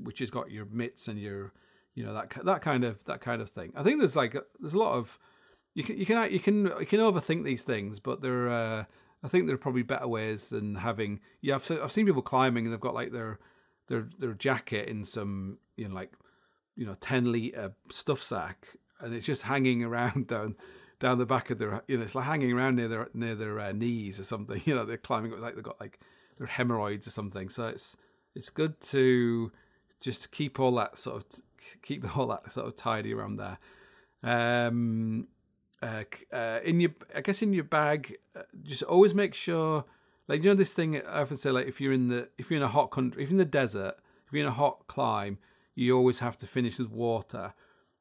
which 0.03 0.21
has 0.21 0.31
got 0.31 0.51
your 0.51 0.67
mitts 0.67 1.09
and 1.09 1.19
your 1.21 1.53
you 1.95 2.05
know 2.05 2.15
that 2.15 2.33
that 2.45 2.63
kind 2.63 2.85
of 2.85 3.03
that 3.05 3.21
kind 3.21 3.43
of 3.43 3.51
thing 3.51 3.73
i 3.77 3.83
think 3.83 3.99
there's 3.99 4.17
like 4.17 4.37
there's 4.61 4.75
a 4.75 4.79
lot 4.79 4.95
of 4.95 5.19
you 5.75 5.85
can 5.85 5.99
you 5.99 6.07
can 6.07 6.33
you 6.33 6.41
can 6.41 6.65
you 6.81 6.87
can 6.87 7.01
overthink 7.01 7.45
these 7.45 7.63
things 7.63 8.01
but 8.01 8.23
there 8.23 8.49
uh 8.51 8.85
I 9.23 9.29
think 9.29 9.47
there 9.47 9.55
are 9.55 9.59
probably 9.59 9.83
better 9.83 10.07
ways 10.07 10.49
than 10.49 10.77
having. 10.77 11.21
Yeah, 11.41 11.57
I've, 11.57 11.71
I've 11.83 11.93
seen 11.93 12.07
people 12.07 12.23
climbing 12.23 12.65
and 12.65 12.73
they've 12.73 12.81
got 12.81 12.95
like 12.95 13.13
their 13.13 13.39
their 13.89 14.09
their 14.19 14.35
jacket 14.35 14.89
in 14.89 15.05
some 15.05 15.59
you 15.77 15.89
know 15.89 15.95
like 15.95 16.13
you 16.77 16.87
know 16.87 16.97
ten 17.01 17.33
liter 17.33 17.73
stuff 17.91 18.23
sack 18.23 18.69
and 19.01 19.15
it's 19.15 19.27
just 19.27 19.43
hanging 19.43 19.83
around 19.85 20.29
down 20.29 20.57
down 20.99 21.19
the 21.19 21.27
back 21.27 21.51
of 21.51 21.59
their, 21.59 21.83
you 21.89 21.97
know, 21.97 22.05
it's 22.05 22.15
like 22.15 22.25
hanging 22.25 22.53
around 22.53 22.77
near 22.77 22.89
their 22.89 23.09
near 23.15 23.35
their 23.35 23.61
uh, 23.61 23.73
knees 23.73 24.19
or 24.19 24.25
something. 24.25 24.63
You 24.67 24.75
know, 24.75 24.85
they're 24.85 24.97
climbing 24.97 25.33
up 25.33 25.41
like 25.41 25.55
they've 25.55 25.65
got 25.65 25.81
like 25.81 26.01
their 26.39 26.47
hemorrhoids 26.47 27.07
or 27.07 27.11
something. 27.11 27.49
So 27.49 27.67
it's 27.67 27.97
it's 28.35 28.51
good 28.51 28.81
to 28.83 29.53
just 30.01 30.31
keep 30.31 30.61
all 30.61 30.75
that 30.77 30.99
sort 30.99 31.17
of 31.17 31.43
keep 31.83 32.17
all 32.17 32.27
that 32.29 32.53
sort 32.53 32.67
of 32.67 32.77
tidy 32.77 33.15
around 33.15 33.37
there. 33.37 33.59
Um, 34.23 35.29
uh, 35.83 36.05
uh, 36.33 36.61
in 36.65 36.81
your, 36.81 36.91
I 37.15 37.21
guess 37.21 37.43
in 37.43 37.53
your 37.53 37.65
bag, 37.65 38.17
uh, 38.35 38.43
just 38.63 38.83
always 38.83 39.15
make 39.15 39.35
sure, 39.35 39.85
like 40.27 40.43
you 40.43 40.51
know, 40.51 40.55
this 40.55 40.73
thing 40.73 41.01
I 41.03 41.21
often 41.21 41.37
say, 41.37 41.51
like 41.51 41.67
if 41.67 41.81
you're 41.81 41.93
in 41.93 42.09
the 42.09 42.29
if 42.39 42.51
you're 42.51 42.57
in 42.57 42.63
a 42.63 42.69
hot 42.69 42.91
country, 42.91 43.23
if 43.23 43.29
you're 43.29 43.35
in 43.35 43.39
the 43.39 43.45
desert, 43.45 43.95
if 44.27 44.33
you're 44.33 44.43
in 44.43 44.49
a 44.49 44.55
hot 44.55 44.87
climb, 44.89 45.39
you 45.75 45.97
always 45.97 46.21
have 46.21 46.39
to 46.39 46.47
finish 46.47 46.79
with 46.79 46.91
water. 46.91 47.53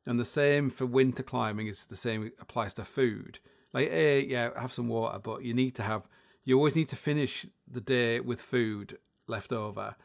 And 0.07 0.19
the 0.19 0.25
same 0.25 0.69
for 0.69 0.85
winter 0.85 1.23
climbing 1.23 1.67
is 1.67 1.85
the 1.85 1.95
same 1.95 2.31
applies 2.39 2.73
to 2.75 2.85
food. 2.85 3.39
Like, 3.73 3.89
eh, 3.91 4.19
yeah, 4.19 4.49
have 4.59 4.71
some 4.71 4.87
water, 4.87 5.19
but 5.19 5.43
you 5.43 5.53
need 5.53 5.75
to 5.75 5.83
have, 5.83 6.07
you 6.43 6.55
always 6.55 6.75
need 6.75 6.89
to 6.89 6.95
finish 6.95 7.45
the 7.69 7.81
day 7.81 8.19
with 8.19 8.41
food 8.41 8.97
left 9.27 9.51
over. 9.51 9.95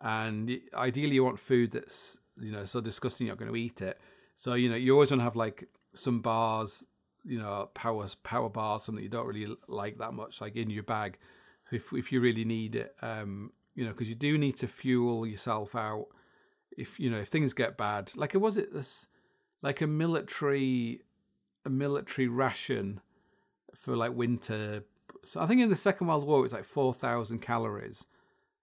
And 0.00 0.60
ideally, 0.74 1.16
you 1.16 1.24
want 1.24 1.40
food 1.40 1.72
that's, 1.72 2.18
you 2.40 2.52
know, 2.52 2.64
so 2.64 2.80
disgusting 2.80 3.26
you're 3.26 3.34
not 3.34 3.40
going 3.40 3.52
to 3.52 3.56
eat 3.56 3.82
it. 3.82 4.00
So, 4.36 4.54
you 4.54 4.70
know, 4.70 4.76
you 4.76 4.94
always 4.94 5.10
want 5.10 5.20
to 5.20 5.24
have 5.24 5.36
like 5.36 5.68
some 5.94 6.20
bars, 6.20 6.84
you 7.24 7.38
know, 7.38 7.68
power 7.74 8.06
power 8.22 8.48
bars, 8.48 8.84
something 8.84 9.02
you 9.02 9.10
don't 9.10 9.26
really 9.26 9.56
like 9.66 9.98
that 9.98 10.14
much, 10.14 10.40
like 10.40 10.54
in 10.54 10.70
your 10.70 10.84
bag, 10.84 11.18
if 11.72 11.92
if 11.92 12.12
you 12.12 12.20
really 12.20 12.44
need 12.44 12.76
it. 12.76 12.94
Um, 13.02 13.50
you 13.74 13.84
know, 13.84 13.90
because 13.90 14.08
you 14.08 14.14
do 14.14 14.38
need 14.38 14.56
to 14.58 14.68
fuel 14.68 15.26
yourself 15.26 15.74
out. 15.74 16.06
If 16.76 17.00
you 17.00 17.10
know, 17.10 17.18
if 17.18 17.28
things 17.28 17.52
get 17.52 17.76
bad, 17.76 18.12
like 18.14 18.34
it 18.34 18.38
was 18.38 18.56
it 18.56 18.72
this 18.72 19.08
like 19.62 19.80
a 19.80 19.86
military 19.86 21.02
a 21.64 21.70
military 21.70 22.28
ration 22.28 23.00
for 23.74 23.96
like 23.96 24.14
winter. 24.14 24.84
So 25.24 25.40
I 25.40 25.46
think 25.46 25.60
in 25.60 25.68
the 25.68 25.76
Second 25.76 26.06
World 26.06 26.26
War 26.26 26.40
it 26.40 26.42
was 26.42 26.52
like 26.52 26.64
four 26.64 26.92
thousand 26.92 27.40
calories. 27.40 28.06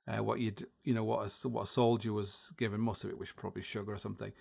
Uh, 0.08 0.24
what 0.24 0.40
you'd 0.40 0.68
you 0.84 0.94
know 0.94 1.04
what 1.04 1.30
a 1.44 1.48
what 1.48 1.64
a 1.64 1.68
soldier 1.68 2.14
was 2.14 2.54
given, 2.58 2.80
most 2.80 3.04
of 3.04 3.10
it 3.10 3.18
was 3.18 3.32
probably 3.32 3.62
sugar 3.62 3.94
or 3.94 3.98
something, 3.98 4.32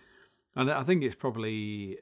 and 0.55 0.71
I 0.71 0.83
think 0.85 1.03
it's 1.03 1.15
probably 1.15 1.99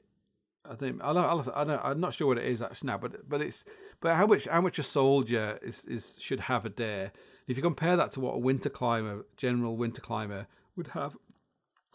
I 0.69 0.75
think 0.75 1.01
I'll, 1.01 1.17
I'll, 1.17 1.51
I 1.53 1.63
don't, 1.63 1.81
I'm 1.83 1.99
not 1.99 2.13
sure 2.13 2.27
what 2.27 2.37
it 2.37 2.45
is 2.45 2.61
actually 2.61 2.87
now, 2.87 2.97
but 2.97 3.27
but 3.27 3.41
it's 3.41 3.65
but 3.99 4.15
how 4.15 4.25
much 4.25 4.47
how 4.47 4.61
much 4.61 4.79
a 4.79 4.83
soldier 4.83 5.59
is, 5.61 5.85
is 5.85 6.17
should 6.19 6.41
have 6.41 6.65
a 6.65 6.69
day. 6.69 7.11
If 7.47 7.57
you 7.57 7.63
compare 7.63 7.97
that 7.97 8.11
to 8.13 8.21
what 8.21 8.35
a 8.35 8.37
winter 8.37 8.69
climber, 8.69 9.25
general 9.35 9.75
winter 9.75 10.01
climber 10.01 10.47
would 10.77 10.87
have, 10.87 11.17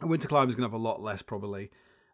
a 0.03 0.07
winter 0.07 0.29
climber 0.29 0.51
is 0.51 0.55
going 0.55 0.69
to 0.69 0.73
have 0.73 0.81
a 0.81 0.83
lot 0.83 1.01
less 1.03 1.23
probably 1.23 1.71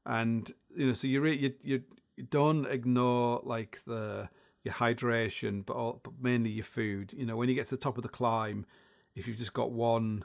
and 0.06 0.50
you 0.76 0.88
know, 0.88 0.92
so 0.92 1.06
you 1.06 1.20
re- 1.20 1.54
you 1.62 1.82
you 2.16 2.24
don't 2.30 2.66
ignore 2.66 3.40
like 3.44 3.80
the 3.86 4.28
your 4.64 4.74
hydration, 4.74 5.64
but, 5.64 5.76
all, 5.76 6.00
but 6.02 6.14
mainly 6.20 6.50
your 6.50 6.64
food. 6.64 7.12
You 7.14 7.26
know, 7.26 7.36
when 7.36 7.48
you 7.48 7.54
get 7.54 7.66
to 7.66 7.76
the 7.76 7.80
top 7.80 7.98
of 7.98 8.02
the 8.02 8.08
climb, 8.08 8.64
if 9.14 9.28
you've 9.28 9.36
just 9.36 9.52
got 9.52 9.70
one, 9.70 10.24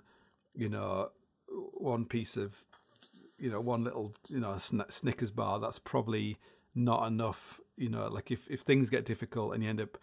you 0.56 0.70
know, 0.70 1.10
one 1.48 2.06
piece 2.06 2.38
of, 2.38 2.56
you 3.38 3.52
know, 3.52 3.60
one 3.60 3.84
little, 3.84 4.16
you 4.30 4.40
know, 4.40 4.58
Snickers 4.58 5.32
bar, 5.32 5.60
that's 5.60 5.80
probably 5.80 6.38
not 6.74 7.06
enough. 7.06 7.60
You 7.76 7.90
know, 7.90 8.08
like 8.08 8.32
if 8.32 8.50
if 8.50 8.62
things 8.62 8.90
get 8.90 9.06
difficult 9.06 9.54
and 9.54 9.64
you 9.64 9.70
end 9.70 9.82
up, 9.82 9.98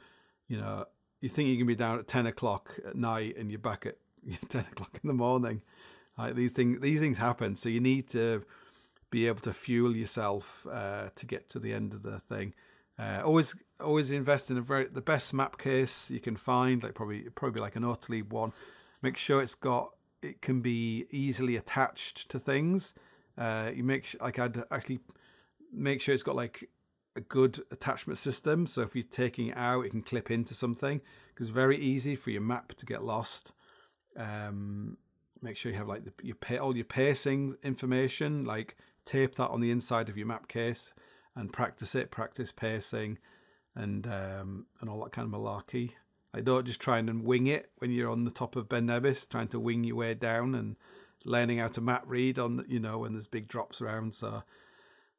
you 0.49 0.59
know, 0.59 0.85
you 1.21 1.29
think 1.29 1.49
you 1.49 1.57
can 1.57 1.67
be 1.67 1.75
down 1.75 1.99
at 1.99 2.07
ten 2.07 2.27
o'clock 2.27 2.79
at 2.87 2.95
night 2.95 3.37
and 3.37 3.51
you're 3.51 3.59
back 3.59 3.87
at 3.87 3.97
ten 4.49 4.67
o'clock 4.73 4.99
in 5.03 5.09
the 5.09 5.15
morning. 5.15 5.63
Like 6.19 6.35
these 6.35 6.53
things, 6.53 6.81
these 6.81 7.01
things 7.01 7.19
happen. 7.19 7.57
So 7.57 7.69
you 7.69 7.81
need 7.81 8.09
to 8.11 8.45
be 9.11 9.27
able 9.27 9.41
to 9.41 9.53
fuel 9.53 9.95
yourself 9.95 10.67
uh, 10.71 11.09
to 11.15 11.27
get 11.27 11.49
to 11.51 11.59
the 11.59 11.73
end 11.73 11.93
of 11.93 12.03
the 12.03 12.21
thing. 12.29 12.55
Uh, 12.99 13.21
always, 13.25 13.55
always 13.81 14.11
invest 14.11 14.51
in 14.51 14.57
a 14.57 14.61
very 14.61 14.87
the 14.87 15.03
best 15.03 15.35
map 15.35 15.59
case 15.59 16.11
you 16.11 16.21
can 16.21 16.37
find, 16.37 16.83
like 16.83 16.95
probably 16.95 17.21
probably 17.35 17.61
like 17.61 17.77
an 17.77 17.85
Ortlieb 17.85 18.33
one. 18.33 18.53
Make 19.03 19.17
sure 19.17 19.43
it's 19.43 19.55
got 19.55 19.91
it 20.23 20.41
can 20.41 20.61
be 20.61 21.07
easily 21.11 21.57
attached 21.57 22.31
to 22.31 22.39
things. 22.39 22.95
Uh, 23.37 23.71
you 23.75 23.85
make 23.85 24.17
like 24.21 24.39
I'd 24.39 24.63
actually 24.71 25.01
make 25.73 26.01
sure 26.01 26.15
it's 26.15 26.23
got 26.23 26.37
like 26.37 26.69
a 27.17 27.21
good 27.21 27.63
attachment 27.71 28.19
system. 28.19 28.67
So 28.67 28.83
if 28.83 28.95
you're 28.95 29.05
taking 29.05 29.49
it 29.49 29.57
out, 29.57 29.85
it 29.85 29.91
can 29.91 30.03
clip 30.03 30.31
into 30.31 30.55
something 30.55 31.01
because 31.35 31.49
very 31.49 31.79
easy 31.79 32.17
for 32.17 32.31
your 32.31 32.43
map 32.43 32.75
to 32.75 32.87
get 32.87 33.05
lost. 33.05 33.53
Um, 34.17 34.97
make 35.43 35.57
sure 35.57 35.71
you 35.71 35.79
have 35.79 35.89
like 35.89 36.05
the, 36.05 36.13
your 36.23 36.37
all 36.61 36.75
your 36.75 36.85
pacing 36.85 37.57
information, 37.63 38.45
like 38.45 38.77
tape 39.07 39.37
that 39.37 39.49
on 39.49 39.61
the 39.61 39.71
inside 39.71 40.09
of 40.09 40.19
your 40.19 40.27
map 40.27 40.49
case 40.49 40.93
and 41.35 41.53
practice 41.53 41.95
it, 41.95 42.11
practice 42.11 42.53
pacing 42.53 43.19
and 43.75 44.07
um, 44.07 44.67
and 44.81 44.91
all 44.91 45.03
that 45.05 45.13
kind 45.13 45.33
of 45.33 45.41
malarkey. 45.41 45.93
I 46.35 46.41
don't 46.41 46.67
just 46.67 46.81
try 46.81 46.99
and 46.99 47.25
wing 47.25 47.47
it 47.47 47.71
when 47.79 47.91
you're 47.91 48.11
on 48.11 48.25
the 48.25 48.31
top 48.31 48.57
of 48.57 48.69
Ben 48.69 48.87
Nevis, 48.87 49.25
trying 49.25 49.49
to 49.49 49.61
wing 49.61 49.85
your 49.85 49.97
way 49.97 50.13
down 50.13 50.55
and 50.55 50.77
learning 51.25 51.59
how 51.59 51.69
to 51.69 51.81
map 51.81 52.05
read 52.07 52.39
on 52.39 52.65
you 52.69 52.81
know 52.81 52.99
when 52.99 53.13
there's 53.13 53.27
big 53.27 53.49
drops 53.49 53.81
around. 53.81 54.15
So 54.15 54.43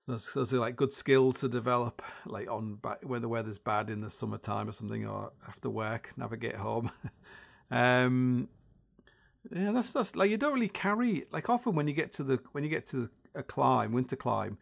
those 0.07 0.31
those 0.33 0.53
are 0.53 0.59
like 0.59 0.75
good 0.75 0.93
skills 0.93 1.39
to 1.41 1.49
develop, 1.49 2.01
like 2.25 2.49
on 2.49 2.79
when 3.03 3.21
the 3.21 3.29
weather's 3.29 3.59
bad 3.59 3.89
in 3.89 4.01
the 4.01 4.09
summertime 4.09 4.69
or 4.69 4.73
something, 4.73 5.07
or 5.07 5.31
after 5.47 5.69
work, 5.69 6.11
navigate 6.17 6.55
home. 6.55 6.91
um, 7.71 8.47
yeah, 9.53 9.71
that's 9.71 9.89
that's 9.89 10.15
like 10.15 10.29
you 10.29 10.37
don't 10.37 10.53
really 10.53 10.69
carry 10.69 11.25
like 11.31 11.49
often 11.49 11.75
when 11.75 11.87
you 11.87 11.93
get 11.93 12.13
to 12.13 12.23
the 12.23 12.39
when 12.51 12.63
you 12.63 12.69
get 12.69 12.87
to 12.87 13.09
a 13.37 13.43
climb, 13.43 13.91
winter 13.91 14.15
climb, 14.15 14.57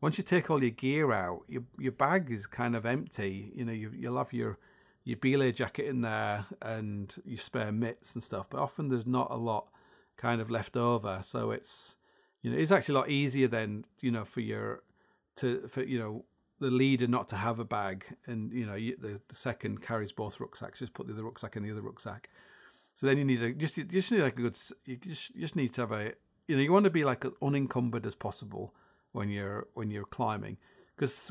once 0.00 0.16
you 0.16 0.24
take 0.24 0.50
all 0.50 0.62
your 0.62 0.70
gear 0.70 1.12
out, 1.12 1.42
your 1.48 1.62
your 1.78 1.92
bag 1.92 2.30
is 2.30 2.46
kind 2.46 2.74
of 2.74 2.86
empty. 2.86 3.52
You 3.54 3.64
know, 3.64 3.72
you 3.72 3.90
you'll 3.94 4.18
have 4.18 4.32
your 4.32 4.58
your 5.04 5.18
belay 5.18 5.52
jacket 5.52 5.86
in 5.86 6.00
there 6.00 6.46
and 6.62 7.14
your 7.24 7.38
spare 7.38 7.72
mitts 7.72 8.14
and 8.14 8.22
stuff, 8.22 8.48
but 8.50 8.60
often 8.60 8.88
there's 8.88 9.06
not 9.06 9.30
a 9.30 9.36
lot 9.36 9.68
kind 10.16 10.40
of 10.40 10.50
left 10.50 10.76
over. 10.76 11.20
So 11.22 11.50
it's 11.50 11.96
you 12.42 12.50
know 12.50 12.58
it's 12.58 12.70
actually 12.70 12.94
a 12.94 12.98
lot 12.98 13.10
easier 13.10 13.48
then 13.48 13.84
you 14.00 14.10
know 14.10 14.24
for 14.24 14.40
your 14.40 14.82
to 15.36 15.68
for 15.68 15.82
you 15.82 15.98
know 15.98 16.24
the 16.60 16.70
leader 16.70 17.06
not 17.06 17.28
to 17.28 17.36
have 17.36 17.58
a 17.58 17.64
bag 17.64 18.04
and 18.26 18.52
you 18.52 18.66
know 18.66 18.74
the, 18.74 19.20
the 19.28 19.34
second 19.34 19.82
carries 19.82 20.12
both 20.12 20.40
rucksacks 20.40 20.78
just 20.78 20.94
put 20.94 21.06
the 21.06 21.12
other 21.12 21.24
rucksack 21.24 21.56
in 21.56 21.62
the 21.62 21.70
other 21.70 21.80
rucksack 21.80 22.28
so 22.94 23.06
then 23.06 23.16
you 23.16 23.24
need 23.24 23.42
a 23.42 23.52
just 23.52 23.76
you 23.76 23.84
just 23.84 24.12
need 24.12 24.20
like 24.20 24.38
a 24.38 24.42
good 24.42 24.58
you 24.84 24.96
just 24.96 25.34
you 25.34 25.40
just 25.40 25.56
need 25.56 25.72
to 25.72 25.80
have 25.80 25.92
a 25.92 26.12
you 26.50 26.56
know 26.56 26.62
you 26.62 26.72
want 26.72 26.82
to 26.82 26.90
be 26.90 27.04
like 27.04 27.24
as 27.24 27.30
unencumbered 27.40 28.04
as 28.04 28.16
possible 28.16 28.74
when 29.12 29.28
you're 29.28 29.68
when 29.74 29.88
you're 29.88 30.04
climbing 30.04 30.56
because 30.96 31.30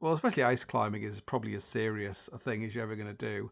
well 0.00 0.12
especially 0.12 0.42
ice 0.42 0.64
climbing 0.64 1.04
is 1.04 1.20
probably 1.20 1.54
as 1.54 1.62
serious 1.62 2.28
a 2.32 2.38
thing 2.38 2.64
as 2.64 2.74
you're 2.74 2.82
ever 2.82 2.96
going 2.96 3.06
to 3.06 3.14
do. 3.14 3.50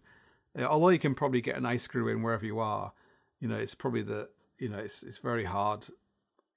Uh, 0.59 0.65
although 0.65 0.89
you 0.89 0.99
can 0.99 1.15
probably 1.15 1.41
get 1.41 1.57
an 1.57 1.65
ice 1.65 1.85
screw 1.85 2.09
in 2.09 2.21
wherever 2.21 2.45
you 2.45 2.59
are 2.59 2.93
you 3.39 3.47
know 3.47 3.55
it's 3.55 3.77
probably 3.77 4.03
the 4.03 4.29
you 4.59 4.69
know 4.69 4.79
it's 4.79 5.05
it's 5.05 5.19
very 5.19 5.45
hard 5.45 5.87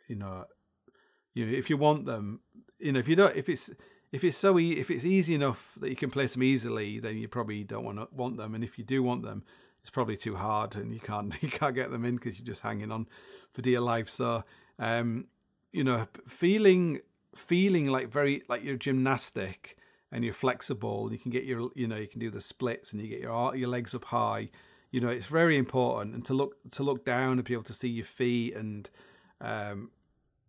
you 0.08 0.16
know 0.16 0.46
you 1.36 1.46
know 1.46 1.56
if 1.56 1.70
you 1.70 1.78
want 1.78 2.06
them 2.06 2.40
you 2.80 2.92
know 2.92 3.00
if 3.00 3.08
you 3.08 3.16
don't 3.16 3.36
if 3.36 3.50
it's 3.50 3.70
if 4.12 4.24
it's 4.24 4.38
so 4.38 4.58
e- 4.58 4.80
if 4.80 4.90
it's 4.90 5.06
easy 5.06 5.36
enough 5.36 5.74
that 5.80 5.90
you 5.90 5.96
can 5.96 6.10
place 6.10 6.34
them 6.34 6.42
easily 6.42 7.00
then 7.00 7.16
you 7.16 7.28
probably 7.28 7.64
don't 7.64 7.86
want 7.86 8.00
to 8.00 8.08
want 8.12 8.38
them 8.38 8.56
and 8.56 8.64
if 8.64 8.80
you 8.80 8.84
do 8.84 9.04
want 9.04 9.22
them 9.22 9.44
it's 9.88 9.94
probably 9.94 10.18
too 10.18 10.36
hard 10.36 10.76
and 10.76 10.94
you 10.94 11.00
can't 11.00 11.34
you 11.42 11.50
can't 11.50 11.74
get 11.74 11.92
them 11.92 12.04
in 12.04 12.18
because 12.18 12.38
you're 12.38 12.46
just 12.46 12.62
hanging 12.62 12.92
on 12.92 13.08
for 13.54 13.62
dear 13.62 13.80
life. 13.80 14.10
So, 14.10 14.44
um, 14.80 15.28
you 15.72 15.86
know, 15.86 16.06
feeling 16.28 17.00
feeling 17.34 17.88
like 17.88 18.12
very 18.12 18.44
like 18.50 18.66
you're 18.66 18.76
gymnastic 18.76 19.78
and 20.12 20.26
you're 20.26 20.34
flexible. 20.34 21.08
You 21.10 21.18
can 21.18 21.32
get 21.32 21.46
your 21.46 21.70
you 21.74 21.88
know 21.88 21.96
you 21.96 22.08
can 22.10 22.20
do 22.20 22.30
the 22.30 22.42
splits 22.42 22.92
and 22.92 23.02
you 23.02 23.08
get 23.08 23.22
your 23.22 23.56
your 23.56 23.70
legs 23.70 23.96
up 23.96 24.04
high. 24.04 24.50
You 24.92 25.00
know, 25.00 25.08
it's 25.08 25.28
very 25.28 25.58
important 25.58 26.16
and 26.16 26.26
to 26.26 26.34
look 26.34 26.58
to 26.72 26.84
look 26.84 27.06
down 27.06 27.34
and 27.34 27.46
be 27.46 27.54
able 27.54 27.64
to 27.64 27.74
see 27.74 27.88
your 27.88 28.06
feet 28.06 28.58
and 28.58 28.90
um, 29.40 29.92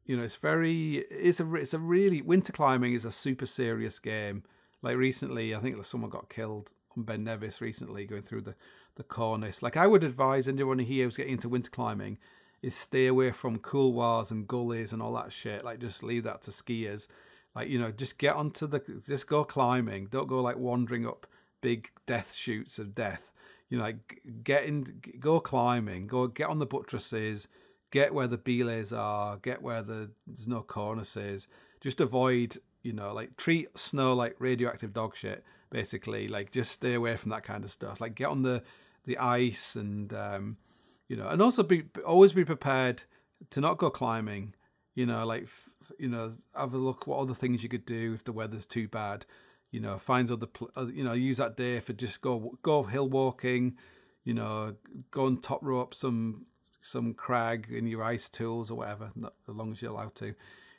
you 0.05 0.17
know, 0.17 0.25
it's 0.25 0.37
very 0.37 1.05
it's 1.11 1.39
a 1.39 1.55
it's 1.55 1.75
a 1.75 1.79
really 1.79 2.23
winter 2.23 2.53
climbing 2.53 2.95
is 2.95 3.05
a 3.05 3.13
super 3.13 3.47
serious 3.47 4.01
game. 4.01 4.43
Like 4.83 4.97
recently, 4.97 5.55
I 5.55 5.61
think 5.61 5.85
someone 5.85 6.11
got 6.11 6.29
killed 6.29 6.73
on 6.97 7.05
Ben 7.05 7.23
Nevis 7.23 7.61
recently 7.61 8.05
going 8.05 8.23
through 8.23 8.43
the 8.43 8.57
the 8.99 9.05
cornice. 9.05 9.63
Like 9.63 9.79
I 9.79 9.87
would 9.87 10.05
advise 10.05 10.47
anyone 10.47 10.79
here 10.81 11.07
who's 11.07 11.17
getting 11.17 11.33
into 11.33 11.49
winter 11.49 11.71
climbing 11.71 12.19
is 12.61 12.75
stay 12.75 13.07
away 13.07 13.31
from 13.31 13.59
couloirs 13.59 14.31
and 14.31 14.47
gullies 14.47 14.93
and 14.93 15.01
all 15.01 15.15
that 15.15 15.33
shit. 15.33 15.65
Like 15.65 15.79
just 15.79 16.03
leave 16.03 16.25
that 16.25 16.43
to 16.43 16.51
skiers. 16.51 17.07
Like 17.55 17.69
you 17.69 17.79
know, 17.79 17.91
just 17.91 18.19
get 18.19 18.37
onto 18.37 18.67
the 18.67 18.83
just 19.07 19.27
go 19.27 19.45
climbing. 19.45 20.09
Don't 20.11 20.29
go 20.29 20.43
like 20.43 20.59
wandering 20.59 21.07
up 21.07 21.27
big 21.61 21.89
death 22.07 22.35
chutes 22.35 22.79
of 22.79 22.95
death. 22.95 23.33
You 23.71 23.79
know, 23.79 23.85
like 23.85 24.21
get 24.43 24.65
in, 24.65 25.01
go 25.19 25.41
climbing. 25.41 26.07
Go 26.07 26.27
get 26.27 26.49
on 26.49 26.59
the 26.59 26.67
buttresses. 26.67 27.49
Get 27.91 28.13
where 28.13 28.27
the 28.27 28.37
belays 28.37 28.93
are. 28.93 29.37
Get 29.39 29.63
where 29.63 29.83
the 29.83 30.11
there's 30.27 30.49
no 30.49 30.63
cornices. 30.63 31.47
Just 31.81 32.01
avoid, 32.01 32.61
you 32.83 32.93
know, 32.93 33.13
like 33.13 33.37
treat 33.37 33.69
snow 33.79 34.15
like 34.15 34.35
radioactive 34.41 34.93
dog 34.93 35.17
shit. 35.17 35.45
Basically, 35.71 36.29
like 36.29 36.51
just 36.51 36.73
stay 36.73 36.95
away 36.95 37.17
from 37.17 37.31
that 37.31 37.45
kind 37.45 37.63
of 37.63 37.71
stuff. 37.71 38.01
Like 38.01 38.15
get 38.15 38.29
on 38.29 38.43
the 38.43 38.63
the 39.09 39.19
ice 39.19 39.75
and 39.75 40.13
um, 40.13 40.57
you 41.09 41.17
know, 41.17 41.29
and 41.29 41.43
also 41.43 41.63
be 41.65 41.83
always 42.07 42.33
be 42.33 42.45
prepared 42.45 43.03
to 43.51 43.61
not 43.61 43.79
go 43.79 43.91
climbing. 43.91 44.55
You 44.95 45.07
know, 45.07 45.27
like 45.27 45.49
you 45.99 46.09
know, 46.09 46.35
have 46.55 46.75
a 46.75 46.79
look 46.79 47.07
what 47.07 47.19
other 47.19 47.35
things 47.35 47.63
you 47.63 47.69
could 47.69 47.87
do 47.87 48.13
if 48.15 48.23
the 48.25 48.33
weather's 48.33 48.67
too 48.67 48.87
bad. 48.87 49.25
you 49.71 49.81
know, 49.81 49.99
find 49.99 50.31
other, 50.31 50.47
you 50.93 51.05
know, 51.05 51.13
use 51.13 51.37
that 51.37 51.57
day 51.57 51.81
for 51.81 51.93
just 51.93 52.21
go 52.21 52.57
go 52.63 52.83
hill 52.85 53.09
walking, 53.09 53.77
you 54.25 54.35
know, 54.35 54.75
go 55.11 55.27
and 55.27 55.43
top 55.43 55.61
rope 55.63 55.95
some 55.95 56.47
some 56.81 57.13
crag 57.13 57.67
in 57.71 57.87
your 57.87 58.03
ice 58.03 58.29
tools 58.29 58.71
or 58.71 58.77
whatever, 58.77 59.11
not, 59.15 59.35
as 59.49 59.55
long 59.55 59.73
as 59.73 59.83
you're 59.83 59.91
allowed 59.91 60.15
to. 60.17 60.35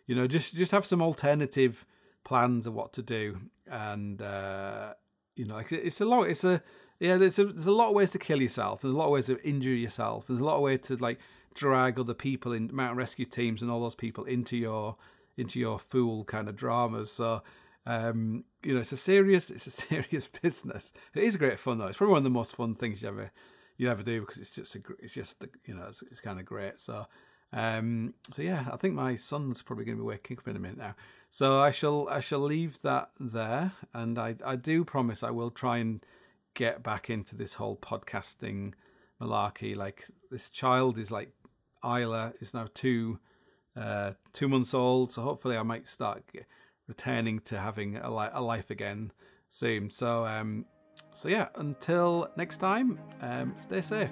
You 0.08 0.16
know, 0.16 0.28
just 0.28 0.56
just 0.56 0.72
have 0.72 0.86
some 0.86 1.02
alternative 1.02 1.86
plans 2.24 2.66
of 2.66 2.74
what 2.74 2.94
to 2.94 3.04
do, 3.04 3.40
and 3.70 4.22
uh, 4.22 4.94
you 5.36 5.46
know, 5.46 5.62
it's 5.70 6.02
a 6.02 6.06
long, 6.06 6.30
It's 6.30 6.44
a 6.44 6.64
yeah. 7.00 7.18
There's 7.18 7.40
a 7.40 7.46
there's 7.46 7.68
a 7.68 7.72
lot 7.72 7.90
of 7.90 7.96
ways 7.96 8.12
to 8.12 8.20
kill 8.20 8.42
yourself. 8.42 8.82
There's 8.82 8.94
a 8.94 8.98
lot 8.98 9.06
of 9.06 9.12
ways 9.12 9.28
to 9.28 9.42
injure 9.48 9.70
yourself. 9.74 10.28
There's 10.28 10.42
a 10.42 10.46
lot 10.46 10.56
of 10.56 10.62
ways 10.62 10.82
to 10.84 10.96
like 10.98 11.20
drag 11.54 12.00
other 12.00 12.14
people 12.14 12.54
in 12.54 12.70
mountain 12.74 12.98
rescue 12.98 13.26
teams 13.26 13.62
and 13.62 13.70
all 13.70 13.82
those 13.82 13.96
people 13.96 14.26
into 14.26 14.58
your 14.58 14.96
into 15.38 15.60
your 15.60 15.80
fool 15.80 16.26
kind 16.26 16.48
of 16.48 16.56
dramas. 16.56 17.12
So 17.12 17.42
um, 17.86 18.44
you 18.64 18.74
know, 18.74 18.82
it's 18.82 18.92
a 18.92 18.98
serious 18.98 19.50
it's 19.50 19.68
a 19.68 19.72
serious 19.88 20.28
business. 20.28 20.94
It 21.16 21.24
is 21.24 21.38
great 21.38 21.60
fun 21.60 21.78
though. 21.78 21.88
It's 21.88 21.98
probably 21.98 22.12
one 22.12 22.20
of 22.20 22.24
the 22.26 22.30
most 22.30 22.56
fun 22.56 22.76
things 22.76 23.02
you 23.02 23.08
ever 23.08 23.32
you 23.78 23.90
ever 23.90 24.04
do 24.04 24.20
because 24.22 24.38
it's 24.38 24.54
just 24.54 24.76
a, 24.76 24.82
it's 25.00 25.14
just 25.14 25.44
you 25.66 25.76
know 25.76 25.86
it's, 25.88 26.04
it's 26.04 26.22
kind 26.22 26.40
of 26.40 26.46
great. 26.46 26.80
So 26.80 27.06
um, 27.52 28.14
so 28.34 28.42
yeah, 28.42 28.66
I 28.72 28.78
think 28.78 28.94
my 28.94 29.16
son's 29.16 29.62
probably 29.62 29.86
going 29.86 29.98
to 29.98 30.04
be 30.04 30.08
waking 30.08 30.38
up 30.38 30.48
in 30.48 30.56
a 30.56 30.60
minute 30.60 30.78
now. 30.78 30.96
So 31.32 31.60
I 31.60 31.72
shall 31.72 32.08
I 32.10 32.20
shall 32.20 32.42
leave 32.42 32.82
that 32.84 33.10
there, 33.20 33.74
and 33.94 34.20
I 34.20 34.36
I 34.46 34.56
do 34.56 34.84
promise 34.84 35.24
I 35.24 35.32
will 35.32 35.52
try 35.52 35.78
and 35.78 36.06
get 36.54 36.84
back 36.84 37.10
into 37.10 37.36
this 37.36 37.54
whole 37.54 37.78
podcasting 37.78 38.74
malarkey. 39.22 39.76
Like 39.76 40.06
this 40.32 40.50
child 40.50 40.98
is 40.98 41.12
like 41.12 41.32
Isla 41.84 42.34
is 42.40 42.54
now 42.54 42.68
two 42.74 43.20
uh, 43.78 44.12
two 44.34 44.48
months 44.48 44.74
old, 44.74 45.12
so 45.12 45.22
hopefully 45.22 45.58
I 45.58 45.64
might 45.64 45.88
start 45.88 46.24
returning 46.88 47.40
to 47.42 47.60
having 47.60 47.98
a, 47.98 48.14
li- 48.14 48.30
a 48.34 48.42
life 48.42 48.70
again 48.70 49.12
soon. 49.50 49.90
So 49.90 50.26
um, 50.26 50.66
so 51.14 51.30
yeah, 51.30 51.48
until 51.56 52.30
next 52.36 52.58
time, 52.58 53.00
um, 53.22 53.54
stay 53.58 53.82
safe. 53.82 54.12